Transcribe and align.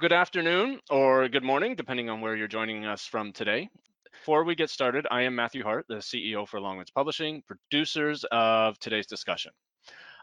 Good 0.00 0.12
afternoon 0.12 0.80
or 0.88 1.28
good 1.28 1.44
morning, 1.44 1.74
depending 1.74 2.08
on 2.08 2.22
where 2.22 2.34
you're 2.34 2.48
joining 2.48 2.86
us 2.86 3.04
from 3.04 3.30
today. 3.30 3.68
Before 4.10 4.42
we 4.42 4.54
get 4.54 4.70
started, 4.70 5.06
I 5.10 5.22
am 5.22 5.34
Matthew 5.34 5.62
Hart, 5.62 5.84
the 5.86 5.96
CEO 5.96 6.48
for 6.48 6.60
Longwoods 6.60 6.94
Publishing, 6.94 7.42
producers 7.46 8.24
of 8.32 8.78
today's 8.78 9.06
discussion. 9.06 9.52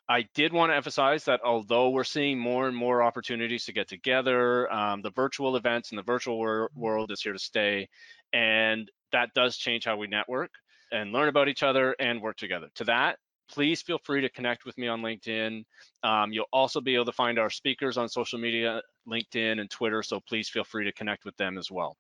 I 0.10 0.24
did 0.34 0.54
want 0.54 0.72
to 0.72 0.76
emphasize 0.76 1.26
that 1.26 1.42
although 1.46 1.92
we're 1.92 2.04
seeing 2.04 2.40
more 2.40 2.68
and 2.68 2.76
more 2.76 3.04
opportunities 3.04 3.66
to 3.66 3.72
get 3.72 3.88
together, 3.88 4.72
um, 4.74 5.04
the 5.04 5.12
virtual 5.12 5.56
events 5.56 5.92
and 5.92 6.00
the 6.00 6.04
virtual 6.04 6.38
wor 6.38 6.72
world 6.74 7.12
is 7.12 7.22
here 7.22 7.34
to 7.34 7.40
stay. 7.40 7.90
And 8.34 8.90
that 9.12 9.36
does 9.36 9.56
change 9.56 9.86
how 9.86 9.98
we 9.98 10.08
network 10.08 10.50
and 10.92 11.14
learn 11.14 11.30
about 11.30 11.48
each 11.48 11.62
other 11.62 11.96
and 12.00 12.24
work 12.24 12.38
together. 12.38 12.70
To 12.76 12.86
that, 12.86 13.20
please 13.50 13.82
feel 13.82 13.98
free 13.98 14.22
to 14.22 14.30
connect 14.30 14.66
with 14.66 14.78
me 14.78 14.88
on 14.88 15.02
LinkedIn. 15.02 15.64
Um, 16.04 16.32
you'll 16.32 16.46
also 16.54 16.82
be 16.82 16.96
able 16.96 17.06
to 17.06 17.12
find 17.12 17.40
our 17.40 17.50
speakers 17.50 17.98
on 17.98 18.08
social 18.08 18.40
media, 18.40 18.82
LinkedIn 19.08 19.60
and 19.60 19.70
Twitter, 19.70 20.04
so 20.04 20.20
please 20.20 20.50
feel 20.50 20.64
free 20.64 20.86
to 20.86 20.92
connect 20.92 21.26
with 21.26 21.36
them 21.38 21.58
as 21.58 21.72
well. 21.72 21.98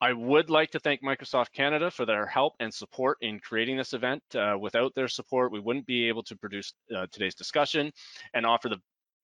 I 0.00 0.12
would 0.12 0.48
like 0.48 0.70
to 0.72 0.80
thank 0.80 1.02
Microsoft 1.02 1.52
Canada 1.52 1.90
for 1.90 2.06
their 2.06 2.24
help 2.24 2.54
and 2.60 2.72
support 2.72 3.18
in 3.20 3.40
creating 3.40 3.76
this 3.76 3.94
event. 3.94 4.22
Uh, 4.32 4.56
without 4.58 4.94
their 4.94 5.08
support, 5.08 5.50
we 5.50 5.58
wouldn't 5.58 5.86
be 5.86 6.08
able 6.08 6.22
to 6.24 6.36
produce 6.36 6.72
uh, 6.94 7.06
today's 7.10 7.34
discussion 7.34 7.92
and 8.32 8.46
offer 8.46 8.68
the 8.68 8.80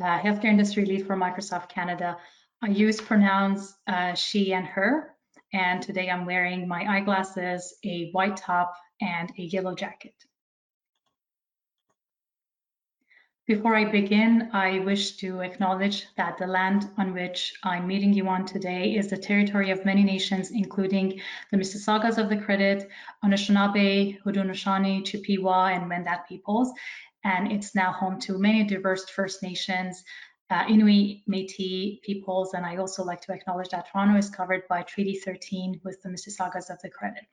uh, 0.00 0.18
Healthcare 0.18 0.46
Industry 0.46 0.86
Lead 0.86 1.06
for 1.06 1.14
Microsoft 1.14 1.68
Canada. 1.68 2.16
I 2.62 2.68
use 2.68 2.98
pronouns 2.98 3.74
uh, 3.86 4.14
she 4.14 4.54
and 4.54 4.64
her 4.64 5.14
and 5.52 5.82
today 5.82 6.08
I'm 6.08 6.24
wearing 6.24 6.66
my 6.66 6.86
eyeglasses, 6.88 7.76
a 7.84 8.08
white 8.12 8.38
top 8.38 8.74
and 9.02 9.30
a 9.38 9.42
yellow 9.42 9.74
jacket. 9.74 10.14
Before 13.52 13.76
I 13.76 13.84
begin, 13.84 14.48
I 14.54 14.78
wish 14.78 15.16
to 15.16 15.40
acknowledge 15.40 16.06
that 16.16 16.38
the 16.38 16.46
land 16.46 16.88
on 16.96 17.12
which 17.12 17.52
I'm 17.62 17.86
meeting 17.86 18.14
you 18.14 18.26
on 18.26 18.46
today 18.46 18.96
is 18.96 19.10
the 19.10 19.16
territory 19.18 19.70
of 19.70 19.84
many 19.84 20.02
nations, 20.02 20.50
including 20.50 21.20
the 21.50 21.58
Mississaugas 21.58 22.16
of 22.16 22.30
the 22.30 22.38
Credit, 22.38 22.88
Anishinaabe, 23.22 24.22
Haudenosaunee, 24.22 25.04
Chippewa, 25.04 25.66
and 25.66 25.90
Wendat 25.90 26.26
peoples. 26.26 26.72
And 27.24 27.52
it's 27.52 27.74
now 27.74 27.92
home 27.92 28.18
to 28.20 28.38
many 28.38 28.64
diverse 28.64 29.06
First 29.10 29.42
Nations, 29.42 30.02
uh, 30.48 30.64
Inuit, 30.66 31.18
Métis 31.28 32.00
peoples, 32.00 32.54
and 32.54 32.64
I 32.64 32.76
also 32.76 33.04
like 33.04 33.20
to 33.20 33.34
acknowledge 33.34 33.68
that 33.68 33.92
Toronto 33.92 34.16
is 34.16 34.30
covered 34.30 34.66
by 34.66 34.80
Treaty 34.80 35.16
13 35.16 35.82
with 35.84 36.00
the 36.00 36.08
Mississaugas 36.08 36.70
of 36.70 36.80
the 36.80 36.88
Credit. 36.88 37.24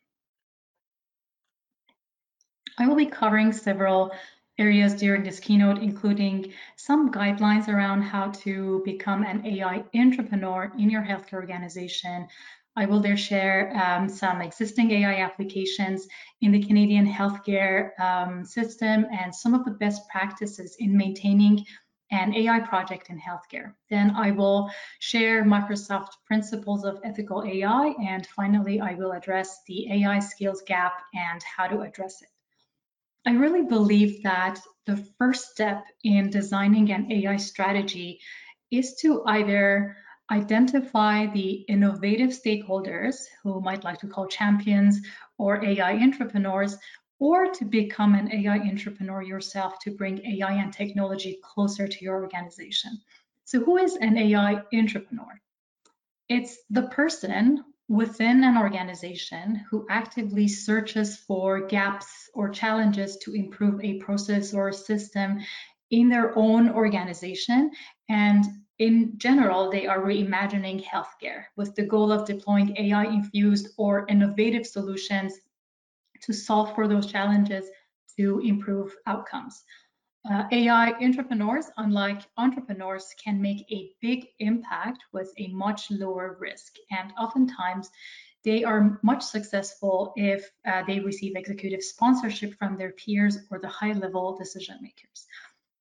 I 2.78 2.88
will 2.88 2.96
be 2.96 3.06
covering 3.06 3.54
several 3.54 4.12
areas 4.60 4.94
during 4.94 5.24
this 5.24 5.40
keynote, 5.40 5.80
including 5.80 6.54
some 6.76 7.12
guidelines 7.12 7.68
around 7.68 8.02
how 8.02 8.30
to 8.44 8.82
become 8.86 9.24
an 9.24 9.46
AI 9.46 9.84
entrepreneur 9.96 10.72
in 10.78 10.90
your 10.90 11.02
healthcare 11.02 11.34
organization. 11.34 12.28
I 12.76 12.86
will 12.86 13.00
there 13.00 13.18
share 13.18 13.76
um, 13.76 14.08
some 14.08 14.42
existing 14.42 14.92
AI 14.92 15.22
applications 15.22 16.08
in 16.42 16.52
the 16.52 16.64
Canadian 16.64 17.12
healthcare 17.12 18.00
um, 18.00 18.46
system 18.46 19.06
and 19.12 19.34
some 19.34 19.54
of 19.54 19.66
the 19.66 19.72
best 19.72 20.08
practices 20.10 20.76
in 20.80 20.96
maintaining 20.96 21.66
an 22.12 22.34
AI 22.34 22.60
project 22.60 23.10
in 23.10 23.20
healthcare. 23.20 23.74
Then 23.90 24.12
I 24.16 24.32
will 24.32 24.70
share 25.00 25.44
Microsoft 25.44 26.10
principles 26.26 26.84
of 26.86 27.00
ethical 27.04 27.44
AI. 27.44 27.94
And 28.02 28.26
finally, 28.28 28.80
I 28.82 28.96
will 28.96 29.12
address 29.12 29.62
the 29.68 29.92
AI 29.92 30.20
skills 30.20 30.64
gap 30.66 30.94
and 31.14 31.42
how 31.44 31.68
to 31.68 31.82
address 31.82 32.22
it. 32.22 32.30
I 33.26 33.32
really 33.32 33.64
believe 33.64 34.24
that 34.24 34.60
the 34.86 34.98
first 35.18 35.52
step 35.52 35.86
in 36.04 36.30
designing 36.30 36.92
an 36.92 37.12
AI 37.12 37.38
strategy 37.38 38.20
is 38.72 38.96
to 39.02 39.24
either 39.26 39.98
identify 40.32 41.26
the 41.28 41.66
innovative 41.68 42.30
stakeholders 42.30 43.16
who 43.44 43.62
might 43.62 43.84
like 43.84 44.00
to 44.00 44.08
call 44.08 44.28
champions 44.28 45.00
or 45.38 45.64
AI 45.64 45.94
entrepreneurs, 45.94 46.78
or 47.20 47.52
to 47.52 47.66
become 47.66 48.16
an 48.16 48.32
AI 48.32 48.60
entrepreneur 48.60 49.22
yourself 49.22 49.80
to 49.80 49.92
bring 49.92 50.26
AI 50.26 50.54
and 50.54 50.72
technology 50.72 51.40
closer 51.44 51.88
to 51.88 52.04
your 52.04 52.22
organization. 52.22 53.00
So 53.44 53.60
who 53.60 53.78
is 53.78 53.96
an 53.96 54.18
AI 54.18 54.62
entrepreneur? 54.74 55.42
It's 56.30 56.58
the 56.70 56.84
person 56.84 57.64
within 57.90 58.44
an 58.44 58.56
organization 58.56 59.66
who 59.70 59.86
actively 59.90 60.48
searches 60.48 61.18
for 61.18 61.66
gaps 61.66 62.30
or 62.36 62.48
challenges 62.48 63.18
to 63.18 63.34
improve 63.34 63.84
a 63.84 63.98
process 63.98 64.54
or 64.54 64.70
a 64.70 64.74
system 64.74 65.40
in 65.90 66.08
their 66.08 66.38
own 66.38 66.70
organization. 66.70 67.72
And 68.08 68.46
in 68.78 69.18
general, 69.18 69.72
they 69.72 69.88
are 69.88 70.02
reimagining 70.02 70.86
healthcare 70.86 71.46
with 71.58 71.74
the 71.74 71.86
goal 71.86 72.12
of 72.12 72.28
deploying 72.28 72.78
AI 72.78 73.06
infused 73.06 73.70
or 73.78 74.06
innovative 74.08 74.68
solutions 74.68 75.34
to 76.22 76.32
solve 76.32 76.76
for 76.76 76.88
those 76.88 77.12
challenges 77.12 77.66
to 78.18 78.40
improve 78.42 78.96
outcomes. 79.08 79.64
Uh, 80.30 80.44
AI 80.52 80.92
entrepreneurs, 81.02 81.68
unlike 81.78 82.22
entrepreneurs, 82.38 83.14
can 83.24 83.42
make 83.42 83.66
a 83.72 83.92
big 84.02 84.28
impact 84.40 85.04
with 85.14 85.32
a 85.38 85.48
much 85.48 85.90
lower 85.92 86.36
risk. 86.40 86.76
And 86.92 87.14
oftentimes, 87.18 87.90
they 88.44 88.64
are 88.64 89.00
much 89.02 89.24
successful 89.24 90.14
if 90.16 90.50
uh, 90.66 90.84
they 90.88 91.00
receive 91.00 91.36
executive 91.36 91.82
sponsorship 91.82 92.54
from 92.56 92.78
their 92.78 92.92
peers 92.92 93.38
or 93.50 93.60
the 93.60 93.68
high 93.68 93.94
level 93.94 94.38
decision 94.38 94.78
makers. 94.82 95.26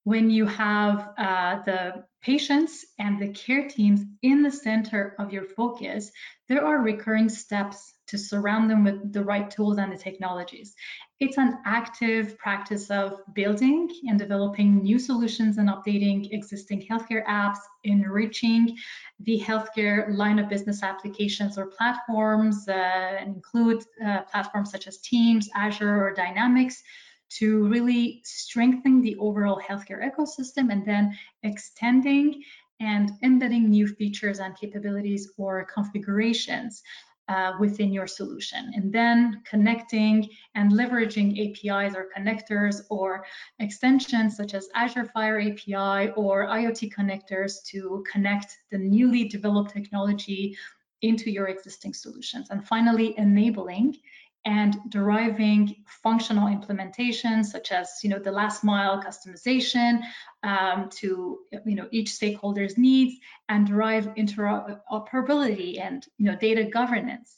When 0.05 0.31
you 0.31 0.47
have 0.47 1.13
uh, 1.19 1.63
the 1.65 2.05
patients 2.23 2.87
and 2.99 3.21
the 3.21 3.33
care 3.33 3.69
teams 3.69 4.03
in 4.23 4.43
the 4.43 4.51
center 4.51 5.15
of 5.19 5.33
your 5.33 5.45
focus, 5.45 6.11
there 6.49 6.65
are 6.65 6.79
recurring 6.79 7.29
steps 7.29 7.93
to 8.09 8.19
surround 8.19 8.71
them 8.71 8.85
with 8.85 9.13
the 9.13 9.23
right 9.23 9.51
tools 9.51 9.79
and 9.79 9.93
the 9.93 9.97
technologies. 9.97 10.75
It's 11.21 11.37
an 11.37 11.59
active 11.67 12.39
practice 12.39 12.91
of 12.91 13.21
building 13.35 13.89
and 14.07 14.19
developing 14.19 14.83
new 14.83 14.99
solutions 14.99 15.59
and 15.59 15.69
updating 15.69 16.33
existing 16.33 16.87
healthcare 16.89 17.27
apps, 17.27 17.59
enriching 17.85 18.77
the 19.21 19.41
healthcare 19.41 20.17
line 20.17 20.39
of 20.39 20.49
business 20.49 20.83
applications 20.83 21.59
or 21.59 21.67
platforms, 21.67 22.69
uh, 22.69 23.19
include 23.25 23.85
uh, 24.05 24.23
platforms 24.23 24.71
such 24.71 24.87
as 24.87 24.99
Teams, 24.99 25.49
Azure, 25.55 26.05
or 26.05 26.15
Dynamics, 26.15 26.83
to 27.31 27.69
really 27.69 28.21
strengthen 28.25 29.03
the 29.03 29.17
overall 29.17 29.61
healthcare 29.61 30.09
ecosystem 30.09 30.73
and 30.73 30.87
then 30.87 31.17
extending 31.43 32.43
and 32.81 33.11
embedding 33.23 33.69
new 33.69 33.87
features 33.87 34.39
and 34.39 34.57
capabilities 34.57 35.33
or 35.37 35.65
configurations 35.65 36.83
uh, 37.29 37.53
within 37.61 37.93
your 37.93 38.07
solution 38.07 38.73
and 38.75 38.93
then 38.93 39.43
connecting 39.45 40.29
and 40.55 40.73
leveraging 40.73 41.29
APIs 41.39 41.95
or 41.95 42.09
connectors 42.17 42.83
or 42.91 43.25
extensions 43.59 44.37
such 44.37 44.55
as 44.55 44.69
Azure 44.75 45.11
FHIR 45.15 45.53
API 45.53 46.13
or 46.13 46.47
IoT 46.47 46.93
connectors 46.93 47.63
to 47.65 48.05
connect 48.11 48.57
the 48.71 48.79
newly 48.79 49.29
developed 49.29 49.73
technology 49.73 50.57
into 51.03 51.31
your 51.31 51.47
existing 51.47 51.95
solutions. 51.95 52.49
And 52.51 52.67
finally, 52.67 53.15
enabling 53.19 53.97
and 54.45 54.77
deriving 54.89 55.85
functional 56.03 56.49
implementations 56.49 57.47
such 57.47 57.73
as 57.73 57.99
you 58.03 58.11
know 58.11 58.19
the 58.19 58.33
last 58.33 58.65
mile 58.65 59.03
customization 59.03 60.01
um, 60.43 60.89
to 60.91 61.39
you 61.67 61.75
know 61.75 61.89
each 61.91 62.11
stakeholder's 62.11 62.79
needs 62.79 63.17
and 63.49 63.67
derive 63.67 64.07
interoperability 64.15 65.81
and 65.81 66.07
you 66.19 66.27
know 66.27 66.37
data 66.37 66.65
governance 66.65 67.37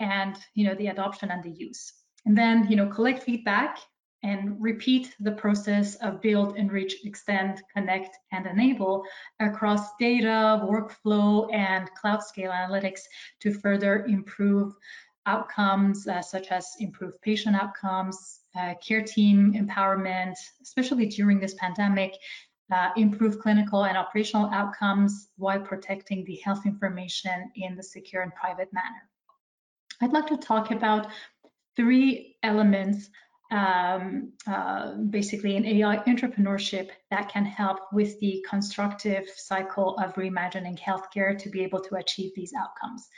and 0.00 0.36
you 0.54 0.66
know 0.66 0.74
the 0.74 0.88
adoption 0.88 1.30
and 1.30 1.42
the 1.42 1.50
use. 1.50 1.92
And 2.26 2.36
then 2.36 2.68
you 2.70 2.76
know 2.76 2.88
collect 2.88 3.22
feedback 3.22 3.78
and 4.22 4.60
repeat 4.60 5.14
the 5.20 5.32
process 5.32 5.94
of 5.96 6.20
build 6.20 6.56
enrich 6.56 7.04
extend 7.04 7.62
connect 7.74 8.16
and 8.32 8.46
enable 8.46 9.04
across 9.38 9.94
data 10.00 10.60
workflow 10.64 11.52
and 11.54 11.88
cloud 11.94 12.22
scale 12.22 12.50
analytics 12.50 13.02
to 13.40 13.52
further 13.52 14.04
improve 14.06 14.74
outcomes 15.28 16.08
uh, 16.08 16.22
such 16.22 16.48
as 16.48 16.64
improved 16.80 17.20
patient 17.22 17.54
outcomes, 17.54 18.40
uh, 18.58 18.74
care 18.86 19.02
team 19.02 19.52
empowerment, 19.52 20.34
especially 20.62 21.06
during 21.06 21.38
this 21.38 21.54
pandemic, 21.54 22.12
uh, 22.72 22.90
improve 22.96 23.38
clinical 23.38 23.84
and 23.84 23.96
operational 23.96 24.50
outcomes 24.50 25.28
while 25.36 25.60
protecting 25.60 26.24
the 26.24 26.36
health 26.44 26.64
information 26.66 27.50
in 27.56 27.76
the 27.76 27.82
secure 27.82 28.22
and 28.22 28.34
private 28.34 28.72
manner. 28.72 29.02
I'd 30.00 30.12
like 30.12 30.26
to 30.28 30.36
talk 30.36 30.70
about 30.70 31.08
three 31.76 32.36
elements 32.42 33.10
um, 33.50 34.32
uh, 34.46 34.94
basically 35.08 35.56
in 35.56 35.64
AI 35.64 35.96
entrepreneurship 36.06 36.90
that 37.10 37.30
can 37.30 37.46
help 37.46 37.78
with 37.92 38.18
the 38.20 38.44
constructive 38.48 39.26
cycle 39.36 39.96
of 39.98 40.14
reimagining 40.14 40.78
healthcare 40.78 41.38
to 41.38 41.48
be 41.48 41.62
able 41.62 41.80
to 41.80 41.94
achieve 41.96 42.32
these 42.34 42.52
outcomes. 42.52 43.08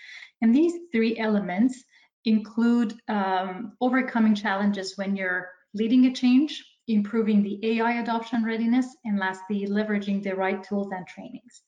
And 0.40 0.54
these 0.54 0.74
three 0.92 1.18
elements 1.18 1.82
include 2.24 3.00
um, 3.08 3.72
overcoming 3.80 4.34
challenges 4.34 4.96
when 4.96 5.16
you're 5.16 5.50
leading 5.74 6.06
a 6.06 6.12
change, 6.12 6.64
improving 6.88 7.42
the 7.42 7.58
AI 7.62 8.00
adoption 8.00 8.44
readiness, 8.44 8.86
and 9.04 9.18
lastly, 9.18 9.66
leveraging 9.66 10.22
the 10.22 10.34
right 10.34 10.62
tools 10.62 10.90
and 10.92 11.06
trainings. 11.06 11.62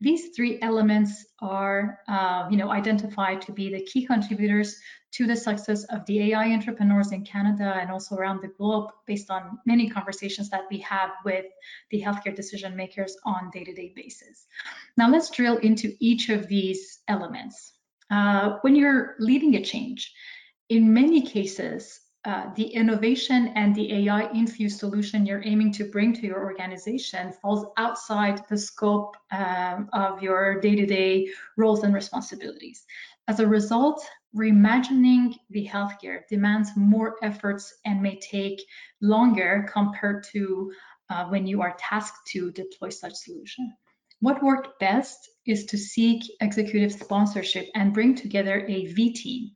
These 0.00 0.28
three 0.36 0.60
elements 0.62 1.26
are, 1.40 1.98
uh, 2.06 2.46
you 2.50 2.56
know, 2.56 2.70
identified 2.70 3.42
to 3.42 3.52
be 3.52 3.68
the 3.68 3.82
key 3.82 4.06
contributors 4.06 4.78
to 5.10 5.26
the 5.26 5.34
success 5.34 5.84
of 5.84 6.06
the 6.06 6.30
AI 6.30 6.52
entrepreneurs 6.52 7.10
in 7.10 7.24
Canada 7.24 7.76
and 7.80 7.90
also 7.90 8.14
around 8.14 8.40
the 8.40 8.48
globe, 8.48 8.90
based 9.06 9.28
on 9.30 9.58
many 9.66 9.90
conversations 9.90 10.50
that 10.50 10.64
we 10.70 10.78
have 10.80 11.10
with 11.24 11.46
the 11.90 12.00
healthcare 12.00 12.34
decision 12.34 12.76
makers 12.76 13.16
on 13.24 13.50
day-to-day 13.50 13.88
-day 13.88 13.94
basis. 13.94 14.46
Now 14.96 15.08
let's 15.10 15.30
drill 15.30 15.56
into 15.68 15.88
each 15.98 16.28
of 16.30 16.46
these 16.46 17.00
elements. 17.08 17.77
Uh, 18.10 18.58
when 18.62 18.74
you're 18.74 19.16
leading 19.18 19.56
a 19.56 19.62
change, 19.62 20.12
in 20.68 20.92
many 20.92 21.22
cases, 21.22 22.00
uh, 22.24 22.52
the 22.56 22.64
innovation 22.64 23.48
and 23.54 23.74
the 23.74 23.92
AI 23.92 24.30
infused 24.32 24.78
solution 24.78 25.24
you're 25.24 25.44
aiming 25.44 25.72
to 25.72 25.84
bring 25.84 26.12
to 26.12 26.26
your 26.26 26.42
organization 26.44 27.32
falls 27.40 27.64
outside 27.76 28.42
the 28.48 28.58
scope 28.58 29.16
um, 29.30 29.88
of 29.92 30.22
your 30.22 30.60
day 30.60 30.74
to 30.74 30.84
day 30.84 31.28
roles 31.56 31.84
and 31.84 31.94
responsibilities. 31.94 32.84
As 33.28 33.40
a 33.40 33.46
result, 33.46 34.04
reimagining 34.36 35.36
the 35.50 35.66
healthcare 35.66 36.26
demands 36.28 36.70
more 36.76 37.16
efforts 37.22 37.72
and 37.86 38.02
may 38.02 38.18
take 38.18 38.60
longer 39.00 39.66
compared 39.72 40.24
to 40.32 40.72
uh, 41.10 41.26
when 41.26 41.46
you 41.46 41.62
are 41.62 41.76
tasked 41.78 42.26
to 42.32 42.50
deploy 42.50 42.90
such 42.90 43.14
solution. 43.14 43.72
What 44.20 44.42
worked 44.42 44.80
best 44.80 45.30
is 45.48 45.64
to 45.64 45.78
seek 45.78 46.22
executive 46.40 46.92
sponsorship 46.92 47.66
and 47.74 47.94
bring 47.94 48.14
together 48.14 48.64
a 48.68 48.86
V 48.86 49.12
team 49.12 49.50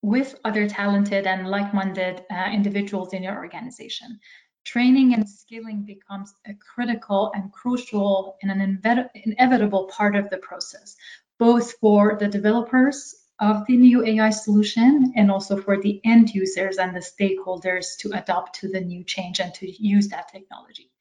with 0.00 0.36
other 0.44 0.68
talented 0.68 1.26
and 1.26 1.48
like-minded 1.48 2.24
uh, 2.30 2.50
individuals 2.52 3.12
in 3.12 3.24
your 3.24 3.36
organization. 3.36 4.18
Training 4.64 5.14
and 5.14 5.28
skilling 5.28 5.82
becomes 5.82 6.32
a 6.46 6.54
critical 6.54 7.32
and 7.34 7.52
crucial 7.52 8.36
and 8.42 8.52
an 8.52 8.80
inevitable 9.14 9.90
part 9.92 10.14
of 10.14 10.30
the 10.30 10.38
process, 10.38 10.96
both 11.38 11.72
for 11.80 12.16
the 12.18 12.28
developers 12.28 13.14
of 13.40 13.66
the 13.66 13.76
new 13.76 14.04
AI 14.06 14.30
solution 14.30 15.12
and 15.16 15.28
also 15.28 15.60
for 15.60 15.80
the 15.80 16.00
end 16.04 16.30
users 16.30 16.78
and 16.78 16.94
the 16.94 17.00
stakeholders 17.00 17.96
to 17.98 18.12
adopt 18.12 18.60
to 18.60 18.68
the 18.68 18.80
new 18.80 19.02
change 19.02 19.40
and 19.40 19.52
to 19.54 19.68
use 19.68 20.08
that 20.08 20.28
technology. 20.28 20.92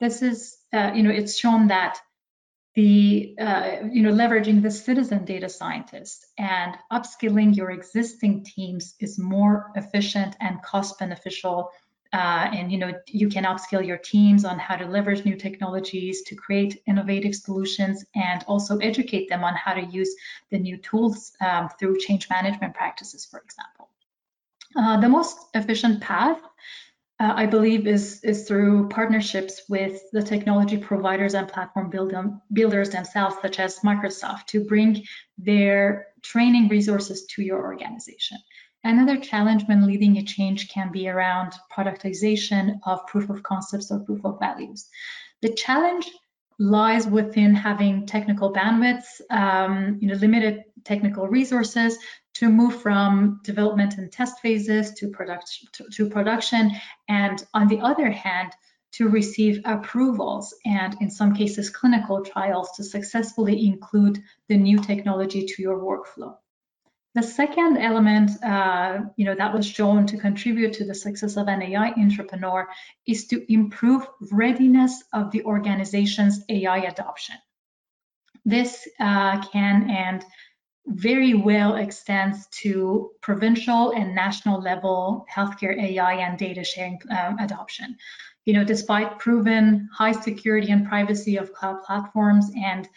This 0.00 0.22
is, 0.22 0.56
uh, 0.72 0.90
you 0.94 1.04
know, 1.04 1.10
it's 1.10 1.36
shown 1.36 1.68
that 1.68 2.00
the 2.74 3.36
uh, 3.40 3.76
you 3.90 4.02
know 4.02 4.12
leveraging 4.12 4.62
the 4.62 4.70
citizen 4.70 5.24
data 5.24 5.48
scientist 5.48 6.26
and 6.38 6.76
upskilling 6.92 7.54
your 7.56 7.70
existing 7.70 8.44
teams 8.44 8.94
is 9.00 9.18
more 9.18 9.70
efficient 9.76 10.36
and 10.40 10.60
cost 10.62 10.98
beneficial 10.98 11.70
uh, 12.12 12.48
and 12.52 12.72
you 12.72 12.78
know 12.78 12.92
you 13.06 13.28
can 13.28 13.44
upskill 13.44 13.84
your 13.86 13.98
teams 13.98 14.44
on 14.44 14.58
how 14.58 14.76
to 14.76 14.86
leverage 14.86 15.24
new 15.24 15.36
technologies 15.36 16.22
to 16.22 16.34
create 16.34 16.82
innovative 16.86 17.34
solutions 17.34 18.04
and 18.14 18.44
also 18.48 18.78
educate 18.78 19.28
them 19.28 19.44
on 19.44 19.54
how 19.54 19.72
to 19.72 19.84
use 19.86 20.14
the 20.50 20.58
new 20.58 20.76
tools 20.76 21.32
um, 21.40 21.68
through 21.78 21.98
change 21.98 22.28
management 22.28 22.74
practices 22.74 23.24
for 23.24 23.40
example. 23.40 23.88
Uh, 24.76 25.00
the 25.00 25.08
most 25.08 25.38
efficient 25.54 26.00
path 26.00 26.40
uh, 27.24 27.32
I 27.36 27.46
believe 27.46 27.86
is 27.86 28.22
is 28.22 28.46
through 28.46 28.88
partnerships 28.88 29.62
with 29.68 29.98
the 30.12 30.22
technology 30.22 30.76
providers 30.76 31.34
and 31.34 31.48
platform 31.48 31.88
build 31.88 32.12
builders 32.52 32.90
themselves, 32.90 33.36
such 33.40 33.58
as 33.58 33.80
Microsoft, 33.80 34.46
to 34.48 34.64
bring 34.64 35.04
their 35.38 36.08
training 36.22 36.68
resources 36.68 37.24
to 37.32 37.42
your 37.42 37.60
organization. 37.62 38.38
Another 38.82 39.16
challenge 39.16 39.62
when 39.64 39.86
leading 39.86 40.18
a 40.18 40.22
change 40.22 40.68
can 40.68 40.92
be 40.92 41.08
around 41.08 41.54
productization 41.74 42.78
of 42.84 43.06
proof 43.06 43.30
of 43.30 43.42
concepts 43.42 43.90
or 43.90 44.00
proof 44.00 44.22
of 44.26 44.38
values. 44.38 44.88
The 45.40 45.54
challenge 45.54 46.10
lies 46.58 47.06
within 47.06 47.54
having 47.54 48.06
technical 48.06 48.52
bandwidths, 48.52 49.20
um, 49.30 49.98
you 50.00 50.08
know, 50.08 50.14
limited 50.16 50.64
technical 50.84 51.26
resources 51.26 51.96
to 52.34 52.48
move 52.48 52.82
from 52.82 53.40
development 53.44 53.96
and 53.96 54.10
test 54.10 54.40
phases 54.40 54.92
to, 54.94 55.12
to, 55.72 55.84
to 55.90 56.10
production, 56.10 56.70
and 57.08 57.44
on 57.54 57.68
the 57.68 57.80
other 57.80 58.10
hand, 58.10 58.52
to 58.92 59.08
receive 59.08 59.60
approvals 59.64 60.54
and 60.64 60.96
in 61.00 61.10
some 61.10 61.34
cases 61.34 61.68
clinical 61.68 62.22
trials 62.22 62.70
to 62.76 62.84
successfully 62.84 63.66
include 63.66 64.22
the 64.48 64.56
new 64.56 64.78
technology 64.78 65.46
to 65.46 65.62
your 65.62 65.78
workflow. 65.78 66.36
The 67.14 67.22
second 67.22 67.78
element, 67.78 68.30
uh, 68.42 69.02
you 69.16 69.24
know, 69.24 69.36
that 69.36 69.54
was 69.54 69.66
shown 69.66 70.06
to 70.06 70.16
contribute 70.16 70.74
to 70.74 70.84
the 70.84 70.94
success 70.94 71.36
of 71.36 71.46
an 71.46 71.62
AI 71.62 71.90
entrepreneur 71.90 72.68
is 73.06 73.28
to 73.28 73.52
improve 73.52 74.06
readiness 74.32 75.02
of 75.12 75.30
the 75.30 75.44
organization's 75.44 76.44
AI 76.48 76.78
adoption. 76.78 77.36
This 78.44 78.86
uh, 78.98 79.40
can 79.46 79.90
and 79.90 80.24
very 80.86 81.34
well 81.34 81.76
extends 81.76 82.46
to 82.48 83.10
provincial 83.20 83.92
and 83.92 84.14
national 84.14 84.60
level 84.60 85.26
healthcare 85.34 85.78
AI 85.80 86.14
and 86.14 86.38
data 86.38 86.62
sharing 86.62 87.00
um, 87.10 87.38
adoption. 87.38 87.96
You 88.44 88.54
know, 88.54 88.64
despite 88.64 89.18
proven 89.18 89.88
high 89.92 90.12
security 90.12 90.70
and 90.70 90.86
privacy 90.86 91.36
of 91.36 91.52
cloud 91.54 91.82
platforms 91.82 92.50
and 92.62 92.88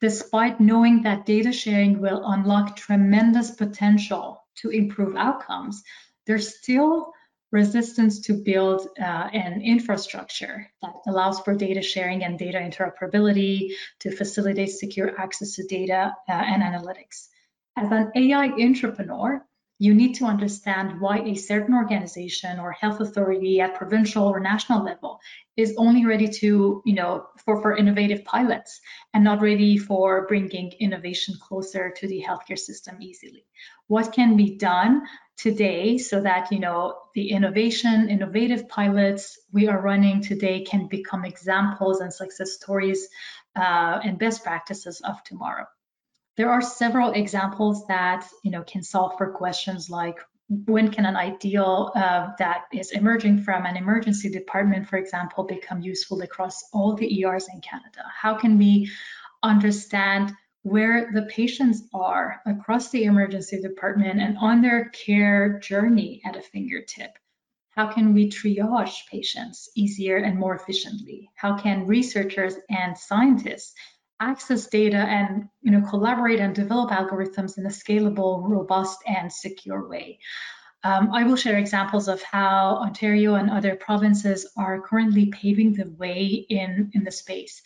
despite 0.00 0.60
knowing 0.60 1.02
that 1.02 1.26
data 1.26 1.52
sharing 1.52 2.00
will 2.00 2.22
unlock 2.24 2.76
tremendous 2.76 3.50
potential 3.50 4.42
to 4.56 4.70
improve 4.70 5.16
outcomes, 5.16 5.82
there's 6.26 6.58
still 6.58 7.12
resistance 7.52 8.20
to 8.20 8.34
build 8.34 8.86
uh, 8.98 9.28
an 9.32 9.60
infrastructure 9.62 10.70
that 10.82 10.94
allows 11.06 11.40
for 11.40 11.54
data 11.54 11.82
sharing 11.82 12.24
and 12.24 12.38
data 12.38 12.58
interoperability 12.58 13.70
to 14.00 14.10
facilitate 14.10 14.70
secure 14.70 15.18
access 15.18 15.56
to 15.56 15.66
data 15.66 16.14
uh, 16.28 16.32
and 16.32 16.62
analytics. 16.62 17.28
As 17.76 17.90
an 17.90 18.12
AI 18.14 18.46
entrepreneur, 18.46 19.44
you 19.80 19.94
need 19.94 20.12
to 20.14 20.26
understand 20.26 21.00
why 21.00 21.20
a 21.20 21.34
certain 21.34 21.74
organization 21.74 22.60
or 22.60 22.70
health 22.70 23.00
authority 23.00 23.62
at 23.62 23.74
provincial 23.76 24.24
or 24.24 24.38
national 24.38 24.84
level 24.84 25.18
is 25.56 25.74
only 25.78 26.04
ready 26.04 26.28
to, 26.28 26.82
you 26.84 26.92
know, 26.92 27.24
for, 27.46 27.62
for 27.62 27.74
innovative 27.74 28.22
pilots 28.22 28.78
and 29.14 29.24
not 29.24 29.40
ready 29.40 29.78
for 29.78 30.26
bringing 30.26 30.70
innovation 30.80 31.34
closer 31.40 31.94
to 31.96 32.06
the 32.06 32.22
healthcare 32.22 32.58
system 32.58 33.00
easily. 33.00 33.46
What 33.86 34.12
can 34.12 34.36
be 34.36 34.58
done 34.58 35.00
today 35.38 35.96
so 35.96 36.20
that, 36.20 36.52
you 36.52 36.60
know, 36.60 36.98
the 37.14 37.30
innovation, 37.30 38.10
innovative 38.10 38.68
pilots 38.68 39.38
we 39.50 39.66
are 39.68 39.80
running 39.80 40.20
today 40.20 40.60
can 40.60 40.88
become 40.88 41.24
examples 41.24 42.00
and 42.00 42.12
success 42.12 42.52
stories 42.52 43.08
uh, 43.56 43.98
and 44.04 44.18
best 44.18 44.44
practices 44.44 45.00
of 45.00 45.24
tomorrow. 45.24 45.64
There 46.40 46.50
are 46.50 46.62
several 46.62 47.12
examples 47.12 47.86
that, 47.88 48.26
you 48.42 48.50
know, 48.50 48.62
can 48.62 48.82
solve 48.82 49.18
for 49.18 49.30
questions 49.30 49.90
like 49.90 50.16
when 50.48 50.90
can 50.90 51.04
an 51.04 51.14
ideal 51.14 51.92
uh, 51.94 52.30
that 52.38 52.62
is 52.72 52.92
emerging 52.92 53.42
from 53.42 53.66
an 53.66 53.76
emergency 53.76 54.30
department, 54.30 54.88
for 54.88 54.96
example, 54.96 55.44
become 55.44 55.82
useful 55.82 56.22
across 56.22 56.64
all 56.72 56.94
the 56.94 57.20
ERs 57.20 57.46
in 57.52 57.60
Canada? 57.60 58.04
How 58.18 58.36
can 58.38 58.56
we 58.56 58.90
understand 59.42 60.32
where 60.62 61.10
the 61.12 61.24
patients 61.24 61.82
are 61.92 62.40
across 62.46 62.88
the 62.88 63.04
emergency 63.04 63.60
department 63.60 64.18
and 64.22 64.38
on 64.38 64.62
their 64.62 64.88
care 64.88 65.58
journey 65.58 66.22
at 66.24 66.36
a 66.36 66.40
fingertip? 66.40 67.18
How 67.68 67.92
can 67.92 68.14
we 68.14 68.30
triage 68.30 69.06
patients 69.10 69.68
easier 69.76 70.16
and 70.16 70.38
more 70.38 70.54
efficiently? 70.54 71.28
How 71.34 71.58
can 71.58 71.86
researchers 71.86 72.54
and 72.70 72.96
scientists 72.96 73.74
access 74.20 74.66
data 74.66 74.98
and 74.98 75.48
you 75.62 75.70
know 75.70 75.80
collaborate 75.88 76.40
and 76.40 76.54
develop 76.54 76.90
algorithms 76.90 77.58
in 77.58 77.66
a 77.66 77.70
scalable, 77.70 78.48
robust, 78.48 78.98
and 79.06 79.32
secure 79.32 79.88
way. 79.88 80.18
Um, 80.82 81.10
I 81.12 81.24
will 81.24 81.36
share 81.36 81.58
examples 81.58 82.08
of 82.08 82.22
how 82.22 82.76
Ontario 82.76 83.34
and 83.34 83.50
other 83.50 83.76
provinces 83.76 84.50
are 84.56 84.80
currently 84.80 85.26
paving 85.26 85.74
the 85.74 85.90
way 85.98 86.46
in, 86.48 86.90
in 86.94 87.04
the 87.04 87.10
space. 87.10 87.60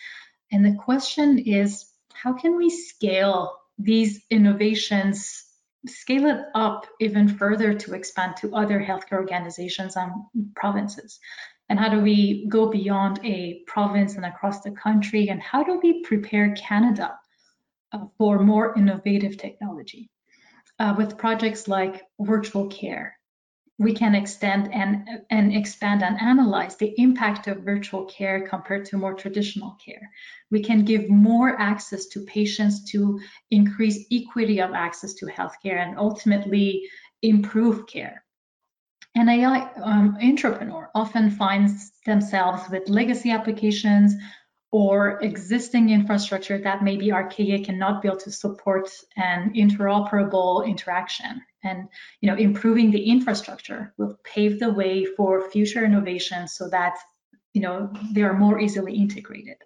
And 0.50 0.64
the 0.64 0.75
question 0.75 1.38
is, 1.38 1.87
how 2.12 2.32
can 2.32 2.56
we 2.56 2.70
scale 2.70 3.56
these 3.78 4.20
innovations, 4.30 5.44
scale 5.87 6.26
it 6.26 6.40
up 6.54 6.87
even 7.00 7.28
further 7.28 7.75
to 7.75 7.94
expand 7.94 8.37
to 8.38 8.54
other 8.54 8.80
healthcare 8.80 9.18
organizations 9.18 9.96
and 9.96 10.11
provinces? 10.56 11.20
And 11.75 11.81
how 11.81 11.88
do 11.88 12.00
we 12.00 12.47
go 12.47 12.71
beyond 12.71 13.19
a 13.25 13.64
province 13.66 14.14
and 14.14 14.25
across 14.25 14.61
the 14.61 14.71
country 14.71 15.28
and 15.28 15.43
how 15.43 15.64
do 15.64 15.81
we 15.83 16.04
prepare 16.04 16.54
Canada 16.54 17.19
uh, 17.90 17.99
for 18.16 18.38
more 18.38 18.78
innovative 18.78 19.37
technology 19.37 20.09
uh, 20.78 20.95
with 20.97 21.19
projects 21.19 21.66
like 21.66 22.04
virtual 22.21 22.69
care 22.69 23.19
we 23.78 23.93
can 23.93 24.14
extend 24.14 24.73
and, 24.73 25.04
and 25.31 25.52
expand 25.52 26.04
and 26.04 26.16
analyze 26.21 26.76
the 26.76 26.95
impact 26.97 27.49
of 27.49 27.64
virtual 27.64 28.04
care 28.04 28.47
compared 28.47 28.85
to 28.85 28.97
more 28.97 29.14
traditional 29.14 29.76
care. 29.85 30.09
We 30.52 30.62
can 30.62 30.85
give 30.85 31.11
more 31.11 31.61
access 31.61 32.07
to 32.07 32.25
patients 32.25 32.88
to 32.93 33.19
increase 33.50 34.07
equity 34.12 34.61
of 34.61 34.75
access 34.75 35.14
to 35.14 35.26
healthcare 35.26 35.85
and 35.85 35.99
ultimately 35.99 36.88
improve 37.21 37.88
care. 37.88 38.24
An 39.16 39.28
AI 39.28 39.71
um, 39.76 40.18
entrepreneur 40.21 40.90
often 40.94 41.30
finds 41.30 41.92
themselves 42.04 42.68
with 42.71 42.88
legacy 42.88 43.30
applications 43.30 44.14
or 44.73 45.21
existing 45.23 45.90
infrastructure 45.90 46.59
that 46.59 46.83
may 46.83 46.97
be 46.97 47.12
archaic 47.12 47.68
and 47.68 47.78
not 47.78 48.02
built 48.02 48.18
to 48.21 48.33
support 48.33 48.90
an 49.16 49.52
interoperable 49.54 50.66
interaction. 50.66 51.40
And 51.62 51.88
you 52.21 52.28
know, 52.28 52.37
improving 52.37 52.90
the 52.90 53.09
infrastructure 53.09 53.94
will 53.99 54.18
pave 54.25 54.59
the 54.59 54.73
way 54.73 55.04
for 55.04 55.49
future 55.49 55.85
innovations 55.85 56.54
so 56.54 56.68
that 56.71 56.97
you 57.52 57.62
know 57.62 57.92
they 58.12 58.23
are 58.23 58.35
more 58.35 58.59
easily 58.59 58.94
integrated. 58.97 59.59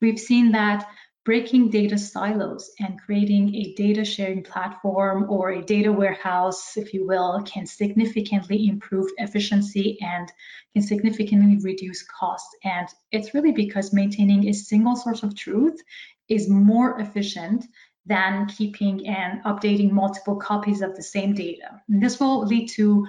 We've 0.00 0.18
seen 0.18 0.52
that 0.52 0.88
breaking 1.26 1.68
data 1.68 1.98
silos 1.98 2.70
and 2.78 3.00
creating 3.00 3.52
a 3.56 3.74
data 3.74 4.04
sharing 4.04 4.44
platform 4.44 5.26
or 5.28 5.50
a 5.50 5.62
data 5.62 5.92
warehouse, 5.92 6.76
if 6.76 6.94
you 6.94 7.04
will, 7.04 7.42
can 7.42 7.66
significantly 7.66 8.68
improve 8.68 9.10
efficiency 9.18 9.98
and 10.00 10.30
can 10.72 10.82
significantly 10.82 11.58
reduce 11.64 12.04
costs. 12.04 12.56
And 12.62 12.88
it's 13.10 13.34
really 13.34 13.50
because 13.50 13.92
maintaining 13.92 14.48
a 14.48 14.54
single 14.54 14.94
source 14.94 15.24
of 15.24 15.34
truth 15.34 15.80
is 16.28 16.48
more 16.48 17.00
efficient 17.00 17.66
than 18.06 18.46
keeping 18.46 19.08
and 19.08 19.42
updating 19.42 19.90
multiple 19.90 20.36
copies 20.36 20.80
of 20.80 20.94
the 20.94 21.02
same 21.02 21.34
data. 21.34 21.82
And 21.88 22.00
this 22.00 22.20
will 22.20 22.46
lead 22.46 22.68
to 22.76 23.04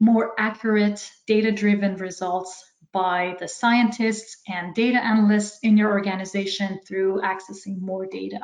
more 0.00 0.32
accurate 0.38 1.10
data-driven 1.26 1.96
results 1.96 2.64
by 2.92 3.36
the 3.40 3.48
scientists 3.48 4.40
and 4.48 4.74
data 4.74 4.98
analysts 4.98 5.58
in 5.62 5.76
your 5.76 5.90
organization 5.90 6.80
through 6.86 7.20
accessing 7.20 7.80
more 7.80 8.06
data. 8.06 8.40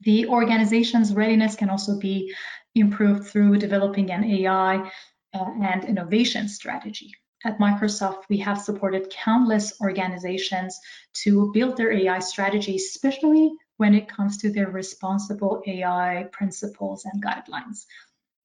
The 0.00 0.26
organization's 0.26 1.14
readiness 1.14 1.56
can 1.56 1.70
also 1.70 1.98
be 1.98 2.34
improved 2.74 3.26
through 3.26 3.58
developing 3.58 4.10
an 4.10 4.24
AI 4.24 4.90
uh, 5.34 5.50
and 5.62 5.84
innovation 5.84 6.48
strategy. 6.48 7.12
At 7.44 7.58
Microsoft, 7.58 8.24
we 8.28 8.38
have 8.38 8.60
supported 8.60 9.10
countless 9.10 9.80
organizations 9.80 10.78
to 11.22 11.52
build 11.52 11.76
their 11.76 11.92
AI 11.92 12.18
strategy, 12.18 12.76
especially 12.76 13.52
when 13.76 13.94
it 13.94 14.08
comes 14.08 14.38
to 14.38 14.50
their 14.50 14.70
responsible 14.70 15.62
AI 15.66 16.28
principles 16.32 17.04
and 17.04 17.22
guidelines. 17.22 17.86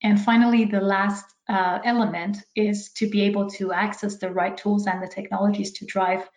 And 0.03 0.21
finally, 0.21 0.65
the 0.65 0.81
last 0.81 1.25
uh, 1.49 1.79
element 1.85 2.37
is 2.55 2.91
to 2.93 3.09
be 3.09 3.21
able 3.23 3.49
to 3.51 3.71
access 3.71 4.17
the 4.17 4.31
right 4.31 4.55
tools 4.55 4.85
and 4.85 5.01
the 5.01 5.07
technologies 5.07 5.71
to 5.73 5.85
drive 5.85 6.29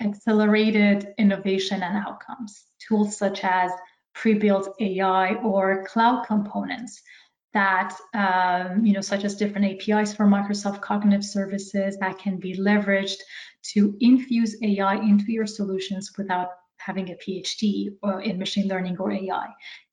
accelerated 0.00 1.14
innovation 1.18 1.82
and 1.82 1.96
outcomes. 1.96 2.64
Tools 2.88 3.16
such 3.16 3.44
as 3.44 3.70
pre-built 4.14 4.74
AI 4.80 5.34
or 5.34 5.84
cloud 5.86 6.26
components 6.26 7.00
that, 7.52 7.96
um, 8.14 8.84
you 8.84 8.92
know, 8.92 9.00
such 9.00 9.24
as 9.24 9.34
different 9.34 9.66
APIs 9.66 10.14
for 10.14 10.26
Microsoft 10.26 10.80
Cognitive 10.80 11.24
Services 11.24 11.96
that 11.98 12.18
can 12.18 12.38
be 12.38 12.56
leveraged 12.56 13.18
to 13.72 13.96
infuse 14.00 14.56
AI 14.62 14.94
into 14.94 15.32
your 15.32 15.46
solutions 15.46 16.12
without 16.16 16.48
having 16.78 17.10
a 17.10 17.16
PhD 17.16 17.88
in 18.24 18.38
machine 18.38 18.68
learning 18.68 18.96
or 18.98 19.12
AI. 19.12 19.48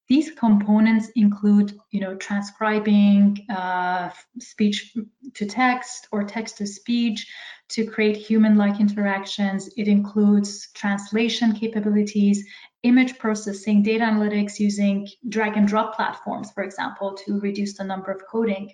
These 0.07 0.31
components 0.31 1.09
include, 1.15 1.77
you 1.91 1.99
know, 1.99 2.15
transcribing 2.15 3.45
uh, 3.49 4.09
speech 4.39 4.95
to 5.33 5.45
text 5.45 6.07
or 6.11 6.23
text 6.23 6.57
to 6.57 6.67
speech 6.67 7.27
to 7.69 7.85
create 7.85 8.15
human-like 8.15 8.79
interactions. 8.79 9.69
It 9.75 9.89
includes 9.89 10.71
translation 10.71 11.53
capabilities, 11.53 12.45
image 12.83 13.17
processing, 13.17 13.83
data 13.83 14.05
analytics 14.05 14.59
using 14.59 15.09
drag 15.27 15.57
and 15.57 15.67
drop 15.67 15.95
platforms, 15.95 16.51
for 16.51 16.63
example, 16.63 17.13
to 17.25 17.41
reduce 17.41 17.77
the 17.77 17.83
number 17.83 18.11
of 18.11 18.21
coding 18.31 18.71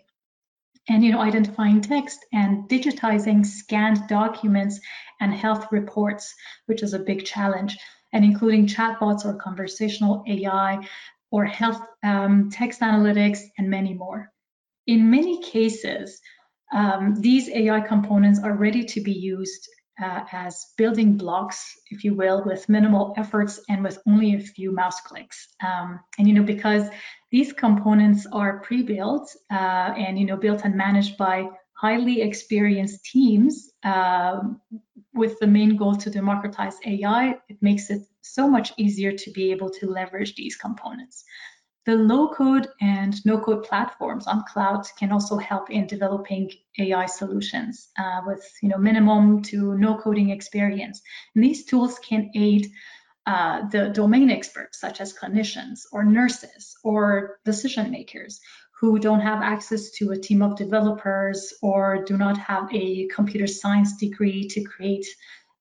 and 0.89 1.03
you 1.03 1.11
know 1.11 1.21
identifying 1.21 1.81
text 1.81 2.25
and 2.33 2.67
digitizing 2.69 3.45
scanned 3.45 3.99
documents 4.07 4.79
and 5.21 5.33
health 5.33 5.65
reports 5.71 6.35
which 6.65 6.83
is 6.83 6.93
a 6.93 6.99
big 6.99 7.25
challenge 7.25 7.77
and 8.11 8.25
including 8.25 8.67
chatbots 8.67 9.25
or 9.25 9.33
conversational 9.35 10.23
ai 10.27 10.85
or 11.33 11.45
health 11.45 11.81
um, 12.03 12.51
text 12.51 12.79
analytics, 12.81 13.39
and 13.57 13.67
many 13.67 13.95
more. 13.95 14.31
In 14.85 15.09
many 15.09 15.41
cases, 15.41 16.21
um, 16.71 17.15
these 17.19 17.49
AI 17.49 17.81
components 17.81 18.39
are 18.43 18.55
ready 18.55 18.85
to 18.85 19.01
be 19.01 19.13
used 19.13 19.67
uh, 20.01 20.21
as 20.31 20.67
building 20.77 21.17
blocks, 21.17 21.73
if 21.89 22.03
you 22.03 22.13
will, 22.13 22.43
with 22.45 22.69
minimal 22.69 23.15
efforts 23.17 23.59
and 23.67 23.83
with 23.83 23.97
only 24.07 24.35
a 24.35 24.39
few 24.39 24.71
mouse 24.71 25.01
clicks. 25.01 25.47
Um, 25.65 25.99
and 26.19 26.27
you 26.27 26.35
know, 26.35 26.43
because 26.43 26.83
these 27.31 27.51
components 27.51 28.27
are 28.31 28.59
pre-built 28.59 29.27
uh, 29.51 29.91
and 29.97 30.19
you 30.19 30.27
know 30.27 30.37
built 30.37 30.61
and 30.63 30.75
managed 30.75 31.17
by 31.17 31.49
highly 31.73 32.21
experienced 32.21 33.05
teams 33.05 33.71
uh, 33.83 34.39
with 35.13 35.39
the 35.39 35.47
main 35.47 35.77
goal 35.77 35.95
to 35.95 36.09
democratize 36.09 36.77
AI, 36.85 37.35
it 37.49 37.61
makes 37.61 37.89
it 37.89 38.01
so 38.21 38.47
much 38.47 38.73
easier 38.77 39.11
to 39.11 39.31
be 39.31 39.51
able 39.51 39.69
to 39.69 39.89
leverage 39.89 40.35
these 40.35 40.55
components. 40.55 41.23
The 41.85 41.95
low 41.95 42.29
code 42.29 42.69
and 42.79 43.13
no 43.25 43.37
code 43.39 43.63
platforms 43.63 44.25
on 44.25 44.43
cloud 44.47 44.85
can 44.97 45.11
also 45.11 45.37
help 45.37 45.69
in 45.69 45.85
developing 45.85 46.49
AI 46.79 47.05
solutions 47.07 47.89
uh, 47.99 48.21
with 48.25 48.43
you 48.61 48.69
know 48.69 48.77
minimum 48.77 49.41
to 49.43 49.77
no 49.77 49.97
coding 49.97 50.29
experience. 50.29 51.01
And 51.35 51.43
these 51.43 51.65
tools 51.65 51.99
can 51.99 52.31
aid 52.35 52.71
uh, 53.25 53.67
the 53.69 53.89
domain 53.89 54.29
experts 54.29 54.79
such 54.79 55.01
as 55.01 55.13
clinicians 55.13 55.81
or 55.91 56.03
nurses 56.03 56.75
or 56.83 57.39
decision 57.43 57.91
makers 57.91 58.39
who 58.83 58.99
don't 58.99 59.21
have 59.21 59.41
access 59.41 59.91
to 59.91 60.11
a 60.11 60.17
team 60.17 60.41
of 60.41 60.57
developers 60.57 61.53
or 61.61 62.03
do 62.03 62.17
not 62.17 62.37
have 62.37 62.67
a 62.73 63.07
computer 63.07 63.47
science 63.47 63.95
degree 63.95 64.45
to 64.45 64.61
create 64.61 65.05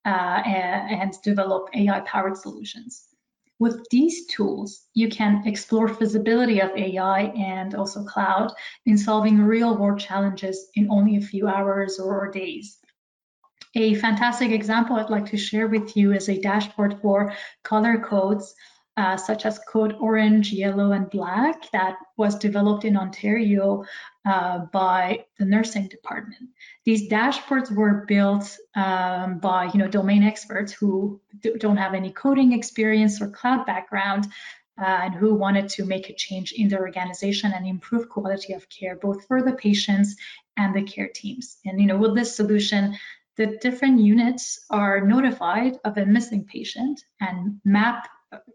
uh, 0.05 0.41
and 0.45 1.13
develop 1.23 1.69
AI-powered 1.73 2.35
solutions. 2.35 3.07
With 3.59 3.85
these 3.89 4.25
tools, 4.25 4.81
you 4.93 5.07
can 5.07 5.43
explore 5.47 5.87
feasibility 5.87 6.59
of 6.59 6.71
AI 6.75 7.21
and 7.21 7.73
also 7.75 8.03
cloud 8.03 8.51
in 8.85 8.97
solving 8.97 9.41
real 9.41 9.77
world 9.77 10.01
challenges 10.01 10.67
in 10.75 10.91
only 10.91 11.15
a 11.15 11.21
few 11.21 11.47
hours 11.47 12.01
or 12.01 12.29
days. 12.29 12.77
A 13.73 13.95
fantastic 13.95 14.51
example 14.51 14.97
I'd 14.97 15.09
like 15.09 15.27
to 15.27 15.37
share 15.37 15.69
with 15.69 15.95
you 15.95 16.11
is 16.11 16.27
a 16.27 16.41
dashboard 16.41 16.99
for 17.01 17.33
color 17.63 17.99
codes 17.99 18.53
uh, 18.95 19.17
such 19.17 19.45
as 19.45 19.59
code 19.67 19.95
orange, 19.99 20.51
yellow, 20.51 20.91
and 20.91 21.09
black 21.09 21.71
that 21.71 21.95
was 22.15 22.35
developed 22.35 22.85
in 22.85 22.95
Ontario 22.95 23.83
uh, 24.25 24.59
by 24.71 25.25
the 25.39 25.45
nursing 25.45 25.87
department. 25.87 26.49
These 26.85 27.09
dashboards 27.09 27.71
were 27.71 28.05
built 28.07 28.55
um, 28.75 29.39
by 29.39 29.65
you 29.73 29.79
know 29.79 29.87
domain 29.87 30.23
experts 30.23 30.71
who 30.71 31.19
don't 31.57 31.77
have 31.77 31.95
any 31.95 32.11
coding 32.11 32.53
experience 32.53 33.21
or 33.21 33.29
cloud 33.29 33.65
background 33.65 34.27
uh, 34.79 34.85
and 34.85 35.15
who 35.15 35.33
wanted 35.33 35.69
to 35.69 35.85
make 35.85 36.09
a 36.09 36.15
change 36.15 36.51
in 36.51 36.67
their 36.67 36.81
organization 36.81 37.51
and 37.53 37.67
improve 37.67 38.09
quality 38.09 38.53
of 38.53 38.69
care 38.69 38.95
both 38.95 39.25
for 39.25 39.41
the 39.41 39.53
patients 39.53 40.15
and 40.55 40.75
the 40.75 40.83
care 40.83 41.09
teams. 41.09 41.57
And 41.65 41.81
you 41.81 41.87
know 41.87 41.97
with 41.97 42.15
this 42.15 42.35
solution, 42.35 42.95
the 43.37 43.57
different 43.57 43.99
units 43.99 44.63
are 44.69 45.01
notified 45.01 45.79
of 45.83 45.97
a 45.97 46.05
missing 46.05 46.45
patient 46.45 47.03
and 47.19 47.59
map 47.65 48.07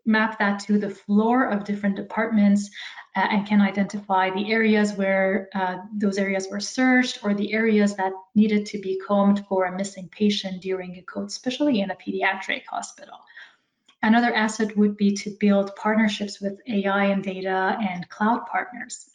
map 0.07 0.39
that 0.39 0.61
to 0.61 0.79
the 0.79 0.91
floor 0.91 1.45
of 1.45 1.65
different 1.65 1.97
departments 1.97 2.71
uh, 3.17 3.27
and 3.31 3.47
can 3.47 3.61
identify 3.61 4.31
the 4.31 4.53
areas 4.53 4.93
where 4.93 5.49
uh, 5.55 5.77
those 5.97 6.19
areas 6.19 6.49
were 6.51 6.61
searched 6.61 7.25
or 7.25 7.35
the 7.35 7.53
areas 7.53 7.97
that 7.97 8.13
needed 8.35 8.67
to 8.67 8.79
be 8.79 9.01
combed 9.07 9.45
for 9.49 9.65
a 9.65 9.77
missing 9.77 10.09
patient 10.11 10.63
during 10.63 10.97
a 10.97 11.03
code, 11.03 11.29
especially 11.29 11.81
in 11.81 11.91
a 11.91 11.97
pediatric 11.97 12.65
hospital. 12.67 13.19
Another 14.03 14.33
asset 14.33 14.77
would 14.77 14.97
be 14.97 15.15
to 15.17 15.37
build 15.41 15.75
partnerships 15.75 16.41
with 16.41 16.61
AI 16.69 17.07
and 17.07 17.23
data 17.23 17.77
and 17.81 18.09
cloud 18.09 18.47
partners. 18.47 19.09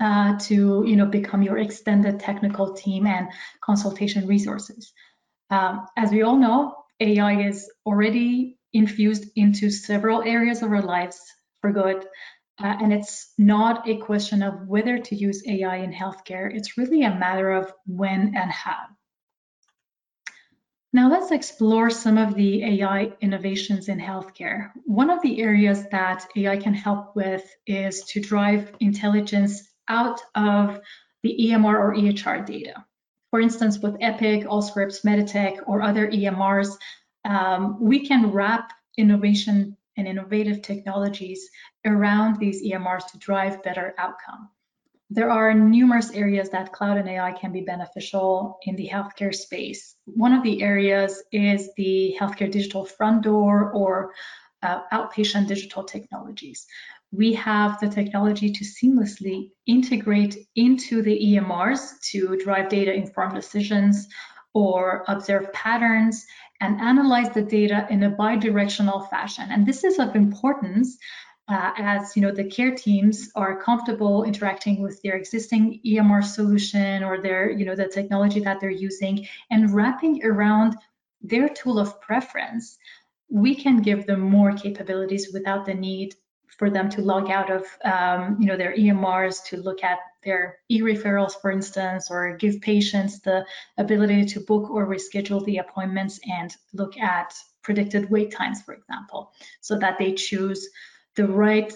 Uh, 0.00 0.36
to 0.38 0.82
you 0.84 0.96
know 0.96 1.06
become 1.06 1.42
your 1.42 1.58
extended 1.58 2.18
technical 2.18 2.72
team 2.74 3.06
and 3.06 3.28
consultation 3.60 4.26
resources. 4.26 4.92
Um, 5.50 5.86
as 5.96 6.10
we 6.10 6.22
all 6.22 6.36
know, 6.36 6.74
AI 6.98 7.46
is 7.46 7.70
already 7.86 8.58
infused 8.72 9.26
into 9.36 9.70
several 9.70 10.22
areas 10.22 10.62
of 10.62 10.70
our 10.70 10.82
lives 10.82 11.20
for 11.60 11.72
good. 11.72 12.06
Uh, 12.62 12.76
and 12.80 12.92
it's 12.92 13.32
not 13.38 13.88
a 13.88 13.96
question 13.98 14.42
of 14.42 14.68
whether 14.68 14.98
to 14.98 15.16
use 15.16 15.46
AI 15.46 15.76
in 15.76 15.92
healthcare. 15.92 16.54
It's 16.54 16.76
really 16.76 17.02
a 17.02 17.14
matter 17.14 17.50
of 17.50 17.72
when 17.86 18.34
and 18.36 18.50
how. 18.50 18.86
Now 20.94 21.10
let's 21.10 21.30
explore 21.30 21.88
some 21.88 22.18
of 22.18 22.34
the 22.34 22.62
AI 22.64 23.12
innovations 23.22 23.88
in 23.88 23.98
healthcare. 23.98 24.70
One 24.84 25.08
of 25.08 25.22
the 25.22 25.40
areas 25.40 25.86
that 25.90 26.26
AI 26.36 26.58
can 26.58 26.74
help 26.74 27.16
with 27.16 27.42
is 27.66 28.04
to 28.08 28.20
drive 28.20 28.74
intelligence 28.78 29.62
out 29.88 30.20
of 30.34 30.80
the 31.22 31.34
EMR 31.40 31.64
or 31.64 31.94
EHR 31.94 32.44
data. 32.44 32.84
For 33.30 33.40
instance, 33.40 33.78
with 33.78 33.96
Epic, 34.02 34.44
Allscripts, 34.44 35.02
Meditech, 35.02 35.60
or 35.66 35.80
other 35.80 36.10
EMRs, 36.10 36.76
um, 37.24 37.78
we 37.80 38.06
can 38.06 38.30
wrap 38.30 38.72
innovation 38.96 39.76
and 39.96 40.08
innovative 40.08 40.62
technologies 40.62 41.48
around 41.84 42.38
these 42.38 42.62
EMRs 42.62 43.10
to 43.10 43.18
drive 43.18 43.62
better 43.62 43.94
outcome. 43.98 44.48
There 45.10 45.30
are 45.30 45.52
numerous 45.52 46.10
areas 46.12 46.48
that 46.50 46.72
cloud 46.72 46.96
and 46.96 47.08
AI 47.08 47.32
can 47.32 47.52
be 47.52 47.60
beneficial 47.60 48.58
in 48.62 48.76
the 48.76 48.88
healthcare 48.88 49.34
space. 49.34 49.94
One 50.06 50.32
of 50.32 50.42
the 50.42 50.62
areas 50.62 51.22
is 51.32 51.68
the 51.76 52.16
healthcare 52.18 52.50
digital 52.50 52.86
front 52.86 53.22
door 53.22 53.70
or 53.72 54.14
uh, 54.62 54.80
outpatient 54.90 55.48
digital 55.48 55.84
technologies. 55.84 56.66
We 57.10 57.34
have 57.34 57.78
the 57.78 57.90
technology 57.90 58.50
to 58.52 58.64
seamlessly 58.64 59.50
integrate 59.66 60.38
into 60.56 61.02
the 61.02 61.18
EMRs 61.34 62.00
to 62.12 62.38
drive 62.42 62.70
data 62.70 62.94
informed 62.94 63.34
decisions 63.34 64.08
or 64.54 65.04
observe 65.08 65.52
patterns 65.52 66.24
and 66.62 66.80
analyze 66.80 67.28
the 67.30 67.42
data 67.42 67.86
in 67.90 68.04
a 68.04 68.10
bidirectional 68.10 69.10
fashion. 69.10 69.48
And 69.50 69.66
this 69.66 69.82
is 69.84 69.98
of 69.98 70.14
importance 70.14 70.96
uh, 71.48 71.72
as 71.76 72.16
you 72.16 72.22
know 72.22 72.30
the 72.30 72.44
care 72.44 72.74
teams 72.74 73.30
are 73.34 73.60
comfortable 73.60 74.22
interacting 74.22 74.80
with 74.80 75.02
their 75.02 75.16
existing 75.16 75.80
EMR 75.84 76.22
solution 76.22 77.02
or 77.02 77.20
their 77.20 77.50
you 77.50 77.64
know 77.64 77.74
the 77.74 77.88
technology 77.88 78.40
that 78.40 78.60
they're 78.60 78.70
using 78.70 79.26
and 79.50 79.74
wrapping 79.74 80.24
around 80.24 80.76
their 81.20 81.48
tool 81.48 81.78
of 81.80 82.00
preference 82.00 82.78
we 83.28 83.54
can 83.54 83.82
give 83.82 84.06
them 84.06 84.20
more 84.20 84.52
capabilities 84.52 85.30
without 85.32 85.66
the 85.66 85.74
need 85.74 86.14
for 86.58 86.70
them 86.70 86.90
to 86.90 87.02
log 87.02 87.30
out 87.30 87.50
of 87.50 87.64
um, 87.84 88.36
you 88.40 88.46
know 88.46 88.56
their 88.56 88.74
EMRs 88.74 89.44
to 89.44 89.56
look 89.56 89.82
at 89.82 89.98
their 90.22 90.58
e-referrals, 90.68 91.32
for 91.40 91.50
instance, 91.50 92.10
or 92.10 92.36
give 92.36 92.60
patients 92.60 93.20
the 93.20 93.44
ability 93.76 94.24
to 94.26 94.40
book 94.40 94.70
or 94.70 94.86
reschedule 94.86 95.44
the 95.44 95.58
appointments 95.58 96.20
and 96.28 96.54
look 96.72 96.96
at 96.96 97.34
predicted 97.62 98.10
wait 98.10 98.30
times, 98.30 98.62
for 98.62 98.74
example, 98.74 99.32
so 99.60 99.78
that 99.78 99.98
they 99.98 100.12
choose 100.12 100.68
the 101.16 101.26
right 101.26 101.72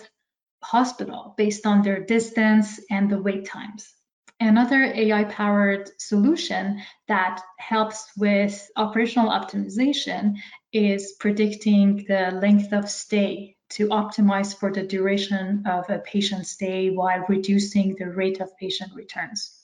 hospital 0.63 1.35
based 1.37 1.67
on 1.67 1.83
their 1.83 2.05
distance 2.05 2.81
and 2.91 3.11
the 3.11 3.21
wait 3.21 3.47
times. 3.47 3.93
Another 4.39 4.83
AI-powered 4.85 5.91
solution 5.99 6.83
that 7.09 7.41
helps 7.59 8.11
with 8.19 8.71
operational 8.77 9.31
optimization 9.31 10.35
is 10.73 11.15
predicting 11.19 12.05
the 12.07 12.39
length 12.43 12.73
of 12.73 12.91
stay 12.91 13.56
to 13.71 13.89
optimize 13.89 14.57
for 14.57 14.73
the 14.73 14.83
duration 14.83 15.63
of 15.67 15.89
a 15.91 15.99
patient 15.99 16.47
stay 16.47 16.91
while 16.91 17.25
reducing 17.29 17.95
the 17.97 18.11
rate 18.11 18.41
of 18.41 18.57
patient 18.57 18.93
returns. 18.95 19.63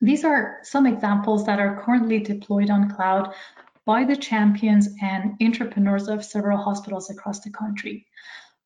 These 0.00 0.24
are 0.24 0.58
some 0.62 0.86
examples 0.86 1.46
that 1.46 1.60
are 1.60 1.82
currently 1.84 2.18
deployed 2.20 2.70
on 2.70 2.90
cloud 2.90 3.34
by 3.84 4.04
the 4.04 4.16
champions 4.16 4.88
and 5.00 5.34
entrepreneurs 5.40 6.08
of 6.08 6.24
several 6.24 6.58
hospitals 6.58 7.10
across 7.10 7.40
the 7.40 7.50
country. 7.50 8.06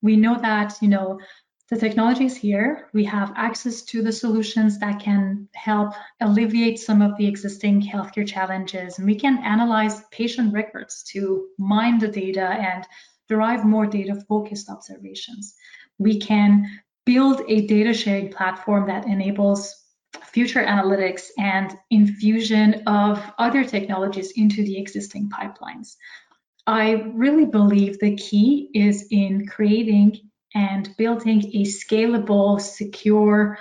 We 0.02 0.16
know 0.16 0.38
that, 0.40 0.74
you 0.80 0.88
know, 0.88 1.20
the 1.68 1.76
technology 1.76 2.26
is 2.26 2.36
here. 2.36 2.88
We 2.92 3.04
have 3.04 3.32
access 3.34 3.82
to 3.82 4.00
the 4.00 4.12
solutions 4.12 4.78
that 4.78 5.00
can 5.00 5.48
help 5.54 5.94
alleviate 6.20 6.78
some 6.78 7.02
of 7.02 7.16
the 7.16 7.26
existing 7.26 7.82
healthcare 7.82 8.26
challenges. 8.26 8.98
And 8.98 9.06
we 9.06 9.18
can 9.18 9.38
analyze 9.38 10.04
patient 10.12 10.54
records 10.54 11.02
to 11.12 11.48
mine 11.58 11.98
the 11.98 12.08
data 12.08 12.46
and 12.46 12.86
derive 13.28 13.64
more 13.64 13.86
data-focused 13.86 14.70
observations. 14.70 15.54
We 15.98 16.20
can 16.20 16.80
build 17.04 17.42
a 17.48 17.66
data 17.66 17.92
sharing 17.92 18.30
platform 18.30 18.88
that 18.88 19.06
enables 19.06 19.74
future 20.24 20.64
analytics 20.64 21.28
and 21.38 21.76
infusion 21.90 22.82
of 22.86 23.22
other 23.38 23.64
technologies 23.64 24.32
into 24.36 24.62
the 24.62 24.78
existing 24.78 25.30
pipelines. 25.30 25.96
I 26.66 27.10
really 27.14 27.46
believe 27.46 27.98
the 27.98 28.16
key 28.16 28.70
is 28.74 29.06
in 29.10 29.46
creating 29.46 30.18
and 30.54 30.88
building 30.96 31.42
a 31.54 31.62
scalable, 31.64 32.60
secure, 32.60 33.58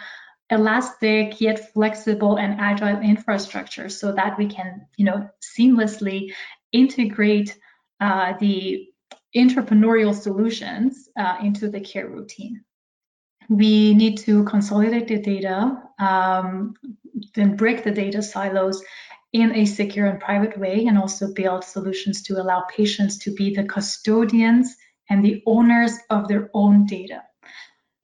elastic 0.49 1.41
yet 1.41 1.73
flexible 1.73 2.37
and 2.37 2.59
agile 2.59 2.99
infrastructure 3.01 3.89
so 3.89 4.11
that 4.11 4.37
we 4.37 4.47
can 4.47 4.85
you 4.95 5.05
know 5.05 5.27
seamlessly 5.41 6.31
integrate 6.71 7.57
uh, 7.99 8.33
the 8.39 8.87
entrepreneurial 9.35 10.13
solutions 10.13 11.09
uh, 11.17 11.37
into 11.43 11.69
the 11.69 11.79
care 11.79 12.07
routine. 12.07 12.63
We 13.49 13.93
need 13.93 14.17
to 14.19 14.43
consolidate 14.45 15.07
the 15.07 15.19
data, 15.19 15.77
um, 15.99 16.73
then 17.35 17.55
break 17.55 17.83
the 17.83 17.91
data 17.91 18.23
silos 18.23 18.81
in 19.33 19.53
a 19.53 19.65
secure 19.65 20.07
and 20.07 20.19
private 20.19 20.57
way, 20.57 20.85
and 20.87 20.97
also 20.97 21.33
build 21.33 21.63
solutions 21.63 22.23
to 22.23 22.41
allow 22.41 22.63
patients 22.75 23.17
to 23.19 23.33
be 23.33 23.53
the 23.53 23.65
custodians 23.65 24.75
and 25.09 25.23
the 25.23 25.43
owners 25.45 25.93
of 26.09 26.27
their 26.27 26.49
own 26.53 26.85
data. 26.85 27.21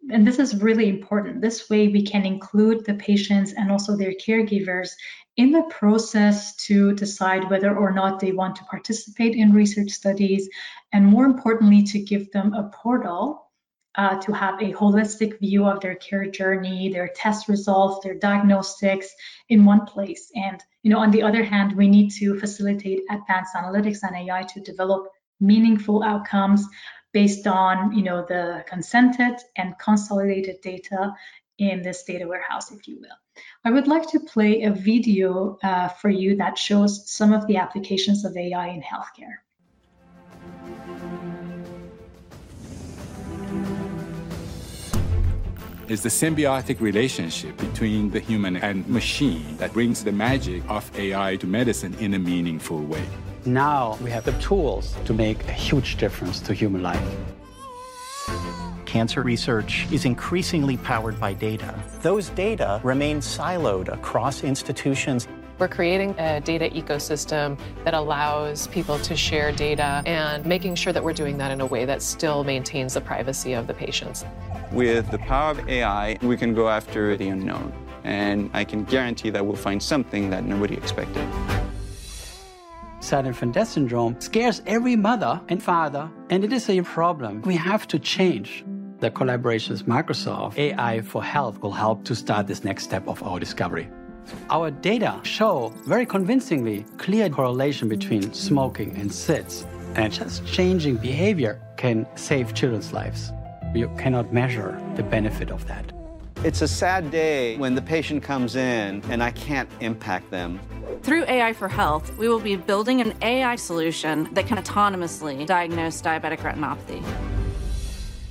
And 0.10 0.26
this 0.26 0.40
is 0.40 0.62
really 0.62 0.90
important. 0.90 1.42
This 1.42 1.70
way, 1.70 1.88
we 1.88 2.04
can 2.04 2.26
include 2.26 2.86
the 2.86 2.96
patients 2.96 3.54
and 3.54 3.72
also 3.72 3.96
their 3.96 4.14
caregivers 4.14 4.90
in 5.38 5.52
the 5.52 5.64
process 5.70 6.56
to 6.56 6.94
decide 6.94 7.50
whether 7.50 7.76
or 7.76 7.92
not 7.92 8.20
they 8.20 8.32
want 8.32 8.56
to 8.58 8.64
participate 8.66 9.36
in 9.36 9.54
research 9.54 9.92
studies, 9.92 10.50
and 10.92 11.06
more 11.06 11.26
importantly, 11.26 11.84
to 11.84 12.00
give 12.00 12.32
them 12.32 12.54
a 12.54 12.70
portal 12.74 13.52
uh, 13.96 14.20
to 14.22 14.32
have 14.32 14.62
a 14.62 14.74
holistic 14.74 15.40
view 15.40 15.66
of 15.66 15.82
their 15.82 15.96
care 15.96 16.26
journey, 16.26 16.90
their 16.90 17.10
test 17.14 17.48
results, 17.48 18.04
their 18.04 18.16
diagnostics 18.16 19.14
in 19.50 19.66
one 19.66 19.86
place. 19.86 20.32
And 20.36 20.64
you 20.84 20.92
know, 20.92 21.00
on 21.00 21.12
the 21.12 21.22
other 21.22 21.44
hand, 21.44 21.76
we 21.76 21.88
need 21.88 22.12
to 22.12 22.40
facilitate 22.40 23.02
advanced 23.10 23.54
analytics 23.54 24.00
and 24.04 24.16
AI 24.16 24.44
to 24.44 24.62
develop 24.62 25.08
meaningful 25.40 26.04
outcomes 26.04 26.66
based 27.14 27.48
on 27.48 27.94
you 27.94 28.04
know 28.04 28.26
the 28.28 28.64
consented 28.68 29.38
and 29.56 29.78
consolidated 29.78 30.62
data 30.62 31.14
in 31.58 31.84
this 31.84 32.04
data 32.04 32.28
warehouse, 32.28 32.72
if 32.72 32.88
you 32.88 33.00
will. 33.00 33.44
I 33.64 33.72
would 33.72 33.88
like 33.88 34.10
to 34.10 34.20
play 34.20 34.64
a 34.64 34.72
video 34.72 35.58
uh, 35.64 35.90
for 35.90 36.10
you 36.10 36.38
that 36.38 36.58
shows 36.58 37.10
some 37.10 37.34
of 37.34 37.46
the 37.48 37.58
applications 37.58 38.26
of 38.26 38.36
AI 38.36 38.68
in 38.70 38.82
healthcare. 38.82 39.36
It's 45.88 46.04
the 46.04 46.10
symbiotic 46.10 46.80
relationship 46.80 47.58
between 47.58 48.12
the 48.12 48.20
human 48.20 48.56
and 48.56 48.88
machine 48.88 49.58
that 49.58 49.74
brings 49.74 50.04
the 50.04 50.12
magic 50.14 50.64
of 50.70 50.90
AI 50.98 51.36
to 51.36 51.46
medicine 51.46 51.94
in 52.00 52.14
a 52.14 52.20
meaningful 52.20 52.82
way. 52.82 53.06
Now 53.46 53.98
we 54.04 54.12
have 54.12 54.24
the 54.24 54.34
tools 54.34 54.96
to 55.06 55.14
make 55.14 55.48
a 55.48 55.52
huge 55.52 55.98
difference 55.98 56.40
to 56.42 56.54
human 56.54 56.84
life. 56.84 57.02
Cancer 58.86 59.24
research 59.24 59.88
is 59.92 60.06
increasingly 60.06 60.78
powered 60.78 61.20
by 61.20 61.34
data. 61.34 61.74
Those 62.04 62.30
data 62.30 62.80
remain 62.84 63.18
siloed 63.18 63.92
across 63.92 64.44
institutions. 64.44 65.28
We're 65.58 65.70
creating 65.70 66.14
a 66.20 66.40
data 66.42 66.70
ecosystem 66.70 67.58
that 67.84 67.96
allows 67.96 68.68
people 68.68 69.00
to 69.00 69.16
share 69.16 69.52
data 69.52 70.04
and 70.06 70.46
making 70.46 70.76
sure 70.76 70.94
that 70.94 71.04
we're 71.04 71.14
doing 71.14 71.38
that 71.40 71.50
in 71.50 71.62
a 71.62 71.66
way 71.66 71.86
that 71.86 72.04
still 72.04 72.44
maintains 72.44 72.94
the 72.94 73.02
privacy 73.02 73.54
of 73.54 73.66
the 73.66 73.74
patients. 73.74 74.24
With 74.72 75.10
the 75.10 75.20
power 75.20 75.52
of 75.52 75.68
AI, 75.68 76.20
we 76.22 76.38
can 76.38 76.54
go 76.54 76.70
after 76.70 77.18
the 77.18 77.30
unknown. 77.30 77.74
And 78.04 78.52
I 78.54 78.64
can 78.66 78.84
guarantee 78.84 79.32
that 79.32 79.44
we'll 79.44 79.56
find 79.56 79.82
something 79.82 80.30
that 80.30 80.44
nobody 80.44 80.76
expected. 80.76 81.28
Sardin-Van 83.02 83.66
syndrome 83.66 84.16
scares 84.20 84.62
every 84.66 84.96
mother 84.96 85.42
and 85.50 85.62
father, 85.62 86.10
and 86.30 86.44
it 86.44 86.54
is 86.54 86.70
a 86.70 86.82
problem 86.82 87.42
we 87.42 87.56
have 87.56 87.88
to 87.88 88.00
change. 88.00 88.64
The 89.00 89.10
collaboration 89.10 89.74
with 89.74 89.88
Microsoft 89.88 90.58
AI 90.58 91.02
for 91.02 91.24
Health 91.24 91.60
will 91.62 91.72
help 91.72 92.06
to 92.06 92.16
start 92.16 92.46
this 92.46 92.64
next 92.64 92.84
step 92.84 93.08
of 93.08 93.22
our 93.24 93.40
discovery. 93.40 93.90
Our 94.52 94.70
data 94.70 95.20
show 95.24 95.74
very 95.88 96.06
convincingly 96.06 96.86
clear 96.98 97.28
correlation 97.28 97.90
between 97.90 98.32
smoking 98.34 98.96
and 98.98 99.10
SIDS, 99.10 99.66
and 99.96 100.14
just 100.14 100.46
changing 100.46 100.98
behavior 100.98 101.60
can 101.78 102.06
save 102.16 102.54
children's 102.54 102.94
lives. 102.94 103.32
You 103.74 103.90
cannot 103.98 104.32
measure 104.32 104.80
the 104.96 105.04
benefit 105.04 105.50
of 105.50 105.66
that. 105.68 105.92
It's 106.44 106.64
a 106.64 106.68
sad 106.68 107.12
day 107.12 107.56
when 107.58 107.76
the 107.76 107.84
patient 107.84 108.24
comes 108.24 108.56
in 108.56 109.04
and 109.12 109.22
I 109.22 109.30
can't 109.30 109.70
impact 109.80 110.32
them. 110.32 110.60
Through 111.04 111.26
AI 111.26 111.54
for 111.54 111.68
Health, 111.68 112.18
we 112.18 112.28
will 112.28 112.40
be 112.40 112.56
building 112.56 113.00
an 113.00 113.14
AI 113.22 113.56
solution 113.56 114.28
that 114.34 114.48
can 114.48 114.58
autonomously 114.58 115.46
diagnose 115.46 116.02
diabetic 116.02 116.40
retinopathy. 116.40 117.04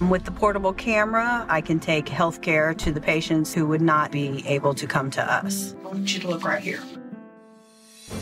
With 0.08 0.24
the 0.24 0.32
portable 0.32 0.72
camera, 0.72 1.46
I 1.48 1.60
can 1.60 1.78
take 1.78 2.06
healthcare 2.06 2.76
to 2.78 2.90
the 2.90 3.00
patients 3.00 3.54
who 3.54 3.64
would 3.68 3.80
not 3.80 4.10
be 4.10 4.44
able 4.44 4.74
to 4.74 4.88
come 4.88 5.12
to 5.12 5.22
us. 5.22 5.76
I 5.84 5.86
want 5.86 6.12
you 6.12 6.18
to 6.18 6.28
look 6.28 6.42
right 6.42 6.60
here. 6.60 6.82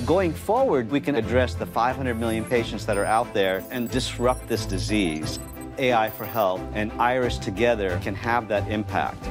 Going 0.05 0.35
forward, 0.35 0.91
we 0.91 1.01
can 1.01 1.15
address 1.15 1.55
the 1.55 1.65
500 1.65 2.15
million 2.15 2.45
patients 2.45 2.85
that 2.85 2.99
are 2.99 3.07
out 3.07 3.33
there 3.33 3.65
and 3.71 3.91
disrupt 3.91 4.49
this 4.49 4.67
disease. 4.67 5.39
AI 5.79 6.11
for 6.11 6.27
Health 6.27 6.61
and 6.75 6.93
IRIS 7.01 7.39
together 7.39 7.99
can 8.03 8.15
have 8.15 8.49
that 8.49 8.69
impact. 8.71 9.27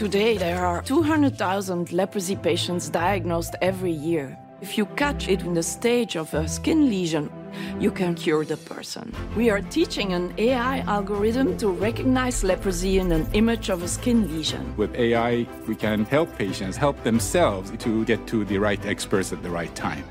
Today, 0.00 0.38
there 0.38 0.64
are 0.64 0.80
200,000 0.80 1.92
leprosy 1.92 2.34
patients 2.34 2.88
diagnosed 2.88 3.54
every 3.60 3.92
year. 3.92 4.34
If 4.62 4.78
you 4.78 4.86
catch 4.86 5.28
it 5.28 5.42
in 5.42 5.52
the 5.52 5.62
stage 5.62 6.16
of 6.16 6.32
a 6.32 6.48
skin 6.48 6.88
lesion, 6.88 7.30
you 7.78 7.90
can 7.90 8.14
cure 8.14 8.46
the 8.46 8.56
person. 8.56 9.14
We 9.36 9.50
are 9.50 9.60
teaching 9.60 10.14
an 10.14 10.32
AI 10.38 10.78
algorithm 10.88 11.58
to 11.58 11.68
recognize 11.68 12.42
leprosy 12.42 12.98
in 12.98 13.12
an 13.12 13.26
image 13.34 13.68
of 13.68 13.82
a 13.82 13.88
skin 13.88 14.26
lesion. 14.34 14.74
With 14.78 14.94
AI, 14.94 15.46
we 15.68 15.74
can 15.74 16.06
help 16.06 16.34
patients 16.38 16.78
help 16.78 17.04
themselves 17.04 17.70
to 17.70 18.02
get 18.06 18.26
to 18.28 18.46
the 18.46 18.56
right 18.56 18.82
experts 18.86 19.34
at 19.34 19.42
the 19.42 19.50
right 19.50 19.74
time. 19.74 20.04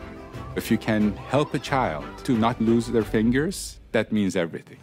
If 0.55 0.69
you 0.69 0.77
can 0.77 1.17
help 1.33 1.55
a 1.55 1.59
child 1.59 2.05
to 2.25 2.37
not 2.37 2.61
lose 2.61 2.85
their 2.85 3.01
fingers, 3.01 3.79
that 3.91 4.11
means 4.11 4.35
everything. 4.35 4.77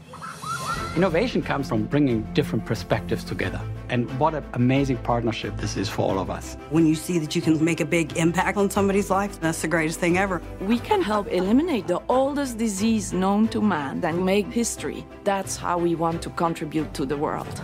Innovation 0.97 1.42
comes 1.42 1.69
from 1.69 1.85
bringing 1.85 2.23
different 2.35 2.66
perspectives 2.66 3.23
together. 3.23 3.61
And 3.88 4.11
what 4.18 4.35
an 4.35 4.44
amazing 4.55 4.99
partnership 4.99 5.57
this 5.57 5.77
is 5.77 5.88
for 5.88 6.03
all 6.03 6.18
of 6.18 6.31
us. 6.31 6.57
When 6.70 6.87
you 6.87 6.94
see 6.94 7.18
that 7.18 7.35
you 7.37 7.42
can 7.42 7.62
make 7.64 7.81
a 7.81 7.85
big 7.85 8.16
impact 8.16 8.57
on 8.57 8.70
somebody's 8.70 9.11
life, 9.11 9.40
that's 9.40 9.62
the 9.62 9.68
greatest 9.68 10.01
thing 10.01 10.18
ever. 10.18 10.42
We 10.61 10.79
can 10.79 11.03
help 11.03 11.29
eliminate 11.29 11.87
the 11.87 12.01
oldest 12.09 12.59
disease 12.59 13.12
known 13.12 13.49
to 13.49 13.61
man 13.61 14.05
and 14.05 14.25
make 14.25 14.46
history. 14.46 15.07
That's 15.25 15.57
how 15.57 15.79
we 15.79 15.94
want 15.94 16.22
to 16.22 16.31
contribute 16.31 16.92
to 16.94 17.07
the 17.07 17.16
world. 17.16 17.62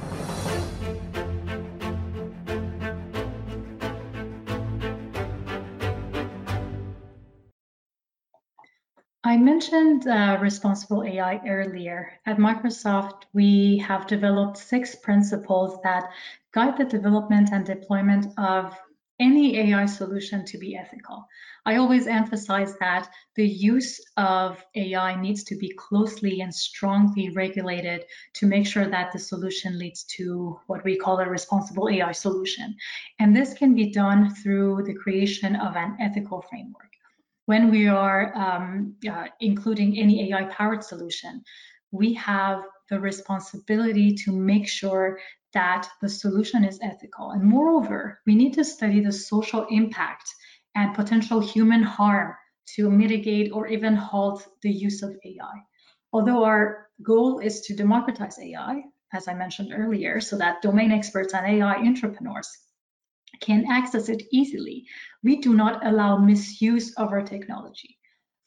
I 9.25 9.37
mentioned 9.37 10.09
uh, 10.09 10.37
responsible 10.41 11.05
AI 11.05 11.41
earlier. 11.47 12.13
At 12.27 12.39
Microsoft, 12.39 13.23
we 13.33 13.79
have 13.79 14.09
developed 14.09 14.59
six 14.59 14.97
principles 14.97 15.79
that 15.85 16.11
guide 16.53 16.77
the 16.77 16.85
development 16.85 17.51
and 17.53 17.65
deployment 17.65 18.27
of 18.37 18.77
any 19.21 19.59
AI 19.59 19.87
solution 19.87 20.45
to 20.47 20.59
be 20.59 20.77
ethical. 20.77 21.25
I 21.65 21.77
always 21.77 22.09
emphasize 22.09 22.77
that 22.79 23.09
the 23.37 23.47
use 23.47 24.01
of 24.17 24.65
AI 24.75 25.15
needs 25.21 25.45
to 25.45 25.57
be 25.57 25.73
closely 25.79 26.41
and 26.41 26.53
strongly 26.53 27.31
regulated 27.31 28.07
to 28.35 28.47
make 28.47 28.67
sure 28.67 28.89
that 28.89 29.13
the 29.13 29.21
solution 29.21 29.79
leads 29.79 30.03
to 30.17 30.59
what 30.67 30.83
we 30.83 30.97
call 30.97 31.21
a 31.21 31.29
responsible 31.29 31.89
AI 31.89 32.11
solution. 32.11 32.75
And 33.21 33.37
this 33.37 33.55
can 33.55 33.77
be 33.77 33.93
done 33.93 34.35
through 34.35 34.83
the 34.83 34.95
creation 34.95 35.55
of 35.55 35.77
an 35.77 35.97
ethical 36.01 36.43
framework 36.43 36.92
when 37.53 37.71
we 37.71 37.87
are 37.87 38.35
um, 38.35 38.95
uh, 39.07 39.27
including 39.41 39.99
any 39.99 40.15
AI 40.33 40.45
powered 40.45 40.83
solution, 40.83 41.45
we 41.91 42.15
have 42.15 42.62
the 42.88 42.99
responsibility 42.99 44.15
to 44.25 44.33
make 44.33 44.67
sure 44.67 45.19
that 45.53 45.87
the 46.01 46.09
solution 46.09 46.65
is 46.65 46.81
ethical. 46.81 47.33
And 47.33 47.43
moreover, 47.45 48.21
we 48.27 48.35
need 48.35 48.55
to 48.55 48.65
study 48.65 49.01
the 49.01 49.12
social 49.12 49.67
impact 49.69 50.27
and 50.75 50.95
potential 50.95 51.41
human 51.41 51.83
harm 51.83 52.33
to 52.75 52.88
mitigate 52.88 53.53
or 53.53 53.67
even 53.67 53.97
halt 53.97 54.49
the 54.62 54.73
use 54.73 55.03
of 55.03 55.15
AI. 55.23 55.57
Although 56.15 56.45
our 56.45 56.87
goal 57.03 57.41
is 57.41 57.61
to 57.67 57.77
democratize 57.77 58.38
AI, 58.38 58.83
as 59.12 59.29
I 59.29 59.35
mentioned 59.35 59.75
earlier, 59.77 60.23
so 60.23 60.38
that 60.38 60.62
domain 60.62 60.91
experts 60.91 61.35
and 61.35 61.47
AI 61.47 61.75
entrepreneurs 61.75 62.49
can 63.40 63.64
access 63.71 64.09
it 64.09 64.23
easily, 64.31 64.85
we 65.23 65.37
do 65.37 65.55
not 65.55 65.85
allow 65.87 66.16
misuse 66.16 66.92
of 66.95 67.11
our 67.12 67.23
technology. 67.23 67.99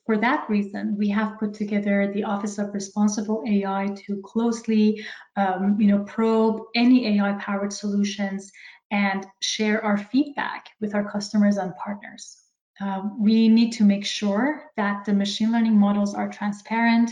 For 0.06 0.18
that 0.18 0.48
reason, 0.50 0.96
we 0.98 1.10
have 1.10 1.40
put 1.40 1.54
together 1.54 2.12
the 2.14 2.24
Office 2.24 2.60
of 2.60 2.74
Responsible 2.74 3.44
AI 3.48 3.88
to 4.06 4.22
closely, 4.22 5.04
um, 5.36 5.78
you 5.80 5.88
know, 5.88 6.04
probe 6.04 6.62
any 6.76 7.18
AI-powered 7.18 7.74
solutions 7.74 8.52
and 8.92 9.26
share 9.42 9.84
our 9.84 9.98
feedback 9.98 10.70
with 10.80 10.94
our 10.94 11.10
customers 11.10 11.58
and 11.58 11.76
partners. 11.76 12.38
Uh, 12.80 13.04
we 13.18 13.48
need 13.48 13.72
to 13.72 13.84
make 13.84 14.06
sure 14.06 14.70
that 14.78 15.06
the 15.06 15.14
machine 15.14 15.52
learning 15.52 15.78
models 15.78 16.14
are 16.14 16.30
transparent 16.30 17.10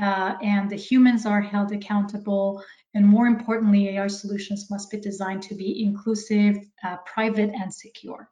uh, 0.00 0.34
and 0.42 0.70
the 0.70 0.76
humans 0.76 1.26
are 1.26 1.42
held 1.42 1.72
accountable 1.72 2.62
and 2.94 3.06
more 3.06 3.26
importantly, 3.26 3.88
AI 3.88 4.06
solutions 4.06 4.70
must 4.70 4.90
be 4.90 4.98
designed 4.98 5.42
to 5.44 5.54
be 5.54 5.84
inclusive, 5.84 6.58
uh, 6.84 6.96
private, 6.98 7.50
and 7.50 7.74
secure. 7.74 8.30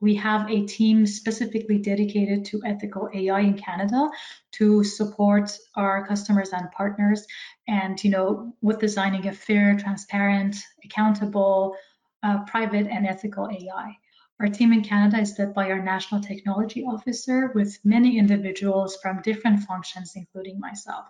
We 0.00 0.14
have 0.16 0.50
a 0.50 0.66
team 0.66 1.06
specifically 1.06 1.78
dedicated 1.78 2.44
to 2.46 2.62
ethical 2.64 3.10
AI 3.12 3.40
in 3.40 3.58
Canada 3.58 4.10
to 4.52 4.82
support 4.82 5.56
our 5.76 6.06
customers 6.06 6.50
and 6.52 6.70
partners 6.72 7.26
and, 7.68 8.02
you 8.02 8.10
know, 8.10 8.54
with 8.62 8.80
designing 8.80 9.28
a 9.28 9.32
fair, 9.32 9.76
transparent, 9.76 10.56
accountable, 10.84 11.76
uh, 12.22 12.44
private, 12.44 12.86
and 12.86 13.06
ethical 13.06 13.48
AI. 13.50 13.96
Our 14.40 14.48
team 14.48 14.72
in 14.72 14.82
Canada 14.82 15.20
is 15.20 15.38
led 15.38 15.52
by 15.52 15.70
our 15.70 15.82
National 15.82 16.22
Technology 16.22 16.82
Officer 16.82 17.52
with 17.54 17.78
many 17.84 18.18
individuals 18.18 18.96
from 19.02 19.20
different 19.20 19.60
functions, 19.64 20.14
including 20.16 20.58
myself. 20.58 21.06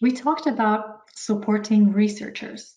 We 0.00 0.12
talked 0.12 0.46
about 0.46 1.10
supporting 1.14 1.92
researchers 1.92 2.74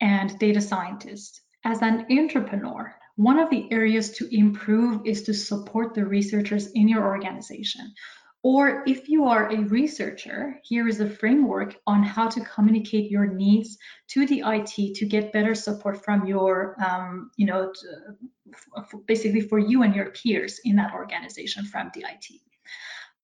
and 0.00 0.38
data 0.38 0.60
scientists. 0.60 1.40
As 1.64 1.80
an 1.80 2.06
entrepreneur, 2.10 2.94
one 3.16 3.38
of 3.38 3.48
the 3.48 3.66
areas 3.72 4.10
to 4.18 4.28
improve 4.30 5.00
is 5.06 5.22
to 5.22 5.32
support 5.32 5.94
the 5.94 6.04
researchers 6.04 6.66
in 6.72 6.86
your 6.86 7.04
organization. 7.04 7.94
Or 8.42 8.84
if 8.86 9.08
you 9.08 9.24
are 9.24 9.50
a 9.50 9.64
researcher, 9.64 10.60
here 10.62 10.86
is 10.86 11.00
a 11.00 11.08
framework 11.08 11.76
on 11.86 12.02
how 12.02 12.28
to 12.28 12.44
communicate 12.44 13.10
your 13.10 13.26
needs 13.26 13.78
to 14.08 14.26
the 14.26 14.42
IT 14.46 14.94
to 14.96 15.06
get 15.06 15.32
better 15.32 15.54
support 15.54 16.04
from 16.04 16.26
your, 16.26 16.76
um, 16.84 17.30
you 17.36 17.46
know, 17.46 17.72
to, 17.72 18.92
basically 19.06 19.40
for 19.40 19.58
you 19.58 19.82
and 19.82 19.96
your 19.96 20.10
peers 20.10 20.60
in 20.64 20.76
that 20.76 20.92
organization 20.92 21.64
from 21.64 21.90
the 21.94 22.02
IT. 22.02 22.40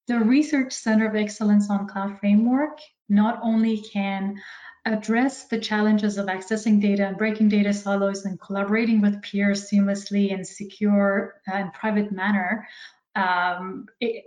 The 0.08 0.18
Research 0.18 0.72
Center 0.72 1.06
of 1.06 1.14
Excellence 1.14 1.70
on 1.70 1.86
Cloud 1.86 2.18
Framework 2.18 2.80
not 3.12 3.38
only 3.42 3.80
can 3.80 4.36
address 4.84 5.46
the 5.46 5.58
challenges 5.58 6.18
of 6.18 6.26
accessing 6.26 6.80
data 6.80 7.06
and 7.06 7.16
breaking 7.16 7.48
data 7.48 7.72
silos 7.72 8.24
and 8.24 8.40
collaborating 8.40 9.00
with 9.00 9.22
peers 9.22 9.70
seamlessly 9.70 10.34
and 10.34 10.44
secure 10.44 11.34
and 11.46 11.72
private 11.72 12.10
manner, 12.10 12.66
um, 13.14 13.86
it, 14.00 14.24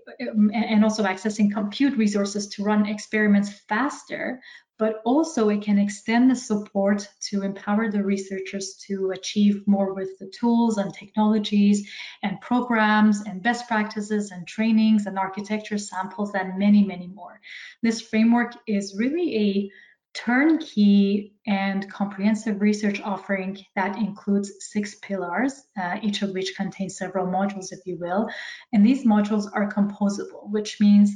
and 0.53 0.83
also 0.83 1.03
accessing 1.03 1.51
compute 1.51 1.97
resources 1.97 2.47
to 2.47 2.63
run 2.63 2.85
experiments 2.85 3.49
faster, 3.67 4.39
but 4.77 5.01
also 5.05 5.49
it 5.49 5.61
can 5.61 5.79
extend 5.79 6.29
the 6.29 6.35
support 6.35 7.07
to 7.29 7.43
empower 7.43 7.89
the 7.89 8.03
researchers 8.03 8.75
to 8.87 9.11
achieve 9.11 9.65
more 9.67 9.93
with 9.93 10.17
the 10.19 10.27
tools 10.27 10.77
and 10.77 10.93
technologies 10.93 11.89
and 12.23 12.41
programs 12.41 13.21
and 13.21 13.41
best 13.41 13.67
practices 13.67 14.31
and 14.31 14.47
trainings 14.47 15.05
and 15.05 15.17
architecture 15.17 15.77
samples 15.77 16.33
and 16.33 16.57
many, 16.59 16.83
many 16.83 17.07
more. 17.07 17.39
This 17.81 18.01
framework 18.01 18.53
is 18.67 18.95
really 18.97 19.35
a 19.37 19.71
turnkey 20.15 21.33
and 21.45 21.91
comprehensive 21.91 22.61
research 22.61 23.01
offering 23.01 23.57
that 23.75 23.97
includes 23.97 24.51
six 24.59 24.95
pillars, 24.95 25.61
uh, 25.77 25.97
each 26.01 26.21
of 26.21 26.31
which 26.31 26.55
contains 26.55 26.97
several 26.97 27.27
modules, 27.27 27.71
if 27.71 27.79
you 27.85 27.97
will. 27.99 28.29
And 28.71 28.85
these 28.85 29.05
modules 29.05 29.45
are 29.53 29.69
composable, 29.69 30.49
which 30.49 30.79
means 30.79 31.13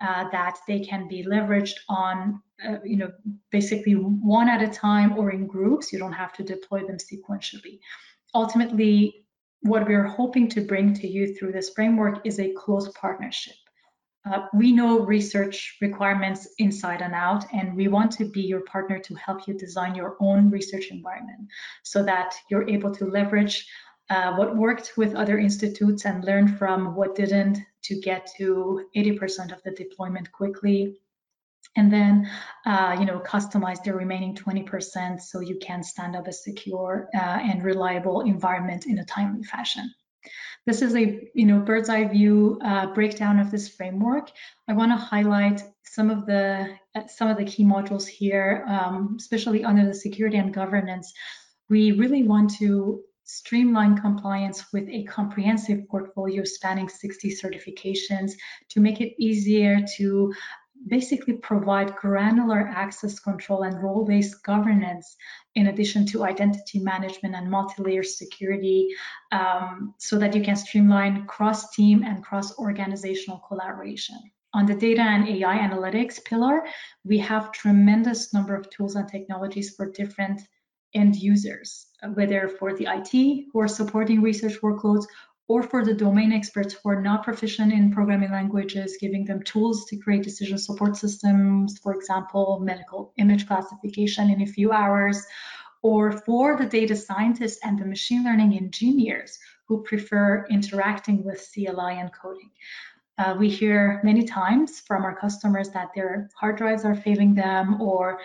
uh, 0.00 0.28
that 0.30 0.58
they 0.66 0.80
can 0.80 1.08
be 1.08 1.24
leveraged 1.24 1.74
on, 1.88 2.42
uh, 2.66 2.76
you 2.84 2.96
know, 2.96 3.10
basically 3.50 3.94
one 3.94 4.48
at 4.48 4.62
a 4.62 4.68
time 4.68 5.18
or 5.18 5.30
in 5.30 5.46
groups. 5.46 5.92
You 5.92 5.98
don't 5.98 6.12
have 6.12 6.32
to 6.34 6.42
deploy 6.42 6.86
them 6.86 6.96
sequentially. 6.96 7.80
Ultimately, 8.34 9.26
what 9.62 9.86
we're 9.86 10.06
hoping 10.06 10.48
to 10.48 10.62
bring 10.62 10.94
to 10.94 11.06
you 11.06 11.34
through 11.34 11.52
this 11.52 11.70
framework 11.70 12.20
is 12.24 12.38
a 12.38 12.52
close 12.52 12.88
partnership. 12.92 13.54
Uh, 14.30 14.46
we 14.54 14.70
know 14.70 15.00
research 15.00 15.78
requirements 15.80 16.46
inside 16.58 17.00
and 17.00 17.14
out, 17.14 17.44
and 17.54 17.74
we 17.74 17.88
want 17.88 18.12
to 18.12 18.26
be 18.26 18.42
your 18.42 18.60
partner 18.62 18.98
to 18.98 19.14
help 19.14 19.46
you 19.46 19.54
design 19.54 19.94
your 19.94 20.16
own 20.20 20.50
research 20.50 20.88
environment 20.90 21.40
so 21.84 22.02
that 22.02 22.34
you're 22.50 22.68
able 22.68 22.94
to 22.94 23.06
leverage 23.06 23.66
uh, 24.10 24.34
what 24.34 24.56
worked 24.56 24.92
with 24.96 25.14
other 25.14 25.38
institutes 25.38 26.04
and 26.04 26.24
learn 26.24 26.48
from 26.48 26.94
what 26.94 27.14
didn't 27.14 27.58
to 27.82 28.00
get 28.00 28.28
to 28.36 28.86
80% 28.96 29.52
of 29.52 29.62
the 29.62 29.70
deployment 29.70 30.30
quickly. 30.32 31.00
And 31.76 31.92
then, 31.92 32.28
uh, 32.66 32.96
you 32.98 33.06
know, 33.06 33.20
customize 33.20 33.82
the 33.82 33.94
remaining 33.94 34.34
20% 34.34 35.20
so 35.20 35.40
you 35.40 35.58
can 35.62 35.84
stand 35.84 36.16
up 36.16 36.26
a 36.26 36.32
secure 36.32 37.08
uh, 37.14 37.18
and 37.18 37.62
reliable 37.62 38.22
environment 38.22 38.86
in 38.86 38.98
a 38.98 39.04
timely 39.04 39.44
fashion. 39.44 39.94
This 40.66 40.82
is 40.82 40.94
a 40.94 41.30
you 41.34 41.46
know 41.46 41.60
bird's 41.60 41.88
eye 41.88 42.04
view 42.04 42.58
uh, 42.62 42.92
breakdown 42.92 43.38
of 43.38 43.50
this 43.50 43.68
framework. 43.68 44.30
I 44.68 44.74
want 44.74 44.92
to 44.92 44.96
highlight 44.96 45.62
some 45.84 46.10
of 46.10 46.26
the 46.26 46.76
some 47.08 47.28
of 47.28 47.38
the 47.38 47.44
key 47.44 47.64
modules 47.64 48.06
here, 48.06 48.64
um, 48.68 49.16
especially 49.18 49.64
under 49.64 49.86
the 49.86 49.94
security 49.94 50.36
and 50.36 50.52
governance. 50.52 51.12
We 51.70 51.92
really 51.92 52.24
want 52.24 52.50
to 52.58 53.02
streamline 53.30 53.96
compliance 53.96 54.72
with 54.72 54.88
a 54.88 55.04
comprehensive 55.04 55.86
portfolio 55.88 56.42
spanning 56.44 56.88
60 56.88 57.30
certifications 57.30 58.32
to 58.68 58.80
make 58.80 59.00
it 59.00 59.14
easier 59.18 59.78
to 59.96 60.32
basically 60.86 61.34
provide 61.34 61.94
granular 61.96 62.60
access 62.74 63.20
control 63.20 63.62
and 63.62 63.82
role-based 63.82 64.42
governance 64.42 65.16
in 65.54 65.68
addition 65.68 66.06
to 66.06 66.24
identity 66.24 66.80
management 66.80 67.34
and 67.34 67.50
multi-layer 67.50 68.02
security 68.02 68.88
um, 69.30 69.94
so 69.98 70.18
that 70.18 70.34
you 70.34 70.42
can 70.42 70.56
streamline 70.56 71.26
cross-team 71.26 72.02
and 72.02 72.24
cross-organizational 72.24 73.38
collaboration. 73.46 74.16
On 74.54 74.66
the 74.66 74.74
data 74.74 75.02
and 75.02 75.28
AI 75.28 75.58
analytics 75.58 76.24
pillar, 76.24 76.64
we 77.04 77.18
have 77.18 77.52
tremendous 77.52 78.34
number 78.34 78.56
of 78.56 78.68
tools 78.70 78.96
and 78.96 79.08
technologies 79.08 79.74
for 79.76 79.92
different 79.92 80.40
end 80.94 81.16
users, 81.16 81.86
whether 82.14 82.48
for 82.48 82.74
the 82.74 82.86
IT 82.86 83.46
who 83.52 83.60
are 83.60 83.68
supporting 83.68 84.22
research 84.22 84.60
workloads 84.62 85.04
or 85.48 85.62
for 85.64 85.84
the 85.84 85.94
domain 85.94 86.32
experts 86.32 86.74
who 86.74 86.88
are 86.90 87.02
not 87.02 87.24
proficient 87.24 87.72
in 87.72 87.90
programming 87.90 88.30
languages, 88.30 88.98
giving 89.00 89.24
them 89.24 89.42
tools 89.42 89.84
to 89.86 89.96
create 89.96 90.22
decision 90.22 90.56
support 90.56 90.96
systems, 90.96 91.78
for 91.78 91.92
example, 91.92 92.60
medical 92.62 93.12
image 93.18 93.48
classification 93.48 94.30
in 94.30 94.42
a 94.42 94.46
few 94.46 94.70
hours, 94.70 95.26
or 95.82 96.12
for 96.12 96.56
the 96.56 96.66
data 96.66 96.94
scientists 96.94 97.58
and 97.64 97.78
the 97.78 97.84
machine 97.84 98.22
learning 98.22 98.56
engineers 98.56 99.38
who 99.66 99.82
prefer 99.82 100.46
interacting 100.50 101.24
with 101.24 101.48
CLI 101.52 101.98
and 101.98 102.12
coding. 102.12 102.50
Uh, 103.20 103.34
we 103.38 103.50
hear 103.50 104.00
many 104.02 104.24
times 104.24 104.80
from 104.80 105.04
our 105.04 105.14
customers 105.14 105.68
that 105.68 105.90
their 105.94 106.30
hard 106.34 106.56
drives 106.56 106.86
are 106.86 106.94
failing 106.94 107.34
them 107.34 107.78
or 107.78 108.18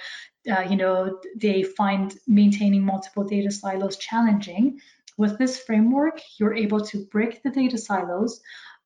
uh, 0.49 0.61
you 0.61 0.77
know 0.77 1.19
they 1.35 1.63
find 1.63 2.17
maintaining 2.27 2.81
multiple 2.81 3.25
data 3.25 3.51
silos 3.51 3.97
challenging. 3.97 4.79
With 5.17 5.37
this 5.37 5.59
framework, 5.59 6.21
you're 6.39 6.53
able 6.53 6.79
to 6.79 7.05
break 7.11 7.43
the 7.43 7.49
data 7.49 7.77
silos 7.77 8.39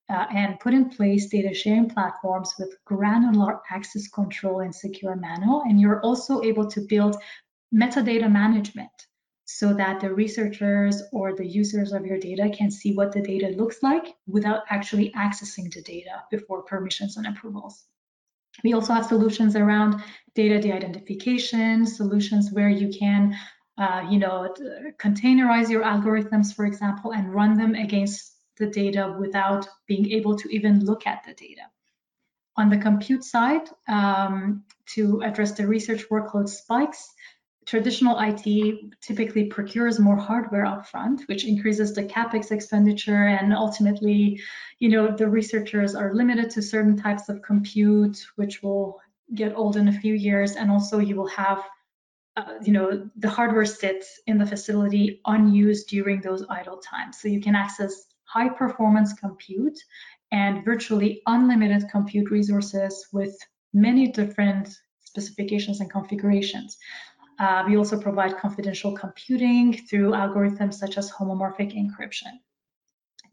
uh, 0.09 0.25
and 0.33 0.59
put 0.59 0.73
in 0.73 0.89
place 0.89 1.27
data 1.27 1.53
sharing 1.53 1.87
platforms 1.89 2.55
with 2.57 2.75
granular 2.85 3.59
access 3.69 4.07
control 4.07 4.61
and 4.61 4.73
secure 4.73 5.15
manner. 5.15 5.59
And 5.67 5.79
you're 5.79 6.01
also 6.01 6.41
able 6.41 6.67
to 6.71 6.81
build 6.81 7.17
metadata 7.71 8.31
management 8.31 9.08
so 9.51 9.73
that 9.73 9.99
the 9.99 10.13
researchers 10.13 11.01
or 11.11 11.35
the 11.35 11.45
users 11.45 11.91
of 11.91 12.05
your 12.05 12.19
data 12.19 12.51
can 12.55 12.69
see 12.69 12.93
what 12.93 13.11
the 13.11 13.19
data 13.19 13.47
looks 13.57 13.81
like 13.81 14.15
without 14.27 14.61
actually 14.69 15.11
accessing 15.13 15.73
the 15.73 15.81
data 15.81 16.21
before 16.29 16.61
permissions 16.61 17.17
and 17.17 17.25
approvals. 17.25 17.83
We 18.63 18.73
also 18.73 18.93
have 18.93 19.07
solutions 19.07 19.55
around 19.55 20.03
data 20.35 20.61
de-identification, 20.61 21.87
solutions 21.87 22.51
where 22.51 22.69
you 22.69 22.89
can, 22.89 23.35
uh, 23.75 24.05
you 24.07 24.19
know, 24.19 24.53
containerize 24.99 25.67
your 25.67 25.83
algorithms, 25.83 26.53
for 26.53 26.67
example, 26.67 27.11
and 27.13 27.33
run 27.33 27.57
them 27.57 27.73
against 27.73 28.35
the 28.57 28.67
data 28.67 29.15
without 29.19 29.67
being 29.87 30.11
able 30.11 30.35
to 30.37 30.47
even 30.49 30.85
look 30.85 31.07
at 31.07 31.23
the 31.25 31.33
data. 31.33 31.63
On 32.55 32.69
the 32.69 32.77
compute 32.77 33.23
side, 33.23 33.67
um, 33.87 34.63
to 34.93 35.23
address 35.23 35.53
the 35.53 35.65
research 35.65 36.07
workload 36.09 36.49
spikes, 36.49 37.09
traditional 37.69 38.17
IT 38.19 38.99
typically 38.99 39.45
procures 39.45 39.99
more 39.99 40.17
hardware 40.17 40.65
upfront, 40.65 41.27
which 41.27 41.45
increases 41.45 41.93
the 41.93 42.03
capex 42.03 42.51
expenditure, 42.51 43.27
and 43.27 43.53
ultimately, 43.53 44.41
you 44.79 44.89
know, 44.89 45.15
the 45.15 45.27
researchers 45.27 45.93
are 45.93 46.15
limited 46.15 46.49
to 46.49 46.63
certain 46.63 46.97
types 46.97 47.29
of 47.29 47.43
compute, 47.43 48.25
which 48.37 48.63
will 48.63 48.99
get 49.35 49.55
old 49.55 49.77
in 49.77 49.87
a 49.87 49.99
few 50.03 50.15
years, 50.15 50.55
and 50.55 50.71
also 50.71 50.97
you 50.97 51.15
will 51.15 51.27
have, 51.27 51.63
uh, 52.37 52.55
you 52.63 52.73
know, 52.73 53.07
the 53.17 53.29
hardware 53.29 53.65
sits 53.65 54.19
in 54.25 54.39
the 54.39 54.47
facility 54.47 55.21
unused 55.27 55.89
during 55.89 56.21
those 56.21 56.43
idle 56.49 56.77
times, 56.77 57.21
so 57.21 57.27
you 57.27 57.39
can 57.39 57.53
access 57.53 57.93
high 58.23 58.49
performance 58.49 59.13
compute 59.13 59.77
and 60.31 60.65
virtually 60.65 61.21
unlimited 61.27 61.83
compute 61.91 62.31
resources 62.31 63.07
with 63.13 63.35
many 63.73 64.11
different 64.11 64.75
specifications 65.03 65.81
and 65.81 65.91
configurations. 65.91 66.77
Uh, 67.39 67.63
we 67.65 67.77
also 67.77 67.99
provide 67.99 68.37
confidential 68.37 68.91
computing 68.91 69.73
through 69.87 70.11
algorithms 70.11 70.73
such 70.75 70.97
as 70.97 71.11
homomorphic 71.11 71.73
encryption. 71.73 72.33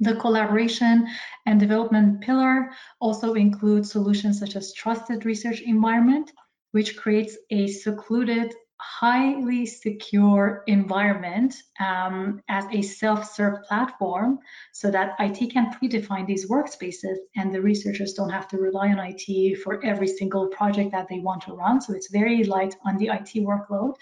The 0.00 0.16
collaboration 0.16 1.08
and 1.46 1.58
development 1.58 2.20
pillar 2.20 2.70
also 3.00 3.34
includes 3.34 3.90
solutions 3.90 4.38
such 4.38 4.54
as 4.54 4.72
trusted 4.74 5.24
research 5.24 5.60
environment, 5.60 6.32
which 6.72 6.96
creates 6.96 7.36
a 7.50 7.66
secluded 7.66 8.54
highly 8.78 9.64
secure 9.64 10.62
environment 10.66 11.54
um, 11.80 12.42
as 12.48 12.64
a 12.72 12.82
self-serve 12.82 13.62
platform 13.64 14.38
so 14.72 14.90
that 14.90 15.14
IT 15.18 15.50
can 15.50 15.72
predefine 15.72 16.26
these 16.26 16.48
workspaces 16.48 17.16
and 17.36 17.54
the 17.54 17.60
researchers 17.60 18.12
don't 18.12 18.30
have 18.30 18.46
to 18.48 18.58
rely 18.58 18.88
on 18.88 18.98
IT 19.00 19.56
for 19.62 19.82
every 19.84 20.06
single 20.06 20.48
project 20.48 20.92
that 20.92 21.08
they 21.08 21.20
want 21.20 21.42
to 21.42 21.54
run. 21.54 21.80
So 21.80 21.94
it's 21.94 22.10
very 22.10 22.44
light 22.44 22.74
on 22.84 22.98
the 22.98 23.08
IT 23.08 23.42
workload 23.42 23.94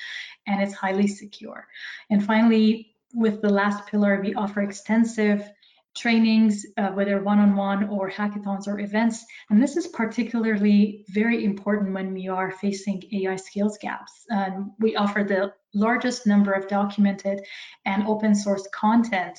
and 0.47 0.61
it's 0.61 0.75
highly 0.75 1.07
secure. 1.07 1.67
And 2.11 2.25
finally, 2.25 2.95
with 3.13 3.43
the 3.43 3.51
last 3.51 3.87
pillar, 3.87 4.21
we 4.21 4.35
offer 4.35 4.63
extensive 4.63 5.49
trainings, 5.97 6.67
uh, 6.77 6.89
whether 6.89 7.23
one-on-one 7.23 7.89
or 7.89 8.11
hackathons 8.11 8.67
or 8.67 8.81
events. 8.81 9.25
And 9.51 9.63
this 9.63 9.77
is 9.77 9.87
particularly 9.87 11.05
very 11.09 11.45
important 11.45 11.95
when 11.95 12.13
we 12.13 12.29
are 12.29 12.51
facing 12.51 13.03
AI 13.13 13.37
skills 13.37 13.79
gaps. 13.81 14.13
Um, 14.31 14.73
we 14.79 14.97
offer 14.97 15.23
the 15.23 15.53
largest 15.73 16.27
number 16.27 16.53
of 16.53 16.69
documented 16.69 17.41
and 17.85 18.07
open 18.07 18.35
source 18.35 18.67
content 18.73 19.39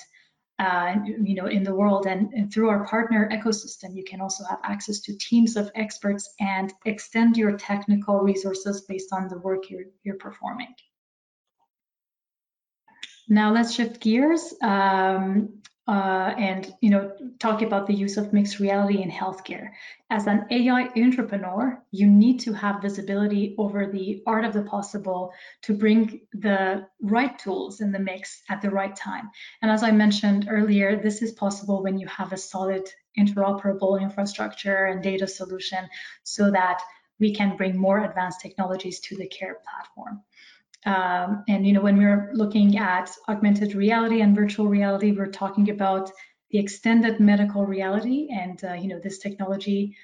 uh, 0.58 0.94
you 1.22 1.34
know, 1.34 1.46
in 1.46 1.62
the 1.62 1.74
world. 1.74 2.06
And, 2.06 2.32
and, 2.32 2.50
through 2.50 2.70
our 2.70 2.86
partner 2.86 3.28
ecosystem, 3.30 3.94
you 3.94 4.04
can 4.04 4.22
also 4.22 4.42
have 4.44 4.58
access 4.64 5.00
to 5.00 5.16
teams 5.18 5.54
of 5.54 5.70
experts 5.74 6.32
and 6.40 6.72
extend 6.86 7.36
your 7.36 7.58
technical 7.58 8.20
resources 8.20 8.80
based 8.88 9.12
on 9.12 9.28
the 9.28 9.38
work 9.38 9.68
you're, 9.68 9.84
you're 10.02 10.16
performing. 10.16 10.74
Now 13.28 13.52
let's 13.52 13.74
shift 13.74 14.00
gears. 14.00 14.54
Um, 14.62 15.62
uh, 15.88 16.34
and 16.36 16.74
you 16.80 16.90
know 16.90 17.12
talk 17.38 17.62
about 17.62 17.86
the 17.86 17.94
use 17.94 18.16
of 18.16 18.32
mixed 18.32 18.58
reality 18.58 19.02
in 19.02 19.10
healthcare. 19.10 19.70
As 20.10 20.26
an 20.26 20.46
AI 20.50 20.88
entrepreneur, 20.96 21.80
you 21.90 22.08
need 22.08 22.40
to 22.40 22.52
have 22.52 22.82
visibility 22.82 23.54
over 23.58 23.86
the 23.86 24.22
art 24.26 24.44
of 24.44 24.52
the 24.52 24.62
possible 24.62 25.32
to 25.62 25.74
bring 25.74 26.20
the 26.32 26.86
right 27.00 27.38
tools 27.38 27.80
in 27.80 27.92
the 27.92 27.98
mix 27.98 28.42
at 28.48 28.62
the 28.62 28.70
right 28.70 28.94
time. 28.96 29.30
And 29.62 29.70
as 29.70 29.82
I 29.82 29.92
mentioned 29.92 30.48
earlier, 30.50 31.00
this 31.00 31.22
is 31.22 31.32
possible 31.32 31.82
when 31.82 31.98
you 31.98 32.06
have 32.08 32.32
a 32.32 32.36
solid 32.36 32.88
interoperable 33.18 34.00
infrastructure 34.00 34.86
and 34.86 35.02
data 35.02 35.26
solution 35.26 35.88
so 36.24 36.50
that 36.50 36.82
we 37.18 37.34
can 37.34 37.56
bring 37.56 37.76
more 37.76 38.04
advanced 38.04 38.40
technologies 38.40 39.00
to 39.00 39.16
the 39.16 39.26
care 39.26 39.58
platform. 39.64 40.22
Um, 40.86 41.44
and 41.48 41.66
you 41.66 41.72
know, 41.72 41.80
when 41.80 41.98
we're 41.98 42.30
looking 42.32 42.78
at 42.78 43.10
augmented 43.28 43.74
reality 43.74 44.20
and 44.20 44.36
virtual 44.36 44.68
reality, 44.68 45.12
we're 45.12 45.26
talking 45.26 45.70
about 45.70 46.10
the 46.50 46.58
extended 46.58 47.18
medical 47.18 47.66
reality, 47.66 48.28
and 48.32 48.62
uh, 48.64 48.74
you 48.74 48.88
know, 48.88 49.00
this 49.00 49.18
technology 49.18 49.96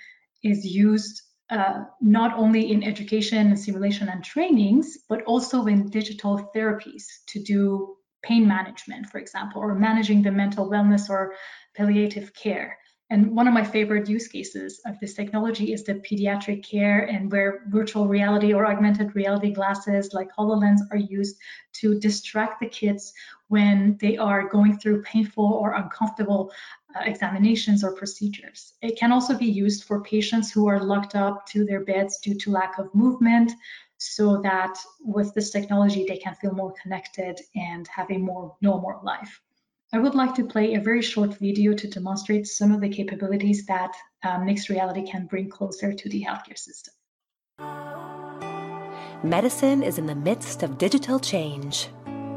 is 0.43 0.67
used 0.67 1.23
uh, 1.51 1.85
not 2.01 2.37
only 2.37 2.73
in 2.73 2.83
education 2.83 3.47
and 3.47 3.59
simulation 3.59 4.09
and 4.09 4.25
trainings, 4.25 4.99
but 5.09 5.23
also 5.23 5.67
in 5.67 5.89
digital 5.89 6.51
therapies 6.55 7.05
to 7.27 7.41
do 7.43 7.97
pain 8.23 8.47
management, 8.47 9.07
for 9.07 9.19
example, 9.19 9.61
or 9.61 9.75
managing 9.75 10.23
the 10.23 10.33
mental 10.33 10.69
wellness 10.69 11.11
or 11.11 11.35
palliative 11.77 12.35
care. 12.35 12.79
And 13.13 13.37
one 13.37 13.47
of 13.47 13.53
my 13.53 13.63
favorite 13.63 14.09
use 14.09 14.27
cases 14.27 14.81
of 14.87 14.99
this 14.99 15.13
technology 15.13 15.75
is 15.75 15.85
the 15.85 15.97
pediatric 15.97 16.65
care 16.65 17.01
and 17.01 17.31
where 17.31 17.63
virtual 17.67 18.09
reality 18.09 18.55
or 18.55 18.65
augmented 18.65 19.15
reality 19.15 19.51
glasses 19.53 20.15
like 20.15 20.35
HoloLens 20.35 20.81
are 20.91 20.97
used 20.97 21.37
to 21.75 22.01
distract 22.01 22.61
the 22.61 22.71
kids 22.71 23.13
when 23.49 23.99
they 24.01 24.17
are 24.17 24.49
going 24.49 24.79
through 24.79 25.03
painful 25.03 25.45
or 25.45 25.75
uncomfortable 25.75 26.51
uh, 26.97 27.01
examinations 27.05 27.85
or 27.85 27.95
procedures. 27.95 28.73
It 28.81 28.99
can 28.99 29.13
also 29.13 29.37
be 29.37 29.45
used 29.45 29.85
for 29.85 30.03
patients 30.03 30.51
who 30.51 30.67
are 30.67 30.83
locked 30.83 31.15
up 31.15 31.45
to 31.49 31.67
their 31.67 31.85
beds 31.85 32.19
due 32.19 32.39
to 32.39 32.51
lack 32.51 32.79
of 32.79 32.95
movement 32.95 33.53
so 33.99 34.41
that 34.41 34.75
with 35.05 35.35
this 35.35 35.51
technology 35.51 36.07
they 36.09 36.17
can 36.17 36.35
feel 36.37 36.55
more 36.55 36.73
connected 36.83 37.39
and 37.55 37.87
have 37.89 38.11
a 38.11 38.17
more 38.17 38.57
normal 38.63 39.03
life. 39.05 39.43
I 39.95 39.99
would 39.99 40.15
like 40.15 40.35
to 40.37 40.47
play 40.47 40.73
a 40.73 40.81
very 40.81 41.03
short 41.03 41.35
video 41.39 41.75
to 41.75 41.87
demonstrate 41.87 42.47
some 42.47 42.73
of 42.73 42.81
the 42.81 42.89
capabilities 42.89 43.67
that 43.67 43.93
uh, 44.23 44.39
mixed 44.39 44.71
reality 44.71 45.07
can 45.07 45.27
bring 45.27 45.51
closer 45.51 45.93
to 45.93 46.09
the 46.09 46.25
healthcare 46.25 46.57
system. 46.57 46.95
Medicine 49.23 49.83
is 49.83 49.99
in 49.99 50.07
the 50.07 50.15
midst 50.15 50.63
of 50.63 50.79
digital 50.79 51.21
change. 51.21 51.89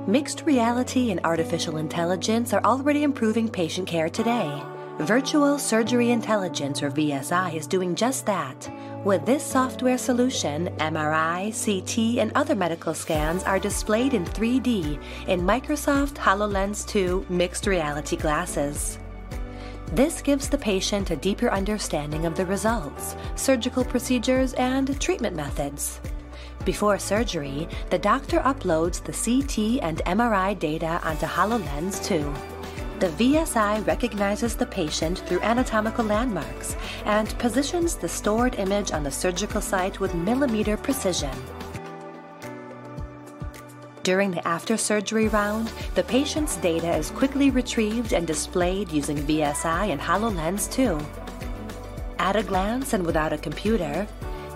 Mixed 0.06 0.42
reality 0.42 1.12
and 1.12 1.22
artificial 1.24 1.78
intelligence 1.78 2.52
are 2.52 2.62
already 2.66 3.04
improving 3.04 3.48
patient 3.48 3.88
care 3.88 4.10
today. 4.10 4.62
Virtual 5.00 5.60
Surgery 5.60 6.12
Intelligence, 6.12 6.82
or 6.82 6.90
VSI, 6.90 7.54
is 7.54 7.68
doing 7.68 7.96
just 7.96 8.26
that. 8.26 8.72
With 9.04 9.26
this 9.26 9.46
software 9.46 9.98
solution, 9.98 10.70
MRI, 10.78 11.52
CT, 11.52 12.20
and 12.20 12.32
other 12.34 12.56
medical 12.56 12.94
scans 12.94 13.44
are 13.44 13.60
displayed 13.60 14.14
in 14.14 14.24
3D 14.24 14.98
in 15.28 15.42
Microsoft 15.42 16.14
HoloLens 16.14 16.88
2 16.88 17.26
mixed 17.28 17.68
reality 17.68 18.16
glasses. 18.16 18.98
This 19.92 20.22
gives 20.22 20.48
the 20.48 20.58
patient 20.58 21.12
a 21.12 21.18
deeper 21.18 21.52
understanding 21.52 22.26
of 22.26 22.36
the 22.36 22.46
results, 22.46 23.18
surgical 23.36 23.84
procedures, 23.84 24.54
and 24.54 25.00
treatment 25.02 25.36
methods. 25.36 26.00
Before 26.64 26.98
surgery, 26.98 27.68
the 27.90 28.00
doctor 28.00 28.40
uploads 28.40 29.04
the 29.04 29.12
CT 29.12 29.84
and 29.84 29.98
MRI 30.06 30.58
data 30.58 31.02
onto 31.04 31.26
HoloLens 31.26 32.04
2. 32.06 32.55
The 33.00 33.10
VSI 33.10 33.86
recognizes 33.86 34.56
the 34.56 34.66
patient 34.66 35.20
through 35.20 35.42
anatomical 35.42 36.06
landmarks 36.06 36.78
and 37.04 37.38
positions 37.40 37.96
the 37.96 38.08
stored 38.08 38.56
image 38.56 38.94
on 38.94 39.04
the 39.04 39.12
surgical 39.12 39.60
site 39.60 40.00
with 40.00 40.16
millimeter 40.16 40.78
precision. 40.78 41.36
During 44.04 44.32
the 44.32 44.48
after 44.48 44.78
surgery 44.78 45.28
round, 45.28 45.72
the 45.96 46.04
patient's 46.04 46.56
data 46.58 46.96
is 46.96 47.12
quickly 47.12 47.50
retrieved 47.50 48.14
and 48.14 48.26
displayed 48.26 48.92
using 48.92 49.18
VSI 49.18 49.90
and 49.90 50.00
HoloLens 50.00 50.72
2. 50.72 50.98
At 52.18 52.38
a 52.38 52.44
glance 52.44 52.94
and 52.94 53.06
without 53.06 53.34
a 53.34 53.38
computer, 53.38 54.08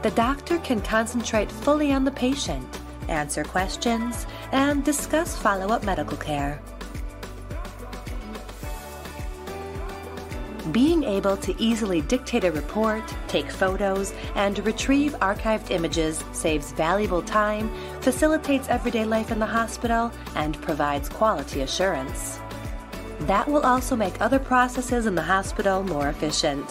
the 0.02 0.12
doctor 0.12 0.60
can 0.60 0.80
concentrate 0.80 1.52
fully 1.52 1.92
on 1.92 2.06
the 2.06 2.12
patient, 2.12 2.66
answer 3.10 3.44
questions, 3.44 4.26
and 4.54 4.86
discuss 4.86 5.38
follow 5.38 5.74
up 5.74 5.84
medical 5.84 6.16
care. 6.16 6.62
Being 10.72 11.04
able 11.04 11.36
to 11.38 11.60
easily 11.60 12.02
dictate 12.02 12.44
a 12.44 12.52
report, 12.52 13.02
take 13.28 13.50
photos, 13.50 14.14
and 14.36 14.60
retrieve 14.66 15.14
archived 15.20 15.72
images 15.72 16.24
saves 16.32 16.74
valuable 16.74 17.24
time, 17.24 17.72
facilitates 18.02 18.68
everyday 18.68 19.06
life 19.06 19.32
in 19.32 19.40
the 19.40 19.46
hospital, 19.46 20.12
and 20.36 20.62
provides 20.62 21.10
quality 21.10 21.62
assurance. 21.62 22.40
That 23.22 23.48
will 23.48 23.66
also 23.66 23.96
make 23.96 24.22
other 24.22 24.38
processes 24.38 25.06
in 25.08 25.16
the 25.16 25.24
hospital 25.24 25.82
more 25.82 26.10
efficient. 26.10 26.68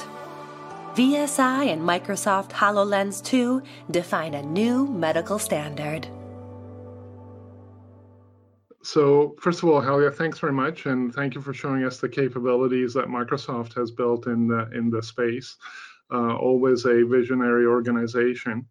VSI 0.95 1.73
and 1.73 1.83
Microsoft 1.83 2.51
HoloLens 2.51 3.25
2 3.25 3.63
define 3.91 4.35
a 4.35 4.43
new 4.43 4.87
medical 4.87 5.39
standard. 5.39 6.09
So 8.83 9.35
first 9.41 9.63
of 9.63 9.69
all, 9.69 9.81
Helia, 9.83 10.15
thanks 10.15 10.39
very 10.39 10.53
much, 10.53 10.87
and 10.87 11.13
thank 11.13 11.35
you 11.35 11.41
for 11.41 11.53
showing 11.53 11.85
us 11.85 11.99
the 11.99 12.09
capabilities 12.09 12.95
that 12.95 13.07
Microsoft 13.07 13.75
has 13.75 13.91
built 13.91 14.27
in 14.27 14.47
the 14.47 14.71
in 14.73 14.91
the 14.91 15.03
space. 15.03 15.57
Uh, 16.11 16.37
always 16.37 16.87
a 16.87 17.03
visionary 17.05 17.67
organization. 17.67 18.65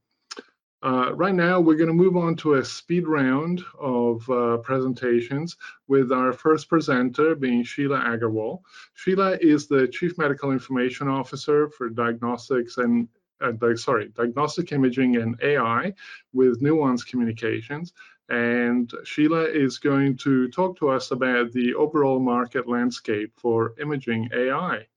Uh, 0.83 1.11
right 1.15 1.33
now, 1.35 1.59
we're 1.59 1.75
going 1.75 1.87
to 1.87 1.93
move 1.93 2.15
on 2.15 2.35
to 2.35 2.55
a 2.55 2.65
speed 2.65 3.07
round 3.07 3.63
of 3.79 4.27
uh, 4.29 4.57
presentations 4.57 5.57
with 5.87 6.11
our 6.11 6.31
first 6.31 6.69
presenter 6.69 7.35
being 7.35 7.63
Sheila 7.63 7.99
Agarwal. 7.99 8.61
Sheila 8.93 9.37
is 9.41 9.67
the 9.67 9.87
Chief 9.87 10.17
Medical 10.17 10.51
Information 10.51 11.07
Officer 11.07 11.69
for 11.69 11.89
Diagnostics 11.89 12.77
and 12.77 13.07
uh, 13.41 13.75
sorry, 13.75 14.09
Diagnostic 14.09 14.71
Imaging 14.71 15.17
and 15.17 15.35
AI 15.43 15.93
with 16.33 16.61
Nuance 16.61 17.03
Communications 17.03 17.93
and 18.29 18.91
Sheila 19.03 19.43
is 19.43 19.77
going 19.77 20.17
to 20.17 20.49
talk 20.49 20.77
to 20.79 20.89
us 20.89 21.11
about 21.11 21.51
the 21.51 21.73
overall 21.75 22.19
market 22.19 22.67
landscape 22.67 23.33
for 23.37 23.73
imaging 23.79 24.29
AI. 24.33 24.87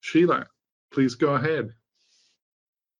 Sheila, 0.00 0.46
please 0.90 1.14
go 1.14 1.34
ahead. 1.34 1.74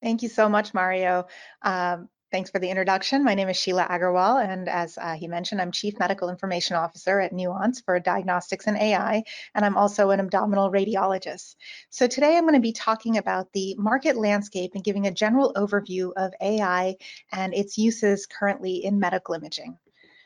Thank 0.03 0.23
you 0.23 0.29
so 0.29 0.49
much, 0.49 0.75
Mario. 0.75 1.27
Um, 1.63 2.09
Thanks 2.33 2.49
for 2.49 2.59
the 2.59 2.71
introduction. 2.71 3.25
My 3.25 3.35
name 3.35 3.51
is 3.51 3.59
Sheila 3.59 3.87
Agarwal, 3.91 4.43
and 4.43 4.67
as 4.67 4.97
uh, 4.97 5.13
he 5.13 5.29
mentioned, 5.29 5.61
I'm 5.61 5.71
Chief 5.71 5.99
Medical 5.99 6.31
Information 6.31 6.77
Officer 6.77 7.21
at 7.21 7.35
Nuance 7.35 7.83
for 7.83 8.01
Diagnostics 8.01 8.67
and 8.67 8.79
AI, 8.79 9.23
and 9.55 9.67
I'm 9.67 9.77
also 9.77 10.09
an 10.09 10.19
abdominal 10.19 10.73
radiologist. 10.73 11.57
So 11.91 12.07
today 12.07 12.39
I'm 12.39 12.45
going 12.45 12.55
to 12.55 12.61
be 12.61 12.73
talking 12.73 13.19
about 13.19 13.53
the 13.53 13.75
market 13.77 14.17
landscape 14.17 14.71
and 14.75 14.83
giving 14.83 15.07
a 15.07 15.11
general 15.11 15.53
overview 15.57 16.11
of 16.17 16.33
AI 16.41 16.97
and 17.33 17.53
its 17.53 17.77
uses 17.77 18.25
currently 18.25 18.83
in 18.83 18.99
medical 18.99 19.35
imaging. 19.35 19.77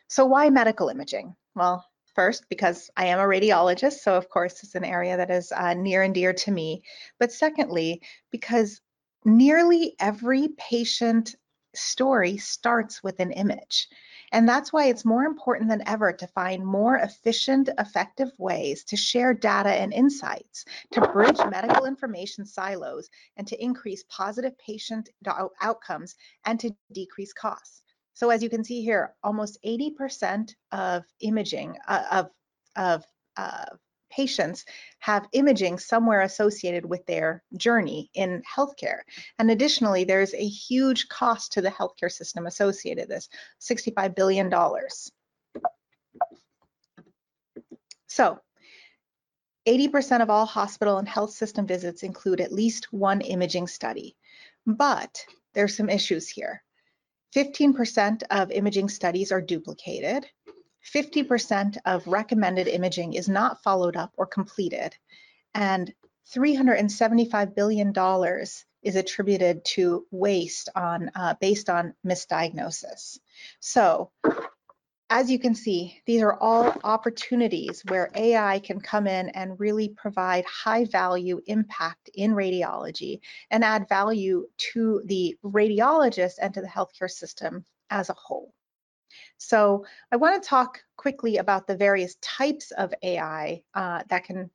So 0.06 0.26
why 0.26 0.48
medical 0.48 0.88
imaging? 0.90 1.34
Well, 1.56 1.84
first 2.14 2.48
because 2.48 2.88
I 2.96 3.06
am 3.06 3.18
a 3.18 3.24
radiologist, 3.24 3.94
so 3.94 4.14
of 4.14 4.28
course 4.28 4.62
it's 4.62 4.76
an 4.76 4.84
area 4.84 5.16
that 5.16 5.32
is 5.32 5.50
uh, 5.50 5.74
near 5.74 6.04
and 6.04 6.14
dear 6.14 6.34
to 6.34 6.52
me. 6.52 6.84
But 7.18 7.32
secondly, 7.32 8.00
because 8.30 8.80
nearly 9.24 9.96
every 9.98 10.50
patient 10.56 11.34
story 11.76 12.36
starts 12.36 13.02
with 13.02 13.20
an 13.20 13.32
image. 13.32 13.88
And 14.32 14.48
that's 14.48 14.72
why 14.72 14.86
it's 14.86 15.04
more 15.04 15.24
important 15.24 15.68
than 15.68 15.86
ever 15.86 16.12
to 16.12 16.26
find 16.28 16.66
more 16.66 16.96
efficient, 16.96 17.68
effective 17.78 18.32
ways 18.38 18.84
to 18.84 18.96
share 18.96 19.32
data 19.32 19.70
and 19.70 19.92
insights, 19.92 20.64
to 20.92 21.00
bridge 21.00 21.38
medical 21.50 21.86
information 21.86 22.44
silos, 22.44 23.08
and 23.36 23.46
to 23.46 23.62
increase 23.62 24.04
positive 24.08 24.58
patient 24.58 25.10
outcomes 25.60 26.16
and 26.44 26.58
to 26.60 26.74
decrease 26.92 27.32
costs. 27.32 27.82
So 28.14 28.30
as 28.30 28.42
you 28.42 28.48
can 28.48 28.64
see 28.64 28.82
here, 28.82 29.14
almost 29.22 29.58
80% 29.64 30.54
of 30.72 31.04
imaging 31.20 31.76
uh, 31.86 32.04
of, 32.10 32.30
of 32.74 33.04
uh, 33.36 33.66
patients 34.16 34.64
have 35.00 35.28
imaging 35.32 35.78
somewhere 35.78 36.22
associated 36.22 36.86
with 36.86 37.04
their 37.06 37.42
journey 37.56 38.10
in 38.14 38.42
healthcare. 38.42 39.00
And 39.38 39.50
additionally, 39.50 40.04
there's 40.04 40.32
a 40.32 40.48
huge 40.48 41.08
cost 41.08 41.52
to 41.52 41.60
the 41.60 41.70
healthcare 41.70 42.10
system 42.10 42.46
associated 42.46 43.08
with 43.08 43.10
this, 43.10 43.28
$65 43.60 44.14
billion. 44.14 44.50
So 48.06 48.40
80% 49.68 50.22
of 50.22 50.30
all 50.30 50.46
hospital 50.46 50.98
and 50.98 51.08
health 51.08 51.32
system 51.32 51.66
visits 51.66 52.02
include 52.02 52.40
at 52.40 52.52
least 52.52 52.92
one 52.92 53.20
imaging 53.20 53.66
study. 53.66 54.16
But 54.66 55.24
there's 55.54 55.76
some 55.76 55.90
issues 55.90 56.28
here. 56.28 56.62
15% 57.34 58.22
of 58.30 58.50
imaging 58.50 58.88
studies 58.88 59.32
are 59.32 59.42
duplicated. 59.42 60.26
50% 60.94 61.78
of 61.84 62.06
recommended 62.06 62.68
imaging 62.68 63.14
is 63.14 63.28
not 63.28 63.62
followed 63.62 63.96
up 63.96 64.12
or 64.16 64.26
completed, 64.26 64.94
and 65.54 65.92
$375 66.34 67.54
billion 67.54 67.92
is 68.82 68.96
attributed 68.96 69.64
to 69.64 70.06
waste 70.10 70.68
on 70.74 71.10
uh, 71.14 71.34
based 71.40 71.68
on 71.68 71.94
misdiagnosis. 72.04 73.18
So 73.60 74.10
as 75.08 75.30
you 75.30 75.38
can 75.38 75.54
see, 75.54 76.00
these 76.04 76.22
are 76.22 76.34
all 76.34 76.74
opportunities 76.82 77.82
where 77.88 78.10
AI 78.14 78.58
can 78.58 78.80
come 78.80 79.06
in 79.06 79.28
and 79.30 79.58
really 79.60 79.88
provide 79.88 80.44
high 80.46 80.84
value 80.84 81.40
impact 81.46 82.10
in 82.14 82.32
radiology 82.32 83.20
and 83.50 83.62
add 83.62 83.88
value 83.88 84.46
to 84.72 85.02
the 85.04 85.36
radiologist 85.44 86.34
and 86.42 86.52
to 86.54 86.60
the 86.60 86.66
healthcare 86.66 87.10
system 87.10 87.64
as 87.88 88.10
a 88.10 88.14
whole. 88.14 88.52
So 89.38 89.84
I 90.12 90.16
want 90.16 90.42
to 90.42 90.48
talk 90.48 90.82
quickly 90.96 91.36
about 91.36 91.66
the 91.66 91.76
various 91.76 92.16
types 92.22 92.70
of 92.72 92.92
AI 93.02 93.62
uh, 93.74 94.02
that 94.08 94.24
can 94.24 94.50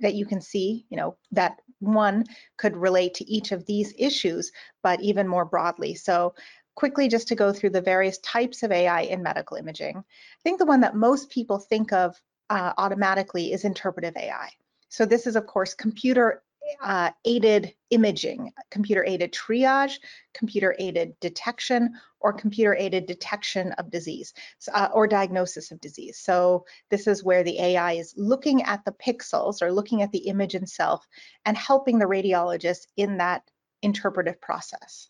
that 0.00 0.14
you 0.14 0.26
can 0.26 0.40
see, 0.40 0.86
you 0.90 0.96
know, 0.96 1.16
that 1.32 1.60
one 1.80 2.24
could 2.56 2.76
relate 2.76 3.14
to 3.14 3.28
each 3.28 3.50
of 3.50 3.66
these 3.66 3.92
issues, 3.98 4.52
but 4.82 5.00
even 5.00 5.26
more 5.26 5.44
broadly. 5.44 5.94
So 5.94 6.34
quickly 6.76 7.08
just 7.08 7.26
to 7.28 7.34
go 7.34 7.52
through 7.52 7.70
the 7.70 7.80
various 7.80 8.18
types 8.18 8.62
of 8.62 8.70
AI 8.70 9.00
in 9.00 9.22
medical 9.22 9.56
imaging. 9.56 9.96
I 9.96 10.42
think 10.44 10.60
the 10.60 10.66
one 10.66 10.80
that 10.82 10.94
most 10.94 11.30
people 11.30 11.58
think 11.58 11.92
of 11.92 12.20
uh, 12.50 12.72
automatically 12.78 13.52
is 13.52 13.64
interpretive 13.64 14.16
AI. 14.16 14.50
So 14.88 15.04
this 15.04 15.26
is 15.26 15.34
of 15.34 15.46
course 15.46 15.74
computer 15.74 16.42
uh, 16.82 17.10
aided 17.24 17.74
imaging, 17.90 18.52
computer 18.70 19.04
aided 19.04 19.32
triage, 19.32 19.98
computer 20.34 20.74
aided 20.78 21.18
detection, 21.20 21.94
or 22.20 22.32
computer 22.32 22.74
aided 22.74 23.06
detection 23.06 23.72
of 23.72 23.90
disease 23.90 24.34
uh, 24.72 24.88
or 24.92 25.06
diagnosis 25.06 25.70
of 25.70 25.80
disease. 25.80 26.18
So 26.18 26.64
this 26.90 27.06
is 27.06 27.24
where 27.24 27.44
the 27.44 27.58
AI 27.60 27.92
is 27.92 28.14
looking 28.16 28.62
at 28.62 28.84
the 28.84 28.92
pixels 28.92 29.62
or 29.62 29.72
looking 29.72 30.02
at 30.02 30.12
the 30.12 30.26
image 30.26 30.54
itself 30.54 31.06
and 31.44 31.56
helping 31.56 31.98
the 31.98 32.06
radiologist 32.06 32.86
in 32.96 33.18
that 33.18 33.42
interpretive 33.82 34.40
process. 34.40 35.08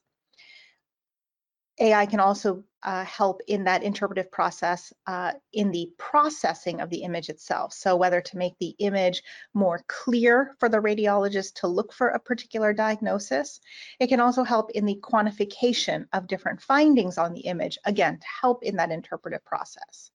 AI 1.81 2.07
can 2.07 2.21
also 2.21 2.65
uh, 2.83 3.05
help 3.05 3.41
in 3.49 3.65
that 3.65 3.83
interpretive 3.83 4.31
process 4.31 4.93
uh, 5.07 5.33
in 5.53 5.71
the 5.71 5.91
processing 5.99 6.81
of 6.81 6.91
the 6.91 7.03
image 7.03 7.29
itself. 7.29 7.73
So 7.73 7.97
whether 7.97 8.21
to 8.21 8.37
make 8.39 8.57
the 8.59 8.75
image 8.79 9.23
more 9.55 9.83
clear 9.89 10.57
for 10.61 10.69
the 10.69 10.79
radiologist 10.79 11.55
to 11.55 11.67
look 11.67 11.93
for 11.93 12.09
a 12.09 12.21
particular 12.21 12.73
diagnosis. 12.73 13.61
It 13.99 14.09
can 14.09 14.21
also 14.21 14.45
help 14.45 14.71
in 14.73 14.85
the 14.85 15.01
quantification 15.03 16.07
of 16.13 16.29
different 16.29 16.61
findings 16.61 17.19
on 17.19 17.33
the 17.33 17.41
image, 17.41 17.79
again, 17.85 18.19
to 18.19 18.27
help 18.41 18.63
in 18.63 18.77
that 18.77 18.93
interpretive 18.93 19.45
process. 19.45 20.11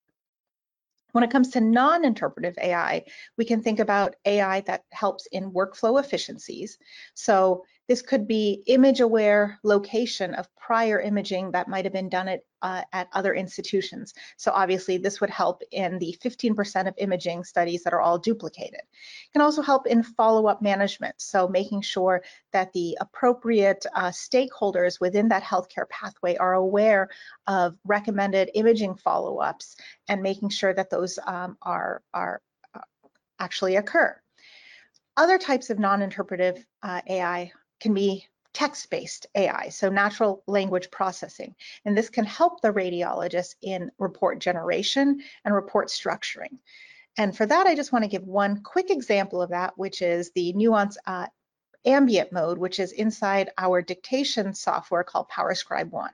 When 1.11 1.24
it 1.24 1.32
comes 1.32 1.51
to 1.51 1.61
non-interpretive 1.61 2.57
AI, 2.57 3.05
we 3.38 3.45
can 3.45 3.61
think 3.61 3.80
about 3.80 4.16
AI 4.26 4.61
that 4.61 4.84
helps 4.91 5.28
in 5.28 5.51
workflow 5.51 5.99
efficiencies. 5.99 6.80
So 7.14 7.66
this 7.88 8.01
could 8.01 8.27
be 8.27 8.63
image 8.67 9.01
aware 9.01 9.59
location 9.63 10.34
of 10.36 10.47
prior 10.55 11.01
imaging 11.01 11.51
that 11.51 11.67
might 11.67 11.84
have 11.84 11.93
been 11.93 12.07
done 12.07 12.29
at, 12.29 12.41
uh, 12.61 12.81
at 12.93 13.09
other 13.11 13.34
institutions. 13.34 14.13
So 14.38 14.51
obviously 14.51 14.97
this 14.97 15.19
would 15.19 15.29
help 15.29 15.61
in 15.71 15.99
the 15.99 16.15
15% 16.23 16.88
of 16.88 16.93
imaging 16.97 17.43
studies 17.43 17.84
that 17.84 17.93
are 17.93 17.99
all 17.99 18.17
duplicated. 18.17 18.79
It 18.79 19.34
can 19.34 19.41
also 19.41 19.61
help 19.61 19.88
in 19.88 20.03
follow-up 20.03 20.61
management. 20.61 21.15
So 21.17 21.49
making 21.49 21.81
sure 21.81 22.23
that 22.53 22.71
the 22.71 22.97
appropriate 23.01 23.86
uh, 23.93 24.11
stakeholders 24.11 25.01
within 25.01 25.27
that 25.29 25.43
healthcare 25.43 25.89
pathway 25.89 26.38
are 26.38 26.53
aware 26.53 27.09
of 27.47 27.75
recommended 27.84 28.49
imaging 28.53 28.95
follow-ups 28.95 29.75
and 30.07 30.21
making 30.21 30.49
sure 30.49 30.73
that 30.73 30.89
those 30.89 31.19
um, 31.27 31.57
are, 31.61 32.01
are 32.13 32.41
uh, 32.73 32.79
actually 33.39 33.75
occur. 33.75 34.17
Other 35.17 35.38
types 35.38 35.69
of 35.69 35.77
non-interpretive 35.77 36.65
uh, 36.81 37.01
AI 37.07 37.51
can 37.84 37.93
be 37.93 38.25
text-based 38.53 39.27
AI, 39.36 39.67
so 39.67 39.89
natural 39.89 40.41
language 40.47 40.89
processing. 40.89 41.53
And 41.84 41.97
this 41.97 42.09
can 42.09 42.23
help 42.23 42.61
the 42.61 42.71
radiologist 42.71 43.55
in 43.61 43.91
report 43.99 44.39
generation 44.39 45.21
and 45.43 45.53
report 45.53 45.89
structuring. 45.89 46.59
And 47.17 47.36
for 47.36 47.45
that, 47.45 47.67
I 47.67 47.75
just 47.75 47.91
want 47.91 48.03
to 48.05 48.09
give 48.09 48.23
one 48.23 48.63
quick 48.63 48.89
example 48.89 49.41
of 49.41 49.49
that, 49.49 49.77
which 49.77 50.01
is 50.01 50.31
the 50.31 50.53
Nuance 50.53 50.97
uh, 51.05 51.27
ambient 51.86 52.31
mode, 52.31 52.57
which 52.57 52.79
is 52.79 52.93
inside 52.93 53.51
our 53.57 53.81
dictation 53.81 54.53
software 54.53 55.03
called 55.03 55.27
PowerScribe 55.29 55.89
1. 55.91 56.09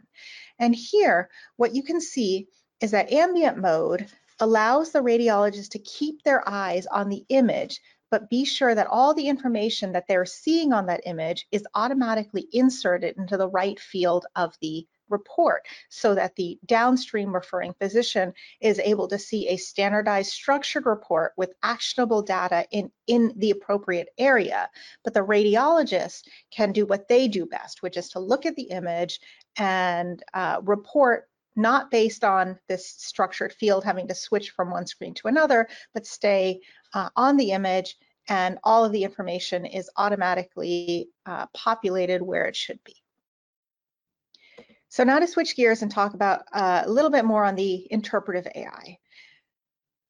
And 0.57 0.75
here, 0.75 1.29
what 1.57 1.75
you 1.75 1.83
can 1.83 2.01
see 2.01 2.47
is 2.81 2.91
that 2.91 3.13
ambient 3.13 3.59
mode 3.59 4.07
allows 4.39 4.91
the 4.91 5.03
radiologist 5.03 5.69
to 5.71 5.79
keep 5.79 6.23
their 6.23 6.47
eyes 6.49 6.87
on 6.87 7.09
the 7.09 7.25
image 7.29 7.79
but 8.11 8.29
be 8.29 8.45
sure 8.45 8.73
that 8.73 8.87
all 8.87 9.13
the 9.13 9.27
information 9.27 9.91
that 9.91 10.05
they're 10.07 10.25
seeing 10.25 10.73
on 10.73 10.85
that 10.87 11.01
image 11.05 11.47
is 11.51 11.65
automatically 11.75 12.47
inserted 12.51 13.17
into 13.17 13.37
the 13.37 13.49
right 13.49 13.79
field 13.79 14.25
of 14.35 14.55
the 14.61 14.87
report 15.09 15.65
so 15.89 16.15
that 16.15 16.35
the 16.35 16.59
downstream 16.65 17.33
referring 17.33 17.73
physician 17.73 18.33
is 18.61 18.79
able 18.79 19.07
to 19.07 19.17
see 19.17 19.47
a 19.47 19.57
standardized 19.57 20.31
structured 20.31 20.85
report 20.85 21.33
with 21.35 21.53
actionable 21.63 22.21
data 22.21 22.65
in, 22.71 22.91
in 23.07 23.33
the 23.37 23.51
appropriate 23.51 24.09
area. 24.17 24.69
But 25.03 25.13
the 25.13 25.25
radiologist 25.25 26.27
can 26.51 26.71
do 26.71 26.85
what 26.85 27.07
they 27.07 27.27
do 27.27 27.45
best, 27.45 27.81
which 27.81 27.97
is 27.97 28.09
to 28.09 28.19
look 28.19 28.45
at 28.45 28.55
the 28.55 28.69
image 28.69 29.19
and 29.57 30.21
uh, 30.33 30.61
report 30.63 31.25
not 31.55 31.91
based 31.91 32.23
on 32.23 32.57
this 32.67 32.87
structured 32.87 33.51
field 33.51 33.83
having 33.83 34.07
to 34.07 34.15
switch 34.15 34.51
from 34.51 34.71
one 34.71 34.87
screen 34.87 35.13
to 35.15 35.27
another, 35.27 35.67
but 35.93 36.05
stay 36.05 36.61
uh, 36.93 37.09
on 37.15 37.37
the 37.37 37.51
image 37.51 37.95
and 38.27 38.59
all 38.63 38.85
of 38.85 38.91
the 38.91 39.03
information 39.03 39.65
is 39.65 39.89
automatically 39.97 41.09
uh, 41.25 41.47
populated 41.53 42.21
where 42.21 42.45
it 42.45 42.55
should 42.55 42.79
be. 42.83 42.95
So 44.89 45.03
now 45.03 45.19
to 45.19 45.27
switch 45.27 45.55
gears 45.55 45.81
and 45.81 45.91
talk 45.91 46.13
about 46.13 46.41
uh, 46.51 46.83
a 46.85 46.89
little 46.89 47.11
bit 47.11 47.25
more 47.25 47.45
on 47.45 47.55
the 47.55 47.87
interpretive 47.91 48.47
AI. 48.55 48.97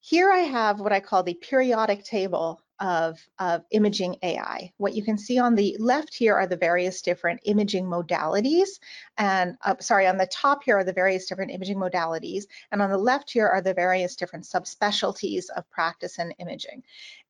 Here 0.02 0.32
I 0.32 0.40
have 0.40 0.80
what 0.80 0.94
I 0.94 1.02
call 1.02 1.24
the 1.24 1.34
periodic 1.34 2.04
table 2.04 2.62
of, 2.80 3.20
of 3.40 3.64
imaging 3.72 4.18
AI. 4.24 4.72
What 4.78 4.96
you 4.96 5.04
can 5.04 5.18
see 5.18 5.38
on 5.38 5.56
the 5.56 5.76
left 5.80 6.14
here 6.14 6.36
are 6.36 6.48
the 6.48 6.58
various 6.58 7.02
different 7.02 7.42
imaging 7.44 7.86
modalities. 7.86 8.80
And 9.18 9.58
uh, 9.64 9.76
sorry, 9.80 10.08
on 10.08 10.18
the 10.18 10.28
top 10.28 10.64
here 10.64 10.78
are 10.78 10.84
the 10.84 10.94
various 10.94 11.28
different 11.28 11.52
imaging 11.52 11.78
modalities. 11.78 12.46
And 12.72 12.82
on 12.82 12.90
the 12.90 12.98
left 12.98 13.32
here 13.32 13.48
are 13.48 13.62
the 13.62 13.74
various 13.74 14.16
different 14.16 14.46
subspecialties 14.46 15.46
of 15.56 15.70
practice 15.70 16.20
and 16.20 16.34
imaging. 16.40 16.84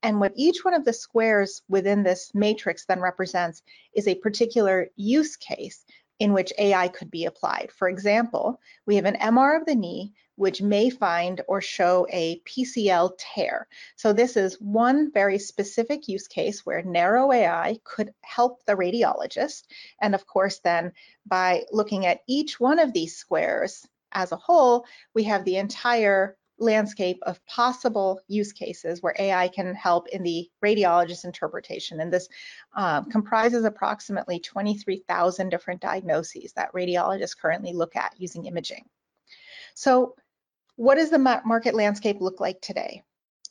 And 0.03 0.19
what 0.19 0.33
each 0.35 0.63
one 0.63 0.73
of 0.73 0.85
the 0.85 0.93
squares 0.93 1.61
within 1.67 2.03
this 2.03 2.31
matrix 2.33 2.85
then 2.85 2.99
represents 2.99 3.63
is 3.93 4.07
a 4.07 4.15
particular 4.15 4.87
use 4.95 5.35
case 5.35 5.85
in 6.19 6.33
which 6.33 6.53
AI 6.57 6.87
could 6.89 7.09
be 7.09 7.25
applied. 7.25 7.71
For 7.71 7.87
example, 7.87 8.59
we 8.85 8.95
have 8.97 9.05
an 9.05 9.15
MR 9.15 9.59
of 9.59 9.65
the 9.65 9.75
knee, 9.75 10.13
which 10.39 10.61
may 10.61 10.89
find 10.89 11.41
or 11.49 11.59
show 11.59 12.07
a 12.09 12.39
PCL 12.45 13.11
tear. 13.19 13.67
So 13.97 14.13
this 14.13 14.37
is 14.37 14.55
one 14.61 15.11
very 15.11 15.37
specific 15.37 16.07
use 16.07 16.29
case 16.29 16.65
where 16.65 16.81
narrow 16.81 17.33
AI 17.33 17.77
could 17.83 18.13
help 18.21 18.63
the 18.65 18.75
radiologist. 18.75 19.63
And 19.99 20.15
of 20.15 20.25
course, 20.25 20.59
then 20.59 20.93
by 21.25 21.65
looking 21.73 22.05
at 22.05 22.21
each 22.25 22.57
one 22.57 22.79
of 22.79 22.93
these 22.93 23.17
squares 23.17 23.85
as 24.13 24.31
a 24.31 24.37
whole, 24.37 24.85
we 25.13 25.23
have 25.23 25.43
the 25.43 25.57
entire 25.57 26.37
landscape 26.57 27.19
of 27.23 27.45
possible 27.45 28.21
use 28.29 28.53
cases 28.53 29.01
where 29.01 29.15
AI 29.19 29.49
can 29.49 29.75
help 29.75 30.07
in 30.07 30.23
the 30.23 30.49
radiologist 30.63 31.25
interpretation. 31.25 31.99
And 31.99 32.13
this 32.13 32.29
um, 32.77 33.11
comprises 33.11 33.65
approximately 33.65 34.39
23,000 34.39 35.49
different 35.49 35.81
diagnoses 35.81 36.53
that 36.53 36.71
radiologists 36.71 37.37
currently 37.37 37.73
look 37.73 37.97
at 37.97 38.15
using 38.17 38.45
imaging. 38.45 38.85
So 39.73 40.15
what 40.79 40.95
does 40.95 41.09
the 41.09 41.41
market 41.45 41.75
landscape 41.75 42.21
look 42.21 42.39
like 42.39 42.61
today? 42.61 43.03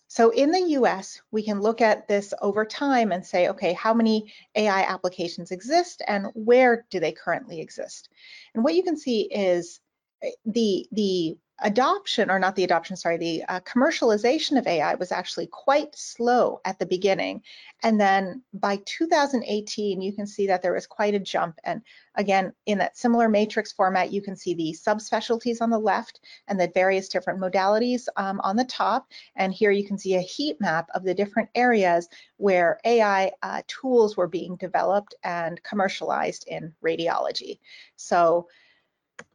So 0.07 0.31
in 0.31 0.51
the 0.51 0.71
US, 0.79 1.21
we 1.31 1.43
can 1.43 1.61
look 1.61 1.83
at 1.83 2.09
this 2.09 2.33
over 2.41 2.65
time 2.65 3.13
and 3.13 3.25
say, 3.25 3.49
okay, 3.49 3.75
how 3.75 3.93
many 3.93 4.33
AI 4.55 4.81
applications 4.85 5.51
exist 5.51 6.01
and 6.09 6.29
where 6.33 6.87
do 6.89 6.99
they 6.99 7.13
currently 7.13 7.61
exist? 7.61 8.09
And 8.55 8.65
what 8.65 8.75
you 8.75 8.83
can 8.83 8.97
see 8.97 9.25
is 9.31 9.79
eh, 10.23 10.31
the, 10.47 10.87
the 10.91 11.37
adoption, 11.61 12.31
or 12.31 12.39
not 12.39 12.55
the 12.55 12.65
adoption, 12.65 12.97
sorry, 12.97 13.17
the 13.17 13.43
uh, 13.49 13.61
commercialization 13.61 14.59
of 14.59 14.67
AI 14.67 14.95
was 14.95 15.11
actually 15.11 15.47
quite 15.47 15.97
slow 15.97 16.61
at 16.65 16.79
the 16.79 16.87
beginning. 16.87 17.43
And 17.83 18.01
then 18.01 18.43
by 18.55 18.81
2018, 18.85 20.01
you 20.01 20.13
can 20.13 20.27
see 20.27 20.47
that 20.47 20.63
there 20.63 20.73
was 20.73 20.87
quite 20.87 21.15
a 21.15 21.19
jump. 21.19 21.59
And 21.65 21.83
again, 22.15 22.53
in 22.67 22.79
that 22.79 22.97
similar 22.97 23.29
matrix 23.29 23.73
format, 23.73 24.13
you 24.13 24.23
can 24.23 24.37
see 24.37 24.55
the 24.55 24.73
subspecialties 24.73 25.61
on 25.61 25.71
the 25.71 25.79
left 25.79 26.21
and 26.47 26.61
the 26.61 26.71
various 26.75 27.09
different 27.09 27.41
modalities 27.41 28.07
um, 28.17 28.41
on 28.41 28.57
the 28.57 28.65
top. 28.65 29.09
And 29.35 29.53
here 29.53 29.73
you 29.73 29.85
can 29.85 29.99
see 29.99 30.15
a 30.15 30.21
heat 30.21 30.61
map 30.61 30.89
of 30.95 31.03
the 31.03 31.15
different 31.15 31.49
areas 31.55 32.09
where 32.37 32.79
AI 32.85 33.33
uh, 33.43 33.63
tools 33.67 34.17
were 34.17 34.29
being 34.29 34.57
developed 34.57 35.15
and 35.25 35.63
commercialized 35.65 36.47
in 36.47 36.73
radiology. 36.85 37.59
So 37.97 38.47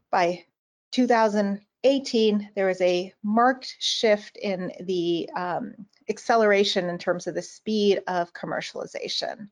by 0.10 0.46
2000, 0.92 1.60
18, 1.84 2.52
there 2.56 2.68
was 2.68 2.82
a 2.82 3.14
marked 3.24 3.76
shift 3.80 4.38
in 4.38 4.72
the 4.82 5.30
um, 5.36 5.74
acceleration 6.10 6.90
in 6.90 6.98
terms 6.98 7.28
of 7.28 7.36
the 7.36 7.42
speed 7.42 8.02
of 8.08 8.34
commercialization. 8.34 9.50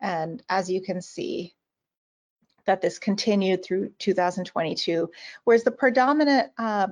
And 0.00 0.42
as 0.48 0.70
you 0.70 0.80
can 0.80 1.00
see, 1.00 1.54
that 2.64 2.80
this 2.80 2.98
continued 2.98 3.64
through 3.64 3.90
2022, 3.98 5.10
whereas 5.44 5.64
the 5.64 5.70
predominant 5.70 6.52
uh, 6.58 6.88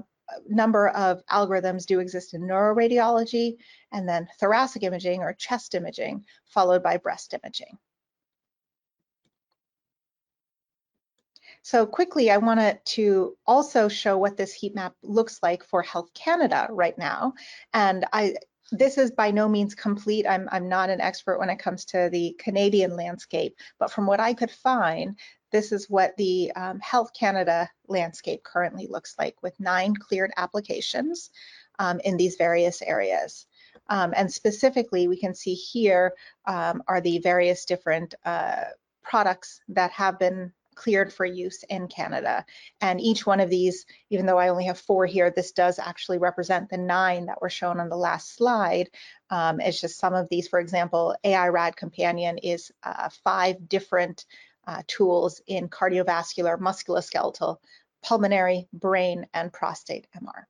number 0.48 0.88
of 0.88 1.24
algorithms 1.26 1.86
do 1.86 2.01
exist 2.01 2.34
in 2.34 2.42
neuroradiology, 2.42 3.57
and 3.92 4.09
then 4.09 4.28
thoracic 4.38 4.82
imaging 4.82 5.20
or 5.20 5.32
chest 5.32 5.74
imaging, 5.74 6.24
followed 6.44 6.82
by 6.82 6.96
breast 6.96 7.34
imaging. 7.34 7.78
So 11.70 11.86
quickly, 11.86 12.32
I 12.32 12.36
wanted 12.36 12.84
to 12.96 13.36
also 13.46 13.86
show 13.86 14.18
what 14.18 14.36
this 14.36 14.52
heat 14.52 14.74
map 14.74 14.92
looks 15.04 15.38
like 15.40 15.62
for 15.62 15.82
Health 15.82 16.12
Canada 16.14 16.66
right 16.68 16.98
now. 16.98 17.34
And 17.72 18.06
I, 18.12 18.34
this 18.72 18.98
is 18.98 19.12
by 19.12 19.30
no 19.30 19.48
means 19.48 19.76
complete. 19.76 20.26
I'm, 20.26 20.48
I'm 20.50 20.68
not 20.68 20.90
an 20.90 21.00
expert 21.00 21.38
when 21.38 21.48
it 21.48 21.60
comes 21.60 21.84
to 21.84 22.08
the 22.10 22.34
Canadian 22.40 22.96
landscape, 22.96 23.54
but 23.78 23.92
from 23.92 24.08
what 24.08 24.18
I 24.18 24.34
could 24.34 24.50
find, 24.50 25.16
this 25.52 25.70
is 25.70 25.88
what 25.88 26.16
the 26.16 26.50
um, 26.56 26.80
Health 26.80 27.12
Canada 27.16 27.70
landscape 27.86 28.42
currently 28.42 28.88
looks 28.88 29.14
like 29.16 29.40
with 29.40 29.54
nine 29.60 29.94
cleared 29.94 30.32
applications 30.38 31.30
um, 31.78 32.00
in 32.00 32.16
these 32.16 32.34
various 32.34 32.82
areas. 32.82 33.46
Um, 33.88 34.12
and 34.16 34.32
specifically, 34.32 35.06
we 35.06 35.20
can 35.20 35.36
see 35.36 35.54
here 35.54 36.14
um, 36.46 36.82
are 36.88 37.00
the 37.00 37.18
various 37.20 37.64
different 37.64 38.16
uh, 38.24 38.64
products 39.04 39.60
that 39.68 39.92
have 39.92 40.18
been 40.18 40.52
cleared 40.74 41.12
for 41.12 41.24
use 41.24 41.62
in 41.64 41.88
Canada. 41.88 42.44
And 42.80 43.00
each 43.00 43.26
one 43.26 43.40
of 43.40 43.50
these, 43.50 43.86
even 44.10 44.26
though 44.26 44.38
I 44.38 44.48
only 44.48 44.64
have 44.64 44.78
four 44.78 45.06
here, 45.06 45.30
this 45.30 45.52
does 45.52 45.78
actually 45.78 46.18
represent 46.18 46.70
the 46.70 46.78
nine 46.78 47.26
that 47.26 47.40
were 47.42 47.50
shown 47.50 47.80
on 47.80 47.88
the 47.88 47.96
last 47.96 48.34
slide. 48.34 48.90
Um, 49.30 49.60
it's 49.60 49.80
just 49.80 49.98
some 49.98 50.14
of 50.14 50.28
these, 50.28 50.48
for 50.48 50.60
example, 50.60 51.14
AI 51.24 51.48
RAD 51.48 51.76
Companion 51.76 52.38
is 52.38 52.72
uh, 52.82 53.08
five 53.24 53.68
different 53.68 54.24
uh, 54.66 54.82
tools 54.86 55.40
in 55.46 55.68
cardiovascular, 55.68 56.58
musculoskeletal, 56.58 57.58
pulmonary, 58.02 58.68
brain, 58.72 59.26
and 59.34 59.52
prostate 59.52 60.06
MR. 60.16 60.44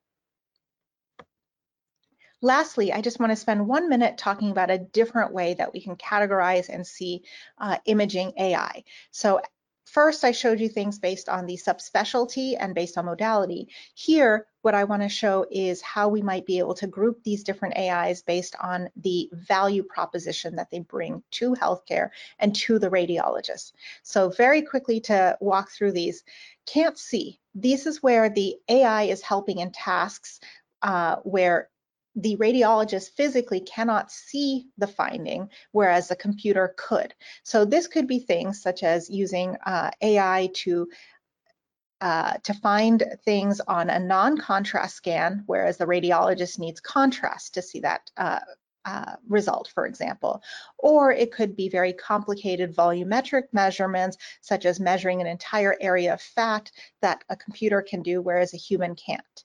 Lastly, 2.43 2.91
I 2.93 3.03
just 3.03 3.21
want 3.21 3.31
to 3.31 3.37
spend 3.37 3.67
one 3.67 3.91
minute 3.91 4.17
talking 4.17 4.51
about 4.51 4.71
a 4.71 4.79
different 4.79 5.33
way 5.33 5.55
that 5.55 5.75
we 5.75 5.81
can 5.81 5.97
categorize 5.97 6.71
and 6.71 6.87
see 6.87 7.23
uh, 7.59 7.77
imaging 7.85 8.33
AI. 8.39 8.85
So 9.11 9.43
First, 9.87 10.25
I 10.25 10.31
showed 10.31 10.61
you 10.61 10.69
things 10.69 10.99
based 10.99 11.29
on 11.29 11.47
the 11.47 11.57
subspecialty 11.57 12.57
and 12.59 12.75
based 12.75 12.97
on 12.97 13.07
modality. 13.07 13.69
Here, 13.95 14.47
what 14.63 14.75
I 14.75 14.85
want 14.85 15.03
to 15.03 15.09
show 15.09 15.47
is 15.51 15.83
how 15.83 16.09
we 16.09 16.23
might 16.23 16.47
be 16.47 16.59
able 16.59 16.75
to 16.75 16.87
group 16.87 17.23
these 17.25 17.43
different 17.43 17.77
AIs 17.77 18.23
based 18.23 18.55
on 18.63 18.89
the 18.97 19.29
value 19.33 19.83
proposition 19.83 20.55
that 20.57 20.71
they 20.71 20.81
bring 20.81 21.23
to 21.33 21.55
healthcare 21.55 22.11
and 22.39 22.55
to 22.57 22.79
the 22.79 22.91
radiologist. 22.91 23.73
So 24.03 24.29
very 24.29 24.63
quickly 24.63 25.01
to 25.03 25.37
walk 25.41 25.71
through 25.71 25.93
these, 25.93 26.23
can't 26.67 26.99
see. 26.99 27.41
This 27.55 27.87
is 27.87 28.03
where 28.03 28.29
the 28.29 28.57
AI 28.69 29.05
is 29.05 29.23
helping 29.23 29.59
in 29.59 29.73
tasks 29.73 30.41
uh, 30.83 31.17
where 31.25 31.69
the 32.17 32.37
radiologist 32.37 33.11
physically 33.17 33.61
cannot 33.61 34.11
see 34.11 34.67
the 34.79 34.87
finding, 34.87 35.49
whereas 35.73 36.09
the 36.09 36.17
computer 36.17 36.75
could. 36.77 37.15
So 37.45 37.65
this 37.65 37.87
could 37.87 38.07
be 38.07 38.19
things 38.19 38.61
such 38.61 38.83
as 38.83 39.09
using 39.09 39.57
uh, 39.67 39.91
AI 40.03 40.51
to 40.55 40.89
uh, 42.01 42.35
to 42.43 42.55
find 42.55 43.05
things 43.27 43.61
on 43.69 43.91
a 43.91 43.99
non-contrast 43.99 44.97
scan, 44.97 45.43
whereas 45.45 45.77
the 45.77 45.85
radiologist 45.85 46.59
needs 46.59 46.81
contrast 46.81 47.53
to 47.53 47.61
see 47.61 47.79
that 47.81 48.11
uh, 48.17 48.41
uh, 48.87 49.17
result, 49.29 49.71
for 49.75 49.87
example. 49.87 50.43
Or 50.79 51.13
it 51.13 51.33
could 51.33 51.55
be 51.55 51.69
very 51.69 51.93
complicated 51.93 52.75
volumetric 52.75 53.45
measurements, 53.53 54.17
such 54.41 54.65
as 54.65 54.81
measuring 54.81 55.21
an 55.21 55.27
entire 55.27 55.77
area 55.81 56.15
of 56.15 56.23
fat 56.23 56.71
that 57.03 57.23
a 57.29 57.37
computer 57.37 57.83
can 57.83 58.03
do, 58.03 58.23
whereas 58.23 58.55
a 58.55 58.59
human 58.59 58.95
can't. 58.95 59.45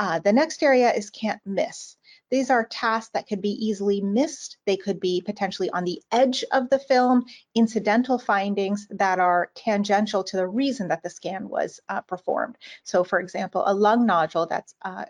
Uh, 0.00 0.18
the 0.18 0.32
next 0.32 0.62
area 0.62 0.90
is 0.94 1.10
can't 1.10 1.42
miss. 1.44 1.98
These 2.30 2.48
are 2.48 2.64
tasks 2.64 3.10
that 3.12 3.28
could 3.28 3.42
be 3.42 3.50
easily 3.50 4.00
missed. 4.00 4.56
They 4.64 4.78
could 4.78 4.98
be 4.98 5.20
potentially 5.20 5.68
on 5.70 5.84
the 5.84 6.00
edge 6.10 6.42
of 6.52 6.70
the 6.70 6.78
film, 6.78 7.26
incidental 7.54 8.18
findings 8.18 8.86
that 8.88 9.18
are 9.18 9.50
tangential 9.54 10.24
to 10.24 10.38
the 10.38 10.48
reason 10.48 10.88
that 10.88 11.02
the 11.02 11.10
scan 11.10 11.50
was 11.50 11.80
uh, 11.90 12.00
performed. 12.00 12.56
So 12.82 13.04
for 13.04 13.20
example, 13.20 13.62
a 13.66 13.74
lung 13.74 14.06
nodule 14.06 14.46
that's 14.46 14.74
uh, 14.80 15.04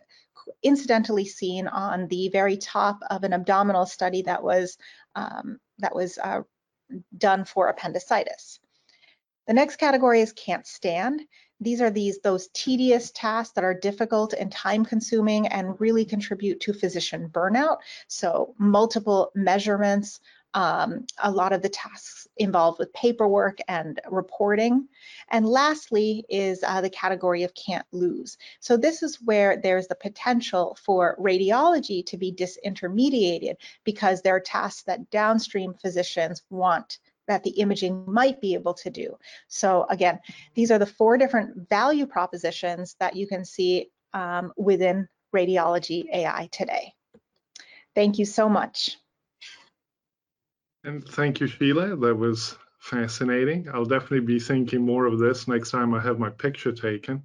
incidentally 0.65 1.25
seen 1.25 1.69
on 1.69 2.09
the 2.09 2.29
very 2.31 2.57
top 2.57 2.99
of 3.11 3.23
an 3.23 3.33
abdominal 3.33 3.87
study 3.87 4.23
that 4.23 4.43
was, 4.43 4.77
um, 5.15 5.61
that 5.79 5.95
was 5.95 6.19
uh, 6.19 6.41
done 7.17 7.45
for 7.45 7.69
appendicitis. 7.69 8.59
The 9.47 9.55
next 9.55 9.77
category 9.77 10.21
is 10.21 10.33
can't 10.33 10.67
stand. 10.67 11.23
These 11.61 11.81
are 11.81 11.91
these 11.91 12.21
those 12.21 12.49
tedious 12.55 13.11
tasks 13.11 13.53
that 13.55 13.65
are 13.65 13.75
difficult 13.75 14.33
and 14.33 14.51
time 14.51 14.85
consuming 14.85 15.47
and 15.49 15.79
really 15.81 16.05
contribute 16.05 16.61
to 16.61 16.73
physician 16.73 17.29
burnout. 17.29 17.79
So 18.09 18.55
multiple 18.59 19.31
measurements, 19.35 20.21
um, 20.55 21.07
a 21.23 21.31
lot 21.31 21.53
of 21.53 21.63
the 21.63 21.69
tasks 21.69 22.27
involved 22.39 22.79
with 22.79 22.93
paperwork 22.93 23.59
and 23.69 24.01
reporting. 24.11 24.89
And 25.31 25.47
lastly 25.47 26.25
is 26.29 26.65
uh, 26.67 26.81
the 26.81 26.91
category 26.91 27.43
of 27.45 27.55
can't 27.55 27.87
lose. 27.93 28.37
So 28.61 28.77
this 28.77 29.03
is 29.03 29.19
where 29.23 29.57
there's 29.57 29.87
the 29.87 29.95
potential 29.95 30.77
for 30.83 31.17
radiology 31.21 32.05
to 32.07 32.17
be 32.17 32.33
disintermediated 32.33 33.55
because 33.85 34.23
there 34.23 34.35
are 34.35 34.41
tasks 34.41 34.83
that 34.85 35.11
downstream 35.11 35.75
physicians 35.75 36.43
want 36.51 36.99
that 37.31 37.45
the 37.45 37.51
imaging 37.51 38.05
might 38.07 38.41
be 38.41 38.55
able 38.55 38.75
to 38.75 38.91
do. 38.91 39.17
So 39.49 39.87
again, 39.89 40.19
these 40.55 40.71
are 40.71 40.79
the 40.79 40.87
four 40.87 41.17
different 41.17 41.69
value 41.69 42.07
propositions 42.07 42.97
that 42.99 43.15
you 43.17 43.27
can 43.27 43.45
see 43.45 43.91
um, 44.13 44.53
within 44.57 45.09
radiology 45.35 46.05
AI 46.13 46.49
today. 46.51 46.93
Thank 47.95 48.19
you 48.19 48.25
so 48.25 48.49
much. 48.49 48.97
And 50.85 51.07
thank 51.07 51.41
you, 51.41 51.47
Sheila. 51.47 51.97
That 51.97 52.17
was 52.17 52.57
fascinating. 52.81 53.69
I'll 53.73 53.85
definitely 53.85 54.21
be 54.21 54.41
thinking 54.41 54.85
more 54.85 55.07
of 55.07 55.19
this 55.19 55.47
next 55.47 55.71
time 55.71 55.95
I 55.95 56.01
have 56.01 56.19
my 56.19 56.31
picture 56.31 56.73
taken. 56.73 57.23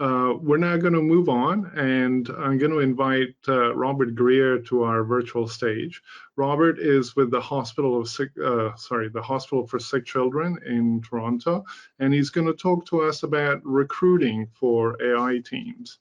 Uh, 0.00 0.32
we're 0.40 0.56
now 0.56 0.78
going 0.78 0.94
to 0.94 1.02
move 1.02 1.28
on, 1.28 1.66
and 1.76 2.30
I'm 2.38 2.56
going 2.56 2.72
to 2.72 2.78
invite 2.78 3.34
uh, 3.46 3.74
Robert 3.74 4.14
Greer 4.14 4.58
to 4.60 4.82
our 4.82 5.04
virtual 5.04 5.46
stage. 5.46 6.00
Robert 6.36 6.78
is 6.78 7.14
with 7.16 7.30
the 7.30 7.40
Hospital 7.40 8.00
of 8.00 8.08
Sick, 8.08 8.30
uh, 8.42 8.74
sorry, 8.76 9.10
the 9.10 9.20
Hospital 9.20 9.66
for 9.66 9.78
Sick 9.78 10.06
Children 10.06 10.58
in 10.64 11.02
Toronto, 11.02 11.66
and 11.98 12.14
he's 12.14 12.30
going 12.30 12.46
to 12.46 12.54
talk 12.54 12.86
to 12.86 13.02
us 13.02 13.24
about 13.24 13.60
recruiting 13.62 14.46
for 14.54 14.96
AI 15.02 15.42
teams. 15.44 15.98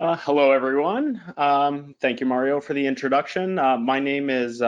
Uh, 0.00 0.16
hello, 0.16 0.50
everyone. 0.50 1.20
Um, 1.36 1.94
thank 2.00 2.20
you, 2.20 2.26
Mario, 2.26 2.58
for 2.58 2.72
the 2.72 2.86
introduction. 2.86 3.58
Uh, 3.58 3.76
my 3.76 4.00
name 4.00 4.30
is 4.30 4.62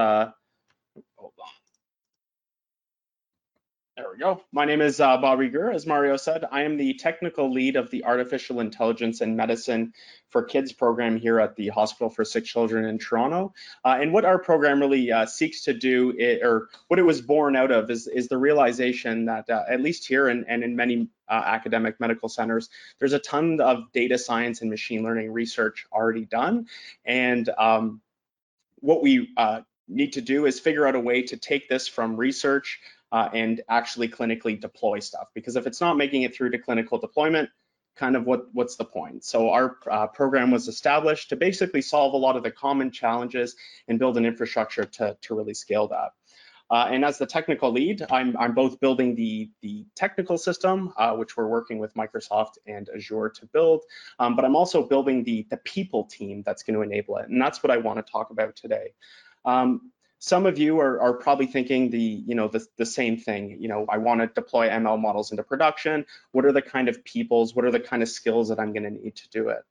There 3.99 4.13
we 4.13 4.19
go. 4.19 4.45
My 4.53 4.65
name 4.65 4.81
is 4.81 5.01
uh, 5.01 5.17
Bob 5.17 5.39
Greer. 5.39 5.73
As 5.73 5.85
Mario 5.85 6.17
said, 6.17 6.45
I 6.53 6.63
am 6.63 6.77
the 6.77 6.95
technical 6.95 7.53
lead 7.53 7.75
of 7.75 7.91
the 7.91 8.05
Artificial 8.05 8.61
Intelligence 8.61 9.23
and 9.23 9.37
Medicine 9.37 9.93
for 10.29 10.45
Kids 10.45 10.73
program 10.73 11.17
here 11.17 11.41
at 11.41 11.57
the 11.57 11.67
Hospital 11.71 12.09
for 12.09 12.25
Sick 12.25 12.45
Children 12.45 12.85
in 12.85 13.01
Toronto. 13.01 13.55
Uh, 13.85 13.99
and 14.01 14.13
what 14.13 14.25
our 14.25 14.39
program 14.39 14.79
really 14.79 15.11
uh, 15.11 15.27
seeks 15.27 15.65
to 15.65 15.75
do, 15.75 16.15
it, 16.17 16.45
or 16.45 16.69
what 16.87 17.01
it 17.01 17.03
was 17.03 17.21
born 17.21 17.57
out 17.57 17.73
of, 17.73 17.91
is, 17.91 18.07
is 18.07 18.29
the 18.29 18.39
realization 18.39 19.25
that 19.25 19.51
uh, 19.51 19.65
at 19.69 19.81
least 19.81 20.07
here 20.07 20.29
and, 20.29 20.45
and 20.47 20.63
in 20.63 20.77
many 20.77 21.09
uh, 21.29 21.43
academic 21.45 21.99
medical 21.99 22.29
centers, 22.29 22.71
there's 23.01 23.15
a 23.15 23.19
ton 23.19 23.61
of 23.61 23.91
data 23.91 24.17
science 24.17 24.61
and 24.61 24.71
machine 24.71 25.03
learning 25.03 25.33
research 25.33 25.87
already 25.93 26.25
done. 26.25 26.69
And 27.05 27.51
um, 27.59 28.01
what 28.77 29.03
we 29.03 29.31
uh, 29.37 29.63
need 29.89 30.13
to 30.13 30.21
do 30.21 30.47
is 30.47 30.61
figure 30.61 30.87
out 30.87 30.95
a 30.95 31.01
way 31.01 31.23
to 31.23 31.37
take 31.37 31.69
this 31.69 31.89
from 31.89 32.17
research 32.17 32.79
uh, 33.13 33.29
and 33.33 33.63
actually 33.69 34.09
clinically 34.09 34.61
deploy 34.61 34.99
stuff. 34.99 35.29
Because 35.35 35.57
if 35.57 35.67
it's 35.67 35.81
not 35.81 35.97
making 35.97 36.23
it 36.23 36.35
through 36.35 36.51
to 36.51 36.59
clinical 36.59 36.99
deployment, 36.99 37.51
kind 37.97 38.17
of 38.17 38.25
what 38.25 38.47
what's 38.53 38.77
the 38.77 38.85
point? 38.85 39.25
So 39.25 39.51
our 39.51 39.77
uh, 39.91 40.07
program 40.07 40.51
was 40.51 40.69
established 40.69 41.31
to 41.31 41.37
basically 41.37 41.83
solve 41.83 42.15
a 42.15 42.17
lot 42.17 42.37
of 42.37 42.43
the 42.43 42.51
common 42.51 42.91
challenges 42.91 43.57
and 43.89 43.99
build 43.99 44.17
an 44.17 44.25
infrastructure 44.25 44.85
to, 44.85 45.17
to 45.23 45.35
really 45.35 45.55
scale 45.55 45.89
that. 45.89 46.13
Uh, 46.71 46.87
and 46.91 47.05
as 47.05 47.17
the 47.17 47.27
technical 47.27 47.73
lead, 47.73 48.05
I'm, 48.11 48.37
I'm 48.37 48.53
both 48.53 48.79
building 48.79 49.15
the, 49.15 49.51
the 49.63 49.87
technical 49.95 50.37
system, 50.37 50.93
uh, 50.99 51.15
which 51.15 51.35
we're 51.37 51.47
working 51.47 51.79
with 51.79 51.95
Microsoft 51.95 52.59
and 52.67 52.91
Azure 52.95 53.31
to 53.31 53.47
build, 53.47 53.85
um, 54.19 54.37
but 54.37 54.45
I'm 54.45 54.55
also 54.55 54.87
building 54.87 55.25
the, 55.25 55.47
the 55.51 55.57
people 55.57 56.05
team 56.05 56.43
that's 56.45 56.63
going 56.63 56.75
to 56.75 56.83
enable 56.83 57.17
it. 57.17 57.31
And 57.31 57.41
that's 57.41 57.63
what 57.63 57.71
I 57.71 57.79
want 57.79 58.05
to 58.05 58.13
talk 58.13 58.31
about 58.31 58.55
today. 58.55 58.93
Um, 59.47 59.93
some 60.19 60.47
of 60.47 60.59
you 60.59 60.81
are, 60.81 61.01
are 61.01 61.13
probably 61.13 61.47
thinking 61.47 61.91
the, 61.91 62.01
you 62.01 62.35
know, 62.35 62.49
the, 62.49 62.67
the 62.77 62.87
same 62.87 63.19
thing. 63.19 63.59
You 63.61 63.69
know, 63.69 63.87
I 63.89 63.99
want 63.99 64.21
to 64.21 64.27
deploy 64.27 64.69
ML 64.69 65.01
models 65.01 65.31
into 65.31 65.45
production. 65.45 66.07
What 66.33 66.45
are 66.45 66.53
the 66.53 66.63
kind 66.63 66.89
of 66.89 67.05
peoples? 67.05 67.55
What 67.55 67.65
are 67.65 67.71
the 67.71 67.81
kind 67.81 68.03
of 68.03 68.09
skills 68.09 68.49
that 68.49 68.59
I'm 68.59 68.73
going 68.73 68.83
to 68.83 68.91
need 68.91 69.17
to 69.17 69.29
do 69.31 69.51
it? 69.51 69.63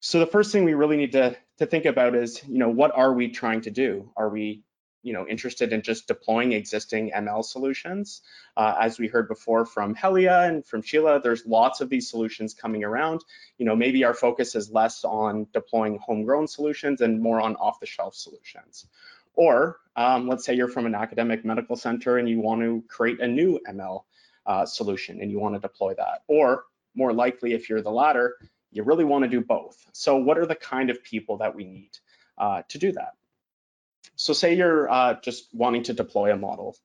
So 0.00 0.18
the 0.18 0.26
first 0.26 0.52
thing 0.52 0.64
we 0.64 0.74
really 0.74 0.96
need 0.96 1.12
to, 1.12 1.36
to 1.58 1.66
think 1.66 1.84
about 1.84 2.14
is, 2.14 2.42
you 2.46 2.58
know, 2.58 2.70
what 2.70 2.96
are 2.96 3.12
we 3.12 3.28
trying 3.28 3.62
to 3.62 3.70
do? 3.70 4.10
Are 4.16 4.28
we 4.28 4.62
you 5.04 5.12
know, 5.12 5.28
interested 5.28 5.72
in 5.72 5.82
just 5.82 6.08
deploying 6.08 6.52
existing 6.52 7.12
ML 7.14 7.44
solutions. 7.44 8.22
Uh, 8.56 8.74
as 8.80 8.98
we 8.98 9.06
heard 9.06 9.28
before 9.28 9.66
from 9.66 9.94
Helia 9.94 10.48
and 10.48 10.64
from 10.64 10.80
Sheila, 10.80 11.20
there's 11.20 11.44
lots 11.46 11.82
of 11.82 11.90
these 11.90 12.08
solutions 12.08 12.54
coming 12.54 12.82
around. 12.82 13.20
You 13.58 13.66
know, 13.66 13.76
maybe 13.76 14.02
our 14.04 14.14
focus 14.14 14.54
is 14.54 14.70
less 14.70 15.04
on 15.04 15.46
deploying 15.52 15.98
homegrown 15.98 16.48
solutions 16.48 17.02
and 17.02 17.20
more 17.20 17.40
on 17.40 17.54
off-the-shelf 17.56 18.14
solutions. 18.14 18.86
Or 19.34 19.78
um, 19.96 20.28
let's 20.28 20.44
say 20.44 20.54
you're 20.54 20.68
from 20.68 20.86
an 20.86 20.94
academic 20.94 21.44
medical 21.44 21.76
center 21.76 22.18
and 22.18 22.28
you 22.28 22.40
want 22.40 22.62
to 22.62 22.82
create 22.88 23.20
a 23.20 23.26
new 23.26 23.60
ML 23.68 24.02
uh, 24.46 24.66
solution 24.66 25.20
and 25.20 25.30
you 25.30 25.38
want 25.38 25.54
to 25.54 25.60
deploy 25.60 25.94
that. 25.94 26.22
Or 26.26 26.64
more 26.94 27.12
likely, 27.12 27.52
if 27.52 27.68
you're 27.68 27.82
the 27.82 27.90
latter, 27.90 28.36
you 28.70 28.82
really 28.82 29.04
want 29.04 29.24
to 29.24 29.30
do 29.30 29.40
both. 29.40 29.84
So 29.92 30.16
what 30.16 30.38
are 30.38 30.46
the 30.46 30.54
kind 30.54 30.90
of 30.90 31.02
people 31.02 31.38
that 31.38 31.54
we 31.54 31.64
need 31.64 31.90
uh, 32.36 32.62
to 32.68 32.78
do 32.78 32.92
that? 32.92 33.14
So 34.16 34.32
say 34.32 34.54
you're 34.54 34.90
uh, 34.90 35.14
just 35.22 35.48
wanting 35.52 35.84
to 35.84 35.92
deploy 35.92 36.32
a 36.32 36.36
model. 36.36 36.76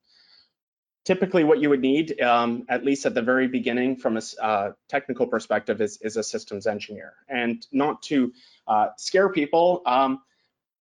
Typically 1.05 1.43
what 1.43 1.59
you 1.59 1.69
would 1.69 1.81
need, 1.81 2.19
um, 2.21 2.65
at 2.69 2.85
least 2.85 3.05
at 3.05 3.13
the 3.15 3.21
very 3.21 3.47
beginning 3.47 3.95
from 3.95 4.17
a 4.17 4.21
uh, 4.41 4.71
technical 4.87 5.25
perspective, 5.27 5.81
is, 5.81 5.97
is, 6.01 6.17
a 6.17 6.23
systems 6.23 6.67
engineer. 6.67 7.13
And 7.27 7.65
not 7.71 8.03
to 8.03 8.33
uh, 8.67 8.89
scare 8.97 9.29
people, 9.29 9.81
um, 9.85 10.21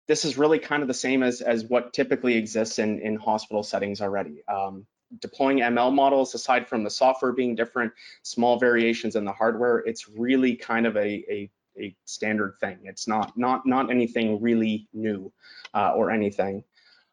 this 0.09 0.24
is 0.24 0.36
really 0.36 0.59
kind 0.59 0.82
of 0.82 0.88
the 0.88 0.94
same 0.94 1.22
as, 1.22 1.40
as 1.40 1.64
what 1.64 1.92
typically 1.92 2.36
exists 2.36 2.78
in, 2.78 3.00
in 3.00 3.16
hospital 3.16 3.62
settings 3.62 4.00
already. 4.00 4.42
Um, 4.48 4.86
deploying 5.20 5.59
ML 5.59 5.92
models, 5.94 6.34
aside 6.34 6.68
from 6.68 6.84
the 6.84 6.90
software 6.90 7.32
being 7.32 7.55
different, 7.55 7.92
small 8.22 8.59
variations 8.59 9.16
in 9.16 9.24
the 9.24 9.32
hardware, 9.32 9.78
it's 9.78 10.09
really 10.09 10.57
kind 10.57 10.86
of 10.86 10.96
a, 10.96 11.24
a 11.30 11.50
a 11.78 11.96
standard 12.05 12.57
thing. 12.61 12.78
It's 12.84 13.09
not 13.09 13.36
not 13.36 13.66
not 13.66 13.90
anything 13.90 14.40
really 14.40 14.88
new 14.92 15.32
uh, 15.74 15.92
or 15.94 16.11
anything. 16.11 16.64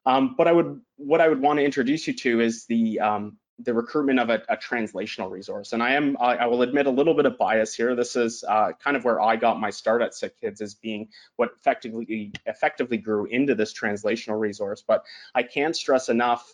Um, 0.06 0.36
but 0.38 0.48
I 0.48 0.52
would 0.52 0.82
what 0.98 1.22
I 1.22 1.28
would 1.28 1.42
want 1.42 1.60
to 1.60 1.66
introduce 1.66 2.08
you 2.08 2.14
to 2.14 2.42
is 2.42 2.66
the 2.66 3.00
um, 3.00 3.38
the 3.62 3.74
recruitment 3.74 4.20
of 4.20 4.30
a, 4.30 4.42
a, 4.50 4.58
translational 4.58 5.30
resource. 5.30 5.74
And 5.74 5.84
I 5.84 5.94
am 5.94 6.18
I, 6.20 6.38
I, 6.38 6.46
will 6.46 6.62
admit 6.62 6.88
a 6.88 6.90
little 6.90 7.14
bit 7.14 7.26
of 7.26 7.38
bias 7.38 7.74
here. 7.74 7.96
This 7.96 8.16
is 8.16 8.44
uh, 8.48 8.72
kind 8.82 8.96
of 8.96 9.04
where 9.04 9.22
I 9.22 9.36
got 9.36 9.60
my 9.60 9.70
start 9.70 10.02
at 10.02 10.12
SickKids 10.12 10.62
as 10.62 10.74
being 10.76 11.10
what 11.36 11.52
effectively 11.58 12.32
effectively 12.46 12.98
grew 12.98 13.26
into 13.26 13.56
this 13.56 13.74
translational 13.74 14.40
resource. 14.40 14.84
But 14.86 15.04
I 15.36 15.44
can't 15.44 15.76
stress 15.76 16.10
enough 16.10 16.54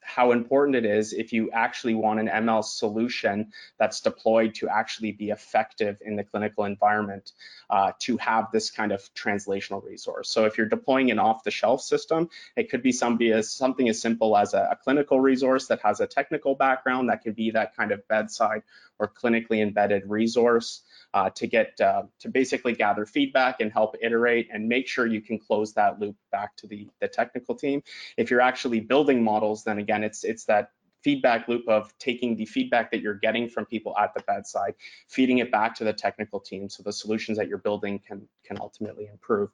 how 0.00 0.32
important 0.32 0.76
it 0.76 0.84
is 0.84 1.12
if 1.12 1.32
you 1.32 1.50
actually 1.52 1.94
want 1.94 2.20
an 2.20 2.28
ML 2.28 2.64
solution 2.64 3.52
that's 3.78 4.00
deployed 4.00 4.54
to 4.56 4.68
actually 4.68 5.12
be 5.12 5.30
effective 5.30 5.98
in 6.04 6.16
the 6.16 6.24
clinical 6.24 6.64
environment 6.64 7.32
uh, 7.70 7.92
to 8.00 8.16
have 8.16 8.50
this 8.52 8.70
kind 8.70 8.92
of 8.92 9.02
translational 9.14 9.84
resource. 9.84 10.30
So 10.30 10.44
if 10.46 10.58
you're 10.58 10.68
deploying 10.68 11.10
an 11.10 11.18
off-the-shelf 11.18 11.80
system, 11.80 12.28
it 12.56 12.70
could 12.70 12.82
be 12.82 12.92
somebody 12.92 13.32
as, 13.32 13.52
something 13.52 13.88
as 13.88 14.00
simple 14.00 14.36
as 14.36 14.54
a, 14.54 14.68
a 14.72 14.76
clinical 14.76 15.20
resource 15.20 15.66
that 15.68 15.80
has 15.82 16.00
a 16.00 16.06
technical 16.06 16.54
background 16.54 17.08
that 17.08 17.22
could 17.22 17.36
be 17.36 17.50
that 17.52 17.76
kind 17.76 17.92
of 17.92 18.06
bedside 18.08 18.62
or 18.98 19.08
clinically 19.08 19.62
embedded 19.62 20.08
resource 20.08 20.82
uh, 21.14 21.30
to 21.30 21.46
get 21.46 21.80
uh, 21.80 22.02
to 22.20 22.28
basically 22.28 22.72
gather 22.72 23.04
feedback 23.06 23.60
and 23.60 23.72
help 23.72 23.96
iterate 24.00 24.48
and 24.52 24.68
make 24.68 24.86
sure 24.86 25.06
you 25.06 25.20
can 25.20 25.38
close 25.38 25.72
that 25.74 25.98
loop 25.98 26.16
back 26.30 26.56
to 26.56 26.66
the, 26.66 26.88
the 27.00 27.08
technical 27.08 27.54
team. 27.54 27.82
If 28.16 28.30
you're 28.30 28.40
actually 28.40 28.80
building 28.80 29.22
models, 29.22 29.64
then 29.64 29.78
again, 29.78 30.04
it's 30.04 30.24
it's 30.24 30.44
that 30.44 30.70
feedback 31.02 31.48
loop 31.48 31.66
of 31.68 31.96
taking 31.98 32.36
the 32.36 32.44
feedback 32.44 32.90
that 32.90 33.00
you're 33.00 33.14
getting 33.14 33.48
from 33.48 33.64
people 33.64 33.96
at 33.96 34.12
the 34.14 34.22
bedside, 34.22 34.74
feeding 35.08 35.38
it 35.38 35.50
back 35.50 35.74
to 35.74 35.84
the 35.84 35.92
technical 35.92 36.38
team 36.38 36.68
so 36.68 36.82
the 36.82 36.92
solutions 36.92 37.38
that 37.38 37.48
you're 37.48 37.58
building 37.58 37.98
can 38.06 38.28
can 38.44 38.58
ultimately 38.60 39.08
improve. 39.10 39.50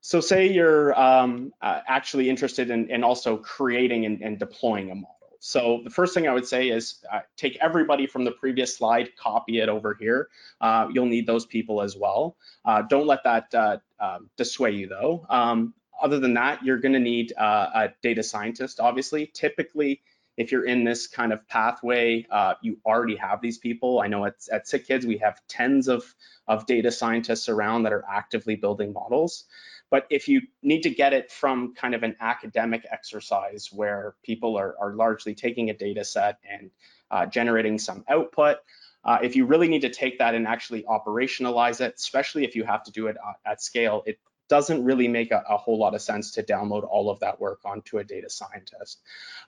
So 0.00 0.20
say 0.20 0.52
you're 0.52 0.98
um, 0.98 1.52
uh, 1.60 1.80
actually 1.86 2.30
interested 2.30 2.70
in, 2.70 2.88
in 2.90 3.04
also 3.04 3.36
creating 3.36 4.06
and, 4.06 4.22
and, 4.22 4.38
deploying 4.38 4.90
a 4.90 4.94
model. 4.94 5.17
So 5.40 5.80
the 5.84 5.90
first 5.90 6.14
thing 6.14 6.26
I 6.26 6.32
would 6.32 6.46
say 6.46 6.68
is 6.68 7.04
uh, 7.12 7.20
take 7.36 7.56
everybody 7.60 8.06
from 8.06 8.24
the 8.24 8.32
previous 8.32 8.76
slide, 8.76 9.16
copy 9.16 9.60
it 9.60 9.68
over 9.68 9.96
here. 9.98 10.28
Uh, 10.60 10.88
you'll 10.92 11.06
need 11.06 11.26
those 11.26 11.46
people 11.46 11.80
as 11.80 11.96
well. 11.96 12.36
Uh, 12.64 12.82
don't 12.82 13.06
let 13.06 13.24
that 13.24 13.54
uh, 13.54 13.78
um, 14.00 14.30
dissuade 14.36 14.74
you 14.74 14.88
though. 14.88 15.24
Um, 15.28 15.74
other 16.00 16.20
than 16.20 16.34
that, 16.34 16.64
you're 16.64 16.78
gonna 16.78 16.98
need 17.00 17.32
uh, 17.36 17.70
a 17.74 17.88
data 18.02 18.22
scientist, 18.22 18.80
obviously. 18.80 19.26
Typically, 19.26 20.00
if 20.36 20.52
you're 20.52 20.64
in 20.64 20.84
this 20.84 21.08
kind 21.08 21.32
of 21.32 21.46
pathway, 21.48 22.24
uh, 22.30 22.54
you 22.62 22.78
already 22.86 23.16
have 23.16 23.40
these 23.40 23.58
people. 23.58 24.00
I 24.00 24.06
know 24.06 24.24
at, 24.24 24.36
at 24.52 24.66
SickKids, 24.66 25.04
we 25.04 25.18
have 25.18 25.40
tens 25.48 25.88
of, 25.88 26.14
of 26.46 26.64
data 26.66 26.92
scientists 26.92 27.48
around 27.48 27.82
that 27.82 27.92
are 27.92 28.04
actively 28.08 28.54
building 28.54 28.92
models. 28.92 29.44
But 29.90 30.06
if 30.10 30.28
you 30.28 30.42
need 30.62 30.82
to 30.82 30.90
get 30.90 31.12
it 31.12 31.30
from 31.30 31.74
kind 31.74 31.94
of 31.94 32.02
an 32.02 32.16
academic 32.20 32.84
exercise 32.90 33.70
where 33.72 34.14
people 34.22 34.56
are, 34.56 34.76
are 34.80 34.94
largely 34.94 35.34
taking 35.34 35.70
a 35.70 35.74
data 35.74 36.04
set 36.04 36.38
and 36.48 36.70
uh, 37.10 37.26
generating 37.26 37.78
some 37.78 38.04
output, 38.08 38.58
uh, 39.04 39.18
if 39.22 39.36
you 39.36 39.46
really 39.46 39.68
need 39.68 39.82
to 39.82 39.90
take 39.90 40.18
that 40.18 40.34
and 40.34 40.46
actually 40.46 40.82
operationalize 40.82 41.80
it, 41.80 41.94
especially 41.96 42.44
if 42.44 42.54
you 42.54 42.64
have 42.64 42.82
to 42.82 42.92
do 42.92 43.06
it 43.06 43.16
uh, 43.26 43.32
at 43.46 43.62
scale, 43.62 44.02
it 44.06 44.18
doesn't 44.48 44.82
really 44.82 45.08
make 45.08 45.30
a, 45.30 45.44
a, 45.48 45.56
whole 45.56 45.78
lot 45.78 45.94
of 45.94 46.00
sense 46.00 46.32
to 46.32 46.42
download 46.42 46.86
all 46.88 47.10
of 47.10 47.20
that 47.20 47.38
work 47.38 47.60
onto 47.64 47.98
a 47.98 48.04
data 48.04 48.30
scientist. 48.30 49.00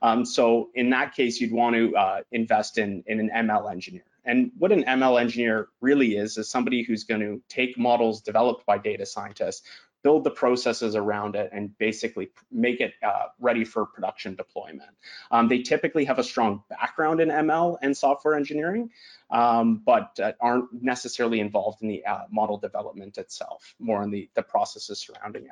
Um, 0.03 0.25
so 0.25 0.71
in 0.75 0.91
that 0.91 1.15
case, 1.15 1.41
you'd 1.41 1.53
want 1.53 1.75
to 1.75 1.97
uh, 1.97 2.21
invest 2.33 2.79
in, 2.79 3.03
in 3.07 3.19
an 3.19 3.31
ML 3.35 3.71
engineer. 3.71 4.05
And 4.25 4.53
what 4.59 4.73
an 4.73 4.85
ML 4.85 5.19
engineer 5.21 5.69
really 5.81 6.17
is, 6.17 6.37
is 6.37 6.51
somebody 6.51 6.83
who's 6.83 7.05
going 7.05 7.23
to 7.23 7.43
take 7.49 7.79
models 7.79 8.21
developed 8.21 8.67
by 8.67 8.77
data 8.77 9.07
scientists, 9.07 9.63
build 10.03 10.25
the 10.25 10.31
processes 10.31 10.97
around 10.97 11.37
it 11.37 11.51
and 11.53 11.77
basically 11.79 12.31
make 12.51 12.81
it 12.81 12.95
uh, 13.07 13.27
ready 13.39 13.65
for 13.65 13.85
production 13.87 14.35
deployment. 14.35 14.91
Um, 15.31 15.49
they 15.49 15.63
typically 15.63 16.05
have 16.07 16.19
a 16.19 16.25
strong 16.25 16.63
background 16.71 17.21
in 17.21 17.29
ML 17.29 17.79
and 17.83 17.97
software 17.97 18.35
engineering, 18.35 18.91
um, 19.31 19.83
but 19.85 20.19
uh, 20.21 20.33
aren't 20.41 20.83
necessarily 20.83 21.41
involved 21.41 21.83
in 21.83 21.89
the 21.89 22.05
uh, 22.05 22.23
model 22.31 22.59
development 22.59 23.19
itself, 23.19 23.75
more 23.79 24.03
in 24.03 24.11
the, 24.11 24.29
the 24.35 24.43
processes 24.43 24.99
surrounding 25.01 25.45
it. 25.45 25.51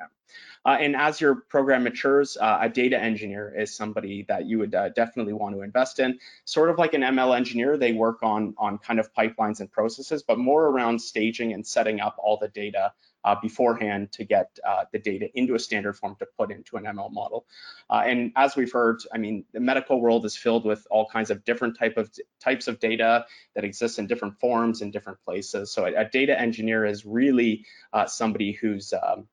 Uh, 0.65 0.77
and 0.79 0.95
as 0.95 1.21
your 1.21 1.35
program 1.35 1.83
matures, 1.83 2.35
uh, 2.35 2.59
a 2.61 2.69
data 2.69 2.99
engineer 2.99 3.53
is 3.55 3.73
somebody 3.73 4.25
that 4.27 4.45
you 4.45 4.59
would 4.59 4.75
uh, 4.75 4.89
definitely 4.89 5.33
want 5.33 5.55
to 5.55 5.61
invest 5.61 5.99
in. 5.99 6.19
Sort 6.45 6.69
of 6.69 6.77
like 6.77 6.93
an 6.93 7.01
ML 7.01 7.35
engineer, 7.35 7.77
they 7.77 7.93
work 7.93 8.23
on, 8.23 8.55
on 8.57 8.77
kind 8.77 8.99
of 8.99 9.13
pipelines 9.13 9.59
and 9.59 9.71
processes, 9.71 10.23
but 10.23 10.37
more 10.37 10.65
around 10.65 10.99
staging 10.99 11.53
and 11.53 11.65
setting 11.65 12.01
up 12.01 12.17
all 12.19 12.37
the 12.37 12.49
data 12.49 12.91
uh, 13.29 13.35
beforehand 13.39 14.11
to 14.11 14.23
get 14.23 14.57
uh, 14.67 14.85
the 14.91 14.97
data 14.97 15.29
into 15.35 15.53
a 15.53 15.59
standard 15.59 15.93
form 15.93 16.15
to 16.17 16.25
put 16.35 16.49
into 16.49 16.77
an 16.77 16.85
ML 16.85 17.11
model. 17.11 17.45
Uh, 17.87 18.01
and 18.03 18.31
as 18.35 18.55
we've 18.55 18.71
heard, 18.71 19.01
I 19.13 19.19
mean, 19.19 19.45
the 19.53 19.59
medical 19.59 20.01
world 20.01 20.25
is 20.25 20.35
filled 20.35 20.65
with 20.65 20.87
all 20.89 21.05
kinds 21.05 21.29
of 21.29 21.45
different 21.45 21.77
type 21.77 21.97
of 21.97 22.09
types 22.39 22.67
of 22.67 22.79
data 22.79 23.25
that 23.53 23.63
exists 23.63 23.99
in 23.99 24.07
different 24.07 24.39
forms 24.39 24.81
in 24.81 24.89
different 24.89 25.19
places. 25.23 25.71
So 25.71 25.85
a, 25.85 25.93
a 25.93 26.05
data 26.09 26.39
engineer 26.39 26.85
is 26.85 27.05
really 27.05 27.65
uh, 27.93 28.07
somebody 28.07 28.53
who's 28.53 28.93
um, 28.93 29.27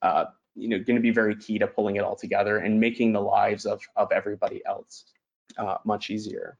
uh, 0.00 0.26
you 0.54 0.68
know 0.68 0.78
going 0.78 0.96
to 0.96 1.02
be 1.02 1.10
very 1.10 1.34
key 1.34 1.58
to 1.58 1.66
pulling 1.66 1.96
it 1.96 2.04
all 2.04 2.16
together 2.16 2.56
and 2.56 2.78
making 2.78 3.12
the 3.12 3.20
lives 3.20 3.66
of 3.66 3.82
of 3.96 4.12
everybody 4.12 4.62
else 4.64 5.06
uh, 5.58 5.78
much 5.84 6.08
easier. 6.10 6.56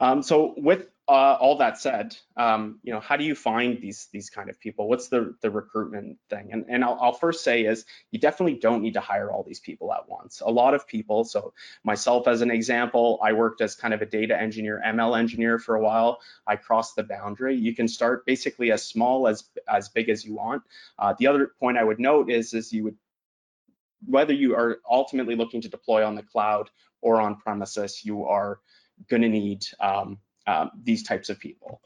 Um, 0.00 0.24
so 0.24 0.54
with 0.56 0.88
uh, 1.06 1.36
all 1.38 1.58
that 1.58 1.78
said, 1.78 2.16
um, 2.36 2.78
you 2.82 2.90
know, 2.90 3.00
how 3.00 3.16
do 3.16 3.24
you 3.24 3.34
find 3.34 3.78
these 3.80 4.08
these 4.10 4.30
kind 4.30 4.48
of 4.48 4.58
people? 4.58 4.88
What's 4.88 5.08
the 5.08 5.34
the 5.42 5.50
recruitment 5.50 6.18
thing? 6.30 6.48
And 6.50 6.64
and 6.68 6.82
I'll, 6.82 6.98
I'll, 6.98 7.12
first 7.12 7.44
say 7.44 7.64
is 7.66 7.84
you 8.10 8.18
definitely 8.18 8.58
don't 8.58 8.80
need 8.80 8.94
to 8.94 9.00
hire 9.00 9.30
all 9.30 9.42
these 9.42 9.60
people 9.60 9.92
at 9.92 10.08
once. 10.08 10.40
A 10.40 10.50
lot 10.50 10.72
of 10.72 10.88
people, 10.88 11.24
so 11.24 11.52
myself 11.84 12.26
as 12.26 12.40
an 12.40 12.50
example, 12.50 13.18
I 13.22 13.34
worked 13.34 13.60
as 13.60 13.74
kind 13.74 13.92
of 13.92 14.00
a 14.00 14.06
data 14.06 14.40
engineer, 14.40 14.82
ML 14.84 15.18
engineer 15.18 15.58
for 15.58 15.74
a 15.74 15.80
while. 15.82 16.20
I 16.46 16.56
crossed 16.56 16.96
the 16.96 17.02
boundary. 17.02 17.54
You 17.54 17.74
can 17.74 17.86
start 17.86 18.24
basically 18.24 18.72
as 18.72 18.82
small 18.82 19.28
as 19.28 19.44
as 19.68 19.90
big 19.90 20.08
as 20.08 20.24
you 20.24 20.34
want. 20.34 20.62
Uh, 20.98 21.14
the 21.18 21.26
other 21.26 21.52
point 21.60 21.76
I 21.76 21.84
would 21.84 22.00
note 22.00 22.30
is 22.30 22.54
is 22.54 22.72
you 22.72 22.84
would 22.84 22.96
whether 24.06 24.32
you 24.32 24.54
are 24.54 24.78
ultimately 24.90 25.36
looking 25.36 25.60
to 25.60 25.68
deploy 25.68 26.06
on 26.06 26.14
the 26.14 26.22
cloud 26.22 26.70
or 27.02 27.20
on 27.20 27.36
premises, 27.36 28.04
you 28.04 28.24
are 28.24 28.60
going 29.08 29.22
to 29.22 29.28
need 29.28 29.64
um, 29.80 30.18
uh, 30.46 30.68
these 30.82 31.02
types 31.02 31.30
of 31.30 31.38
people. 31.38 31.80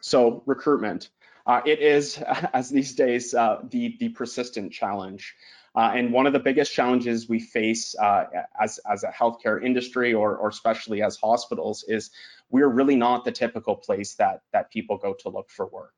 So 0.00 0.42
recruitment, 0.46 1.08
uh, 1.46 1.60
it 1.64 1.80
is, 1.80 2.18
as 2.52 2.70
these 2.70 2.94
days, 2.94 3.34
uh, 3.34 3.60
the, 3.70 3.96
the 3.98 4.10
persistent 4.10 4.72
challenge. 4.72 5.34
Uh, 5.76 5.92
and 5.94 6.12
one 6.12 6.26
of 6.26 6.32
the 6.32 6.38
biggest 6.38 6.72
challenges 6.72 7.28
we 7.28 7.40
face 7.40 7.96
uh, 7.98 8.26
as, 8.60 8.78
as 8.88 9.02
a 9.02 9.08
healthcare 9.08 9.62
industry 9.64 10.14
or, 10.14 10.36
or 10.36 10.48
especially 10.48 11.02
as 11.02 11.16
hospitals 11.16 11.84
is 11.88 12.10
we're 12.50 12.68
really 12.68 12.94
not 12.94 13.24
the 13.24 13.32
typical 13.32 13.74
place 13.74 14.14
that 14.14 14.42
that 14.52 14.70
people 14.70 14.96
go 14.96 15.14
to 15.14 15.28
look 15.28 15.50
for 15.50 15.66
work 15.66 15.94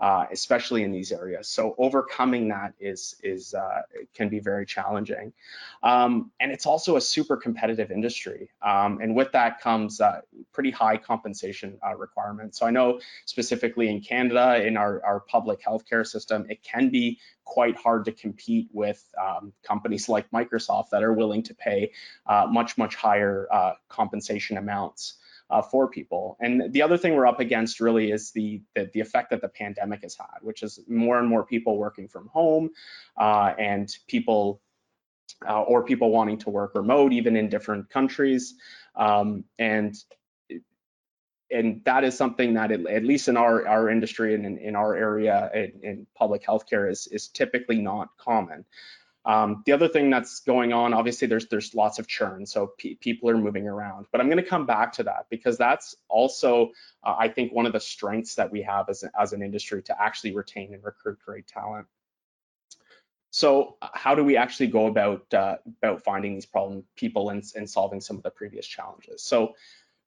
uh, 0.00 0.24
especially 0.32 0.82
in 0.82 0.92
these 0.92 1.12
areas. 1.12 1.46
So 1.48 1.74
overcoming 1.76 2.48
that 2.48 2.72
is 2.80 3.16
is 3.22 3.54
uh, 3.54 3.82
can 4.14 4.30
be 4.30 4.40
very 4.40 4.64
challenging, 4.64 5.32
um, 5.82 6.30
and 6.40 6.50
it's 6.50 6.66
also 6.66 6.96
a 6.96 7.00
super 7.00 7.36
competitive 7.36 7.90
industry. 7.90 8.50
Um, 8.62 9.00
and 9.02 9.14
with 9.14 9.32
that 9.32 9.60
comes 9.60 10.00
uh, 10.00 10.22
pretty 10.52 10.70
high 10.70 10.96
compensation 10.96 11.78
uh, 11.86 11.96
requirements. 11.96 12.58
So 12.58 12.66
I 12.66 12.70
know 12.70 13.00
specifically 13.26 13.90
in 13.90 14.00
Canada, 14.00 14.66
in 14.66 14.78
our 14.78 15.04
our 15.04 15.20
public 15.20 15.62
healthcare 15.62 16.06
system, 16.06 16.46
it 16.48 16.62
can 16.62 16.88
be 16.88 17.18
quite 17.44 17.76
hard 17.76 18.04
to 18.06 18.12
compete 18.12 18.68
with 18.72 19.04
um, 19.20 19.52
companies 19.62 20.08
like 20.08 20.30
Microsoft 20.30 20.90
that 20.90 21.02
are 21.02 21.12
willing 21.12 21.42
to 21.42 21.54
pay 21.54 21.92
uh, 22.26 22.46
much 22.48 22.78
much 22.78 22.94
higher 22.94 23.46
uh, 23.52 23.72
compensation 23.88 24.56
amounts 24.56 25.14
uh, 25.50 25.62
for 25.62 25.88
people. 25.88 26.36
And 26.40 26.72
the 26.72 26.82
other 26.82 26.96
thing 26.96 27.14
we're 27.14 27.26
up 27.26 27.40
against 27.40 27.80
really 27.80 28.10
is 28.12 28.30
the, 28.32 28.62
the, 28.74 28.90
the 28.94 29.00
effect 29.00 29.30
that 29.30 29.40
the 29.40 29.48
pandemic 29.48 30.02
has 30.02 30.16
had, 30.16 30.38
which 30.42 30.62
is 30.62 30.80
more 30.88 31.18
and 31.18 31.28
more 31.28 31.44
people 31.44 31.76
working 31.76 32.08
from 32.08 32.28
home 32.28 32.70
uh, 33.16 33.54
and 33.58 33.92
people 34.06 34.60
uh, 35.48 35.62
or 35.62 35.84
people 35.84 36.10
wanting 36.10 36.38
to 36.38 36.50
work 36.50 36.74
remote, 36.74 37.12
even 37.12 37.36
in 37.36 37.48
different 37.48 37.88
countries. 37.88 38.54
Um, 38.94 39.44
and 39.58 39.94
and 41.52 41.82
that 41.84 42.04
is 42.04 42.16
something 42.16 42.54
that 42.54 42.70
it, 42.70 42.86
at 42.86 43.04
least 43.04 43.28
in 43.28 43.36
our 43.36 43.66
our 43.66 43.88
industry 43.88 44.34
and 44.34 44.46
in, 44.46 44.58
in 44.58 44.76
our 44.76 44.94
area 44.94 45.50
in, 45.54 45.72
in 45.82 46.06
public 46.14 46.44
healthcare 46.44 46.90
is 46.90 47.08
is 47.08 47.28
typically 47.28 47.80
not 47.80 48.08
common. 48.18 48.64
Um, 49.24 49.62
the 49.66 49.72
other 49.72 49.88
thing 49.88 50.08
that's 50.08 50.40
going 50.40 50.72
on, 50.72 50.94
obviously, 50.94 51.28
there's 51.28 51.46
there's 51.48 51.74
lots 51.74 51.98
of 51.98 52.06
churn, 52.06 52.46
so 52.46 52.72
pe 52.78 52.94
people 52.94 53.28
are 53.28 53.36
moving 53.36 53.66
around. 53.66 54.06
But 54.10 54.20
I'm 54.20 54.28
going 54.28 54.42
to 54.42 54.48
come 54.48 54.64
back 54.64 54.92
to 54.94 55.02
that 55.04 55.26
because 55.28 55.58
that's 55.58 55.94
also, 56.08 56.70
uh, 57.04 57.16
I 57.18 57.28
think, 57.28 57.52
one 57.52 57.66
of 57.66 57.72
the 57.72 57.80
strengths 57.80 58.36
that 58.36 58.50
we 58.50 58.62
have 58.62 58.88
as, 58.88 59.04
as 59.18 59.32
an 59.34 59.42
industry 59.42 59.82
to 59.82 60.02
actually 60.02 60.34
retain 60.34 60.72
and 60.72 60.82
recruit 60.82 61.18
great 61.24 61.46
talent. 61.46 61.86
So 63.30 63.76
uh, 63.82 63.88
how 63.92 64.14
do 64.14 64.24
we 64.24 64.36
actually 64.36 64.68
go 64.68 64.86
about 64.86 65.32
uh, 65.34 65.56
about 65.82 66.02
finding 66.02 66.34
these 66.34 66.46
problem 66.46 66.84
people 66.96 67.28
and, 67.28 67.44
and 67.54 67.68
solving 67.68 68.00
some 68.00 68.16
of 68.16 68.22
the 68.22 68.30
previous 68.30 68.66
challenges? 68.66 69.22
So 69.22 69.54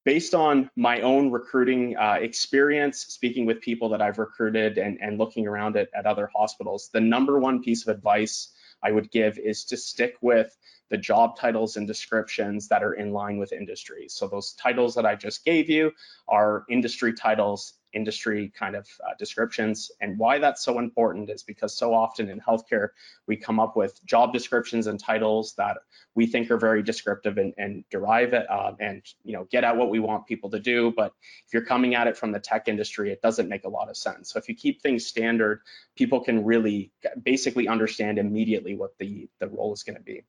based 0.05 0.33
on 0.33 0.69
my 0.75 1.01
own 1.01 1.31
recruiting 1.31 1.95
uh, 1.97 2.17
experience, 2.19 2.99
speaking 2.99 3.45
with 3.45 3.61
people 3.61 3.89
that 3.89 4.01
I've 4.01 4.17
recruited 4.17 4.77
and, 4.77 4.97
and 5.01 5.17
looking 5.17 5.47
around 5.47 5.77
at, 5.77 5.89
at 5.95 6.05
ottle 6.05 6.27
hospitals, 6.35 6.89
the 6.91 6.99
number 6.99 7.39
one 7.39 7.61
piece 7.61 7.87
of 7.87 7.95
advice 7.95 8.52
I 8.83 8.91
would 8.91 9.11
give 9.11 9.37
is 9.37 9.63
to 9.65 9.77
stick 9.77 10.15
with 10.21 10.55
the 10.89 10.97
job 10.97 11.37
titles 11.37 11.77
and 11.77 11.87
descriptions 11.87 12.67
that 12.67 12.83
are 12.83 12.93
in 12.93 13.11
line 13.11 13.37
with 13.37 13.53
industry. 13.53 14.07
So 14.09 14.27
those 14.27 14.53
titles 14.53 14.93
that 14.95 15.05
I 15.05 15.15
just 15.15 15.45
gave 15.45 15.69
you 15.69 15.91
are 16.27 16.65
industry 16.69 17.13
titles 17.13 17.73
industry 17.93 18.51
kind 18.57 18.75
of 18.75 18.87
uh, 19.05 19.13
descriptions. 19.17 19.91
And 20.01 20.17
why 20.17 20.39
that's 20.39 20.63
so 20.63 20.79
important 20.79 21.29
is 21.29 21.43
because 21.43 21.75
so 21.75 21.93
often 21.93 22.29
in 22.29 22.39
healthcare, 22.39 22.89
we 23.27 23.37
come 23.37 23.59
up 23.59 23.75
with 23.75 24.03
job 24.05 24.33
descriptions 24.33 24.87
and 24.87 24.99
titles 24.99 25.53
that 25.57 25.77
we 26.15 26.25
think 26.25 26.51
are 26.51 26.57
very 26.57 26.83
descriptive 26.83 27.37
and, 27.37 27.53
and 27.57 27.83
derive 27.89 28.33
it 28.33 28.49
uh, 28.49 28.73
and 28.79 29.01
you 29.23 29.33
know 29.33 29.47
get 29.49 29.63
at 29.63 29.77
what 29.77 29.89
we 29.89 29.99
want 29.99 30.27
people 30.27 30.49
to 30.51 30.59
do. 30.59 30.91
But 30.95 31.13
if 31.47 31.53
you're 31.53 31.65
coming 31.65 31.95
at 31.95 32.07
it 32.07 32.17
from 32.17 32.31
the 32.31 32.39
tech 32.39 32.67
industry, 32.67 33.11
it 33.11 33.21
doesn't 33.21 33.49
make 33.49 33.65
a 33.65 33.69
lot 33.69 33.89
of 33.89 33.97
sense. 33.97 34.31
So 34.31 34.39
if 34.39 34.49
you 34.49 34.55
keep 34.55 34.81
things 34.81 35.05
standard, 35.05 35.61
people 35.95 36.19
can 36.19 36.43
really 36.43 36.91
basically 37.21 37.67
understand 37.67 38.17
immediately 38.17 38.75
what 38.75 38.97
the, 38.97 39.29
the 39.39 39.47
role 39.47 39.73
is 39.73 39.83
going 39.83 39.97
to 39.97 40.03
be 40.03 40.23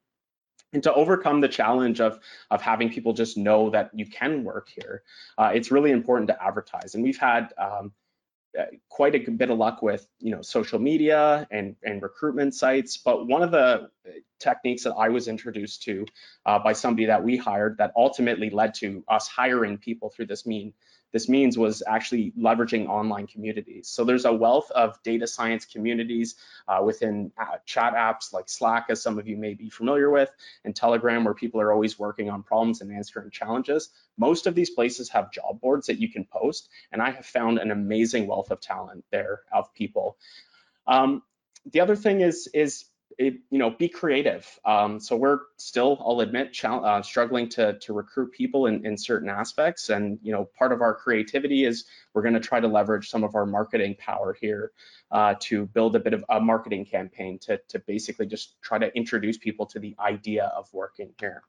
and 0.75 0.83
to 0.83 0.93
overcome 0.93 1.41
the 1.41 1.49
challenge 1.49 2.01
of 2.01 2.18
of 2.51 2.61
having 2.61 2.91
people 2.91 3.12
just 3.12 3.39
know 3.39 3.70
that 3.70 3.91
you 3.95 4.07
can 4.07 4.45
work 4.45 4.68
here 4.68 5.03
uh, 5.39 5.51
it's 5.55 5.70
really 5.70 5.91
important 5.91 6.29
to 6.29 6.43
advertise. 6.43 6.95
And 6.95 7.03
we've 7.03 7.18
had 7.18 7.53
um, 7.59 7.93
uh, 8.59 8.64
quite 8.89 9.14
a 9.14 9.31
bit 9.31 9.51
of 9.51 9.59
luck 9.59 9.83
with 9.83 10.07
you 10.20 10.31
know 10.31 10.43
social 10.43 10.79
media 10.79 11.47
and 11.51 11.77
and 11.83 12.03
recruitment 12.03 12.55
sites. 12.55 12.97
But 12.97 13.27
one 13.27 13.43
of 13.43 13.51
the 13.51 13.91
techniques 14.39 14.83
that 14.83 14.93
i 14.95 15.09
was 15.09 15.27
introduced 15.27 15.83
to 15.83 16.05
uh, 16.45 16.59
by 16.59 16.72
somebody 16.72 17.07
that 17.07 17.22
we 17.22 17.37
hired 17.37 17.79
that 17.79 17.93
ultimately 17.97 18.51
led 18.51 18.75
to 18.75 19.03
us 19.09 19.27
hiring 19.27 19.79
people 19.79 20.11
through 20.11 20.27
this 20.27 20.45
mean 20.45 20.72
this 21.15 21.29
means 21.29 21.57
was 21.57 21.81
actually 21.87 22.33
leveraging 22.37 22.89
online 22.89 23.29
communities. 23.29 23.87
So 23.87 24.03
there's 24.03 24.25
a 24.25 24.33
wealth 24.33 24.69
of 24.73 25.01
data 25.05 25.29
science 25.29 25.65
communities 25.65 26.35
uh, 26.67 26.83
within 26.85 27.31
uh, 27.39 27.59
chat 27.65 27.95
apps 27.95 28.33
like 28.33 28.49
Slack, 28.49 28.87
as 28.89 29.01
some 29.01 29.17
of 29.17 29.29
you 29.29 29.37
may 29.37 29.55
be 29.55 29.71
familiar 29.71 30.11
with, 30.11 30.29
and 30.65 30.75
Telegram, 30.75 31.23
where 31.23 31.33
people 31.33 31.61
are 31.61 31.73
always 31.73 32.01
working 32.01 32.31
on 32.31 32.43
problems 32.43 32.81
and 32.81 32.91
answering 32.91 33.31
challenges. 33.31 33.91
Most 34.19 34.49
of 34.49 34.57
these 34.57 34.71
places 34.71 35.09
have 35.11 35.31
job 35.31 35.61
boards 35.61 35.87
that 35.87 36.01
you 36.01 36.11
can 36.11 36.25
post, 36.25 36.69
and 36.91 37.01
I 37.01 37.12
have 37.12 37.27
found 37.27 37.59
an 37.59 37.71
amazing 37.71 38.27
wealth 38.27 38.51
of 38.51 38.61
talent 38.61 39.05
there 39.12 39.43
of 39.53 39.73
people. 39.73 40.17
Um, 40.89 41.23
the 41.71 41.81
other 41.81 41.95
thing 41.95 42.23
is 42.23 42.49
is 42.53 42.87
it, 43.19 43.35
you 43.51 43.59
know, 43.59 43.71
be 43.71 43.89
creative. 43.89 44.47
Um, 44.65 45.01
so 45.01 45.17
we're 45.17 45.41
still, 45.57 46.03
I'll 46.05 46.21
admit, 46.21 46.59
uh, 46.65 47.03
struggling 47.03 47.49
to, 47.51 47.79
to 47.79 47.93
recruit 47.93 48.33
people 48.33 48.67
in, 48.67 48.85
in 48.87 48.97
certain 48.99 49.29
aspects. 49.29 49.91
And, 49.91 50.19
you 50.23 50.33
know, 50.33 50.45
part 50.45 50.73
of 50.73 50.81
our 50.81 50.95
creativity 50.95 51.65
is 51.65 51.85
we're 52.12 52.23
going 52.23 52.35
to 52.35 52.41
try 52.41 52.61
to 52.61 52.69
leverage 52.69 53.09
some 53.09 53.25
of 53.25 53.35
our 53.35 53.47
marketing 53.47 53.97
power 53.99 54.37
here 54.41 54.73
uh, 55.11 55.35
to 55.41 55.67
build 55.67 55.97
a 55.97 56.01
bit 56.01 56.15
of 56.15 56.25
a 56.29 56.41
marketing 56.41 56.85
campaign 56.85 57.39
to, 57.41 57.61
to 57.69 57.79
basically 57.79 58.27
just 58.27 58.61
try 58.62 58.79
to 58.79 58.95
introduce 58.97 59.39
people 59.39 59.67
to 59.67 59.79
the 59.79 59.95
idea 59.99 60.53
of 60.57 60.69
working 60.73 61.15
here. 61.21 61.43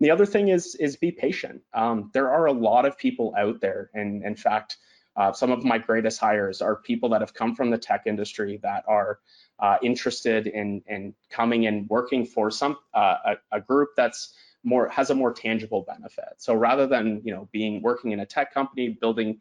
The 0.00 0.10
other 0.10 0.26
thing 0.26 0.48
is, 0.48 0.74
is 0.76 0.96
be 0.96 1.12
patient. 1.12 1.62
Um, 1.74 2.10
there 2.14 2.30
are 2.30 2.46
a 2.46 2.52
lot 2.52 2.86
of 2.86 2.96
people 2.96 3.34
out 3.36 3.60
there. 3.60 3.90
And 3.92 4.24
in 4.24 4.34
fact, 4.34 4.78
uh, 5.20 5.30
some 5.30 5.50
of 5.50 5.62
my 5.64 5.76
greatest 5.76 6.18
hires 6.18 6.62
are 6.62 6.76
people 6.76 7.10
that 7.10 7.20
have 7.20 7.34
come 7.34 7.54
from 7.54 7.68
the 7.68 7.76
tech 7.76 8.04
industry 8.06 8.58
that 8.62 8.82
are 8.88 9.18
uh, 9.58 9.76
interested 9.82 10.46
in 10.46 10.82
in 10.86 11.14
coming 11.28 11.66
and 11.66 11.86
working 11.90 12.24
for 12.24 12.50
some 12.50 12.78
uh, 12.94 13.16
a, 13.26 13.36
a, 13.58 13.60
group 13.60 13.90
that's 13.98 14.32
more 14.64 14.88
has 14.88 15.10
a 15.10 15.14
more 15.14 15.30
tangible 15.30 15.82
benefit. 15.82 16.32
So 16.38 16.54
rather 16.54 16.86
than 16.86 17.20
you 17.22 17.34
know 17.34 17.50
being 17.52 17.82
working 17.82 18.12
in 18.12 18.20
a 18.20 18.24
tech 18.24 18.54
company 18.54 18.96
building 18.98 19.38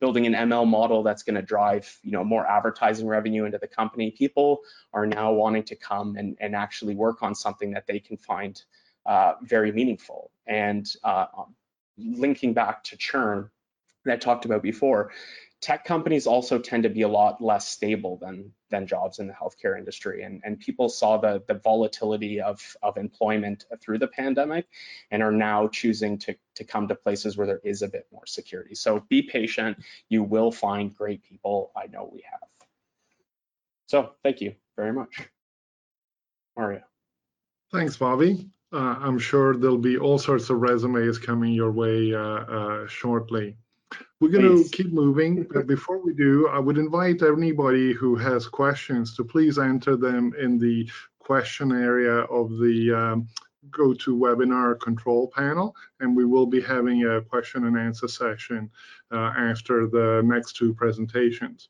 building 0.00 0.26
an 0.26 0.34
ML 0.34 0.68
model 0.68 1.02
that's 1.02 1.22
going 1.22 1.36
to 1.36 1.46
drive 1.54 1.98
you 2.02 2.12
know 2.12 2.22
more 2.22 2.46
advertising 2.46 3.06
revenue 3.06 3.46
into 3.46 3.56
the 3.56 3.68
company, 3.68 4.10
people 4.10 4.60
are 4.92 5.06
now 5.06 5.32
wanting 5.32 5.62
to 5.62 5.76
come 5.76 6.16
and 6.16 6.36
and 6.40 6.54
actually 6.54 6.94
work 6.94 7.22
on 7.22 7.34
something 7.34 7.70
that 7.70 7.86
they 7.86 7.98
can 7.98 8.18
find 8.18 8.64
uh, 9.06 9.32
very 9.40 9.72
meaningful. 9.72 10.30
And 10.46 10.86
uh, 11.04 11.24
linking 11.96 12.52
back 12.52 12.84
to 12.84 12.98
churn 12.98 13.48
I 14.10 14.16
talked 14.16 14.44
about 14.44 14.62
before, 14.62 15.12
tech 15.60 15.84
companies 15.84 16.26
also 16.26 16.58
tend 16.58 16.82
to 16.82 16.90
be 16.90 17.02
a 17.02 17.08
lot 17.08 17.40
less 17.40 17.68
stable 17.68 18.18
than 18.20 18.52
than 18.70 18.86
jobs 18.86 19.20
in 19.20 19.28
the 19.28 19.32
healthcare 19.32 19.78
industry. 19.78 20.22
And 20.24 20.42
and 20.44 20.58
people 20.58 20.88
saw 20.88 21.16
the 21.16 21.42
the 21.46 21.54
volatility 21.54 22.40
of 22.40 22.60
of 22.82 22.96
employment 22.96 23.64
through 23.80 23.98
the 23.98 24.08
pandemic 24.08 24.66
and 25.10 25.22
are 25.22 25.32
now 25.32 25.68
choosing 25.68 26.18
to 26.18 26.34
to 26.56 26.64
come 26.64 26.88
to 26.88 26.94
places 26.94 27.36
where 27.36 27.46
there 27.46 27.60
is 27.64 27.82
a 27.82 27.88
bit 27.88 28.06
more 28.12 28.26
security. 28.26 28.74
So 28.74 29.04
be 29.08 29.22
patient. 29.22 29.78
You 30.08 30.22
will 30.22 30.50
find 30.50 30.94
great 30.94 31.22
people. 31.22 31.70
I 31.76 31.86
know 31.86 32.10
we 32.12 32.24
have. 32.30 32.40
So 33.86 34.12
thank 34.22 34.40
you 34.40 34.54
very 34.76 34.92
much. 34.92 35.28
Mario 36.56 36.82
thanks 37.72 37.96
bobby. 37.96 38.48
Uh, 38.72 38.96
i'm 39.00 39.18
sure 39.18 39.56
there'll 39.56 39.78
be 39.78 39.98
all 39.98 40.18
sorts 40.18 40.50
of 40.50 40.60
resumes 40.60 41.18
coming 41.18 41.52
your 41.52 41.72
way 41.72 42.14
uh, 42.14 42.18
uh, 42.20 42.86
shortly 42.86 43.56
we're 44.20 44.30
going 44.30 44.62
to 44.62 44.68
keep 44.70 44.92
moving, 44.92 45.46
but 45.52 45.66
before 45.66 45.98
we 45.98 46.14
do, 46.14 46.48
I 46.48 46.58
would 46.58 46.78
invite 46.78 47.22
anybody 47.22 47.92
who 47.92 48.14
has 48.16 48.46
questions 48.46 49.16
to 49.16 49.24
please 49.24 49.58
enter 49.58 49.96
them 49.96 50.32
in 50.38 50.58
the 50.58 50.88
question 51.18 51.72
area 51.72 52.20
of 52.22 52.50
the 52.58 52.92
um, 52.92 53.28
GoToWebinar 53.70 54.80
control 54.80 55.30
panel, 55.34 55.74
and 56.00 56.16
we 56.16 56.24
will 56.24 56.46
be 56.46 56.60
having 56.60 57.04
a 57.04 57.20
question 57.22 57.66
and 57.66 57.78
answer 57.78 58.08
session 58.08 58.70
uh, 59.12 59.32
after 59.36 59.86
the 59.86 60.22
next 60.24 60.56
two 60.56 60.74
presentations. 60.74 61.68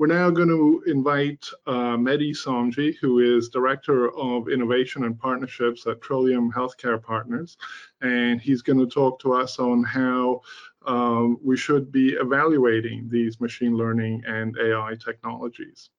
We're 0.00 0.06
now 0.06 0.30
going 0.30 0.48
to 0.48 0.82
invite 0.86 1.46
uh, 1.66 1.94
Mehdi 1.94 2.30
Somji, 2.30 2.96
who 3.02 3.18
is 3.18 3.50
Director 3.50 4.10
of 4.16 4.48
Innovation 4.48 5.04
and 5.04 5.18
Partnerships 5.18 5.86
at 5.86 6.00
Trillium 6.00 6.50
Healthcare 6.50 7.02
Partners, 7.02 7.58
and 8.00 8.40
he's 8.40 8.62
going 8.62 8.78
to 8.78 8.86
talk 8.86 9.20
to 9.20 9.34
us 9.34 9.58
on 9.58 9.84
how 9.84 10.40
um, 10.86 11.38
we 11.42 11.56
should 11.56 11.92
be 11.92 12.10
evaluating 12.10 13.08
these 13.10 13.40
machine 13.40 13.76
learning 13.76 14.22
and 14.26 14.56
AI 14.58 14.96
technologies. 15.02 15.90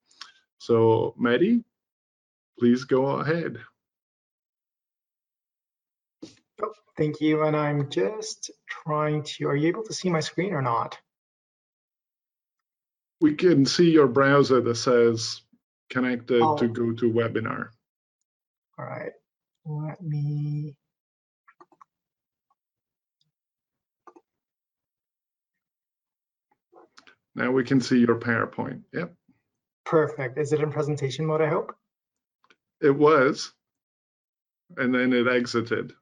So 0.57 1.15
Mehdi, 1.19 1.63
please 2.59 2.83
go 2.83 3.07
ahead. 3.07 3.57
Oh, 6.61 6.73
thank 6.97 7.21
you. 7.21 7.43
And 7.43 7.55
I'm 7.55 7.89
just 7.89 8.51
trying 8.67 9.23
to, 9.23 9.47
are 9.47 9.55
you 9.55 9.67
able 9.67 9.83
to 9.83 9.93
see 9.93 10.09
my 10.09 10.19
screen 10.19 10.53
or 10.53 10.61
not? 10.61 10.97
We 13.19 13.35
can 13.35 13.65
see 13.65 13.91
your 13.91 14.07
browser 14.07 14.61
that 14.61 14.75
says 14.75 15.41
connected 15.89 16.41
oh. 16.41 16.57
to 16.57 16.67
GoToWebinar. 16.67 17.69
All 18.79 18.85
right, 18.85 19.11
let 19.65 20.01
me 20.01 20.75
Now 27.35 27.51
we 27.51 27.63
can 27.63 27.79
see 27.81 27.99
your 27.99 28.15
PowerPoint. 28.15 28.81
Yep. 28.93 29.13
Perfect. 29.85 30.37
Is 30.37 30.53
it 30.53 30.61
in 30.61 30.71
presentation 30.71 31.25
mode, 31.25 31.41
I 31.41 31.47
hope? 31.47 31.73
It 32.81 32.95
was, 32.95 33.51
and 34.77 34.93
then 34.93 35.13
it 35.13 35.27
exited. 35.27 35.93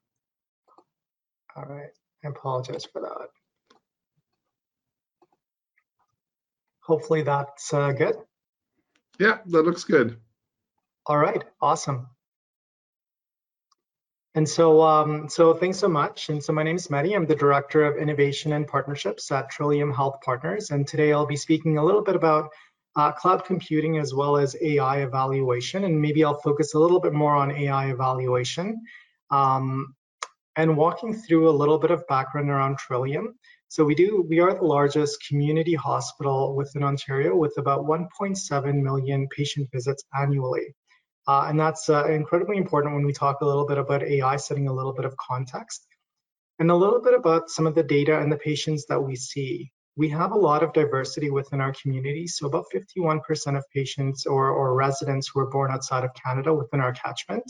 All 1.55 1.65
right. 1.65 1.89
I 2.23 2.27
apologize 2.27 2.86
for 2.86 3.01
that. 3.01 3.30
Hopefully 6.82 7.21
that's 7.21 7.73
uh, 7.73 7.91
good. 7.91 8.15
Yeah, 9.19 9.39
that 9.45 9.63
looks 9.63 9.84
good. 9.84 10.17
All 11.05 11.17
right, 11.17 11.43
awesome. 11.61 12.07
And 14.36 14.47
so, 14.47 14.82
um, 14.82 15.27
so 15.27 15.53
thanks 15.55 15.80
so 15.80 15.88
much. 15.88 16.30
And 16.30 16.43
so 16.43 16.53
my 16.53 16.61
name 16.61 16.75
is 16.75 16.88
Mehdi. 16.88 17.15
I'm 17.15 17.25
the 17.25 17.36
Director 17.36 17.84
of 17.84 17.97
Innovation 17.97 18.53
and 18.53 18.67
Partnerships 18.67 19.32
at 19.32 19.49
Trillium 19.49 19.91
Health 19.91 20.19
Partners. 20.23 20.69
And 20.69 20.88
today 20.88 21.11
I'll 21.11 21.25
be 21.25 21.36
speaking 21.36 21.80
a 21.80 21.84
little 21.84 22.03
bit 22.03 22.15
about 22.15 22.51
uh, 22.95 23.11
cloud 23.11 23.43
computing 23.43 23.97
as 23.97 24.13
well 24.13 24.38
as 24.38 24.55
AI 24.61 25.01
evaluation. 25.01 25.84
And 25.84 25.99
maybe 25.99 26.23
I'll 26.23 26.39
focus 26.39 26.75
a 26.75 26.80
little 26.80 26.99
bit 26.99 27.13
more 27.13 27.36
on 27.36 27.51
AI 27.51 27.91
evaluation 27.91 28.80
um, 29.32 29.95
and 30.55 30.77
walking 30.77 31.15
through 31.15 31.49
a 31.49 31.51
little 31.51 31.80
bit 31.80 31.89
of 31.89 32.05
background 32.07 32.51
around 32.51 32.77
Trillium. 32.77 33.34
So 33.67 33.84
we 33.84 33.95
do, 33.95 34.25
we 34.30 34.39
are 34.39 34.53
the 34.53 34.65
largest 34.65 35.25
community 35.27 35.73
hospital 35.73 36.55
within 36.55 36.84
Ontario 36.84 37.36
with 37.36 37.57
about 37.57 37.86
1.7 37.86 38.82
million 38.82 39.27
patient 39.36 39.69
visits 39.71 40.03
annually. 40.19 40.75
Uh, 41.30 41.45
and 41.47 41.59
that's 41.59 41.89
uh, 41.89 42.07
incredibly 42.07 42.57
important 42.57 42.95
when 42.95 43.05
we 43.05 43.13
talk 43.13 43.41
a 43.41 43.45
little 43.45 43.67
bit 43.67 43.77
about 43.77 44.01
AI, 44.01 44.36
setting 44.36 44.67
a 44.67 44.73
little 44.73 44.93
bit 44.93 45.05
of 45.05 45.15
context 45.17 45.86
and 46.57 46.71
a 46.71 46.75
little 46.75 46.99
bit 46.99 47.13
about 47.13 47.51
some 47.51 47.67
of 47.67 47.75
the 47.75 47.84
data 47.84 48.19
and 48.19 48.32
the 48.32 48.38
patients 48.38 48.88
that 48.88 48.99
we 48.99 49.15
see. 49.15 49.71
We 49.95 50.09
have 50.09 50.32
a 50.32 50.36
lot 50.36 50.63
of 50.63 50.73
diversity 50.73 51.30
within 51.30 51.61
our 51.61 51.71
community. 51.80 52.25
So 52.25 52.47
about 52.47 52.65
51% 52.73 53.55
of 53.55 53.63
patients 53.71 54.25
or, 54.25 54.49
or 54.49 54.73
residents 54.73 55.30
who 55.32 55.41
are 55.41 55.51
born 55.51 55.69
outside 55.69 56.03
of 56.03 56.09
Canada 56.15 56.51
within 56.51 56.80
our 56.80 56.93
catchment. 56.93 57.43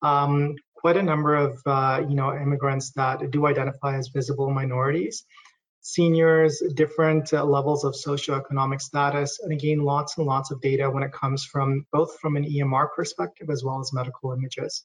Um, 0.00 0.54
quite 0.74 0.96
a 0.96 1.02
number 1.02 1.34
of 1.34 1.60
uh, 1.66 2.02
you 2.08 2.14
know 2.14 2.34
immigrants 2.34 2.92
that 2.92 3.30
do 3.30 3.46
identify 3.46 3.98
as 3.98 4.08
visible 4.08 4.48
minorities 4.50 5.26
seniors, 5.82 6.62
different 6.74 7.32
uh, 7.34 7.44
levels 7.44 7.84
of 7.84 7.92
socioeconomic 7.92 8.80
status, 8.80 9.40
and 9.40 9.52
again, 9.52 9.80
lots 9.80 10.16
and 10.16 10.26
lots 10.26 10.50
of 10.50 10.60
data 10.60 10.88
when 10.88 11.02
it 11.02 11.12
comes 11.12 11.44
from 11.44 11.84
both 11.92 12.18
from 12.20 12.36
an 12.36 12.44
EMR 12.44 12.88
perspective 12.94 13.50
as 13.50 13.62
well 13.62 13.80
as 13.80 13.92
medical 13.92 14.32
images. 14.32 14.84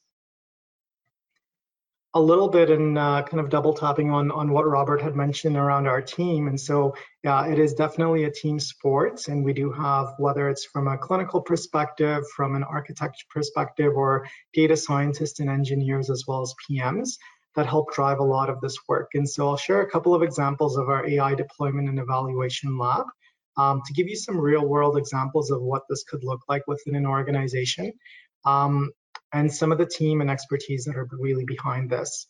A 2.13 2.21
little 2.21 2.47
bit 2.47 2.71
in 2.71 2.97
uh, 2.97 3.21
kind 3.21 3.39
of 3.39 3.49
double 3.49 3.73
tapping 3.73 4.09
on, 4.09 4.31
on 4.31 4.49
what 4.49 4.67
Robert 4.67 4.99
had 4.99 5.15
mentioned 5.15 5.55
around 5.55 5.85
our 5.85 6.01
team. 6.01 6.47
And 6.47 6.59
so 6.59 6.95
yeah, 7.23 7.45
it 7.45 7.59
is 7.59 7.75
definitely 7.75 8.23
a 8.23 8.31
team 8.31 8.59
sport. 8.59 9.27
And 9.27 9.43
we 9.43 9.53
do 9.53 9.71
have, 9.71 10.15
whether 10.17 10.49
it's 10.49 10.65
from 10.65 10.87
a 10.87 10.97
clinical 10.97 11.41
perspective, 11.41 12.23
from 12.35 12.55
an 12.55 12.63
architect 12.63 13.23
perspective, 13.29 13.93
or 13.95 14.25
data 14.53 14.75
scientists 14.75 15.41
and 15.41 15.49
engineers, 15.49 16.09
as 16.09 16.23
well 16.27 16.41
as 16.41 16.55
PMs, 16.67 17.17
that 17.57 17.65
help 17.65 17.91
drive 17.91 18.19
a 18.19 18.23
lot 18.23 18.49
of 18.49 18.61
this 18.61 18.77
work. 18.87 19.09
And 19.15 19.27
so 19.27 19.49
I'll 19.49 19.57
share 19.57 19.81
a 19.81 19.89
couple 19.89 20.13
of 20.13 20.21
examples 20.21 20.77
of 20.77 20.89
our 20.89 21.05
AI 21.09 21.33
deployment 21.33 21.89
and 21.89 21.99
evaluation 21.99 22.77
lab 22.77 23.07
um, 23.57 23.81
to 23.85 23.93
give 23.93 24.07
you 24.07 24.15
some 24.15 24.39
real 24.39 24.65
world 24.65 24.95
examples 24.95 25.49
of 25.49 25.61
what 25.61 25.81
this 25.89 26.03
could 26.03 26.23
look 26.23 26.41
like 26.47 26.61
within 26.67 26.95
an 26.95 27.07
organization 27.07 27.91
um, 28.45 28.91
and 29.33 29.51
some 29.51 29.71
of 29.71 29.79
the 29.79 29.87
team 29.87 30.21
and 30.21 30.29
expertise 30.29 30.85
that 30.85 30.95
are 30.95 31.09
really 31.11 31.45
behind 31.45 31.89
this. 31.89 32.27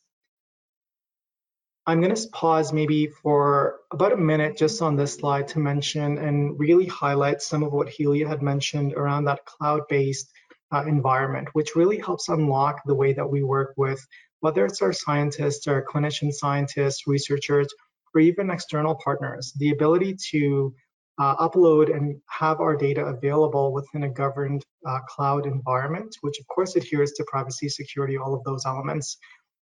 I'm 1.86 2.01
going 2.01 2.15
to 2.15 2.28
pause 2.30 2.71
maybe 2.71 3.07
for 3.07 3.80
about 3.91 4.13
a 4.13 4.17
minute 4.17 4.57
just 4.57 4.82
on 4.82 4.95
this 4.95 5.15
slide 5.15 5.49
to 5.49 5.59
mention 5.59 6.17
and 6.17 6.57
really 6.57 6.86
highlight 6.86 7.41
some 7.41 7.63
of 7.63 7.73
what 7.73 7.88
Helia 7.88 8.28
had 8.28 8.41
mentioned 8.41 8.93
around 8.93 9.25
that 9.25 9.45
cloud-based 9.45 10.30
uh, 10.73 10.84
environment, 10.86 11.49
which 11.53 11.75
really 11.75 11.97
helps 11.97 12.30
unlock 12.30 12.82
the 12.86 12.95
way 12.95 13.13
that 13.13 13.30
we 13.30 13.43
work 13.43 13.73
with 13.78 14.05
whether 14.41 14.65
it's 14.65 14.81
our 14.81 14.93
scientists, 14.93 15.67
our 15.67 15.83
clinician 15.83 16.31
scientists, 16.31 17.07
researchers, 17.07 17.67
or 18.13 18.21
even 18.21 18.49
external 18.49 18.95
partners, 18.95 19.53
the 19.57 19.71
ability 19.71 20.15
to 20.31 20.73
uh, 21.19 21.35
upload 21.38 21.95
and 21.95 22.19
have 22.29 22.59
our 22.59 22.75
data 22.75 23.03
available 23.05 23.73
within 23.73 24.03
a 24.03 24.09
governed 24.09 24.63
uh, 24.85 24.99
cloud 25.07 25.45
environment, 25.45 26.15
which 26.21 26.39
of 26.39 26.47
course 26.47 26.75
adheres 26.75 27.13
to 27.13 27.25
privacy, 27.27 27.67
security, 27.67 28.17
all 28.17 28.35
of 28.35 28.43
those 28.43 28.65
elements, 28.65 29.17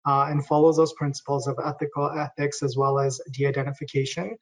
uh, 0.07 0.27
and 0.29 0.45
follows 0.45 0.77
those 0.77 0.93
principles 0.93 1.47
of 1.47 1.57
ethical 1.65 2.09
ethics 2.11 2.63
as 2.63 2.77
well 2.77 2.99
as 2.99 3.19
de-identification. 3.33 4.35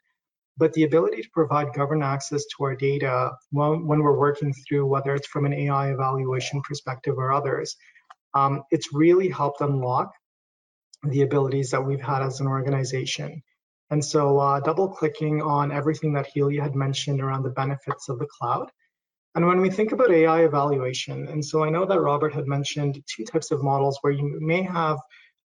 But 0.57 0.73
the 0.73 0.83
ability 0.83 1.21
to 1.23 1.29
provide 1.33 1.73
governed 1.73 2.03
access 2.03 2.43
to 2.45 2.63
our 2.63 2.75
data 2.75 3.31
when, 3.51 3.87
when 3.87 4.03
we're 4.03 4.19
working 4.19 4.53
through, 4.67 4.85
whether 4.85 5.15
it's 5.15 5.27
from 5.27 5.45
an 5.45 5.53
AI 5.53 5.91
evaluation 5.91 6.61
perspective 6.61 7.17
or 7.17 7.31
others, 7.31 7.75
um, 8.35 8.63
it's 8.69 8.93
really 8.93 9.29
helped 9.29 9.61
unlock 9.61 10.11
the 11.03 11.21
abilities 11.21 11.71
that 11.71 11.85
we've 11.85 12.01
had 12.01 12.21
as 12.21 12.39
an 12.39 12.47
organization. 12.47 13.41
And 13.89 14.03
so 14.03 14.37
uh, 14.37 14.59
double 14.59 14.89
clicking 14.89 15.41
on 15.41 15.71
everything 15.71 16.13
that 16.13 16.27
Helia 16.35 16.61
had 16.61 16.75
mentioned 16.75 17.21
around 17.21 17.43
the 17.43 17.49
benefits 17.49 18.09
of 18.09 18.19
the 18.19 18.27
cloud. 18.27 18.69
And 19.35 19.47
when 19.47 19.61
we 19.61 19.69
think 19.69 19.91
about 19.91 20.11
AI 20.11 20.43
evaluation, 20.43 21.27
and 21.27 21.43
so 21.43 21.63
I 21.63 21.69
know 21.69 21.85
that 21.85 22.01
Robert 22.01 22.33
had 22.33 22.47
mentioned 22.47 23.01
two 23.07 23.25
types 23.25 23.51
of 23.51 23.63
models 23.63 23.97
where 24.01 24.13
you 24.13 24.37
may 24.41 24.63
have 24.63 24.97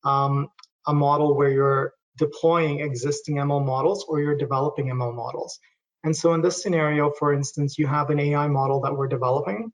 um, 0.04 0.48
a 0.86 0.94
model 0.94 1.36
where 1.36 1.50
you're 1.50 1.92
deploying 2.16 2.80
existing 2.80 3.36
ML 3.36 3.64
models 3.64 4.04
or 4.08 4.20
you're 4.20 4.36
developing 4.36 4.86
ML 4.86 5.14
models. 5.14 5.58
And 6.02 6.14
so 6.14 6.34
in 6.34 6.42
this 6.42 6.62
scenario, 6.62 7.10
for 7.18 7.32
instance, 7.32 7.78
you 7.78 7.86
have 7.86 8.10
an 8.10 8.20
AI 8.20 8.48
model 8.48 8.80
that 8.82 8.94
we're 8.96 9.08
developing 9.08 9.72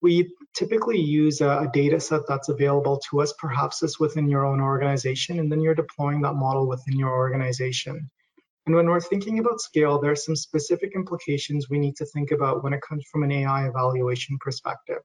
we 0.00 0.32
typically 0.58 1.00
use 1.00 1.40
a, 1.40 1.48
a, 1.48 1.70
data 1.72 2.00
set 2.00 2.22
that's 2.26 2.48
available 2.48 3.00
to 3.08 3.20
us, 3.20 3.32
perhaps 3.38 3.82
it's 3.84 4.00
within 4.00 4.28
your 4.28 4.44
own 4.44 4.60
organization, 4.60 5.38
and 5.38 5.50
then 5.50 5.60
you're 5.60 5.74
deploying 5.74 6.20
that 6.22 6.34
model 6.34 6.66
within 6.66 6.98
your 6.98 7.10
organization. 7.10 8.10
And 8.66 8.74
when 8.74 8.86
we're 8.86 9.00
thinking 9.00 9.38
about 9.38 9.60
scale, 9.60 10.00
there 10.00 10.10
are 10.10 10.16
some 10.16 10.34
specific 10.34 10.92
implications 10.96 11.70
we 11.70 11.78
need 11.78 11.94
to 11.96 12.06
think 12.06 12.32
about 12.32 12.64
when 12.64 12.72
it 12.72 12.82
comes 12.82 13.04
from 13.10 13.22
an 13.22 13.30
AI 13.30 13.68
evaluation 13.68 14.36
perspective. 14.40 14.98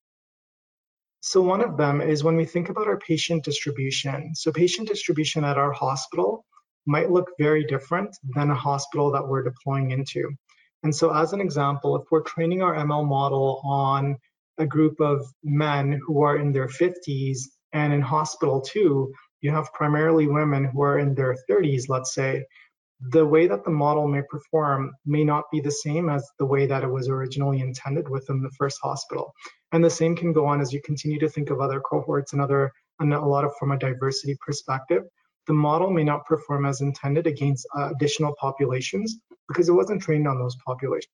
So 1.22 1.39
one 1.41 1.62
of 1.62 1.78
them 1.78 2.01
is 2.01 2.24
when 2.24 2.36
we 2.36 2.45
think 2.45 2.70
about 2.70 2.88
our 2.88 2.97
patient 2.97 3.45
distribution. 3.45 4.36
So 4.36 4.51
patient 4.51 4.88
distribution 4.88 5.45
at 5.45 5.58
our 5.58 5.72
hospital 5.72 6.45
might 6.88 7.12
look 7.12 7.30
very 7.39 7.64
different 7.64 8.18
than 8.36 8.49
a 8.49 8.56
hospital 8.56 9.12
that 9.12 9.26
we're 9.26 9.43
deploying 9.43 9.91
into. 9.91 10.32
And 10.82 10.93
so 10.93 11.14
as 11.14 11.32
an 11.32 11.39
example, 11.39 11.95
if 11.95 12.12
we're 12.12 12.24
training 12.24 12.62
our 12.62 12.74
ML 12.76 13.08
model 13.08 13.62
on 13.64 14.18
a 14.58 14.66
group 14.66 14.99
of 14.99 15.26
men 15.43 15.99
who 16.06 16.22
are 16.24 16.38
in 16.38 16.51
their 16.51 16.68
50s 16.68 17.39
and 17.74 17.93
in 17.93 18.01
hospital 18.01 18.62
too 18.62 19.12
you 19.41 19.51
have 19.51 19.74
primarily 19.74 20.28
women 20.28 20.64
who 20.64 20.82
are 20.82 20.99
in 20.99 21.14
their 21.14 21.36
30s 21.49 21.89
let's 21.89 22.14
say. 22.14 22.45
The 23.10 23.26
way 23.26 23.47
that 23.47 23.66
the 23.66 23.72
model 23.72 24.08
may 24.08 24.22
perform 24.30 24.93
may 25.06 25.26
not 25.26 25.43
be 25.51 25.60
the 25.60 25.72
same 25.72 26.10
as 26.10 26.26
the 26.39 26.45
way 26.45 26.66
that 26.68 26.84
it 26.84 26.88
was 26.88 27.10
originally 27.10 27.60
intended 27.60 28.08
within 28.08 28.41
the 28.41 28.51
first 28.58 28.80
hospital. 28.82 29.34
And 29.74 29.84
the 29.84 29.89
same 29.89 30.16
can 30.16 30.32
go 30.32 30.45
on 30.45 30.62
as 30.62 30.72
you 30.72 30.82
continue 30.82 31.20
to 31.20 31.28
think 31.28 31.49
of 31.49 31.60
other 31.60 31.82
cohorts 31.82 32.32
and 32.32 32.41
other 32.41 32.72
and 32.99 33.14
a 33.14 33.20
lot 33.20 33.43
of 33.43 33.51
from 33.60 33.72
a 33.72 33.78
diversity 33.78 34.38
perspective. 34.39 35.04
The 35.47 35.54
model 35.54 35.89
may 35.89 36.06
not 36.06 36.26
perform 36.26 36.66
as 36.66 36.80
intended 36.80 37.28
against 37.28 37.68
uh, 37.76 37.89
additional 37.93 38.34
populations 38.39 39.18
because 39.49 39.68
it 39.68 39.74
wasn't 39.74 40.01
trained 40.01 40.28
on 40.28 40.39
those 40.39 40.56
population 40.66 41.12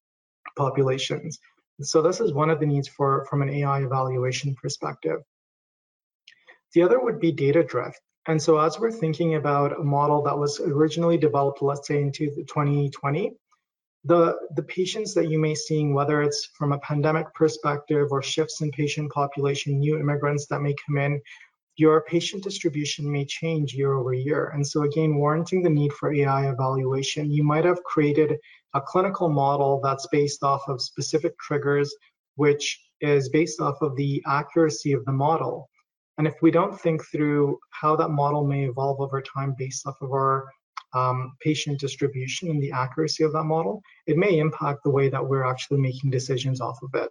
populations 0.55 1.39
so 1.82 2.01
this 2.01 2.19
is 2.19 2.34
one 2.34 2.49
of 2.49 2.59
the 2.59 2.65
needs 2.65 2.88
for 2.88 3.25
from 3.30 3.41
an 3.41 3.49
AI 3.49 3.84
evaluation 3.84 4.55
perspective. 4.55 5.19
The 6.73 6.84
other 6.84 6.99
would 6.99 7.19
be 7.19 7.32
data 7.32 7.63
drift. 7.63 7.99
And 8.27 8.41
so 8.41 8.59
as 8.59 8.80
we're 8.80 8.91
thinking 8.91 9.36
about 9.36 9.80
a 9.80 9.84
model 9.84 10.21
that 10.23 10.38
was 10.38 10.59
originally 10.59 11.17
developed, 11.17 11.61
let's 11.61 11.88
say 11.88 12.01
into 12.01 12.27
2020, 12.27 13.32
the, 14.05 14.38
the 14.55 14.63
patients 14.63 15.13
that 15.15 15.30
you 15.30 15.39
may 15.39 15.55
seeing, 15.55 15.93
whether 15.93 16.21
it's 16.21 16.45
from 16.57 16.71
a 16.71 16.80
pandemic 16.80 17.34
perspective 17.34 18.07
or 18.11 18.21
shifts 18.21 18.61
in 18.61 18.71
patient 18.71 19.11
population, 19.11 19.80
new 19.80 19.99
immigrants 19.99 20.45
that 20.47 20.61
may 20.61 20.75
come 20.86 20.97
in, 20.97 21.21
your 21.80 22.01
patient 22.01 22.43
distribution 22.43 23.09
may 23.09 23.25
change 23.25 23.73
year 23.73 23.93
over 23.93 24.13
year. 24.13 24.51
And 24.53 24.65
so 24.65 24.84
again, 24.84 25.15
warranting 25.15 25.63
the 25.63 25.69
need 25.69 25.93
for 25.93 26.13
AI 26.13 26.49
evaluation, 26.51 27.32
you 27.32 27.43
might 27.43 27.63
have 27.63 27.82
created 27.84 28.38
a 28.73 28.82
clinical 28.82 29.30
model 29.30 29.80
that's 29.82 30.07
based 30.07 30.43
off 30.43 30.61
of 30.67 30.82
specific 30.82 31.38
triggers, 31.39 31.95
which 32.36 32.80
is 33.01 33.30
based 33.30 33.61
off 33.61 33.82
of 33.82 33.95
the 33.95 34.21
accuracy 34.27 34.91
of 34.91 35.05
the 35.05 35.11
model. 35.11 35.69
And 36.17 36.27
if 36.27 36.36
we 36.41 36.51
don't 36.51 36.77
think 36.80 37.01
through 37.05 37.57
how 37.69 37.95
that 37.95 38.09
model 38.09 38.45
may 38.45 38.65
evolve 38.65 38.99
over 38.99 39.21
time 39.21 39.55
based 39.57 39.88
off 39.88 39.95
of 40.01 40.11
our 40.11 40.49
um, 40.93 41.34
patient 41.39 41.80
distribution 41.80 42.49
and 42.49 42.61
the 42.61 42.71
accuracy 42.71 43.23
of 43.23 43.32
that 43.34 43.43
model, 43.43 43.82
it 44.05 44.17
may 44.17 44.38
impact 44.38 44.84
the 44.84 44.89
way 44.89 45.07
that 45.07 45.25
we're 45.25 45.45
actually 45.45 45.80
making 45.80 46.09
decisions 46.09 46.59
off 46.59 46.80
of 46.84 47.01
it. 47.01 47.09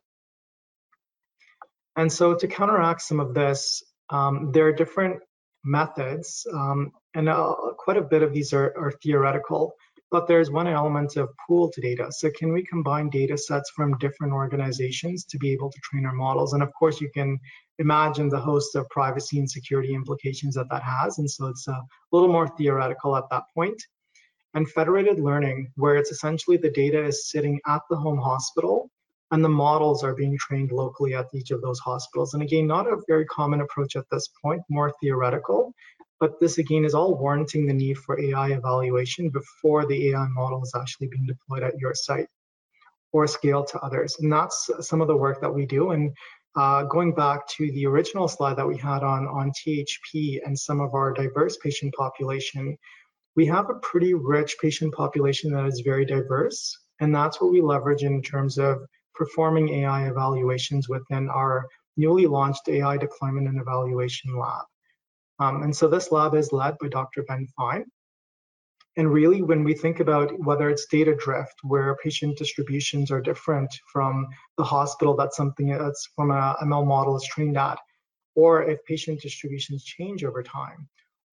And 1.96 2.12
so 2.12 2.34
to 2.34 2.46
counteract 2.46 3.02
some 3.02 3.18
of 3.18 3.34
this, 3.34 3.82
um, 4.10 4.50
there 4.52 4.66
are 4.66 4.72
different 4.72 5.20
methods, 5.64 6.46
um, 6.52 6.92
and 7.14 7.28
uh, 7.28 7.54
quite 7.78 7.96
a 7.96 8.02
bit 8.02 8.22
of 8.22 8.32
these 8.32 8.52
are, 8.52 8.74
are 8.78 8.92
theoretical, 9.02 9.72
but 10.10 10.26
there's 10.26 10.50
one 10.50 10.66
element 10.66 11.16
of 11.16 11.28
pooled 11.46 11.74
data. 11.82 12.06
So 12.10 12.30
can 12.30 12.52
we 12.52 12.64
combine 12.64 13.10
data 13.10 13.36
sets 13.36 13.70
from 13.76 13.98
different 13.98 14.32
organizations 14.32 15.24
to 15.24 15.38
be 15.38 15.52
able 15.52 15.70
to 15.70 15.80
train 15.82 16.06
our 16.06 16.14
models? 16.14 16.54
And 16.54 16.62
of 16.62 16.72
course, 16.72 17.00
you 17.00 17.10
can 17.10 17.38
imagine 17.78 18.28
the 18.28 18.40
host 18.40 18.74
of 18.74 18.88
privacy 18.88 19.38
and 19.38 19.50
security 19.50 19.94
implications 19.94 20.54
that 20.54 20.70
that 20.70 20.82
has. 20.82 21.18
And 21.18 21.30
so 21.30 21.46
it's 21.46 21.68
a 21.68 21.82
little 22.12 22.32
more 22.32 22.48
theoretical 22.56 23.16
at 23.16 23.28
that 23.30 23.44
point. 23.54 23.80
And 24.54 24.68
federated 24.70 25.20
learning, 25.20 25.70
where 25.76 25.96
it's 25.96 26.10
essentially 26.10 26.56
the 26.56 26.70
data 26.70 27.04
is 27.04 27.30
sitting 27.30 27.60
at 27.66 27.82
the 27.90 27.96
home 27.96 28.18
hospital 28.18 28.90
and 29.30 29.44
the 29.44 29.48
models 29.48 30.02
are 30.02 30.14
being 30.14 30.36
trained 30.38 30.72
locally 30.72 31.14
at 31.14 31.26
each 31.34 31.50
of 31.50 31.60
those 31.60 31.78
hospitals. 31.80 32.34
And 32.34 32.42
again, 32.42 32.66
not 32.66 32.86
a 32.86 32.96
very 33.06 33.26
common 33.26 33.60
approach 33.60 33.96
at 33.96 34.08
this 34.10 34.28
point, 34.42 34.62
more 34.70 34.92
theoretical, 35.00 35.74
but 36.20 36.40
this 36.40 36.58
again 36.58 36.84
is 36.84 36.94
all 36.94 37.16
warranting 37.18 37.66
the 37.66 37.74
need 37.74 37.98
for 37.98 38.20
AI 38.20 38.48
evaluation 38.48 39.30
before 39.30 39.86
the 39.86 40.10
AI 40.10 40.26
model 40.28 40.62
is 40.62 40.72
actually 40.74 41.08
being 41.08 41.26
deployed 41.26 41.62
at 41.62 41.78
your 41.78 41.94
site 41.94 42.28
or 43.12 43.26
scaled 43.26 43.68
to 43.68 43.80
others. 43.80 44.16
And 44.20 44.32
that's 44.32 44.70
some 44.80 45.00
of 45.00 45.08
the 45.08 45.16
work 45.16 45.40
that 45.40 45.54
we 45.54 45.66
do. 45.66 45.90
And 45.92 46.14
uh, 46.56 46.84
going 46.84 47.14
back 47.14 47.46
to 47.48 47.70
the 47.72 47.86
original 47.86 48.28
slide 48.28 48.56
that 48.56 48.66
we 48.66 48.76
had 48.76 49.02
on, 49.02 49.26
on 49.26 49.52
THP 49.52 50.40
and 50.44 50.58
some 50.58 50.80
of 50.80 50.94
our 50.94 51.12
diverse 51.12 51.56
patient 51.58 51.94
population, 51.94 52.76
we 53.36 53.46
have 53.46 53.70
a 53.70 53.74
pretty 53.74 54.14
rich 54.14 54.56
patient 54.60 54.92
population 54.94 55.52
that 55.52 55.66
is 55.66 55.82
very 55.84 56.04
diverse. 56.04 56.76
And 57.00 57.14
that's 57.14 57.40
what 57.40 57.52
we 57.52 57.60
leverage 57.60 58.02
in 58.02 58.20
terms 58.22 58.58
of 58.58 58.78
performing 59.18 59.68
AI 59.80 60.08
evaluations 60.08 60.88
within 60.88 61.28
our 61.28 61.66
newly 61.96 62.26
launched 62.28 62.68
AI 62.68 62.96
deployment 62.96 63.48
and 63.48 63.60
evaluation 63.60 64.38
lab. 64.38 64.64
Um, 65.40 65.64
and 65.64 65.76
so 65.76 65.88
this 65.88 66.12
lab 66.12 66.34
is 66.34 66.52
led 66.52 66.78
by 66.78 66.88
Dr. 66.88 67.24
Ben 67.24 67.46
Fine. 67.56 67.84
And 68.96 69.12
really, 69.12 69.42
when 69.42 69.62
we 69.62 69.74
think 69.74 70.00
about 70.00 70.32
whether 70.40 70.70
it's 70.70 70.86
data 70.86 71.14
drift, 71.14 71.54
where 71.62 71.96
patient 72.02 72.38
distributions 72.38 73.10
are 73.10 73.20
different 73.20 73.72
from 73.92 74.26
the 74.56 74.64
hospital 74.64 75.14
that's 75.14 75.36
something 75.36 75.68
that's 75.68 76.08
from 76.16 76.30
a 76.30 76.56
ML 76.62 76.86
model 76.86 77.16
is 77.16 77.24
trained 77.24 77.56
at, 77.56 77.78
or 78.34 78.62
if 78.62 78.84
patient 78.84 79.20
distributions 79.20 79.84
change 79.84 80.24
over 80.24 80.42
time, 80.42 80.88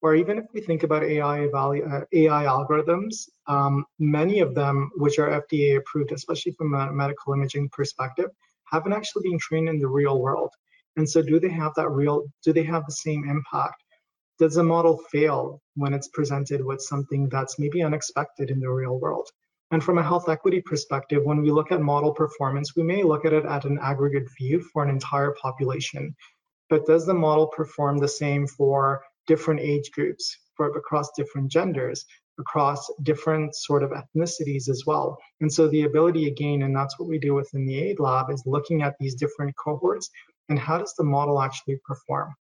or 0.06 0.14
even 0.14 0.38
if 0.38 0.44
we 0.54 0.60
think 0.60 0.82
about 0.84 1.02
AI, 1.02 1.46
uh, 1.46 2.04
AI 2.12 2.44
algorithms, 2.44 3.28
um, 3.48 3.84
many 3.98 4.38
of 4.40 4.54
them, 4.54 4.90
which 4.96 5.18
are 5.18 5.40
FDA 5.42 5.78
approved, 5.78 6.12
especially 6.12 6.52
from 6.52 6.74
a 6.74 6.92
medical 6.92 7.32
imaging 7.32 7.68
perspective, 7.70 8.30
haven't 8.72 8.92
actually 8.92 9.28
been 9.28 9.38
trained 9.38 9.68
in 9.68 9.80
the 9.80 9.88
real 9.88 10.20
world. 10.20 10.52
And 10.96 11.08
so 11.08 11.22
do 11.22 11.40
they 11.40 11.50
have 11.50 11.72
that 11.74 11.90
real, 11.90 12.22
do 12.44 12.52
they 12.52 12.62
have 12.62 12.84
the 12.86 12.92
same 12.92 13.28
impact? 13.28 13.82
does 14.38 14.54
the 14.54 14.62
model 14.62 14.98
fail 15.10 15.62
when 15.74 15.94
it's 15.94 16.08
presented 16.08 16.62
with 16.64 16.80
something 16.80 17.28
that's 17.28 17.58
maybe 17.58 17.82
unexpected 17.82 18.50
in 18.50 18.60
the 18.60 18.70
real 18.70 18.98
world? 18.98 19.28
And 19.70 19.82
from 19.82 19.98
a 19.98 20.02
health 20.02 20.28
equity 20.28 20.60
perspective, 20.60 21.24
when 21.24 21.42
we 21.42 21.50
look 21.50 21.72
at 21.72 21.80
model 21.80 22.12
performance, 22.12 22.76
we 22.76 22.82
may 22.82 23.02
look 23.02 23.24
at 23.24 23.32
it 23.32 23.44
at 23.44 23.64
an 23.64 23.78
aggregate 23.82 24.28
view 24.38 24.60
for 24.60 24.84
an 24.84 24.90
entire 24.90 25.34
population. 25.42 26.14
But 26.68 26.86
does 26.86 27.06
the 27.06 27.14
model 27.14 27.46
perform 27.48 27.98
the 27.98 28.08
same 28.08 28.46
for 28.46 29.02
different 29.26 29.60
age 29.60 29.90
groups, 29.92 30.38
across 30.60 31.10
different 31.16 31.50
genders, 31.50 32.04
across 32.38 32.90
different 33.02 33.54
sort 33.54 33.82
of 33.82 33.90
ethnicities 33.90 34.68
as 34.68 34.84
well? 34.86 35.18
And 35.40 35.52
so 35.52 35.68
the 35.68 35.82
ability 35.82 36.26
again, 36.26 36.62
and 36.62 36.74
that's 36.74 36.98
what 36.98 37.08
we 37.08 37.18
do 37.18 37.34
within 37.34 37.66
the 37.66 37.78
AID 37.78 38.00
lab, 38.00 38.30
is 38.30 38.42
looking 38.46 38.82
at 38.82 38.94
these 38.98 39.14
different 39.14 39.54
cohorts 39.56 40.10
and 40.48 40.58
how 40.58 40.78
does 40.78 40.94
the 40.94 41.04
model 41.04 41.42
actually 41.42 41.78
perform? 41.84 42.34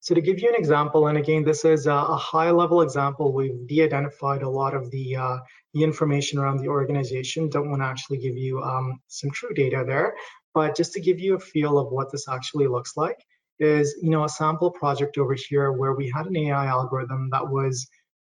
So 0.00 0.14
to 0.14 0.20
give 0.20 0.38
you 0.38 0.48
an 0.48 0.54
example, 0.54 1.08
and 1.08 1.18
again, 1.18 1.42
this 1.42 1.64
is 1.64 1.86
a, 1.86 1.92
a 1.92 2.16
high 2.16 2.50
level 2.50 2.82
example, 2.82 3.32
we've 3.32 3.66
de-identified 3.66 4.42
a 4.42 4.48
lot 4.48 4.74
of 4.74 4.90
the, 4.90 5.16
uh, 5.16 5.38
the 5.74 5.82
information 5.82 6.38
around 6.38 6.58
the 6.58 6.68
organization. 6.68 7.48
Don't 7.48 7.70
want 7.70 7.82
to 7.82 7.86
actually 7.86 8.18
give 8.18 8.36
you 8.36 8.62
um, 8.62 9.00
some 9.08 9.30
true 9.30 9.52
data 9.54 9.84
there, 9.84 10.14
but 10.54 10.76
just 10.76 10.92
to 10.92 11.00
give 11.00 11.18
you 11.18 11.34
a 11.34 11.40
feel 11.40 11.78
of 11.78 11.90
what 11.90 12.12
this 12.12 12.28
actually 12.28 12.68
looks 12.68 12.96
like 12.96 13.18
is, 13.58 13.96
you 14.02 14.10
know, 14.10 14.24
a 14.24 14.28
sample 14.28 14.70
project 14.70 15.18
over 15.18 15.34
here 15.34 15.72
where 15.72 15.94
we 15.94 16.10
had 16.14 16.26
an 16.26 16.36
AI 16.36 16.66
algorithm 16.66 17.30
that 17.30 17.46
was 17.48 17.86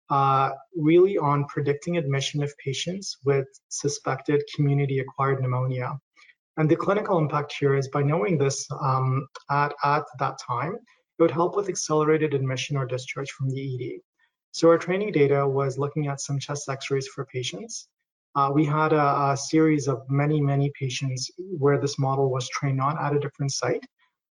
uh, 0.09 0.51
really 0.75 1.17
on 1.17 1.45
predicting 1.45 1.97
admission 1.97 2.41
of 2.41 2.51
patients 2.57 3.17
with 3.25 3.47
suspected 3.69 4.41
community 4.55 4.99
acquired 4.99 5.41
pneumonia. 5.41 5.99
And 6.57 6.69
the 6.69 6.75
clinical 6.75 7.17
impact 7.19 7.53
here 7.57 7.75
is 7.75 7.87
by 7.89 8.01
knowing 8.01 8.37
this 8.37 8.67
um, 8.81 9.27
at, 9.49 9.73
at 9.83 10.03
that 10.17 10.39
time, 10.39 10.73
it 10.73 11.21
would 11.21 11.31
help 11.31 11.55
with 11.55 11.69
accelerated 11.69 12.33
admission 12.33 12.75
or 12.75 12.85
discharge 12.85 13.31
from 13.31 13.49
the 13.49 13.95
ED. 13.95 13.99
So 14.51 14.69
our 14.69 14.77
training 14.77 15.11
data 15.11 15.47
was 15.47 15.77
looking 15.77 16.07
at 16.07 16.21
some 16.21 16.39
chest 16.39 16.67
x-rays 16.67 17.07
for 17.07 17.25
patients. 17.25 17.87
Uh, 18.35 18.51
we 18.53 18.65
had 18.65 18.93
a, 18.93 19.31
a, 19.31 19.37
series 19.37 19.87
of 19.87 20.01
many, 20.09 20.39
many 20.41 20.71
patients 20.79 21.31
where 21.57 21.79
this 21.79 21.97
model 21.99 22.29
was 22.31 22.47
trained 22.49 22.81
on 22.81 22.97
at 22.97 23.15
a 23.15 23.19
different 23.19 23.51
site, 23.51 23.85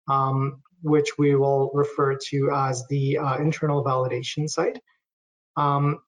um, 0.08 0.62
which 0.82 1.18
we 1.18 1.36
will 1.36 1.72
refer 1.74 2.16
to 2.16 2.52
as 2.54 2.86
the 2.88 3.18
uh, 3.18 3.38
internal 3.38 3.84
validation 3.84 4.50
site. 4.50 4.80
Um, 5.56 6.00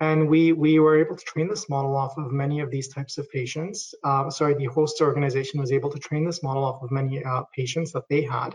and 0.00 0.28
we, 0.28 0.52
we 0.52 0.78
were 0.78 0.98
able 0.98 1.16
to 1.16 1.24
train 1.24 1.48
this 1.48 1.70
model 1.70 1.96
off 1.96 2.18
of 2.18 2.30
many 2.30 2.60
of 2.60 2.70
these 2.70 2.88
types 2.88 3.16
of 3.16 3.30
patients. 3.30 3.94
Uh, 4.04 4.28
sorry, 4.28 4.54
the 4.54 4.66
host 4.66 5.00
organization 5.00 5.58
was 5.58 5.72
able 5.72 5.90
to 5.90 5.98
train 5.98 6.24
this 6.24 6.42
model 6.42 6.64
off 6.64 6.82
of 6.82 6.90
many 6.90 7.24
uh, 7.24 7.42
patients 7.54 7.92
that 7.92 8.08
they 8.10 8.22
had. 8.22 8.54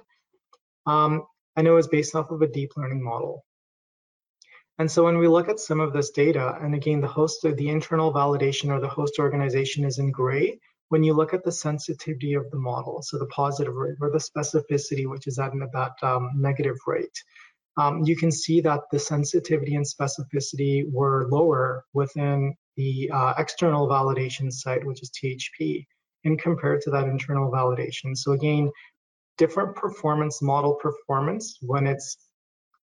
Um, 0.86 1.24
and 1.56 1.68
it 1.68 1.72
was 1.72 1.88
based 1.88 2.16
off 2.16 2.30
of 2.32 2.42
a 2.42 2.48
deep 2.48 2.78
learning 2.78 3.04
model. 3.04 3.44
And 4.78 4.90
so 4.90 5.04
when 5.04 5.18
we 5.18 5.28
look 5.28 5.50
at 5.50 5.60
some 5.60 5.80
of 5.80 5.94
this 5.94 6.12
data, 6.12 6.58
and 6.62 6.74
again, 6.74 7.02
the 7.02 7.08
host, 7.08 7.42
the 7.44 7.70
internal 7.70 8.14
validation 8.14 8.70
or 8.70 8.80
the 8.80 8.88
host 8.88 9.20
organization 9.20 9.84
is 9.84 10.00
in 10.00 10.12
gray, 10.12 10.60
when 10.92 11.04
you 11.04 11.14
look 11.14 11.34
at 11.34 11.46
the 11.46 11.52
sensitivity 11.54 12.34
of 12.34 12.52
the 12.52 12.60
model, 12.60 13.02
so 13.02 13.18
the 13.18 13.26
positive 13.28 13.74
rate 13.76 13.96
or 14.02 14.10
the 14.12 14.18
specificity, 14.18 15.10
which 15.10 15.26
is 15.26 15.40
at 15.40 15.54
that 15.72 15.94
um, 16.04 16.32
negative 16.36 16.76
rate, 16.86 17.18
um, 17.78 18.04
you 18.04 18.18
can 18.18 18.30
see 18.30 18.60
that 18.60 18.82
the 18.92 19.00
sensitivity 19.00 19.76
and 19.76 19.86
specificity 19.86 20.84
were 20.92 21.30
lower 21.30 21.86
within 21.94 22.54
the 22.76 23.10
uh, 23.14 23.34
external 23.38 23.88
validation 23.88 24.52
site, 24.52 24.86
which 24.86 25.02
is 25.02 25.10
THP, 25.12 25.86
in 26.26 26.38
compared 26.38 26.82
to 26.82 26.90
that 26.90 27.08
internal 27.08 27.50
validation. 27.50 28.18
So 28.18 28.34
again, 28.34 28.70
different 29.38 29.78
performance 29.78 30.42
model 30.42 30.74
performance 30.74 31.58
when 31.62 31.88
it's 31.88 32.18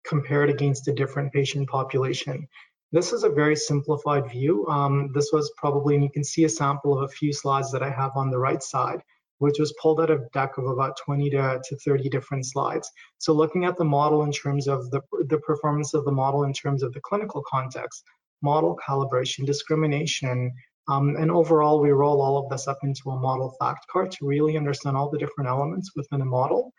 compared 0.04 0.50
against 0.50 0.88
a 0.88 0.92
different 0.92 1.32
patient 1.32 1.68
population. 1.68 2.48
This 2.92 3.14
is 3.14 3.24
a 3.24 3.30
very 3.30 3.56
simplified 3.56 4.30
view. 4.30 4.66
Um, 4.68 5.10
this 5.14 5.30
was 5.32 5.50
probably, 5.56 5.94
and 5.94 6.04
you 6.04 6.10
can 6.10 6.24
see 6.24 6.44
a 6.44 6.48
sample 6.48 6.96
of 6.96 7.04
a 7.04 7.08
few 7.08 7.32
slides 7.32 7.72
that 7.72 7.82
I 7.82 7.90
have 7.90 8.12
on 8.16 8.30
the 8.30 8.38
right 8.38 8.62
side, 8.62 9.02
which 9.38 9.58
was 9.58 9.74
pulled 9.80 10.00
out 10.00 10.10
of 10.10 10.20
a 10.20 10.28
deck 10.34 10.58
of 10.58 10.66
about 10.66 10.98
20 10.98 11.30
to, 11.30 11.60
to 11.64 11.76
30 11.76 12.10
different 12.10 12.44
slides. 12.44 12.90
So 13.16 13.32
looking 13.32 13.64
at 13.64 13.78
the 13.78 13.84
model 13.84 14.24
in 14.24 14.32
terms 14.32 14.68
of 14.68 14.90
the, 14.90 15.00
the 15.28 15.38
performance 15.38 15.94
of 15.94 16.04
the 16.04 16.12
model 16.12 16.44
in 16.44 16.52
terms 16.52 16.82
of 16.82 16.92
the 16.92 17.00
clinical 17.00 17.42
context, 17.48 18.04
model 18.42 18.78
calibration, 18.86 19.46
discrimination, 19.46 20.52
um, 20.88 21.16
and 21.16 21.30
overall, 21.30 21.80
we 21.80 21.90
roll 21.90 22.20
all 22.20 22.38
of 22.38 22.50
this 22.50 22.66
up 22.66 22.78
into 22.82 23.10
a 23.10 23.18
model 23.18 23.54
fact 23.60 23.86
card 23.88 24.10
to 24.12 24.26
really 24.26 24.56
understand 24.56 24.96
all 24.96 25.10
the 25.10 25.18
different 25.18 25.48
elements 25.48 25.92
within 25.94 26.20
a 26.20 26.24
model. 26.24 26.72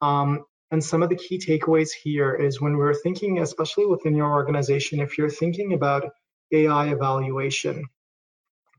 Um, 0.00 0.44
and 0.70 0.82
some 0.82 1.02
of 1.02 1.08
the 1.08 1.16
key 1.16 1.38
takeaways 1.38 1.90
here 1.92 2.34
is 2.34 2.60
when 2.60 2.76
we're 2.76 2.94
thinking, 2.94 3.38
especially 3.38 3.86
within 3.86 4.14
your 4.14 4.32
organization, 4.32 5.00
if 5.00 5.16
you're 5.16 5.30
thinking 5.30 5.72
about 5.72 6.10
AI 6.52 6.88
evaluation 6.88 7.84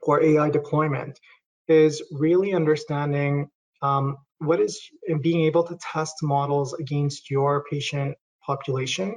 or 0.02 0.22
AI 0.22 0.50
deployment, 0.50 1.20
is 1.68 2.02
really 2.12 2.54
understanding 2.54 3.50
um, 3.82 4.18
what 4.40 4.60
is 4.60 4.80
being 5.22 5.42
able 5.42 5.64
to 5.64 5.78
test 5.78 6.16
models 6.22 6.74
against 6.74 7.30
your 7.30 7.64
patient 7.70 8.16
population 8.46 9.16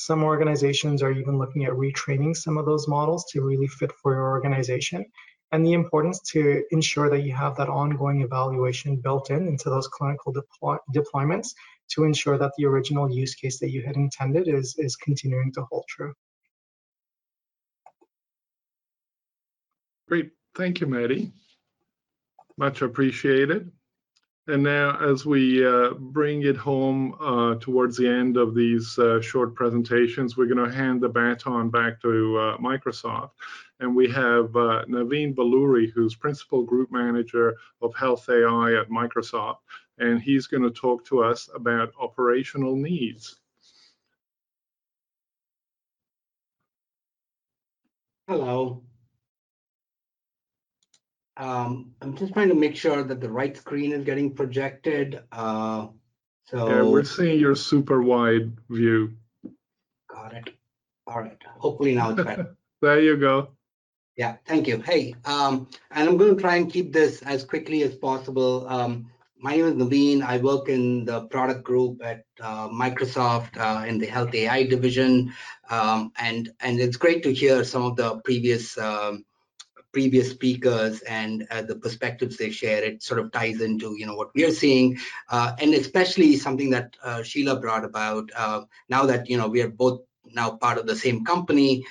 some 0.00 0.22
organizations 0.22 1.02
are 1.02 1.10
even 1.10 1.38
looking 1.38 1.64
at 1.64 1.72
retraining 1.72 2.36
some 2.36 2.56
of 2.56 2.64
those 2.64 2.86
models 2.86 3.24
to 3.32 3.42
really 3.42 3.66
fit 3.66 3.90
for 4.00 4.14
your 4.14 4.28
organization. 4.28 5.04
And 5.50 5.66
the 5.66 5.72
importance 5.72 6.20
to 6.34 6.62
ensure 6.70 7.10
that 7.10 7.24
you 7.24 7.34
have 7.34 7.56
that 7.56 7.68
ongoing 7.68 8.22
evaluation 8.22 9.00
built 9.00 9.32
in 9.32 9.48
into 9.48 9.70
those 9.70 9.88
clinical 9.88 10.32
deploy 10.32 10.76
deployments 10.94 11.48
to 11.90 12.04
ensure 12.04 12.38
that 12.38 12.52
the 12.56 12.64
original 12.66 13.10
use 13.10 13.34
case 13.34 13.58
that 13.60 13.70
you 13.70 13.82
had 13.82 13.96
intended 13.96 14.48
is, 14.48 14.74
is 14.78 14.96
continuing 14.96 15.52
to 15.52 15.62
hold 15.62 15.84
true. 15.88 16.14
Great. 20.08 20.30
Thank 20.54 20.80
you, 20.80 20.86
Maddie. 20.86 21.32
Much 22.56 22.82
appreciated. 22.82 23.70
And 24.48 24.62
now, 24.62 24.98
as 25.06 25.26
we 25.26 25.64
uh, 25.64 25.90
bring 25.90 26.44
it 26.44 26.56
home 26.56 27.14
uh, 27.20 27.56
towards 27.56 27.98
the 27.98 28.08
end 28.08 28.38
of 28.38 28.54
these 28.54 28.98
uh, 28.98 29.20
short 29.20 29.54
presentations, 29.54 30.38
we're 30.38 30.46
going 30.46 30.66
to 30.66 30.74
hand 30.74 31.02
the 31.02 31.08
baton 31.08 31.68
back 31.68 32.00
to 32.00 32.38
uh, 32.38 32.56
Microsoft. 32.56 33.32
And 33.80 33.94
we 33.94 34.08
have 34.08 34.56
uh, 34.56 34.86
Naveen 34.88 35.34
Valluri, 35.34 35.92
who's 35.92 36.14
Principal 36.14 36.62
Group 36.62 36.90
Manager 36.90 37.56
of 37.82 37.94
Health 37.94 38.26
AI 38.30 38.80
at 38.80 38.88
Microsoft. 38.88 39.58
And 39.98 40.20
he's 40.20 40.46
going 40.46 40.62
to 40.62 40.70
talk 40.70 41.04
to 41.06 41.22
us 41.22 41.48
about 41.54 41.92
operational 42.00 42.76
needs. 42.76 43.36
Hello. 48.28 48.82
Um, 51.38 51.94
I'm 52.02 52.16
just 52.16 52.32
trying 52.32 52.48
to 52.48 52.54
make 52.54 52.76
sure 52.76 53.02
that 53.02 53.20
the 53.20 53.30
right 53.30 53.56
screen 53.56 53.92
is 53.92 54.04
getting 54.04 54.34
projected. 54.34 55.22
Uh, 55.30 55.86
so 56.46 56.68
yeah, 56.68 56.82
we're 56.82 57.04
seeing 57.04 57.38
your 57.38 57.54
super 57.54 58.02
wide 58.02 58.56
view. 58.68 59.14
Got 60.10 60.34
it. 60.34 60.50
All 61.06 61.20
right. 61.20 61.38
Hopefully 61.58 61.94
now 61.94 62.10
it's 62.10 62.22
better. 62.22 62.56
there 62.82 63.00
you 63.00 63.16
go. 63.16 63.50
Yeah, 64.16 64.36
thank 64.46 64.66
you. 64.66 64.80
Hey, 64.80 65.14
um, 65.24 65.68
and 65.92 66.08
I'm 66.08 66.16
going 66.16 66.34
to 66.34 66.40
try 66.40 66.56
and 66.56 66.70
keep 66.70 66.92
this 66.92 67.22
as 67.22 67.44
quickly 67.44 67.82
as 67.84 67.94
possible. 67.94 68.66
Um, 68.68 69.10
my 69.40 69.56
name 69.56 69.66
is 69.66 69.74
Naveen. 69.74 70.22
I 70.22 70.38
work 70.38 70.68
in 70.68 71.04
the 71.04 71.22
product 71.26 71.62
group 71.62 72.00
at 72.04 72.24
uh, 72.40 72.68
Microsoft 72.68 73.56
uh, 73.56 73.84
in 73.86 73.98
the 73.98 74.06
Health 74.06 74.34
AI 74.34 74.64
division, 74.64 75.32
um, 75.70 76.12
and 76.18 76.50
and 76.60 76.80
it's 76.80 76.96
great 76.96 77.22
to 77.22 77.32
hear 77.32 77.62
some 77.64 77.82
of 77.82 77.96
the 77.96 78.20
previous 78.24 78.76
um, 78.78 79.24
previous 79.92 80.30
speakers 80.30 81.00
and 81.02 81.46
uh, 81.50 81.62
the 81.62 81.76
perspectives 81.76 82.36
they 82.36 82.50
share. 82.50 82.82
It 82.82 83.02
sort 83.02 83.20
of 83.20 83.30
ties 83.30 83.60
into 83.60 83.94
you 83.96 84.06
know 84.06 84.16
what 84.16 84.34
we 84.34 84.44
are 84.44 84.50
seeing, 84.50 84.98
uh, 85.28 85.52
and 85.60 85.72
especially 85.74 86.36
something 86.36 86.70
that 86.70 86.96
uh, 87.02 87.22
Sheila 87.22 87.60
brought 87.60 87.84
about. 87.84 88.30
Uh, 88.36 88.62
now 88.88 89.06
that 89.06 89.28
you 89.30 89.36
know 89.36 89.48
we 89.48 89.62
are 89.62 89.70
both 89.70 90.00
now 90.24 90.50
part 90.50 90.78
of 90.78 90.86
the 90.86 90.96
same 90.96 91.24
company, 91.24 91.84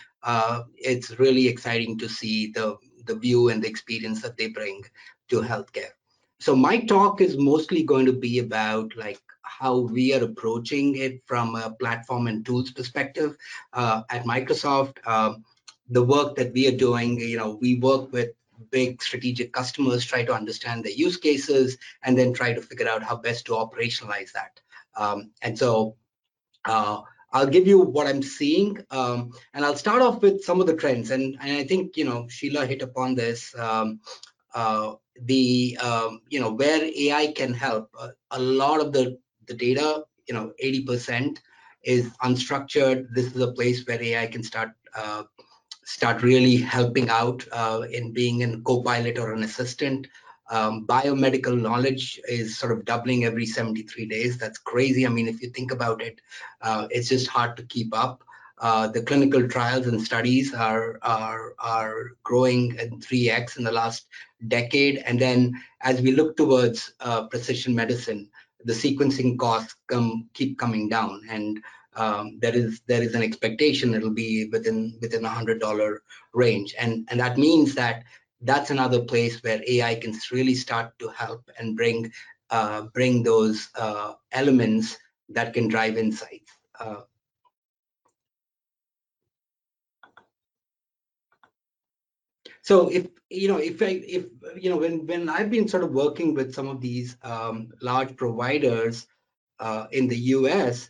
it's 0.75 1.17
really 1.19 1.47
exciting 1.47 1.97
to 1.99 2.09
see 2.09 2.51
the 2.51 2.75
the 3.05 3.15
view 3.15 3.49
and 3.49 3.63
the 3.63 3.69
experience 3.69 4.21
that 4.21 4.35
they 4.37 4.47
bring 4.49 4.83
to 5.29 5.41
healthcare. 5.41 5.96
So 6.39 6.55
my 6.55 6.79
talk 6.79 7.21
is 7.21 7.37
mostly 7.37 7.83
going 7.83 8.05
to 8.05 8.13
be 8.13 8.39
about 8.39 8.95
like 8.95 9.19
how 9.41 9.79
we 9.79 10.13
are 10.13 10.23
approaching 10.23 10.95
it 10.95 11.21
from 11.25 11.55
a 11.55 11.71
platform 11.71 12.27
and 12.27 12.45
tools 12.45 12.71
perspective 12.71 13.37
uh, 13.73 14.03
at 14.09 14.25
Microsoft. 14.25 15.05
Um, 15.07 15.43
the 15.89 16.03
work 16.03 16.35
that 16.35 16.53
we 16.53 16.67
are 16.67 16.77
doing, 16.77 17.19
you 17.19 17.37
know, 17.37 17.57
we 17.61 17.79
work 17.79 18.11
with 18.11 18.29
big 18.71 19.01
strategic 19.01 19.53
customers, 19.53 20.05
try 20.05 20.23
to 20.23 20.33
understand 20.33 20.83
their 20.83 20.91
use 20.91 21.17
cases, 21.17 21.77
and 22.03 22.17
then 22.17 22.33
try 22.33 22.53
to 22.53 22.61
figure 22.61 22.89
out 22.89 23.03
how 23.03 23.15
best 23.15 23.45
to 23.45 23.53
operationalize 23.53 24.31
that. 24.33 24.59
Um, 24.95 25.31
and 25.41 25.57
so 25.57 25.95
uh, 26.65 27.01
I'll 27.31 27.47
give 27.47 27.67
you 27.67 27.79
what 27.79 28.07
I'm 28.07 28.23
seeing, 28.23 28.83
um, 28.91 29.31
and 29.53 29.65
I'll 29.65 29.75
start 29.75 30.01
off 30.01 30.21
with 30.21 30.43
some 30.43 30.59
of 30.59 30.67
the 30.67 30.75
trends. 30.75 31.11
And, 31.11 31.37
and 31.39 31.57
I 31.57 31.63
think, 31.63 31.97
you 31.97 32.05
know, 32.05 32.27
Sheila 32.29 32.65
hit 32.65 32.81
upon 32.81 33.15
this. 33.15 33.57
Um, 33.57 34.01
uh, 34.05 34.36
the 34.57 35.77
um, 35.81 36.21
you 36.29 36.39
know 36.39 36.51
where 36.51 36.83
AI 36.83 37.33
can 37.35 37.53
help. 37.53 37.89
Uh, 37.99 38.09
a 38.31 38.39
lot 38.39 38.81
of 38.81 38.91
the 38.93 39.17
the 39.47 39.53
data, 39.53 40.03
you 40.27 40.33
know, 40.33 40.51
80% 40.63 41.39
is 41.83 42.09
unstructured. 42.23 43.07
This 43.13 43.27
is 43.33 43.41
a 43.41 43.51
place 43.53 43.85
where 43.85 44.01
AI 44.01 44.27
can 44.27 44.43
start 44.43 44.71
uh, 44.95 45.23
start 45.83 46.21
really 46.21 46.57
helping 46.57 47.09
out 47.09 47.45
uh, 47.51 47.83
in 47.91 48.13
being 48.13 48.43
a 48.43 48.59
co-pilot 48.61 49.17
or 49.17 49.33
an 49.33 49.43
assistant. 49.43 50.07
Um, 50.49 50.85
biomedical 50.85 51.59
knowledge 51.59 52.19
is 52.27 52.57
sort 52.57 52.71
of 52.71 52.85
doubling 52.85 53.25
every 53.25 53.45
73 53.45 54.07
days. 54.07 54.37
That's 54.37 54.57
crazy. 54.57 55.05
I 55.05 55.09
mean, 55.09 55.27
if 55.27 55.41
you 55.41 55.49
think 55.49 55.71
about 55.71 56.01
it, 56.01 56.21
uh, 56.61 56.87
it's 56.89 57.09
just 57.09 57.27
hard 57.27 57.57
to 57.57 57.63
keep 57.63 57.95
up. 57.95 58.23
Uh, 58.59 58.87
the 58.87 59.01
clinical 59.01 59.47
trials 59.47 59.85
and 59.85 60.01
studies 60.01 60.53
are 60.53 60.97
are 61.03 61.53
are 61.59 62.11
growing 62.23 62.75
in 62.79 62.99
3x 62.99 63.57
in 63.57 63.63
the 63.63 63.71
last 63.71 64.07
decade, 64.47 64.97
and 65.05 65.19
then 65.19 65.53
as 65.81 66.01
we 66.01 66.11
look 66.11 66.35
towards 66.35 66.93
uh, 66.99 67.27
precision 67.27 67.75
medicine, 67.75 68.29
the 68.65 68.73
sequencing 68.73 69.37
costs 69.37 69.75
come 69.87 70.27
keep 70.33 70.57
coming 70.57 70.89
down, 70.89 71.21
and 71.29 71.59
um, 71.95 72.39
there 72.41 72.55
is 72.55 72.81
there 72.87 73.03
is 73.03 73.13
an 73.13 73.21
expectation 73.21 73.93
it'll 73.93 74.09
be 74.09 74.49
within 74.51 74.97
within 75.01 75.25
a 75.25 75.29
hundred 75.29 75.59
dollar 75.59 76.01
range, 76.33 76.73
and 76.79 77.07
and 77.11 77.19
that 77.19 77.37
means 77.37 77.75
that 77.75 78.03
that's 78.41 78.69
another 78.71 79.01
place 79.01 79.41
where 79.43 79.61
AI 79.67 79.95
can 79.95 80.13
really 80.31 80.55
start 80.55 80.97
to 80.99 81.09
help 81.09 81.49
and 81.59 81.75
bring 81.75 82.11
uh, 82.49 82.83
bring 82.93 83.23
those 83.23 83.69
uh, 83.75 84.13
elements 84.31 84.97
that 85.29 85.53
can 85.53 85.67
drive 85.67 85.97
insights. 85.97 86.51
Uh, 86.79 87.01
So 92.67 92.89
if 92.89 93.07
you 93.29 93.47
know, 93.47 93.59
if 93.59 93.81
I, 93.81 94.03
if 94.05 94.25
you 94.61 94.69
know, 94.69 94.75
when 94.75 95.07
when 95.07 95.29
I've 95.29 95.49
been 95.49 95.69
sort 95.69 95.85
of 95.85 95.91
working 95.91 96.33
with 96.33 96.53
some 96.53 96.67
of 96.67 96.81
these 96.81 97.15
um, 97.23 97.69
large 97.81 98.17
providers 98.17 99.07
uh, 99.61 99.85
in 99.93 100.09
the 100.09 100.17
U.S., 100.35 100.89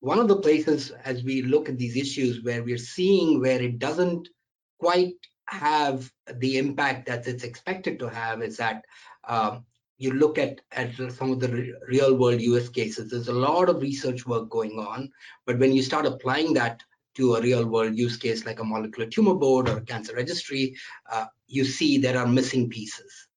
one 0.00 0.18
of 0.18 0.26
the 0.26 0.40
places 0.40 0.90
as 1.04 1.22
we 1.22 1.42
look 1.42 1.68
at 1.68 1.78
these 1.78 1.96
issues 1.96 2.42
where 2.42 2.64
we're 2.64 2.86
seeing 2.96 3.40
where 3.40 3.62
it 3.62 3.78
doesn't 3.78 4.30
quite 4.80 5.14
have 5.46 6.10
the 6.38 6.58
impact 6.58 7.06
that 7.06 7.28
it's 7.28 7.44
expected 7.44 8.00
to 8.00 8.08
have 8.08 8.42
is 8.42 8.56
that 8.56 8.84
um, 9.28 9.64
you 9.98 10.14
look 10.14 10.38
at, 10.38 10.60
at 10.72 10.92
some 11.12 11.30
of 11.30 11.38
the 11.38 11.48
re 11.48 11.72
real 11.86 12.16
world 12.16 12.40
US 12.40 12.68
cases, 12.68 13.12
there's 13.12 13.28
a 13.28 13.42
lot 13.48 13.68
of 13.68 13.80
research 13.80 14.26
work 14.26 14.50
going 14.50 14.72
on, 14.72 15.08
but 15.46 15.60
when 15.60 15.72
you 15.72 15.82
start 15.82 16.04
applying 16.04 16.52
that 16.54 16.82
to 17.14 17.34
a 17.34 17.40
real 17.40 17.66
world 17.66 17.96
use 17.96 18.16
case 18.16 18.46
like 18.46 18.60
a 18.60 18.64
molecular 18.64 19.08
tumor 19.08 19.34
board 19.34 19.68
or 19.68 19.78
a 19.78 19.84
cancer 19.84 20.14
registry, 20.14 20.74
uh, 21.10 21.26
you 21.46 21.64
see 21.64 21.98
there 21.98 22.18
are 22.18 22.26
missing 22.26 22.68
pieces. 22.68 23.28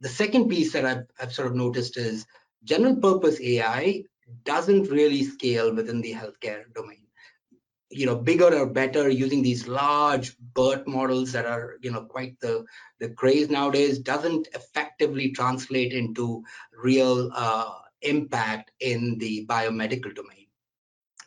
The 0.00 0.08
second 0.08 0.48
piece 0.48 0.72
that 0.72 0.84
I've, 0.84 1.06
I've 1.20 1.32
sort 1.32 1.48
of 1.48 1.54
noticed 1.54 1.96
is 1.96 2.26
general 2.64 2.96
purpose 2.96 3.40
AI 3.40 4.04
doesn't 4.44 4.90
really 4.90 5.24
scale 5.24 5.74
within 5.74 6.00
the 6.00 6.12
healthcare 6.12 6.72
domain. 6.74 7.02
You 7.90 8.04
know, 8.04 8.16
bigger 8.16 8.54
or 8.54 8.66
better 8.66 9.08
using 9.08 9.42
these 9.42 9.66
large 9.66 10.36
BERT 10.52 10.86
models 10.86 11.32
that 11.32 11.46
are, 11.46 11.78
you 11.80 11.90
know, 11.90 12.02
quite 12.02 12.38
the, 12.40 12.64
the 13.00 13.08
craze 13.10 13.48
nowadays 13.48 13.98
doesn't 13.98 14.48
effectively 14.54 15.30
translate 15.30 15.94
into 15.94 16.42
real 16.72 17.30
uh, 17.34 17.72
impact 18.02 18.72
in 18.80 19.16
the 19.18 19.46
biomedical 19.46 20.14
domain. 20.14 20.46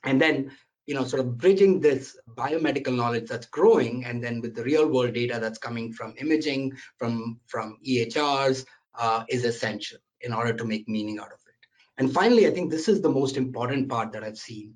And 0.04 0.22
then 0.22 0.52
you 0.92 0.98
know, 0.98 1.06
sort 1.06 1.22
of 1.22 1.38
bridging 1.38 1.80
this 1.80 2.18
biomedical 2.36 2.94
knowledge 2.94 3.30
that's 3.30 3.46
growing, 3.46 4.04
and 4.04 4.22
then 4.22 4.42
with 4.42 4.54
the 4.54 4.64
real 4.66 4.92
world 4.92 5.14
data 5.14 5.40
that's 5.40 5.58
coming 5.58 5.94
from 5.94 6.14
imaging, 6.18 6.74
from 6.98 7.40
from 7.48 7.78
EHRs, 7.88 8.66
uh, 9.00 9.24
is 9.30 9.46
essential 9.46 10.00
in 10.20 10.34
order 10.34 10.52
to 10.52 10.66
make 10.66 10.90
meaning 10.90 11.18
out 11.18 11.32
of 11.32 11.40
it. 11.48 11.60
And 11.98 12.12
finally, 12.12 12.46
I 12.46 12.52
think 12.52 12.70
this 12.70 12.90
is 12.90 13.00
the 13.00 13.16
most 13.22 13.38
important 13.38 13.88
part 13.88 14.12
that 14.12 14.26
I've 14.26 14.38
seen, 14.38 14.74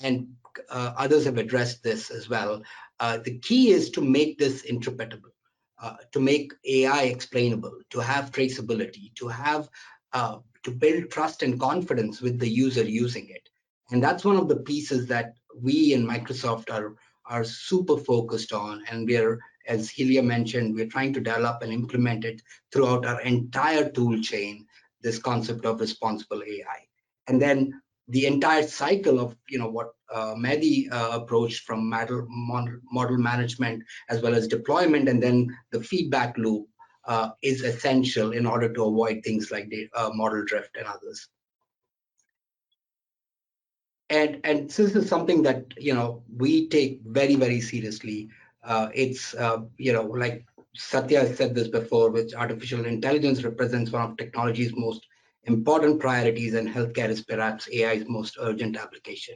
and 0.00 0.26
uh, 0.68 0.94
others 0.96 1.26
have 1.26 1.38
addressed 1.38 1.80
this 1.84 2.10
as 2.10 2.28
well. 2.28 2.60
Uh, 2.98 3.18
the 3.18 3.38
key 3.38 3.70
is 3.70 3.90
to 3.90 4.00
make 4.00 4.38
this 4.40 4.62
interpretable, 4.68 5.34
uh, 5.80 5.98
to 6.10 6.18
make 6.18 6.54
AI 6.64 7.02
explainable, 7.04 7.78
to 7.90 8.00
have 8.00 8.32
traceability, 8.32 9.14
to 9.14 9.28
have 9.28 9.68
uh, 10.12 10.38
to 10.64 10.72
build 10.72 11.08
trust 11.08 11.44
and 11.44 11.60
confidence 11.60 12.20
with 12.20 12.40
the 12.40 12.48
user 12.48 12.82
using 12.82 13.28
it. 13.28 13.45
And 13.90 14.02
that's 14.02 14.24
one 14.24 14.36
of 14.36 14.48
the 14.48 14.56
pieces 14.56 15.06
that 15.06 15.34
we 15.54 15.92
in 15.94 16.06
Microsoft 16.06 16.72
are, 16.72 16.96
are 17.26 17.44
super 17.44 17.96
focused 17.96 18.52
on. 18.52 18.84
And 18.90 19.06
we're, 19.06 19.38
as 19.66 19.90
Helia 19.90 20.24
mentioned, 20.24 20.74
we're 20.74 20.86
trying 20.86 21.12
to 21.14 21.20
develop 21.20 21.62
and 21.62 21.72
implement 21.72 22.24
it 22.24 22.42
throughout 22.72 23.06
our 23.06 23.20
entire 23.22 23.88
tool 23.90 24.20
chain, 24.20 24.66
this 25.02 25.18
concept 25.18 25.64
of 25.64 25.80
responsible 25.80 26.42
AI. 26.42 26.86
And 27.28 27.40
then 27.40 27.80
the 28.08 28.26
entire 28.26 28.62
cycle 28.62 29.18
of 29.18 29.36
you 29.48 29.58
know 29.58 29.68
what 29.68 29.92
uh, 30.14 30.34
Mehdi 30.34 30.90
uh, 30.92 31.10
approached 31.12 31.64
from 31.64 31.88
model, 31.88 32.26
model, 32.28 33.18
management 33.18 33.82
as 34.08 34.22
well 34.22 34.34
as 34.34 34.46
deployment 34.46 35.08
and 35.08 35.20
then 35.22 35.48
the 35.72 35.82
feedback 35.82 36.38
loop 36.38 36.66
uh, 37.06 37.30
is 37.42 37.62
essential 37.62 38.32
in 38.32 38.46
order 38.46 38.72
to 38.72 38.84
avoid 38.84 39.22
things 39.24 39.50
like 39.50 39.68
the 39.70 39.88
uh, 39.94 40.10
model 40.14 40.44
drift 40.44 40.76
and 40.76 40.86
others 40.86 41.28
and 44.10 44.40
and 44.44 44.70
this 44.70 44.94
is 44.94 45.08
something 45.08 45.42
that 45.42 45.64
you 45.76 45.94
know 45.94 46.22
we 46.36 46.68
take 46.68 47.00
very 47.06 47.34
very 47.34 47.60
seriously. 47.60 48.28
Uh, 48.62 48.88
it's 48.94 49.34
uh, 49.34 49.58
you 49.78 49.92
know 49.92 50.02
like 50.02 50.44
satya 50.76 51.34
said 51.34 51.54
this 51.54 51.68
before 51.68 52.10
which 52.10 52.34
artificial 52.34 52.84
intelligence 52.84 53.42
represents 53.42 53.90
one 53.90 54.10
of 54.10 54.16
technology's 54.16 54.76
most 54.76 55.06
important 55.44 55.98
priorities 55.98 56.52
and 56.54 56.68
healthcare 56.68 57.08
is 57.08 57.22
perhaps 57.22 57.68
ai's 57.72 58.06
most 58.08 58.36
urgent 58.40 58.76
application. 58.76 59.34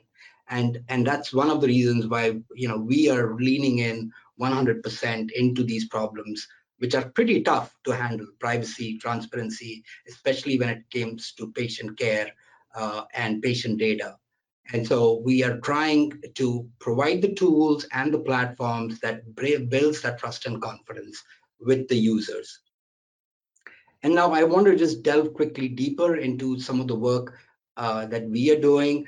And 0.49 0.81
and 0.89 1.07
that's 1.07 1.33
one 1.33 1.51
of 1.51 1.61
the 1.61 1.69
reasons 1.69 2.07
why 2.07 2.41
you 2.55 2.69
know 2.69 2.79
we 2.79 3.09
are 3.11 3.35
leaning 3.37 3.79
in 3.79 4.13
100% 4.39 5.31
into 5.33 5.65
these 5.65 5.89
problems 5.89 6.47
which 6.79 6.95
are 6.95 7.11
pretty 7.11 7.43
tough 7.43 7.77
to 7.85 7.91
handle. 7.91 8.27
Privacy 8.39 8.99
transparency 8.99 9.83
especially 10.09 10.59
when 10.59 10.69
it 10.69 10.85
comes 10.95 11.33
to 11.33 11.53
patient 11.53 11.99
care 11.99 12.31
uh, 12.77 13.05
and 13.15 13.43
patient 13.43 13.79
data 13.79 14.17
and 14.73 14.87
so 14.87 15.21
we 15.25 15.43
are 15.43 15.59
trying 15.61 16.13
to 16.35 16.69
provide 16.79 17.21
the 17.23 17.35
tools 17.35 17.87
and 17.93 18.13
the 18.13 18.21
platforms 18.21 19.01
that 19.01 19.23
builds 19.69 20.01
that 20.03 20.19
trust 20.19 20.47
and 20.47 20.61
confidence 20.63 21.23
with 21.61 21.89
the 21.89 21.97
users. 21.97 22.61
And 24.03 24.15
now 24.15 24.33
I 24.33 24.45
want 24.45 24.67
to 24.67 24.77
just 24.77 25.03
delve 25.03 25.35
quickly 25.35 25.69
deeper 25.69 26.17
into 26.17 26.59
some 26.59 26.81
of 26.81 26.89
the 26.89 26.95
work 26.97 27.35
uh, 27.77 28.07
that 28.07 28.29
we 28.29 28.51
are 28.51 28.61
doing. 28.61 29.07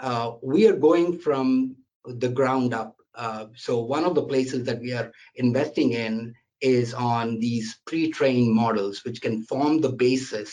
Uh, 0.00 0.32
we 0.42 0.66
are 0.68 0.76
going 0.76 1.18
from 1.18 1.76
the 2.04 2.28
ground 2.28 2.74
up 2.74 2.96
Uh, 3.16 3.48
so 3.56 3.80
one 3.80 4.04
of 4.04 4.14
the 4.14 4.28
places 4.28 4.60
that 4.64 4.80
we 4.84 4.92
are 4.92 5.10
investing 5.36 5.92
in 5.92 6.34
is 6.60 6.92
on 6.92 7.40
these 7.40 7.80
pre-trained 7.88 8.52
models, 8.52 9.00
which 9.04 9.22
can 9.24 9.42
form 9.48 9.80
the 9.80 9.88
basis 9.88 10.52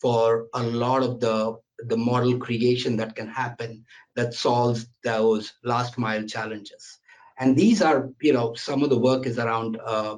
for 0.00 0.48
a 0.54 0.62
lot 0.62 1.02
of 1.02 1.20
the 1.20 1.52
the 1.86 1.96
model 1.96 2.38
creation 2.38 2.96
that 2.96 3.14
can 3.14 3.28
happen 3.28 3.84
that 4.16 4.34
solves 4.34 4.86
those 5.04 5.54
last 5.62 5.98
mile 5.98 6.24
challenges. 6.24 6.98
And 7.38 7.56
these 7.56 7.82
are, 7.82 8.10
you 8.20 8.32
know, 8.32 8.54
some 8.54 8.82
of 8.82 8.90
the 8.90 8.98
work 8.98 9.26
is 9.26 9.38
around 9.38 9.78
uh, 9.84 10.16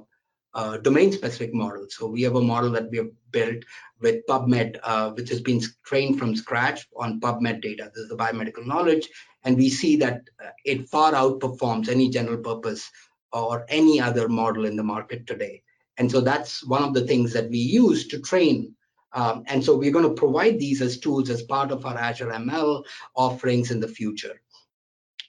uh, 0.55 0.79
domain 0.79 1.13
specific 1.13 1.55
models. 1.55 1.95
So 1.97 2.07
we 2.07 2.23
have 2.23 2.35
a 2.35 2.41
model 2.41 2.71
that 2.73 2.91
we 2.91 2.97
have 2.99 3.11
built 3.31 3.63
with 4.01 4.27
PubMed, 4.27 4.79
uh, 4.83 5.11
which 5.11 5.29
has 5.29 5.41
been 5.41 5.61
trained 5.85 6.19
from 6.19 6.35
scratch 6.35 6.89
on 6.97 7.21
PubMed 7.21 7.61
data. 7.61 7.91
This 7.95 8.05
is 8.05 8.09
the 8.09 8.17
biomedical 8.17 8.67
knowledge. 8.67 9.09
And 9.45 9.57
we 9.57 9.69
see 9.69 9.97
that 9.97 10.23
uh, 10.43 10.51
it 10.65 10.89
far 10.89 11.13
outperforms 11.13 11.89
any 11.89 12.09
general 12.09 12.39
purpose 12.39 12.91
or 13.33 13.65
any 13.69 14.01
other 14.01 14.29
model 14.29 14.65
in 14.65 14.77
the 14.77 14.83
market 14.83 15.27
today. 15.27 15.63
And 15.99 16.11
so 16.11 16.21
that's 16.21 16.67
one 16.67 16.83
of 16.83 16.95
the 16.95 17.07
things 17.07 17.33
that 17.35 17.51
we 17.51 17.59
use 17.59 18.09
to 18.09 18.21
train. 18.21 18.75
Um, 19.13 19.45
and 19.47 19.65
so 19.65 19.77
we're 19.77 19.93
going 19.93 20.09
to 20.09 20.15
provide 20.15 20.59
these 20.59 20.81
as 20.81 20.99
tools 20.99 21.31
as 21.31 21.43
part 21.43 21.73
of 21.73 21.85
our 21.85 21.97
Azure 21.97 22.31
ML 22.31 22.85
offerings 23.15 23.71
in 23.71 23.81
the 23.81 23.89
future. 23.89 24.41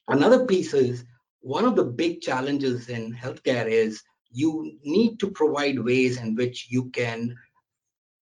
Another 0.08 0.46
piece 0.46 0.74
is 0.74 1.06
one 1.42 1.66
of 1.66 1.76
the 1.76 1.84
big 1.84 2.22
challenges 2.22 2.90
in 2.90 3.14
healthcare 3.14 3.66
is 3.68 4.04
you 4.32 4.78
need 4.84 5.20
to 5.20 5.32
provide 5.32 5.80
ways 5.80 6.18
in 6.18 6.36
which 6.36 6.68
you 6.70 6.90
can 6.92 7.36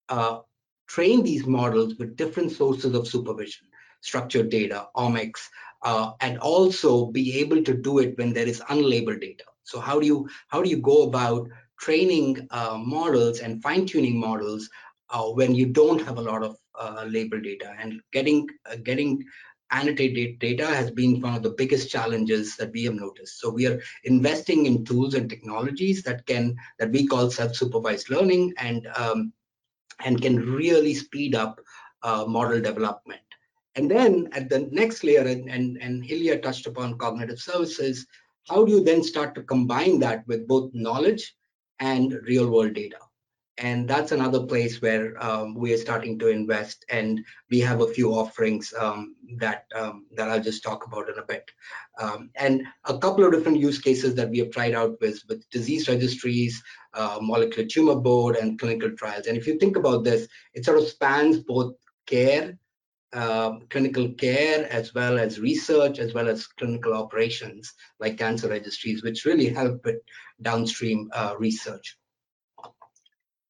uh, 0.10 0.40
train 0.88 1.24
these 1.24 1.46
models 1.46 1.96
with 1.96 2.16
different 2.16 2.52
sources 2.52 2.94
of 2.94 3.08
supervision, 3.08 3.68
structured 4.02 4.50
data, 4.50 4.88
omics, 4.96 5.48
uh, 5.84 6.12
and 6.22 6.38
also 6.40 7.08
be 7.08 7.40
able 7.40 7.64
to 7.64 7.74
do 7.74 8.00
it 8.00 8.18
when 8.18 8.34
there 8.34 8.48
is 8.48 8.62
unlabeled 8.70 9.22
data. 9.22 9.44
So 9.64 9.80
how 9.80 10.00
do 10.00 10.06
you 10.06 10.30
how 10.48 10.62
do 10.62 10.70
you 10.70 10.78
go 10.78 11.04
about 11.04 11.50
training 11.80 12.48
uh, 12.52 12.78
models 12.78 13.40
and 13.40 13.62
fine 13.62 13.86
tuning 13.86 14.20
models 14.20 14.70
when 15.34 15.56
you 15.56 15.68
don't 15.68 16.02
have 16.02 16.18
a 16.18 16.22
lot 16.22 16.44
of 16.44 16.58
uh, 16.80 17.06
label 17.08 17.40
data 17.40 17.76
and 17.80 18.02
getting 18.12 18.48
uh, 18.70 18.76
getting 18.84 19.24
annotated 19.72 20.40
data 20.40 20.66
has 20.66 20.92
been 20.92 21.20
one 21.20 21.36
of 21.36 21.44
the 21.44 21.56
biggest 21.58 21.90
challenges 21.90 22.56
that 22.56 22.72
we 22.72 22.84
have 22.86 22.94
noticed. 22.94 23.42
So 23.42 23.50
we 23.50 23.68
are 23.68 23.82
investing 24.06 24.66
in 24.66 24.86
tools 24.86 25.14
and 25.14 25.30
technologies 25.30 26.04
that 26.04 26.26
can 26.26 26.56
that 26.80 26.92
we 26.92 27.08
call 27.08 27.30
self-supervised 27.30 28.10
learning 28.10 28.54
and 28.58 28.88
um, 28.96 29.34
and 30.06 30.22
can 30.22 30.38
really 30.38 30.94
speed 30.94 31.36
up 31.36 31.60
uh, 32.04 32.26
model 32.28 32.62
development. 32.62 33.22
And 33.76 33.90
then 33.90 34.30
at 34.32 34.50
the 34.50 34.68
next 34.72 35.04
layer, 35.04 35.22
and, 35.22 35.50
and, 35.50 35.78
and 35.82 36.04
Helia 36.04 36.42
touched 36.42 36.66
upon 36.66 36.98
cognitive 36.98 37.40
services, 37.40 38.08
how 38.48 38.66
do 38.66 38.72
you 38.72 38.84
then 38.84 39.04
start 39.04 39.36
to 39.36 39.44
combine 39.44 40.00
that 40.00 40.26
with 40.28 40.48
both 40.48 40.72
knowledge 40.74 41.36
and 41.80 42.14
real 42.24 42.50
world 42.50 42.74
data? 42.74 42.98
And 43.58 43.88
that's 43.88 44.12
another 44.12 44.46
place 44.46 44.82
where 44.82 45.22
um, 45.24 45.56
we 45.56 45.74
are 45.74 45.78
starting 45.78 46.20
to 46.20 46.28
invest 46.28 46.86
and 46.90 47.26
we 47.50 47.60
have 47.60 47.82
a 47.82 47.88
few 47.88 48.12
offerings 48.12 48.74
um, 48.78 49.16
that 49.38 49.66
um, 49.76 50.06
that 50.16 50.30
I'll 50.30 50.42
just 50.42 50.64
talk 50.64 50.86
about 50.86 51.10
in 51.10 51.18
a 51.18 51.26
bit. 51.26 51.50
Um, 52.00 52.30
and 52.36 52.64
a 52.86 52.98
couple 52.98 53.26
of 53.26 53.32
different 53.32 53.60
use 53.60 53.80
cases 53.80 54.14
that 54.16 54.30
we 54.30 54.40
have 54.40 54.52
tried 54.52 54.76
out 54.76 54.98
with 55.02 55.22
with 55.28 55.50
disease 55.50 55.90
registries 55.90 56.62
uh, 56.94 57.18
molecular 57.22 57.68
tumor 57.68 57.96
board 57.96 58.36
and 58.36 58.60
clinical 58.60 58.92
trials. 58.92 59.26
And 59.26 59.38
if 59.38 59.48
you 59.48 59.58
think 59.58 59.76
about 59.76 60.04
this 60.04 60.28
it 60.54 60.64
sort 60.64 60.78
of 60.78 60.88
spans 60.88 61.40
both 61.40 61.74
care 62.06 62.58
uh, 63.14 63.54
clinical 63.70 64.10
care 64.14 64.72
as 64.72 64.94
well 64.94 65.18
as 65.18 65.40
research 65.40 65.98
as 65.98 66.14
well 66.14 66.28
as 66.28 66.46
clinical 66.46 66.94
operations 66.94 67.74
like 68.00 68.18
cancer 68.18 68.50
registries 68.50 69.02
which 69.02 69.26
really 69.26 69.48
help 69.48 69.84
with 69.86 69.96
downstream 70.42 71.10
uh, 71.14 71.34
research 71.40 71.97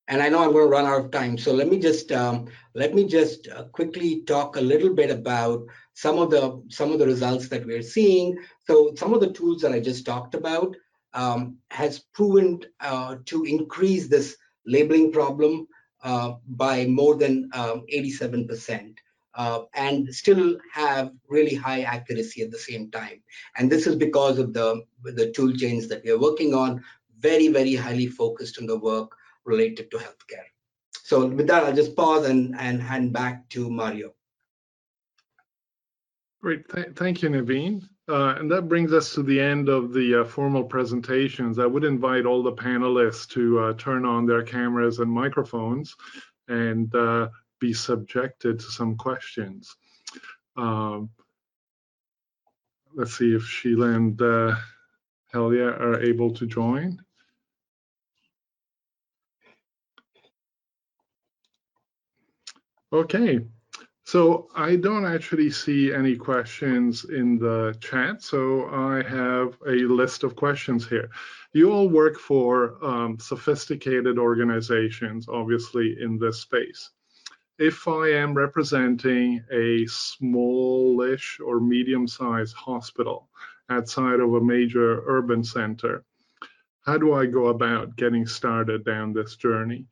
and 0.08 0.22
I 0.22 0.30
know 0.30 0.40
I'm 0.40 0.54
going 0.54 0.66
to 0.66 0.70
run 0.70 0.86
out 0.86 1.06
of 1.06 1.12
time. 1.12 1.38
So 1.38 1.54
let 1.54 1.68
me 1.68 1.80
just 1.80 2.12
um, 2.12 2.48
let 2.74 2.94
me 2.94 3.06
just 3.06 3.48
uh, 3.50 3.66
quickly 3.66 4.22
talk 4.22 4.56
a 4.56 4.62
little 4.62 4.94
bit 4.94 5.12
about 5.12 5.66
some 5.94 6.18
of 6.18 6.32
the 6.32 6.62
some 6.70 6.92
of 6.92 7.00
the 7.00 7.06
results 7.06 7.50
that 7.50 7.66
we're 7.66 7.82
seeing. 7.82 8.38
So 8.66 8.94
some 8.96 9.14
of 9.14 9.20
the 9.20 9.32
tools 9.32 9.62
that 9.62 9.74
I 9.74 9.80
just 9.80 10.06
talked 10.06 10.36
about 10.36 10.76
um, 11.14 11.58
has 11.72 12.00
proven 12.14 12.62
uh, 12.80 13.16
to 13.26 13.44
increase 13.44 14.08
this 14.08 14.38
labeling 14.66 15.12
problem 15.12 15.68
uh, 16.04 16.34
by 16.48 16.86
more 16.86 17.16
than 17.16 17.50
87%. 17.54 18.80
Um, 18.80 18.96
uh, 19.36 19.62
and 19.76 20.14
still 20.16 20.58
have 20.74 21.12
really 21.30 21.54
high 21.54 21.84
accuracy 21.84 22.42
at 22.42 22.50
the 22.50 22.58
same 22.58 22.90
time. 22.90 23.22
And 23.56 23.72
this 23.72 23.86
is 23.86 23.96
because 23.96 24.40
of 24.40 24.52
the, 24.52 24.82
the 25.04 25.32
tool 25.32 25.54
chains 25.54 25.88
that 25.90 26.04
we 26.04 26.10
are 26.10 26.20
working 26.20 26.56
on, 26.56 26.84
very, 27.20 27.48
very 27.50 27.76
highly 27.76 28.08
focused 28.08 28.58
on 28.58 28.66
the 28.66 28.80
work 28.80 29.12
related 29.48 29.90
to 29.91 29.98
healthcare. 29.98 30.49
So 31.03 31.26
with 31.26 31.48
that, 31.48 31.64
I'll 31.64 31.74
just 31.74 31.95
pause 31.95 32.28
and, 32.28 32.53
and 32.60 32.82
hand 32.82 33.14
back 33.14 33.49
to 33.49 33.69
Mario. 33.69 34.14
Great, 36.41 36.68
Th 36.69 36.88
thank 36.95 37.22
you, 37.22 37.30
Naveen. 37.30 37.82
Uh, 38.10 38.36
and 38.38 38.49
that 38.49 38.69
brings 38.69 38.94
us 38.94 39.14
to 39.14 39.24
the 39.24 39.40
end 39.40 39.68
of 39.68 39.91
the 39.91 40.22
uh, 40.22 40.24
formal 40.24 40.64
presentations. 40.64 41.60
I 41.60 41.65
would 41.65 41.84
invite 41.84 42.26
all 42.26 42.41
the 42.41 42.53
panelists 42.53 43.28
to 43.30 43.60
uh, 43.60 43.74
turn 43.74 44.06
on 44.06 44.26
their 44.26 44.44
cameras 44.44 44.99
and 44.99 45.11
microphones 45.11 45.95
and 46.48 46.94
uh, 46.95 47.28
be 47.60 47.74
subjected 47.74 48.60
to 48.60 48.65
some 48.72 48.95
questions. 48.95 49.76
Um, 50.56 51.10
let's 52.94 53.18
see 53.18 53.34
if 53.36 53.44
Sheila 53.44 53.90
and 53.90 54.22
uh, 54.22 54.56
Helia 55.34 55.78
are 55.80 55.99
able 56.02 56.34
to 56.34 56.45
join. 56.45 56.99
Okay, 62.93 63.41
so 64.05 64.47
I 64.55 64.77
don't 64.77 65.05
actually 65.05 65.49
see 65.49 65.93
any 65.93 66.15
questions 66.15 67.03
in 67.03 67.38
the 67.38 67.76
chat, 67.81 68.22
so 68.23 68.69
I 68.69 69.03
have 69.03 69.57
a 69.68 69.84
list 69.93 70.23
of 70.23 70.38
questions 70.38 70.88
here. 70.88 71.09
You 71.51 71.73
all 71.73 71.89
work 71.89 72.18
for 72.18 72.77
um, 72.81 73.19
sophisticated 73.19 74.18
organizations, 74.18 75.27
obviously, 75.27 75.97
in 75.99 76.18
this 76.18 76.39
space. 76.39 76.91
If 77.59 77.89
I 77.89 78.11
am 78.11 78.34
representing 78.34 79.43
a 79.51 79.85
smallish 79.88 81.41
or 81.45 81.59
medium-sized 81.59 82.55
hospital 82.55 83.27
outside 83.69 84.22
of 84.22 84.34
a 84.34 84.39
major 84.39 85.03
urban 85.07 85.43
center, 85.43 86.05
how 86.85 86.97
do 86.97 87.11
I 87.11 87.26
go 87.26 87.47
about 87.47 87.97
getting 87.97 88.26
started 88.26 88.85
down 88.85 89.11
this 89.11 89.35
journey? 89.35 89.88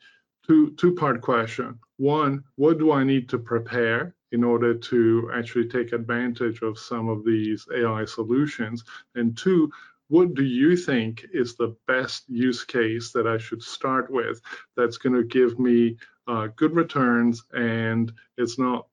Two 0.47 0.71
two 0.71 0.93
part 0.93 1.21
question. 1.21 1.79
One, 1.97 2.43
what 2.55 2.77
do 2.77 2.91
I 2.91 3.03
need 3.03 3.29
to 3.29 3.37
prepare 3.37 4.15
in 4.31 4.43
order 4.43 4.75
to 4.75 5.31
actually 5.33 5.67
take 5.69 5.93
advantage 5.93 6.61
of 6.61 6.77
some 6.77 7.07
of 7.09 7.23
these 7.23 7.65
AI 7.73 8.05
solutions? 8.05 8.83
And 9.15 9.37
two, 9.37 9.71
what 10.07 10.35
do 10.35 10.43
you 10.43 10.77
think 10.77 11.25
is 11.33 11.55
the 11.55 11.75
best 11.87 12.25
use 12.27 12.63
case 12.63 13.11
that 13.11 13.27
I 13.27 13.37
should 13.37 13.63
start 13.63 14.11
with 14.11 14.41
that's 14.75 14.97
going 14.97 15.15
to 15.15 15.23
give 15.23 15.57
me 15.57 15.97
uh, 16.27 16.47
good 16.55 16.75
returns 16.75 17.43
and 17.53 18.11
it's 18.37 18.59
not 18.59 18.87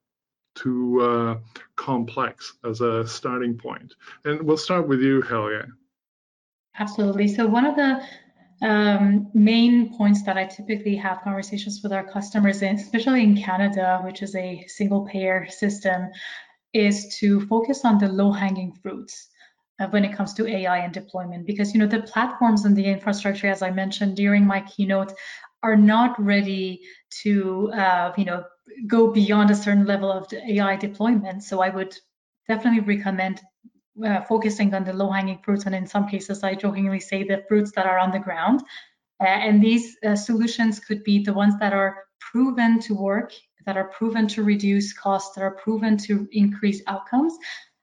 too 0.54 1.00
uh, 1.00 1.38
complex 1.76 2.54
as 2.64 2.80
a 2.80 3.06
starting 3.06 3.56
point? 3.58 3.94
And 4.24 4.42
we'll 4.42 4.56
start 4.56 4.88
with 4.88 5.00
you, 5.00 5.22
Helia. 5.22 5.66
Absolutely. 6.78 7.28
So 7.28 7.46
one 7.46 7.66
of 7.66 7.76
the 7.76 8.02
um, 8.62 9.28
main 9.34 9.96
points 9.96 10.22
that 10.22 10.38
I 10.38 10.46
typically 10.46 10.94
have 10.96 11.22
conversations 11.22 11.80
with 11.82 11.92
our 11.92 12.04
customers 12.04 12.62
in, 12.62 12.76
especially 12.76 13.22
in 13.22 13.36
Canada, 13.36 14.00
which 14.04 14.22
is 14.22 14.34
a 14.36 14.64
single 14.68 15.04
payer 15.04 15.46
system, 15.50 16.08
is 16.72 17.16
to 17.18 17.40
focus 17.46 17.84
on 17.84 17.98
the 17.98 18.08
low 18.08 18.30
hanging 18.30 18.72
fruits 18.72 19.28
uh, 19.80 19.88
when 19.88 20.04
it 20.04 20.16
comes 20.16 20.32
to 20.34 20.46
AI 20.46 20.78
and 20.78 20.94
deployment. 20.94 21.46
Because, 21.46 21.74
you 21.74 21.80
know, 21.80 21.86
the 21.86 22.02
platforms 22.02 22.64
and 22.64 22.76
the 22.76 22.86
infrastructure, 22.86 23.48
as 23.48 23.62
I 23.62 23.70
mentioned 23.70 24.16
during 24.16 24.46
my 24.46 24.60
keynote, 24.60 25.12
are 25.62 25.76
not 25.76 26.20
ready 26.22 26.80
to, 27.22 27.70
uh, 27.72 28.12
you 28.16 28.24
know, 28.24 28.44
go 28.86 29.10
beyond 29.10 29.50
a 29.50 29.54
certain 29.54 29.86
level 29.86 30.10
of 30.10 30.32
AI 30.32 30.76
deployment. 30.76 31.42
So 31.42 31.60
I 31.60 31.68
would 31.68 31.96
definitely 32.48 32.80
recommend 32.96 33.40
uh, 34.04 34.22
focusing 34.22 34.74
on 34.74 34.84
the 34.84 34.92
low-hanging 34.92 35.40
fruits, 35.44 35.66
and 35.66 35.74
in 35.74 35.86
some 35.86 36.08
cases, 36.08 36.42
I 36.42 36.54
jokingly 36.54 37.00
say 37.00 37.24
the 37.24 37.44
fruits 37.48 37.72
that 37.72 37.86
are 37.86 37.98
on 37.98 38.10
the 38.10 38.18
ground. 38.18 38.62
Uh, 39.20 39.26
and 39.26 39.62
these 39.62 39.96
uh, 40.04 40.16
solutions 40.16 40.80
could 40.80 41.04
be 41.04 41.22
the 41.22 41.32
ones 41.32 41.54
that 41.60 41.72
are 41.72 42.04
proven 42.18 42.80
to 42.80 42.94
work, 42.94 43.32
that 43.66 43.76
are 43.76 43.88
proven 43.88 44.26
to 44.28 44.42
reduce 44.42 44.92
costs, 44.92 45.34
that 45.34 45.42
are 45.42 45.56
proven 45.56 45.96
to 45.96 46.28
increase 46.32 46.82
outcomes. 46.86 47.36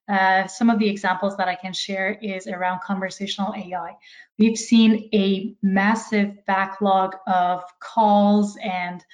Uh, 0.09 0.47
some 0.47 0.71
of 0.71 0.79
the 0.79 0.89
examples 0.89 1.37
that 1.37 1.47
I 1.47 1.55
can 1.55 1.71
share 1.71 2.17
is 2.21 2.47
around 2.47 2.81
conversational 2.81 3.53
AI. 3.55 3.95
We've 4.39 4.57
seen 4.57 5.09
a 5.13 5.55
massive 5.61 6.45
backlog 6.47 7.15
of 7.27 7.63
calls 7.79 8.57
and 8.57 9.05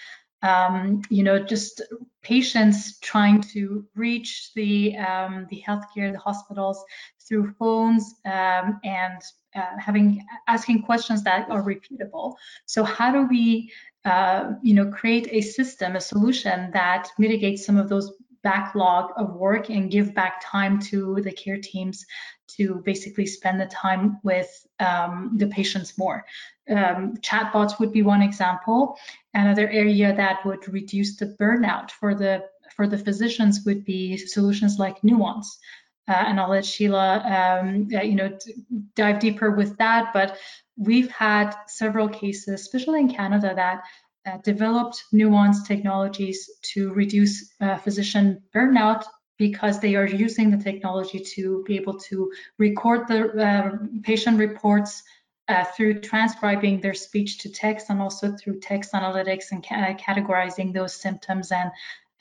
um, 0.45 1.01
you 1.09 1.23
know, 1.23 1.39
just 1.39 1.81
patients 2.25 2.99
trying 2.99 3.39
to 3.53 3.85
reach 3.95 4.51
the 4.55 4.97
um, 4.97 5.45
the 5.51 5.63
healthcare, 5.67 6.11
the 6.11 6.23
hospitals 6.29 6.83
through 7.25 7.53
phones 7.59 8.15
um, 8.25 8.79
and 8.83 9.21
uh, 9.55 9.77
having 9.77 10.25
asking 10.47 10.81
questions 10.81 11.23
that 11.23 11.49
are 11.49 11.63
repeatable. 11.63 12.33
So 12.65 12.83
how 12.83 13.11
do 13.11 13.27
we, 13.27 13.71
uh, 14.05 14.53
you 14.63 14.73
know, 14.73 14.87
create 14.91 15.27
a 15.31 15.41
system, 15.41 15.95
a 15.95 16.01
solution 16.01 16.71
that 16.73 17.09
mitigates 17.17 17.65
some 17.65 17.77
of 17.77 17.89
those 17.89 18.11
backlog 18.45 19.11
of 19.17 19.33
work 19.33 19.69
and 19.69 19.91
give 19.91 20.13
back 20.13 20.35
time 20.41 20.79
to 20.79 21.19
the 21.25 21.31
care 21.31 21.59
teams 21.61 22.05
to 22.47 22.81
basically 22.85 23.25
spend 23.25 23.59
the 23.59 23.65
time 23.65 24.19
with 24.23 24.49
um, 24.79 25.31
the 25.35 25.47
patients 25.47 25.97
more. 25.97 26.23
Um, 26.69 27.17
chatbots 27.27 27.79
would 27.79 27.91
be 27.91 28.03
one 28.03 28.21
example. 28.21 28.97
Another 29.33 29.67
area 29.67 30.15
that 30.15 30.45
would 30.45 30.71
reduce 30.71 31.17
the 31.17 31.35
burnout 31.39 31.91
for 31.91 32.15
the 32.15 32.33
for 32.75 32.87
the 32.87 32.97
physicians 32.97 33.61
would 33.65 33.85
be 33.85 34.17
solutions 34.17 34.77
like 34.79 35.03
Nuance. 35.03 35.57
Uh, 36.07 36.23
and 36.27 36.39
I'll 36.39 36.49
let 36.49 36.65
Sheila, 36.65 37.09
um, 37.37 37.87
uh, 37.95 38.01
you 38.01 38.15
know, 38.15 38.37
dive 38.95 39.19
deeper 39.19 39.49
with 39.49 39.77
that. 39.77 40.11
But 40.13 40.37
we've 40.77 41.09
had 41.09 41.55
several 41.67 42.09
cases, 42.09 42.61
especially 42.61 42.99
in 42.99 43.09
Canada, 43.13 43.53
that 43.55 43.83
uh, 44.25 44.37
developed 44.43 45.03
nuanced 45.13 45.65
technologies 45.65 46.49
to 46.61 46.93
reduce 46.93 47.53
uh, 47.61 47.77
physician 47.77 48.41
burnout 48.53 49.03
because 49.37 49.79
they 49.79 49.95
are 49.95 50.07
using 50.07 50.49
the 50.49 50.63
technology 50.63 51.19
to 51.19 51.63
be 51.67 51.75
able 51.75 51.99
to 51.99 52.31
record 52.57 53.07
the 53.07 53.29
uh, 53.33 53.71
patient 54.03 54.37
reports 54.39 55.03
uh, 55.47 55.63
through 55.63 55.99
transcribing 55.99 56.79
their 56.81 56.93
speech 56.93 57.37
to 57.39 57.49
text 57.51 57.89
and 57.89 58.01
also 58.01 58.35
through 58.35 58.59
text 58.59 58.93
analytics 58.93 59.51
and 59.51 59.63
ca 59.63 59.95
categorizing 59.95 60.73
those 60.73 60.95
symptoms 60.95 61.51
and 61.51 61.71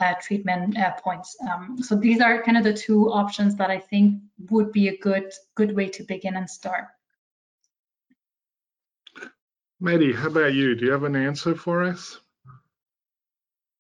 uh, 0.01 0.15
treatment 0.21 0.77
uh, 0.77 0.91
points. 0.93 1.37
Um, 1.51 1.79
so 1.81 1.95
these 1.95 2.21
are 2.21 2.43
kind 2.43 2.59
of 2.59 2.65
the 2.65 2.75
two 2.75 3.11
options 3.11 3.57
that 3.57 3.71
I 3.71 3.79
think 3.79 4.21
would 4.51 4.73
be 4.73 4.89
a 4.89 4.99
good 4.99 5.33
good 5.55 5.75
way 5.75 5.89
to 5.91 6.03
begin 6.03 6.37
and 6.37 6.51
start. 6.51 6.89
Maddie, 9.81 10.13
how 10.13 10.29
about 10.29 10.55
you? 10.55 10.75
Do 10.75 10.87
you 10.87 10.93
have 10.93 11.05
an 11.05 11.17
answer 11.17 11.55
for 11.55 11.85
us? 11.85 12.21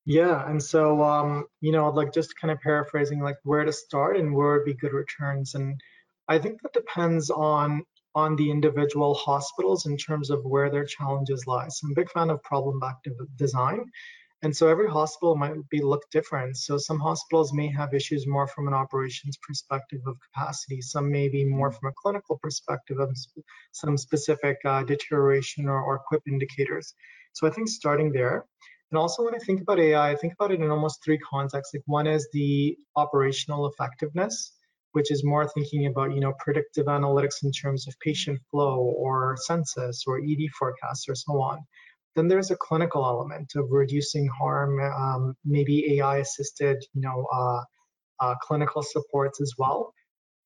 Yeah, 0.06 0.48
and 0.48 0.62
so 0.62 1.02
um, 1.02 1.46
you 1.60 1.72
know, 1.72 1.88
like 1.88 2.12
just 2.12 2.38
kind 2.38 2.50
of 2.52 2.60
paraphrasing, 2.60 3.22
like 3.22 3.36
where 3.42 3.64
to 3.64 3.72
start 3.72 4.18
and 4.18 4.34
where 4.34 4.54
would 4.54 4.64
be 4.64 4.74
good 4.74 4.92
returns, 4.92 5.54
and 5.54 5.80
I 6.28 6.38
think 6.38 6.60
that 6.62 6.72
depends 6.74 7.30
on 7.30 7.84
on 8.14 8.36
the 8.36 8.50
individual 8.50 9.14
hospitals 9.14 9.86
in 9.86 9.96
terms 9.96 10.30
of 10.30 10.44
where 10.44 10.70
their 10.70 10.84
challenges 10.84 11.46
lie. 11.46 11.68
So 11.68 11.86
I'm 11.86 11.92
a 11.92 11.94
big 11.96 12.10
fan 12.10 12.30
of 12.30 12.42
problem-backed 12.42 13.08
design, 13.36 13.84
and 14.44 14.54
so 14.54 14.68
every 14.68 14.90
hospital 14.90 15.36
might 15.36 15.56
be 15.70 15.80
look 15.80 16.02
different. 16.10 16.58
So 16.58 16.76
some 16.76 17.00
hospitals 17.00 17.54
may 17.54 17.68
have 17.72 17.94
issues 17.94 18.26
more 18.26 18.46
from 18.46 18.68
an 18.68 18.74
operations 18.74 19.38
perspective 19.42 20.02
of 20.06 20.18
capacity. 20.20 20.82
Some 20.82 21.10
may 21.10 21.30
be 21.30 21.46
more 21.46 21.72
from 21.72 21.88
a 21.88 21.94
clinical 22.02 22.38
perspective 22.42 22.98
of 23.00 23.16
some 23.72 23.96
specific 23.96 24.58
uh, 24.66 24.82
deterioration 24.84 25.66
or, 25.66 25.80
or 25.82 26.02
QIP 26.12 26.20
indicators. 26.28 26.92
So 27.32 27.46
I 27.46 27.50
think 27.50 27.68
starting 27.68 28.12
there. 28.12 28.44
And 28.90 28.98
also 28.98 29.24
when 29.24 29.34
I 29.34 29.38
think 29.38 29.62
about 29.62 29.80
AI, 29.80 30.10
I 30.10 30.14
think 30.14 30.34
about 30.34 30.52
it 30.52 30.60
in 30.60 30.70
almost 30.70 31.02
three 31.02 31.18
contexts. 31.18 31.72
Like 31.72 31.82
one 31.86 32.06
is 32.06 32.28
the 32.34 32.76
operational 32.96 33.66
effectiveness, 33.68 34.52
which 34.92 35.10
is 35.10 35.24
more 35.24 35.48
thinking 35.48 35.86
about, 35.86 36.12
you 36.12 36.20
know, 36.20 36.34
predictive 36.38 36.84
analytics 36.84 37.44
in 37.44 37.50
terms 37.50 37.88
of 37.88 37.98
patient 38.00 38.38
flow 38.50 38.78
or 38.78 39.38
census 39.40 40.04
or 40.06 40.18
ED 40.18 40.50
forecasts 40.58 41.08
or 41.08 41.14
so 41.14 41.40
on. 41.40 41.64
Then 42.14 42.28
there's 42.28 42.50
a 42.50 42.56
clinical 42.56 43.04
element 43.04 43.52
of 43.56 43.70
reducing 43.70 44.28
harm, 44.28 44.80
um, 44.80 45.36
maybe 45.44 45.98
AI-assisted, 45.98 46.84
you 46.94 47.00
know, 47.00 47.26
uh, 47.32 47.62
uh, 48.20 48.34
clinical 48.42 48.82
supports 48.82 49.40
as 49.40 49.54
well. 49.58 49.92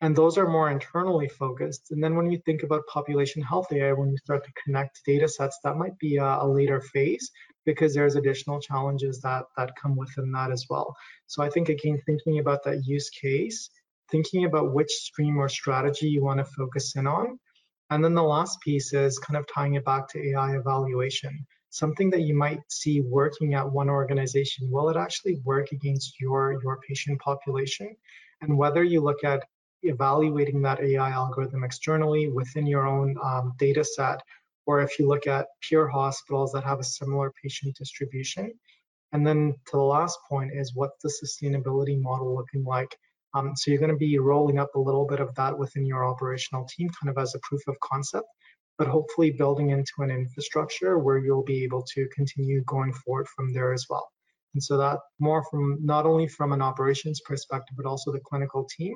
And 0.00 0.14
those 0.14 0.38
are 0.38 0.48
more 0.48 0.70
internally 0.70 1.28
focused. 1.28 1.90
And 1.90 2.02
then 2.02 2.14
when 2.14 2.30
you 2.30 2.40
think 2.46 2.62
about 2.62 2.86
population 2.86 3.42
health 3.42 3.72
AI, 3.72 3.92
when 3.92 4.10
you 4.10 4.16
start 4.18 4.44
to 4.44 4.52
connect 4.64 5.00
data 5.04 5.28
sets, 5.28 5.58
that 5.64 5.76
might 5.76 5.98
be 5.98 6.16
a, 6.16 6.24
a 6.24 6.46
later 6.46 6.80
phase 6.80 7.30
because 7.66 7.94
there's 7.94 8.14
additional 8.14 8.60
challenges 8.60 9.20
that, 9.20 9.44
that 9.56 9.72
come 9.80 9.96
within 9.96 10.30
that 10.32 10.52
as 10.52 10.66
well. 10.70 10.94
So 11.26 11.42
I 11.42 11.50
think 11.50 11.68
again, 11.68 12.00
thinking 12.06 12.38
about 12.38 12.62
that 12.64 12.84
use 12.86 13.10
case, 13.10 13.70
thinking 14.10 14.44
about 14.44 14.72
which 14.72 14.90
stream 14.90 15.36
or 15.36 15.48
strategy 15.48 16.08
you 16.08 16.22
want 16.22 16.38
to 16.38 16.44
focus 16.44 16.94
in 16.96 17.06
on. 17.06 17.38
And 17.90 18.02
then 18.04 18.14
the 18.14 18.22
last 18.22 18.60
piece 18.60 18.92
is 18.92 19.18
kind 19.18 19.36
of 19.36 19.46
tying 19.52 19.74
it 19.74 19.84
back 19.84 20.08
to 20.10 20.30
AI 20.30 20.56
evaluation 20.56 21.44
something 21.70 22.10
that 22.10 22.22
you 22.22 22.34
might 22.34 22.60
see 22.68 23.00
working 23.00 23.54
at 23.54 23.70
one 23.70 23.90
organization, 23.90 24.70
will 24.70 24.88
it 24.88 24.96
actually 24.96 25.40
work 25.44 25.72
against 25.72 26.20
your, 26.20 26.60
your 26.62 26.80
patient 26.86 27.20
population? 27.20 27.94
And 28.40 28.56
whether 28.56 28.82
you 28.82 29.00
look 29.00 29.24
at 29.24 29.44
evaluating 29.82 30.62
that 30.62 30.80
AI 30.80 31.10
algorithm 31.10 31.64
externally 31.64 32.28
within 32.28 32.66
your 32.66 32.86
own 32.86 33.16
um, 33.22 33.54
data 33.58 33.84
set, 33.84 34.20
or 34.66 34.80
if 34.80 34.98
you 34.98 35.06
look 35.06 35.26
at 35.26 35.46
peer 35.62 35.88
hospitals 35.88 36.52
that 36.52 36.64
have 36.64 36.80
a 36.80 36.84
similar 36.84 37.32
patient 37.42 37.76
distribution. 37.76 38.52
And 39.12 39.26
then 39.26 39.54
to 39.66 39.72
the 39.72 39.82
last 39.82 40.18
point 40.28 40.52
is 40.54 40.74
what's 40.74 41.02
the 41.02 41.08
sustainability 41.08 42.00
model 42.00 42.34
looking 42.34 42.64
like? 42.64 42.94
Um, 43.34 43.54
so 43.56 43.70
you're 43.70 43.80
going 43.80 43.92
to 43.92 43.96
be 43.96 44.18
rolling 44.18 44.58
up 44.58 44.74
a 44.74 44.80
little 44.80 45.06
bit 45.06 45.20
of 45.20 45.34
that 45.36 45.56
within 45.56 45.86
your 45.86 46.04
operational 46.04 46.66
team, 46.66 46.88
kind 47.00 47.10
of 47.10 47.22
as 47.22 47.34
a 47.34 47.38
proof 47.40 47.62
of 47.68 47.78
concept 47.80 48.26
but 48.78 48.86
hopefully 48.86 49.32
building 49.32 49.70
into 49.70 49.92
an 49.98 50.10
infrastructure 50.10 50.98
where 50.98 51.18
you'll 51.18 51.44
be 51.44 51.64
able 51.64 51.82
to 51.82 52.08
continue 52.14 52.62
going 52.62 52.92
forward 52.92 53.26
from 53.28 53.52
there 53.52 53.72
as 53.72 53.86
well. 53.90 54.08
And 54.54 54.62
so 54.62 54.78
that 54.78 55.00
more 55.18 55.44
from 55.50 55.78
not 55.84 56.06
only 56.06 56.28
from 56.28 56.52
an 56.52 56.62
operations 56.62 57.20
perspective, 57.20 57.76
but 57.76 57.86
also 57.86 58.12
the 58.12 58.20
clinical 58.20 58.66
team. 58.76 58.94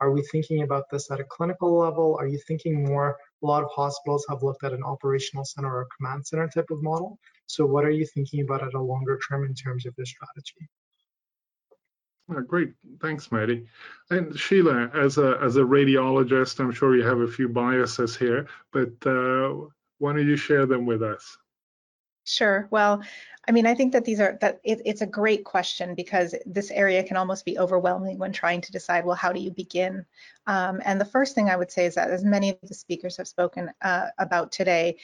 Are 0.00 0.10
we 0.10 0.22
thinking 0.32 0.62
about 0.62 0.90
this 0.90 1.10
at 1.12 1.20
a 1.20 1.24
clinical 1.24 1.78
level? 1.78 2.16
Are 2.18 2.26
you 2.26 2.40
thinking 2.48 2.84
more? 2.84 3.16
A 3.42 3.46
lot 3.46 3.62
of 3.62 3.70
hospitals 3.70 4.26
have 4.28 4.42
looked 4.42 4.64
at 4.64 4.72
an 4.72 4.82
operational 4.82 5.44
center 5.44 5.72
or 5.72 5.86
command 5.96 6.26
center 6.26 6.48
type 6.48 6.70
of 6.70 6.82
model. 6.82 7.18
So 7.46 7.64
what 7.64 7.84
are 7.84 7.90
you 7.90 8.04
thinking 8.06 8.42
about 8.42 8.64
at 8.64 8.74
a 8.74 8.82
longer 8.82 9.18
term 9.28 9.44
in 9.44 9.54
terms 9.54 9.86
of 9.86 9.94
the 9.96 10.04
strategy? 10.04 10.68
Oh, 12.28 12.40
great, 12.40 12.72
thanks, 13.00 13.32
Maddie. 13.32 13.66
And 14.10 14.38
Sheila, 14.38 14.88
as 14.94 15.18
a 15.18 15.38
as 15.42 15.56
a 15.56 15.60
radiologist, 15.60 16.60
I'm 16.60 16.72
sure 16.72 16.96
you 16.96 17.04
have 17.04 17.20
a 17.20 17.28
few 17.28 17.48
biases 17.48 18.16
here, 18.16 18.46
but 18.72 18.92
uh, 19.06 19.54
why 19.98 20.12
don't 20.12 20.26
you 20.26 20.36
share 20.36 20.66
them 20.66 20.86
with 20.86 21.02
us? 21.02 21.36
Sure. 22.24 22.68
Well, 22.70 23.02
I 23.48 23.52
mean, 23.52 23.66
I 23.66 23.74
think 23.74 23.92
that 23.92 24.04
these 24.04 24.20
are 24.20 24.38
that 24.40 24.60
it, 24.62 24.80
it's 24.84 25.00
a 25.00 25.06
great 25.06 25.44
question 25.44 25.96
because 25.96 26.34
this 26.46 26.70
area 26.70 27.02
can 27.02 27.16
almost 27.16 27.44
be 27.44 27.58
overwhelming 27.58 28.16
when 28.18 28.32
trying 28.32 28.60
to 28.60 28.70
decide, 28.70 29.04
well, 29.04 29.16
how 29.16 29.32
do 29.32 29.40
you 29.40 29.50
begin? 29.50 30.06
Um, 30.46 30.80
and 30.84 31.00
the 31.00 31.04
first 31.04 31.34
thing 31.34 31.50
I 31.50 31.56
would 31.56 31.72
say 31.72 31.86
is 31.86 31.96
that, 31.96 32.10
as 32.10 32.24
many 32.24 32.50
of 32.50 32.58
the 32.62 32.74
speakers 32.74 33.16
have 33.16 33.26
spoken 33.26 33.70
uh, 33.82 34.08
about 34.18 34.52
today, 34.52 34.96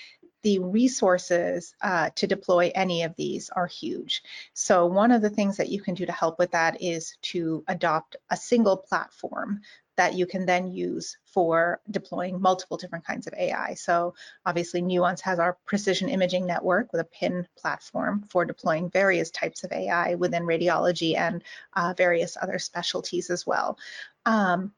the 0.48 0.60
resources 0.60 1.74
uh, 1.82 2.08
to 2.14 2.26
deploy 2.26 2.72
any 2.74 3.02
of 3.02 3.14
these 3.16 3.50
are 3.50 3.66
huge. 3.66 4.22
So 4.54 4.86
one 4.86 5.12
of 5.12 5.20
the 5.20 5.28
things 5.28 5.58
that 5.58 5.68
you 5.68 5.82
can 5.82 5.94
do 5.94 6.06
to 6.06 6.12
help 6.12 6.38
with 6.38 6.52
that 6.52 6.80
is 6.80 7.18
to 7.32 7.64
adopt 7.68 8.16
a 8.30 8.36
single 8.38 8.78
platform 8.78 9.60
that 9.98 10.14
you 10.14 10.24
can 10.24 10.46
then 10.46 10.72
use 10.72 11.18
for 11.26 11.82
deploying 11.90 12.40
multiple 12.40 12.78
different 12.78 13.04
kinds 13.04 13.26
of 13.26 13.34
AI. 13.34 13.74
So 13.74 14.14
obviously 14.46 14.80
Nuance 14.80 15.20
has 15.20 15.38
our 15.38 15.58
precision 15.66 16.08
imaging 16.08 16.46
network 16.46 16.94
with 16.94 17.02
a 17.02 17.10
PIN 17.18 17.46
platform 17.58 18.24
for 18.30 18.46
deploying 18.46 18.88
various 18.88 19.30
types 19.30 19.64
of 19.64 19.72
AI 19.72 20.14
within 20.14 20.44
radiology 20.44 21.14
and 21.14 21.44
uh, 21.74 21.92
various 21.94 22.38
other 22.40 22.58
specialties 22.58 23.28
as 23.28 23.46
well. 23.46 23.76
Um, 24.24 24.72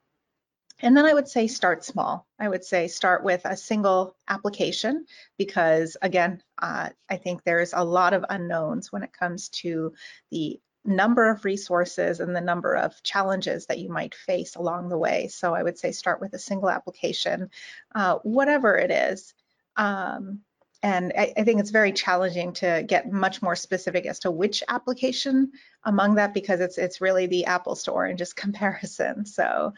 and 0.83 0.97
then 0.97 1.05
I 1.05 1.15
would 1.15 1.29
say 1.29 1.47
start 1.47 1.85
small. 1.85 2.27
I 2.39 2.49
would 2.49 2.65
say 2.65 2.89
start 2.89 3.23
with 3.25 3.43
a 3.45 3.57
single 3.57 4.17
application 4.29 5.07
because, 5.39 5.97
again, 6.01 6.43
uh, 6.61 6.91
I 7.09 7.17
think 7.17 7.43
there's 7.43 7.73
a 7.73 7.85
lot 7.85 8.13
of 8.13 8.25
unknowns 8.29 8.91
when 8.91 9.03
it 9.03 9.13
comes 9.13 9.49
to 9.61 9.95
the 10.31 10.61
number 10.85 11.29
of 11.29 11.45
resources 11.45 12.21
and 12.21 12.35
the 12.35 12.41
number 12.41 12.75
of 12.75 13.03
challenges 13.03 13.67
that 13.67 13.79
you 13.79 13.91
might 13.91 14.15
face 14.15 14.57
along 14.57 14.89
the 14.89 14.99
way. 14.99 15.29
So 15.29 15.55
I 15.55 15.63
would 15.63 15.79
say 15.79 15.93
start 15.93 16.21
with 16.21 16.33
a 16.33 16.39
single 16.39 16.71
application, 16.71 17.51
uh, 17.95 18.17
whatever 18.23 18.77
it 18.77 18.91
is. 18.91 19.35
Um, 19.77 20.41
and 20.83 21.13
I, 21.17 21.33
I, 21.37 21.45
think 21.45 21.61
it's 21.61 21.71
very 21.71 21.93
challenging 21.93 22.55
to 22.55 22.83
get 22.87 23.13
much 23.13 23.43
more 23.43 23.55
specific 23.55 24.07
as 24.07 24.21
to 24.21 24.31
which 24.31 24.63
application 24.67 25.53
among 25.85 26.15
that 26.15 26.33
because 26.33 26.61
it's 26.61 26.79
it's 26.79 27.03
really 27.03 27.27
the 27.27 27.45
apples 27.45 27.85
to 27.85 27.93
oranges 27.93 28.33
comparison. 28.33 29.27
So 29.27 29.75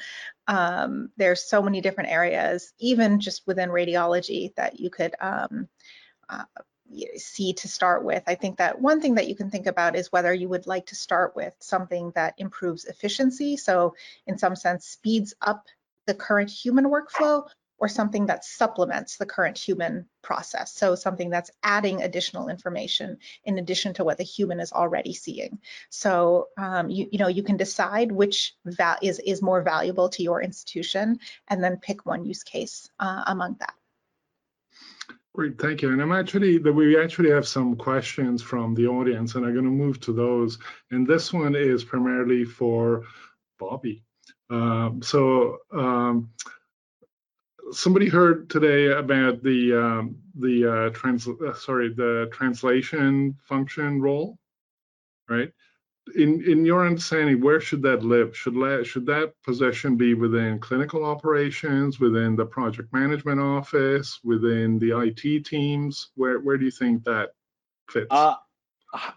um, 0.47 1.10
there's 1.16 1.44
so 1.44 1.62
many 1.62 1.81
different 1.81 2.10
areas, 2.10 2.73
even 2.78 3.20
just 3.20 3.47
within 3.47 3.69
radiology, 3.69 4.55
that 4.56 4.81
you 4.81 4.90
could 4.90 5.14
um, 5.20 5.69
uh, 6.28 6.44
see 7.16 7.55
to 7.55 7.69
start 7.69 8.05
with. 8.05 8.23
I 8.27 8.35
think 8.35 8.59
that 8.59 8.81
one 8.81 9.01
thing 9.01 9.14
that 9.14 9.28
you 9.28 9.36
can 9.36 9.51
think 9.51 9.66
about 9.66 9.97
is 9.97 10.12
whether 10.12 10.32
you 10.32 10.48
would 10.48 10.66
like 10.66 10.86
to 10.86 10.97
start 10.97 11.35
with 11.36 11.55
something 11.60 12.12
that 12.14 12.35
improves 12.39 12.85
efficiency. 12.85 13.56
So 13.56 13.94
in 14.27 14.39
some 14.39 14.56
sense, 14.56 14.86
speeds 14.86 15.35
up 15.40 15.66
the 16.06 16.14
current 16.14 16.51
human 16.51 16.86
workflow 16.86 17.47
or 17.83 17.89
something 17.89 18.27
that 18.27 18.45
supplements 18.45 19.17
the 19.17 19.27
current 19.27 19.59
human 19.59 20.07
process. 20.23 20.73
So 20.73 20.95
something 20.95 21.31
that's 21.31 21.51
adding 21.65 22.01
additional 22.01 22.49
information 22.49 23.19
in 23.45 23.59
addition 23.59 23.93
to 23.95 24.05
what 24.05 24.19
the 24.19 24.25
human 24.25 24.61
is 24.61 24.73
already 24.73 25.13
seeing. 25.13 25.59
So 25.91 26.47
um, 26.57 26.91
you, 26.91 27.09
you 27.11 27.19
know 27.19 27.27
you 27.27 27.43
can 27.43 27.57
decide 27.57 28.13
which 28.13 28.55
val 28.65 28.99
is, 29.03 29.19
is 29.19 29.43
more 29.43 29.63
valuable 29.63 30.09
to 30.11 30.23
your 30.23 30.41
institution 30.41 31.19
and 31.49 31.63
then 31.63 31.77
pick 31.79 32.07
one 32.07 32.25
use 32.25 32.45
case 32.45 32.89
uh, 33.01 33.25
among 33.27 33.57
that. 33.59 33.75
Great, 35.35 35.59
thank 35.59 35.83
you. 35.83 35.91
And 35.91 36.01
I'm 36.01 36.13
actually 36.13 36.59
we 36.59 36.97
actually 36.97 37.31
have 37.31 37.49
some 37.49 37.75
questions 37.75 38.43
from 38.43 38.75
the 38.77 38.87
audience, 38.87 39.35
and 39.35 39.45
I'm 39.45 39.55
going 39.55 39.65
to 39.65 39.71
move 39.85 39.99
to 40.03 40.13
those. 40.13 40.57
And 40.93 41.05
this 41.05 41.33
one 41.33 41.57
is 41.57 41.83
primarily 41.83 42.45
for 42.45 43.03
Bobby. 43.59 44.05
Um, 44.51 45.01
so 45.03 45.59
um, 45.73 46.31
somebody 47.71 48.09
heard 48.09 48.51
today 48.51 48.87
about 48.89 49.43
the 49.43 49.75
um, 49.75 50.17
the 50.35 50.67
uh, 50.67 50.91
trans 50.91 51.29
uh, 51.29 51.55
sorry 51.55 51.93
the 51.93 52.29
translation 52.33 53.37
function 53.49 54.01
role, 54.01 54.39
right? 55.29 55.53
in 56.17 56.43
in 56.45 56.65
your 56.65 56.87
understanding, 56.87 57.41
where 57.41 57.61
should 57.61 57.83
that 57.83 58.03
live? 58.03 58.37
Should 58.37 58.55
that 58.55 58.85
should 58.87 59.07
that 59.07 59.35
position 59.45 59.97
be 59.97 60.15
within 60.15 60.59
clinical 60.59 61.05
operations, 61.05 62.01
within 62.01 62.37
the 62.37 62.45
project 62.45 62.93
management 62.93 63.41
office, 63.41 64.21
within 64.25 64.79
the 64.79 64.99
IT 64.99 65.45
teams? 65.45 66.11
Where 66.15 66.41
where 66.41 66.57
do 66.57 66.65
you 66.65 66.71
think 66.71 67.05
that 67.05 67.31
fits? 67.89 68.09
Uh, 68.11 68.37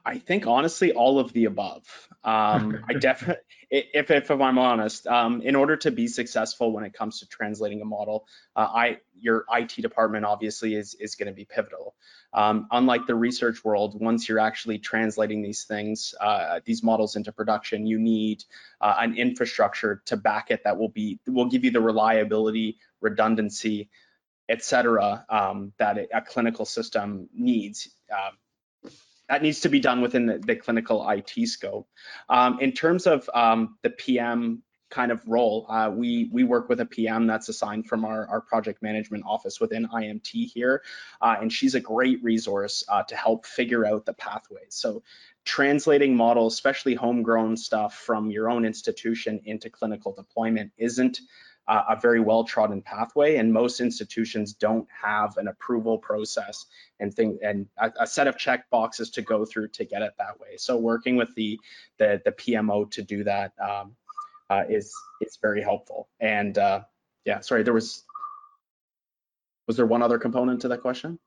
I 0.05 0.19
think 0.19 0.47
honestly, 0.47 0.93
all 0.93 1.19
of 1.19 1.33
the 1.33 1.45
above. 1.45 1.83
Um, 2.23 2.85
I 2.87 2.93
definitely, 2.93 3.43
if, 3.69 4.09
if, 4.09 4.31
if 4.31 4.41
I'm 4.41 4.57
honest, 4.57 5.05
um, 5.05 5.41
in 5.41 5.55
order 5.55 5.75
to 5.77 5.91
be 5.91 6.07
successful 6.07 6.71
when 6.71 6.85
it 6.85 6.93
comes 6.93 7.19
to 7.19 7.27
translating 7.27 7.81
a 7.81 7.85
model, 7.85 8.25
uh, 8.55 8.67
I 8.73 8.97
your 9.19 9.45
IT 9.51 9.75
department 9.81 10.23
obviously 10.23 10.75
is 10.75 10.95
is 10.95 11.15
going 11.15 11.27
to 11.27 11.33
be 11.33 11.43
pivotal. 11.43 11.93
Um, 12.33 12.67
unlike 12.71 13.05
the 13.05 13.15
research 13.15 13.65
world, 13.65 13.99
once 13.99 14.29
you're 14.29 14.39
actually 14.39 14.79
translating 14.79 15.41
these 15.41 15.65
things, 15.65 16.15
uh, 16.21 16.61
these 16.63 16.81
models 16.81 17.17
into 17.17 17.33
production, 17.33 17.85
you 17.85 17.99
need 17.99 18.45
uh, 18.79 18.95
an 18.97 19.17
infrastructure 19.17 20.01
to 20.05 20.15
back 20.15 20.51
it 20.51 20.63
that 20.63 20.77
will 20.77 20.89
be 20.89 21.19
will 21.27 21.49
give 21.49 21.65
you 21.65 21.71
the 21.71 21.81
reliability, 21.81 22.77
redundancy, 23.01 23.89
etc. 24.47 25.25
Um, 25.29 25.73
that 25.79 25.97
a 26.13 26.21
clinical 26.21 26.63
system 26.63 27.27
needs. 27.33 27.89
That 29.29 29.41
needs 29.41 29.61
to 29.61 29.69
be 29.69 29.79
done 29.79 30.01
within 30.01 30.25
the, 30.27 30.37
the 30.37 30.55
clinical 30.55 31.07
IT 31.09 31.47
scope. 31.47 31.87
Um, 32.29 32.59
in 32.59 32.71
terms 32.71 33.07
of 33.07 33.29
um, 33.33 33.77
the 33.81 33.89
PM 33.89 34.61
kind 34.91 35.11
of 35.11 35.21
role, 35.27 35.65
uh, 35.69 35.89
we 35.89 36.29
we 36.31 36.43
work 36.43 36.69
with 36.69 36.79
a 36.79 36.85
PM 36.85 37.25
that's 37.25 37.49
assigned 37.49 37.87
from 37.87 38.05
our, 38.05 38.27
our 38.27 38.41
project 38.41 38.83
management 38.83 39.23
office 39.27 39.59
within 39.59 39.87
IMT 39.87 40.51
here, 40.53 40.83
uh, 41.21 41.35
and 41.41 41.51
she's 41.51 41.75
a 41.75 41.79
great 41.79 42.23
resource 42.23 42.83
uh, 42.87 43.03
to 43.03 43.15
help 43.15 43.45
figure 43.45 43.85
out 43.85 44.05
the 44.05 44.13
pathways. 44.13 44.69
So 44.69 45.01
translating 45.43 46.15
models, 46.15 46.53
especially 46.53 46.95
homegrown 46.95 47.57
stuff 47.57 47.95
from 47.95 48.29
your 48.29 48.49
own 48.49 48.63
institution 48.63 49.41
into 49.45 49.69
clinical 49.69 50.13
deployment 50.13 50.71
isn't 50.77 51.19
a 51.67 51.97
very 51.99 52.19
well-trodden 52.19 52.81
pathway, 52.81 53.37
and 53.37 53.51
most 53.51 53.79
institutions 53.79 54.53
don't 54.53 54.87
have 55.03 55.37
an 55.37 55.47
approval 55.47 55.97
process 55.97 56.65
and 56.99 57.13
thing 57.13 57.39
and 57.41 57.67
a, 57.77 57.91
a, 58.01 58.07
set 58.07 58.27
of 58.27 58.37
check 58.37 58.69
boxes 58.69 59.09
to 59.11 59.21
go 59.21 59.45
through 59.45 59.69
to 59.69 59.83
get 59.83 60.01
it 60.01 60.13
that 60.19 60.39
way. 60.39 60.57
So 60.57 60.77
working 60.77 61.15
with 61.15 61.33
the 61.35 61.59
the, 61.97 62.21
the 62.23 62.31
PMO 62.31 62.89
to 62.91 63.01
do 63.01 63.23
that 63.23 63.53
um, 63.59 63.95
uh, 64.49 64.63
is 64.69 64.93
is 65.21 65.37
very 65.41 65.61
helpful. 65.61 66.07
And 66.19 66.57
uh, 66.57 66.81
yeah, 67.25 67.39
sorry, 67.39 67.63
there 67.63 67.73
was 67.73 68.03
was 69.67 69.77
there 69.77 69.85
one 69.87 70.03
other 70.03 70.19
component 70.19 70.61
to 70.61 70.67
that 70.69 70.81
question? 70.81 71.19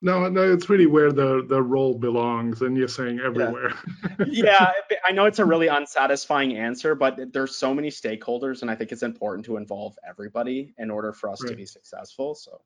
No, 0.00 0.28
no, 0.28 0.52
it's 0.52 0.70
really 0.70 0.86
where 0.86 1.10
the 1.10 1.44
the 1.48 1.60
role 1.60 1.94
belongs, 1.94 2.62
and 2.62 2.76
you're 2.76 2.86
saying 2.86 3.18
everywhere. 3.18 3.74
Yeah. 4.20 4.26
yeah, 4.90 4.98
I 5.04 5.10
know 5.12 5.24
it's 5.24 5.40
a 5.40 5.44
really 5.44 5.66
unsatisfying 5.66 6.56
answer, 6.56 6.94
but 6.94 7.32
there's 7.32 7.56
so 7.56 7.74
many 7.74 7.88
stakeholders, 7.88 8.62
and 8.62 8.70
I 8.70 8.76
think 8.76 8.92
it's 8.92 9.02
important 9.02 9.44
to 9.46 9.56
involve 9.56 9.98
everybody 10.08 10.72
in 10.78 10.90
order 10.90 11.12
for 11.12 11.30
us 11.30 11.42
right. 11.42 11.50
to 11.50 11.56
be 11.56 11.66
successful. 11.66 12.36
So. 12.36 12.60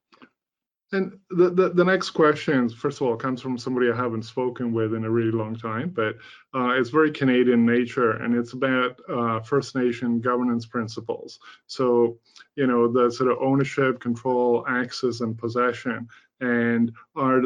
And 0.93 1.19
the, 1.31 1.49
the, 1.49 1.71
the, 1.71 1.85
next 1.85 2.11
question, 2.11 2.69
first 2.69 3.01
of 3.01 3.07
all, 3.07 3.17
comes 3.17 3.41
from 3.41 3.57
somebody 3.57 3.91
I 3.91 3.97
haven't 3.97 4.25
spoken 4.25 4.75
with 4.75 4.93
in 4.93 5.07
a 5.07 5.11
really 5.11 5.31
long 5.31 5.57
time, 5.57 5.89
but 5.89 6.17
uh, 6.55 6.75
it's 6.77 6.91
very 6.91 7.11
Canadian 7.11 7.65
nature 7.65 8.13
and 8.13 8.35
it's 8.35 8.53
about 8.53 9.01
uh, 9.09 9.41
First 9.41 9.75
Nation 9.75 10.21
governance 10.21 10.67
principles. 10.67 11.41
So, 11.67 12.19
you 12.57 12.67
know, 12.67 12.93
the 12.93 13.11
sort 13.11 13.31
of 13.31 13.39
ownership, 13.41 14.01
control, 14.01 14.67
access, 14.69 15.23
and 15.23 15.37
possession 15.37 16.09
and 16.43 16.93
are 17.15 17.43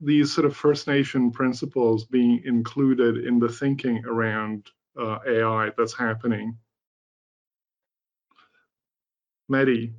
these 0.00 0.32
sort 0.32 0.46
of 0.46 0.56
First 0.56 0.86
Nation 0.86 1.30
principles 1.30 2.04
being 2.04 2.42
included 2.44 3.26
in 3.26 3.38
the 3.38 3.48
thinking 3.48 4.02
around 4.06 4.70
uh, 4.98 5.18
AI 5.26 5.70
that's 5.76 5.94
happening? 5.94 6.56
Mehdi. 9.50 9.92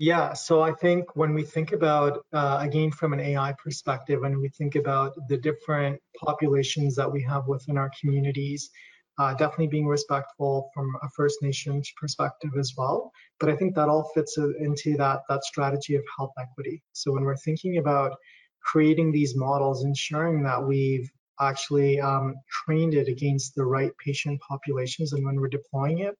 Yeah, 0.00 0.32
so 0.32 0.62
I 0.62 0.72
think 0.74 1.16
when 1.16 1.34
we 1.34 1.42
think 1.42 1.72
about, 1.72 2.24
uh, 2.32 2.58
again, 2.60 2.92
from 2.92 3.12
an 3.12 3.18
AI 3.18 3.52
perspective, 3.54 4.20
when 4.20 4.40
we 4.40 4.48
think 4.48 4.76
about 4.76 5.12
the 5.28 5.36
different 5.36 6.00
populations 6.16 6.94
that 6.94 7.10
we 7.10 7.20
have 7.24 7.48
within 7.48 7.76
our 7.76 7.90
communities, 8.00 8.70
uh, 9.18 9.34
definitely 9.34 9.66
being 9.66 9.88
respectful 9.88 10.70
from 10.72 10.94
a 11.02 11.08
First 11.16 11.42
Nations 11.42 11.90
perspective 11.96 12.50
as 12.56 12.74
well. 12.76 13.10
But 13.40 13.48
I 13.48 13.56
think 13.56 13.74
that 13.74 13.88
all 13.88 14.08
fits 14.14 14.38
into 14.38 14.96
that, 14.98 15.22
that 15.28 15.42
strategy 15.42 15.96
of 15.96 16.04
health 16.16 16.32
equity. 16.38 16.80
So 16.92 17.10
when 17.10 17.24
we're 17.24 17.36
thinking 17.36 17.78
about 17.78 18.16
creating 18.62 19.10
these 19.10 19.34
models, 19.34 19.82
ensuring 19.82 20.44
that 20.44 20.62
we've 20.64 21.10
actually 21.40 22.00
um, 22.00 22.36
trained 22.48 22.94
it 22.94 23.08
against 23.08 23.56
the 23.56 23.64
right 23.64 23.90
patient 23.98 24.40
populations, 24.48 25.12
and 25.12 25.24
when 25.26 25.40
we're 25.40 25.48
deploying 25.48 26.00
it, 26.00 26.16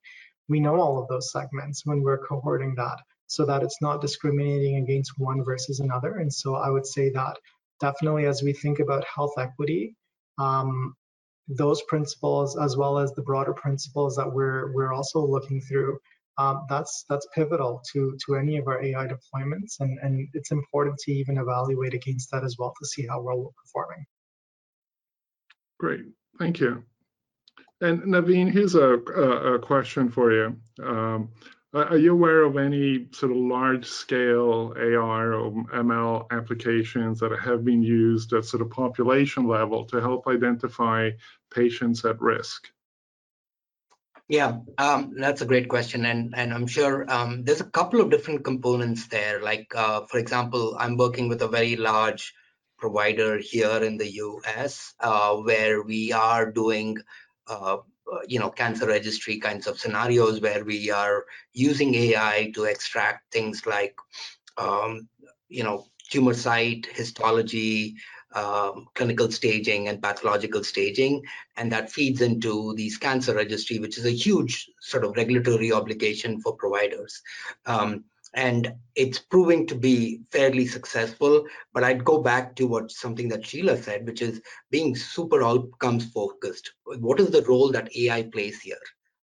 we 0.48 0.58
know 0.58 0.80
all 0.80 1.00
of 1.00 1.06
those 1.06 1.30
segments 1.30 1.86
when 1.86 2.02
we're 2.02 2.26
cohorting 2.26 2.74
that 2.74 2.98
so 3.28 3.44
that 3.46 3.62
it's 3.62 3.80
not 3.80 4.00
discriminating 4.00 4.76
against 4.76 5.12
one 5.18 5.44
versus 5.44 5.80
another. 5.80 6.16
And 6.16 6.32
so 6.32 6.56
I 6.56 6.70
would 6.70 6.86
say 6.86 7.10
that 7.10 7.36
definitely 7.80 8.26
as 8.26 8.42
we 8.42 8.52
think 8.52 8.80
about 8.80 9.04
health 9.04 9.34
equity, 9.38 9.94
um, 10.38 10.94
those 11.48 11.82
principles 11.82 12.58
as 12.58 12.76
well 12.76 12.98
as 12.98 13.12
the 13.12 13.22
broader 13.22 13.54
principles 13.54 14.16
that 14.16 14.30
we're 14.30 14.72
we're 14.74 14.92
also 14.92 15.24
looking 15.24 15.60
through 15.62 15.98
um, 16.38 16.66
that's 16.68 17.04
that's 17.08 17.26
pivotal 17.34 17.82
to 17.92 18.16
to 18.24 18.36
any 18.36 18.58
of 18.58 18.68
our 18.68 18.82
AI 18.82 19.06
deployments 19.06 19.80
and 19.80 19.98
and 20.02 20.28
it's 20.34 20.52
important 20.52 20.96
to 20.98 21.12
even 21.12 21.38
evaluate 21.38 21.94
against 21.94 22.30
that 22.30 22.44
as 22.44 22.56
well 22.58 22.72
to 22.80 22.86
see 22.86 23.06
how 23.06 23.20
well 23.20 23.38
we're 23.38 23.62
performing. 23.62 24.04
Great, 25.78 26.04
thank 26.38 26.60
you. 26.60 26.82
And 27.80 28.02
Naveen, 28.02 28.50
here's 28.50 28.74
a, 28.74 28.94
a, 28.94 29.54
a 29.54 29.58
question 29.58 30.10
for 30.10 30.32
you. 30.32 30.56
Um, 30.82 31.30
are 31.74 31.98
you 31.98 32.12
aware 32.12 32.44
of 32.44 32.56
any 32.56 33.08
sort 33.12 33.32
of 33.32 33.38
large 33.38 33.86
scale 33.86 34.72
AR 34.76 35.34
or 35.34 35.50
ML 35.74 36.26
applications 36.30 37.20
that 37.20 37.38
have 37.40 37.64
been 37.64 37.82
used 37.82 38.32
at 38.32 38.46
sort 38.46 38.62
of 38.62 38.70
population 38.70 39.46
level 39.46 39.84
to 39.86 40.00
help 40.00 40.26
identify 40.26 41.10
patients 41.50 42.04
at 42.04 42.20
risk? 42.20 42.70
Yeah, 44.28 44.58
um, 44.76 45.14
that's 45.16 45.40
a 45.40 45.46
great 45.46 45.68
question, 45.70 46.04
and 46.04 46.34
and 46.36 46.52
I'm 46.52 46.66
sure 46.66 47.10
um, 47.10 47.44
there's 47.44 47.62
a 47.62 47.70
couple 47.78 48.02
of 48.02 48.10
different 48.10 48.44
components 48.44 49.06
there. 49.08 49.40
Like, 49.40 49.74
uh, 49.74 50.02
for 50.06 50.18
example, 50.18 50.76
I'm 50.78 50.98
working 50.98 51.28
with 51.28 51.40
a 51.40 51.48
very 51.48 51.76
large 51.76 52.34
provider 52.78 53.38
here 53.38 53.82
in 53.82 53.96
the 53.96 54.10
U.S. 54.12 54.94
Uh, 55.00 55.36
where 55.36 55.82
we 55.82 56.12
are 56.12 56.50
doing 56.50 56.98
uh, 57.46 57.78
uh, 57.78 57.78
you 58.26 58.38
know, 58.38 58.50
cancer 58.50 58.86
registry 58.86 59.38
kinds 59.38 59.66
of 59.66 59.78
scenarios 59.78 60.40
where 60.40 60.64
we 60.64 60.90
are 60.90 61.24
using 61.52 61.94
AI 61.94 62.50
to 62.54 62.64
extract 62.64 63.32
things 63.32 63.66
like, 63.66 63.96
um, 64.56 65.08
you 65.48 65.62
know, 65.62 65.86
tumor 66.10 66.34
site, 66.34 66.86
histology, 66.86 67.96
um, 68.34 68.86
clinical 68.94 69.30
staging 69.30 69.88
and 69.88 70.02
pathological 70.02 70.62
staging, 70.62 71.22
and 71.56 71.72
that 71.72 71.90
feeds 71.90 72.20
into 72.20 72.74
these 72.74 72.98
cancer 72.98 73.34
registry, 73.34 73.78
which 73.78 73.98
is 73.98 74.04
a 74.04 74.10
huge 74.10 74.68
sort 74.80 75.04
of 75.04 75.16
regulatory 75.16 75.72
obligation 75.72 76.40
for 76.40 76.54
providers. 76.54 77.22
Um, 77.66 78.04
and 78.34 78.72
it's 78.94 79.18
proving 79.18 79.66
to 79.66 79.74
be 79.74 80.20
fairly 80.30 80.66
successful 80.66 81.44
but 81.72 81.82
i'd 81.82 82.04
go 82.04 82.20
back 82.20 82.54
to 82.54 82.66
what 82.66 82.90
something 82.90 83.28
that 83.28 83.46
sheila 83.46 83.76
said 83.76 84.06
which 84.06 84.20
is 84.20 84.40
being 84.70 84.94
super 84.94 85.42
outcomes 85.42 86.10
focused. 86.12 86.72
What 86.84 87.20
is 87.20 87.30
the 87.30 87.42
role 87.42 87.72
that 87.72 87.94
ai 87.96 88.24
plays 88.24 88.60
here 88.60 88.76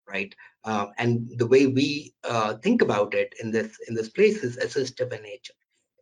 right? 0.09 0.35
Uh, 0.64 0.86
and 0.98 1.28
the 1.39 1.47
way 1.47 1.66
we 1.66 2.14
uh, 2.24 2.55
think 2.59 2.82
about 2.82 3.14
it 3.14 3.35
in 3.40 3.51
this 3.51 3.76
in 3.89 3.94
this 3.94 4.10
place 4.10 4.43
is 4.43 4.56
assistive 4.56 5.12
in 5.12 5.22
nature. 5.22 5.55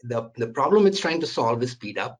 The 0.02 0.30
the 0.36 0.48
problem 0.48 0.86
it's 0.86 1.00
trying 1.00 1.20
to 1.20 1.26
solve 1.26 1.62
is 1.62 1.72
speed 1.72 1.98
up 1.98 2.18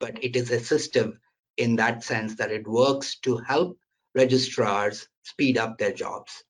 but 0.00 0.22
it 0.24 0.34
is 0.34 0.50
assistive 0.50 1.12
in 1.56 1.76
that 1.76 2.02
sense 2.02 2.34
that 2.36 2.50
it 2.50 2.66
works 2.66 3.18
to 3.20 3.36
help 3.38 3.78
registrars 4.14 5.06
speed 5.22 5.58
up 5.58 5.78
their 5.78 5.92
jobs 5.92 6.42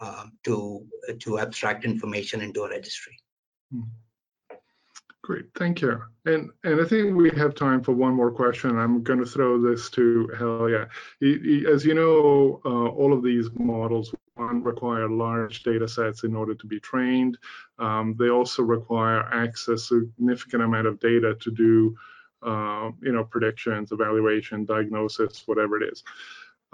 uh, 0.00 0.24
to 0.44 0.86
to 1.20 1.38
abstract 1.38 1.84
information 1.84 2.40
into 2.40 2.62
a 2.62 2.70
registry. 2.70 3.16
Hmm. 3.72 3.82
Great, 5.22 5.46
thank 5.56 5.80
you. 5.80 6.02
And 6.26 6.50
and 6.64 6.80
I 6.82 6.84
think 6.84 7.16
we 7.16 7.30
have 7.30 7.54
time 7.54 7.82
for 7.82 7.92
one 7.92 8.12
more 8.12 8.30
question. 8.30 8.76
I'm 8.78 9.02
going 9.02 9.20
to 9.20 9.24
throw 9.24 9.58
this 9.58 9.88
to 9.90 10.28
Helia. 10.34 10.88
As 11.66 11.84
you 11.86 11.94
know, 11.94 12.60
uh, 12.66 12.88
all 12.90 13.12
of 13.14 13.22
these 13.22 13.48
models 13.54 14.14
one 14.34 14.62
require 14.62 15.08
large 15.08 15.62
data 15.62 15.86
sets 15.86 16.24
in 16.24 16.34
order 16.34 16.54
to 16.54 16.66
be 16.66 16.80
trained. 16.80 17.38
Um, 17.78 18.16
they 18.18 18.30
also 18.30 18.62
require 18.62 19.22
access 19.32 19.88
to 19.88 20.08
significant 20.16 20.62
amount 20.62 20.88
of 20.88 20.98
data 21.00 21.34
to 21.36 21.50
do, 21.50 21.96
uh, 22.42 22.90
you 23.00 23.12
know, 23.12 23.24
predictions, 23.24 23.92
evaluation, 23.92 24.64
diagnosis, 24.64 25.44
whatever 25.46 25.80
it 25.80 25.90
is. 25.92 26.02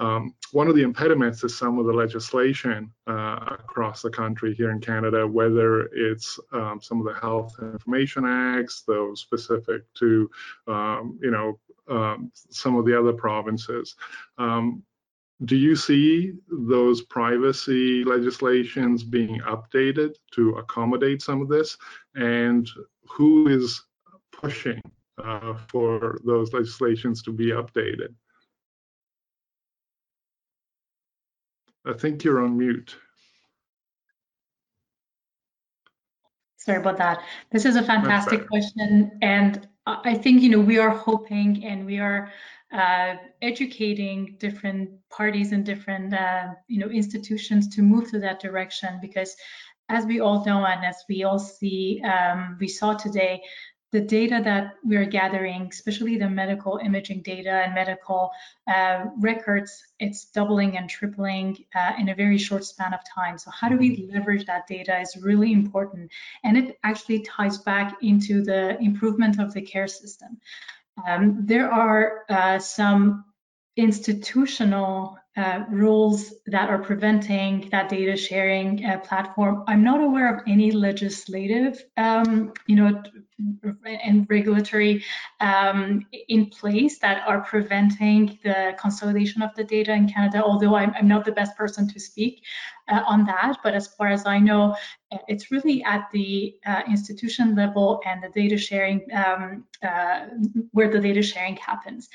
Um, 0.01 0.35
one 0.53 0.67
of 0.67 0.75
the 0.75 0.83
impediments 0.83 1.45
is 1.45 1.57
some 1.57 1.79
of 1.79 1.85
the 1.85 1.93
legislation 1.93 2.91
uh, 3.07 3.57
across 3.61 4.01
the 4.01 4.11
country 4.11 4.55
here 4.55 4.71
in 4.71 4.81
Canada, 4.81 5.27
whether 5.27 5.83
it's 5.93 6.41
um, 6.53 6.81
some 6.83 7.01
of 7.01 7.07
the 7.07 7.21
health 7.21 7.55
information 7.61 8.25
acts, 8.25 8.83
those 8.87 9.21
specific 9.21 9.83
to, 9.95 10.31
um, 10.67 11.19
you 11.23 11.31
know, 11.31 11.59
um, 11.89 12.33
some 12.33 12.77
of 12.77 12.87
the 12.87 12.99
other 12.99 13.13
provinces. 13.13 13.95
Um, 14.39 14.83
do 15.45 15.57
you 15.57 15.77
see 15.77 16.33
those 16.49 17.03
privacy 17.03 18.05
legislations 18.05 19.03
being 19.03 19.41
updated 19.41 20.15
to 20.33 20.51
accommodate 20.53 21.23
some 21.23 21.41
of 21.43 21.49
this? 21.49 21.77
And 22.15 22.69
who 23.09 23.49
is 23.49 23.83
pushing 24.33 24.81
uh, 25.23 25.55
for 25.69 26.21
those 26.25 26.53
legislations 26.53 27.23
to 27.23 27.33
be 27.33 27.47
updated? 27.47 28.15
I 31.87 31.93
think 31.95 32.25
you're 32.25 32.43
on 32.43 32.59
mute. 32.59 32.97
Sorry 36.57 36.79
about 36.79 36.99
that. 36.99 37.23
This 37.51 37.65
is 37.65 37.77
a 37.77 37.83
fantastic 37.83 38.47
question. 38.47 39.19
And 39.23 39.67
I 39.87 40.15
think, 40.15 40.43
you 40.43 40.51
know, 40.51 40.61
we 40.61 40.79
are 40.79 40.91
hoping 40.91 41.65
and 41.65 41.87
we 41.87 41.99
are 41.99 42.31
uh, 42.73 43.15
educating 43.41 44.37
different 44.39 44.91
parties 45.09 45.53
and 45.53 45.65
different, 45.65 46.13
uh, 46.13 46.49
you 46.69 46.79
know, 46.79 46.89
institutions 46.89 47.67
to 47.75 47.83
move 47.83 48.11
to 48.11 48.19
that 48.21 48.41
direction 48.41 48.99
because 49.01 49.35
as 49.89 50.05
we 50.05 50.21
all 50.21 50.45
know 50.45 50.65
and 50.65 50.85
as 50.85 51.03
we 51.09 51.25
all 51.25 51.39
see, 51.39 52.01
um, 52.03 52.57
we 52.61 52.69
saw 52.69 52.95
today, 52.95 53.43
the 53.93 54.01
data 54.01 54.41
that 54.45 54.75
we 54.85 54.97
are 54.97 55.05
gathering, 55.05 55.69
especially 55.71 56.17
the 56.17 56.29
medical 56.29 56.79
imaging 56.83 57.23
data 57.23 57.51
and 57.51 57.75
medical 57.75 58.31
uh, 58.73 59.07
records, 59.19 59.83
it's 59.99 60.27
doubling 60.27 60.77
and 60.77 60.89
tripling 60.89 61.65
uh, 61.75 61.93
in 61.99 62.09
a 62.09 62.15
very 62.15 62.39
short 62.39 62.65
span 62.65 62.95
of 62.95 63.01
time. 63.13 63.37
So 63.37 63.51
how 63.51 63.69
do 63.69 63.77
we 63.77 64.09
leverage 64.13 64.47
that 64.47 64.69
data 64.69 65.01
is 65.01 65.17
really 65.17 65.53
important. 65.53 66.13
And 66.45 66.57
it 66.57 66.79
actually 66.85 67.21
ties 67.23 67.59
back 67.59 67.97
into 68.01 68.43
the 68.43 68.79
improvement 68.81 69.41
of 69.41 69.53
the 69.53 69.63
care 69.63 69.89
system. 69.89 70.41
Um, 71.07 71.47
there 71.47 71.71
are 71.71 72.25
uh, 72.29 72.59
some 72.59 73.25
institutional 73.77 75.19
uh, 75.37 75.65
rules 75.71 76.35
that 76.47 76.69
are 76.69 76.79
preventing 76.79 77.69
that 77.71 77.89
data 77.89 78.17
sharing 78.17 78.85
uh, 78.85 78.99
platform. 78.99 79.65
I'm 79.69 79.85
not 79.85 80.01
aware 80.01 80.35
of 80.35 80.43
any 80.49 80.73
legislative, 80.73 81.83
um, 81.97 82.53
you 82.67 82.77
know, 82.77 83.03
and 83.87 84.27
regulatory 84.29 85.05
um, 85.41 86.05
in 86.29 86.47
place 86.47 86.99
that 86.99 87.23
are 87.27 87.41
preventing 87.43 88.39
the 88.43 88.75
consolidation 88.79 89.41
of 89.41 89.55
the 89.55 89.65
data 89.65 89.93
in 89.93 90.09
Canada, 90.09 90.43
although 90.43 90.75
I'm, 90.75 90.93
I'm 90.95 91.09
not 91.09 91.25
the 91.25 91.33
best 91.33 91.57
person 91.57 91.89
to 91.89 92.01
speak 92.01 92.43
uh, 92.89 93.03
on 93.07 93.25
that. 93.27 93.59
But 93.63 93.75
as 93.75 93.87
far 93.87 94.09
as 94.09 94.27
I 94.27 94.39
know, 94.39 94.77
uh, 95.13 95.19
it's 95.29 95.51
really 95.51 95.83
at 95.85 96.09
the 96.13 96.57
uh, 96.67 96.83
institution 96.89 97.55
level 97.55 98.01
and 98.05 98.23
the 98.23 98.29
data 98.29 98.59
sharing, 98.59 99.07
um, 99.15 99.65
uh, 99.83 100.27
where 100.73 100.91
the 100.91 101.01
data 101.01 101.23
sharing 101.23 101.57
happens 101.57 102.09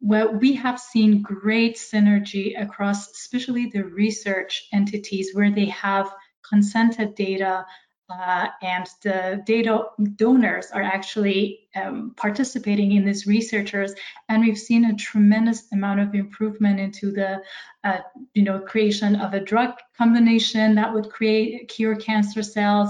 well, 0.00 0.32
we 0.32 0.54
have 0.54 0.78
seen 0.78 1.22
great 1.22 1.76
synergy 1.76 2.60
across, 2.60 3.10
especially 3.10 3.70
the 3.70 3.84
research 3.84 4.68
entities 4.72 5.30
where 5.34 5.50
they 5.50 5.66
have 5.66 6.12
consented 6.48 7.14
data 7.14 7.64
uh, 8.10 8.46
and 8.62 8.86
the 9.02 9.42
data 9.44 9.84
donors 10.16 10.70
are 10.70 10.82
actually 10.82 11.68
um, 11.76 12.14
participating 12.16 12.92
in 12.92 13.04
these 13.04 13.26
researchers 13.26 13.92
and 14.30 14.42
we've 14.42 14.58
seen 14.58 14.86
a 14.86 14.96
tremendous 14.96 15.70
amount 15.72 16.00
of 16.00 16.14
improvement 16.14 16.80
into 16.80 17.12
the 17.12 17.42
uh, 17.84 17.98
you 18.32 18.42
know 18.42 18.60
creation 18.60 19.16
of 19.16 19.34
a 19.34 19.40
drug 19.40 19.74
combination 19.96 20.74
that 20.74 20.92
would 20.92 21.10
create 21.10 21.68
cure 21.68 21.96
cancer 21.96 22.42
cells 22.42 22.88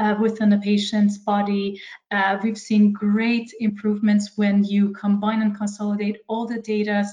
uh, 0.00 0.16
within 0.20 0.52
a 0.54 0.58
patient's 0.58 1.18
body. 1.18 1.80
Uh, 2.10 2.38
we've 2.42 2.58
seen 2.58 2.92
great 2.92 3.52
improvements 3.60 4.32
when 4.36 4.64
you 4.64 4.90
combine 4.92 5.42
and 5.42 5.56
consolidate 5.56 6.16
all 6.26 6.46
the 6.46 6.60
data 6.62 7.04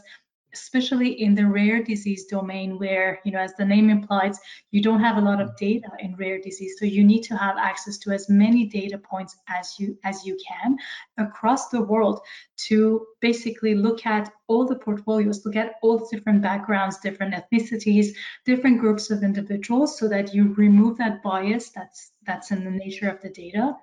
especially 0.53 1.21
in 1.21 1.35
the 1.35 1.45
rare 1.45 1.83
disease 1.83 2.25
domain 2.25 2.77
where, 2.79 3.19
you 3.23 3.31
know, 3.31 3.39
as 3.39 3.53
the 3.55 3.65
name 3.65 3.89
implies, 3.89 4.39
you 4.71 4.81
don't 4.81 4.99
have 4.99 5.17
a 5.17 5.21
lot 5.21 5.41
of 5.41 5.55
data 5.57 5.89
in 5.99 6.15
rare 6.15 6.39
disease. 6.39 6.75
So 6.79 6.85
you 6.85 7.03
need 7.03 7.23
to 7.23 7.37
have 7.37 7.57
access 7.57 7.97
to 7.99 8.11
as 8.11 8.29
many 8.29 8.65
data 8.65 8.97
points 8.97 9.37
as 9.47 9.79
you 9.79 9.97
as 10.03 10.25
you 10.25 10.37
can 10.47 10.77
across 11.17 11.69
the 11.69 11.81
world 11.81 12.21
to 12.67 13.05
basically 13.19 13.75
look 13.75 14.05
at 14.05 14.31
all 14.47 14.65
the 14.65 14.75
portfolios, 14.75 15.45
look 15.45 15.55
at 15.55 15.75
all 15.81 15.97
the 15.99 16.07
different 16.11 16.41
backgrounds, 16.41 16.97
different 16.99 17.33
ethnicities, 17.33 18.15
different 18.45 18.79
groups 18.79 19.11
of 19.11 19.23
individuals 19.23 19.97
so 19.99 20.07
that 20.07 20.33
you 20.33 20.53
remove 20.53 20.97
that 20.97 21.21
bias 21.23 21.69
that's 21.69 22.11
that's 22.25 22.51
in 22.51 22.63
the 22.63 22.71
nature 22.71 23.09
of 23.09 23.21
the 23.21 23.29
data 23.29 23.75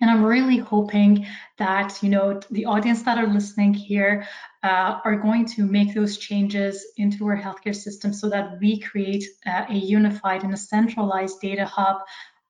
and 0.00 0.10
I'm 0.10 0.24
really 0.24 0.56
hoping 0.56 1.26
that, 1.58 2.02
you 2.02 2.08
know, 2.08 2.40
the 2.50 2.64
audience 2.64 3.02
that 3.02 3.18
are 3.18 3.26
listening 3.26 3.74
here 3.74 4.26
uh, 4.62 4.98
are 5.04 5.16
going 5.16 5.46
to 5.46 5.64
make 5.64 5.94
those 5.94 6.18
changes 6.18 6.86
into 6.96 7.26
our 7.26 7.36
healthcare 7.36 7.74
system 7.74 8.12
so 8.12 8.28
that 8.28 8.58
we 8.60 8.78
create 8.78 9.24
uh, 9.46 9.64
a 9.68 9.74
unified 9.74 10.44
and 10.44 10.52
a 10.52 10.56
centralized 10.56 11.40
data 11.40 11.64
hub 11.64 12.02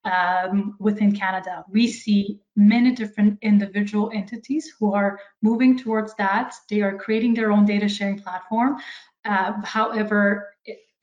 um, 0.05 0.75
within 0.79 1.13
Canada. 1.13 1.65
We 1.69 1.87
see 1.87 2.41
many 2.57 2.95
different 2.95 3.39
individual 3.43 4.11
entities 4.13 4.73
who 4.79 4.95
are 4.95 5.21
moving 5.43 5.79
towards 5.79 6.15
that. 6.17 6.55
They 6.69 6.81
are 6.81 6.97
creating 6.97 7.35
their 7.35 7.53
own 7.53 7.65
data 7.65 7.89
sharing 7.89 8.19
platform. 8.19 8.79
Uh, 9.25 9.53
however, 9.63 10.55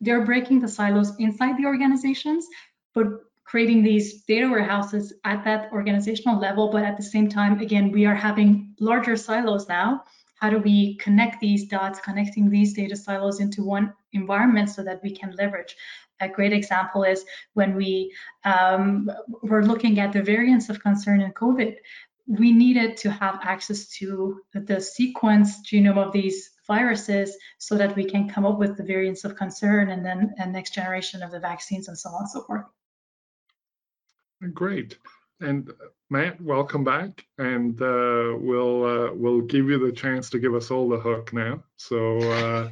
they're 0.01 0.25
breaking 0.25 0.59
the 0.59 0.67
silos 0.67 1.15
inside 1.19 1.57
the 1.57 1.65
organizations, 1.65 2.47
but 2.93 3.07
creating 3.43 3.83
these 3.83 4.23
data 4.23 4.47
warehouses 4.47 5.13
at 5.23 5.43
that 5.45 5.71
organizational 5.71 6.37
level, 6.39 6.69
but 6.69 6.83
at 6.83 6.97
the 6.97 7.03
same 7.03 7.29
time, 7.29 7.59
again, 7.59 7.91
we 7.91 8.05
are 8.05 8.15
having 8.15 8.75
larger 8.79 9.15
silos 9.15 9.69
now. 9.69 10.03
How 10.39 10.49
do 10.49 10.59
we 10.59 10.95
connect 10.95 11.39
these 11.39 11.67
dots, 11.67 11.99
connecting 11.99 12.49
these 12.49 12.73
data 12.73 12.95
silos 12.95 13.39
into 13.39 13.63
one 13.63 13.93
environment 14.13 14.69
so 14.69 14.83
that 14.83 15.01
we 15.03 15.15
can 15.15 15.35
leverage? 15.35 15.75
A 16.19 16.29
great 16.29 16.53
example 16.53 17.03
is 17.03 17.25
when 17.53 17.75
we 17.75 18.13
um, 18.43 19.11
were 19.43 19.65
looking 19.65 19.99
at 19.99 20.13
the 20.13 20.23
variants 20.23 20.69
of 20.69 20.81
concern 20.81 21.21
in 21.21 21.31
COVID, 21.31 21.75
we 22.27 22.51
needed 22.51 22.97
to 22.97 23.11
have 23.11 23.39
access 23.41 23.87
to 23.99 24.41
the 24.53 24.81
sequence 24.81 25.61
genome 25.61 25.97
of 25.97 26.11
these 26.11 26.51
viruses 26.67 27.37
so 27.57 27.77
that 27.77 27.95
we 27.95 28.03
can 28.03 28.29
come 28.29 28.45
up 28.45 28.59
with 28.59 28.75
the 28.75 28.83
variants 28.83 29.23
of 29.23 29.35
concern 29.35 29.89
and 29.89 30.05
then 30.05 30.33
a 30.37 30.45
next 30.45 30.73
generation 30.73 31.23
of 31.23 31.31
the 31.31 31.39
vaccines 31.39 31.87
and 31.87 31.97
so 31.97 32.09
on 32.09 32.21
and 32.21 32.29
so 32.29 32.41
forth. 32.43 32.65
Great. 34.53 34.97
And 35.39 35.71
Matt, 36.09 36.41
welcome 36.41 36.83
back, 36.83 37.23
and 37.37 37.79
uh, 37.79 38.33
we'll 38.39 38.83
uh, 38.85 39.13
we'll 39.13 39.41
give 39.41 39.69
you 39.69 39.77
the 39.85 39.91
chance 39.91 40.31
to 40.31 40.39
give 40.39 40.55
us 40.55 40.71
all 40.71 40.89
the 40.89 40.99
hook 40.99 41.31
now. 41.31 41.63
So 41.75 42.17
uh, 42.19 42.69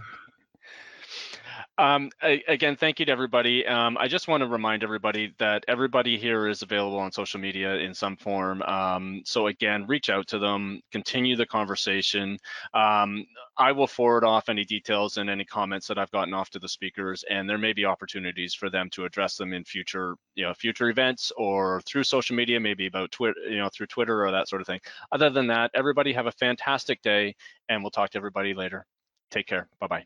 um, 1.77 2.09
I, 2.21 2.41
again, 2.47 2.77
thank 2.77 2.99
you 2.99 3.05
to 3.05 3.11
everybody. 3.11 3.67
Um, 3.67 3.97
I 3.99 4.07
just 4.07 4.27
want 4.29 4.41
to 4.41 4.47
remind 4.47 4.83
everybody 4.83 5.33
that 5.39 5.65
everybody 5.67 6.17
here 6.17 6.47
is 6.47 6.61
available 6.61 6.97
on 6.99 7.11
social 7.11 7.39
media 7.39 7.75
in 7.75 7.93
some 7.93 8.15
form. 8.15 8.61
Um, 8.61 9.21
so 9.25 9.47
again, 9.47 9.85
reach 9.85 10.09
out 10.09 10.25
to 10.27 10.39
them, 10.39 10.81
continue 10.91 11.35
the 11.35 11.45
conversation. 11.45 12.37
Um, 12.73 13.25
I 13.57 13.73
will 13.73 13.87
forward 13.87 14.23
off 14.23 14.47
any 14.47 14.63
details 14.63 15.17
and 15.17 15.29
any 15.29 15.43
comments 15.43 15.87
that 15.87 15.97
I've 15.97 16.11
gotten 16.11 16.33
off 16.33 16.49
to 16.51 16.59
the 16.59 16.69
speakers, 16.69 17.25
and 17.29 17.49
there 17.49 17.57
may 17.57 17.73
be 17.73 17.83
opportunities 17.83 18.53
for 18.53 18.69
them 18.69 18.89
to 18.91 19.03
address 19.03 19.35
them 19.35 19.51
in 19.51 19.65
future, 19.65 20.15
you 20.35 20.45
know, 20.45 20.53
future 20.53 20.89
events 20.89 21.31
or 21.35 21.81
through 21.85 22.03
social 22.03 22.37
media, 22.37 22.57
maybe 22.57 22.87
about 22.87 23.11
Twitter, 23.11 23.39
you 23.49 23.57
know, 23.57 23.69
through 23.69 23.87
Twitter 23.87 24.25
or 24.25 24.31
that 24.31 24.47
sort 24.47 24.61
of 24.61 24.67
thing. 24.67 24.79
Other 25.11 25.29
than 25.29 25.47
that, 25.47 25.71
everybody 25.73 26.13
have 26.13 26.27
a 26.27 26.31
fantastic 26.31 27.01
day, 27.01 27.35
and 27.67 27.83
we'll 27.83 27.91
talk 27.91 28.11
to 28.11 28.17
everybody 28.17 28.53
later. 28.53 28.85
Take 29.29 29.47
care. 29.47 29.67
Bye 29.79 29.87
bye. 29.87 30.05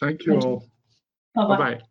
Thank 0.00 0.24
you 0.24 0.38
all. 0.38 0.77
Bye 1.46 1.56
bye. 1.56 1.88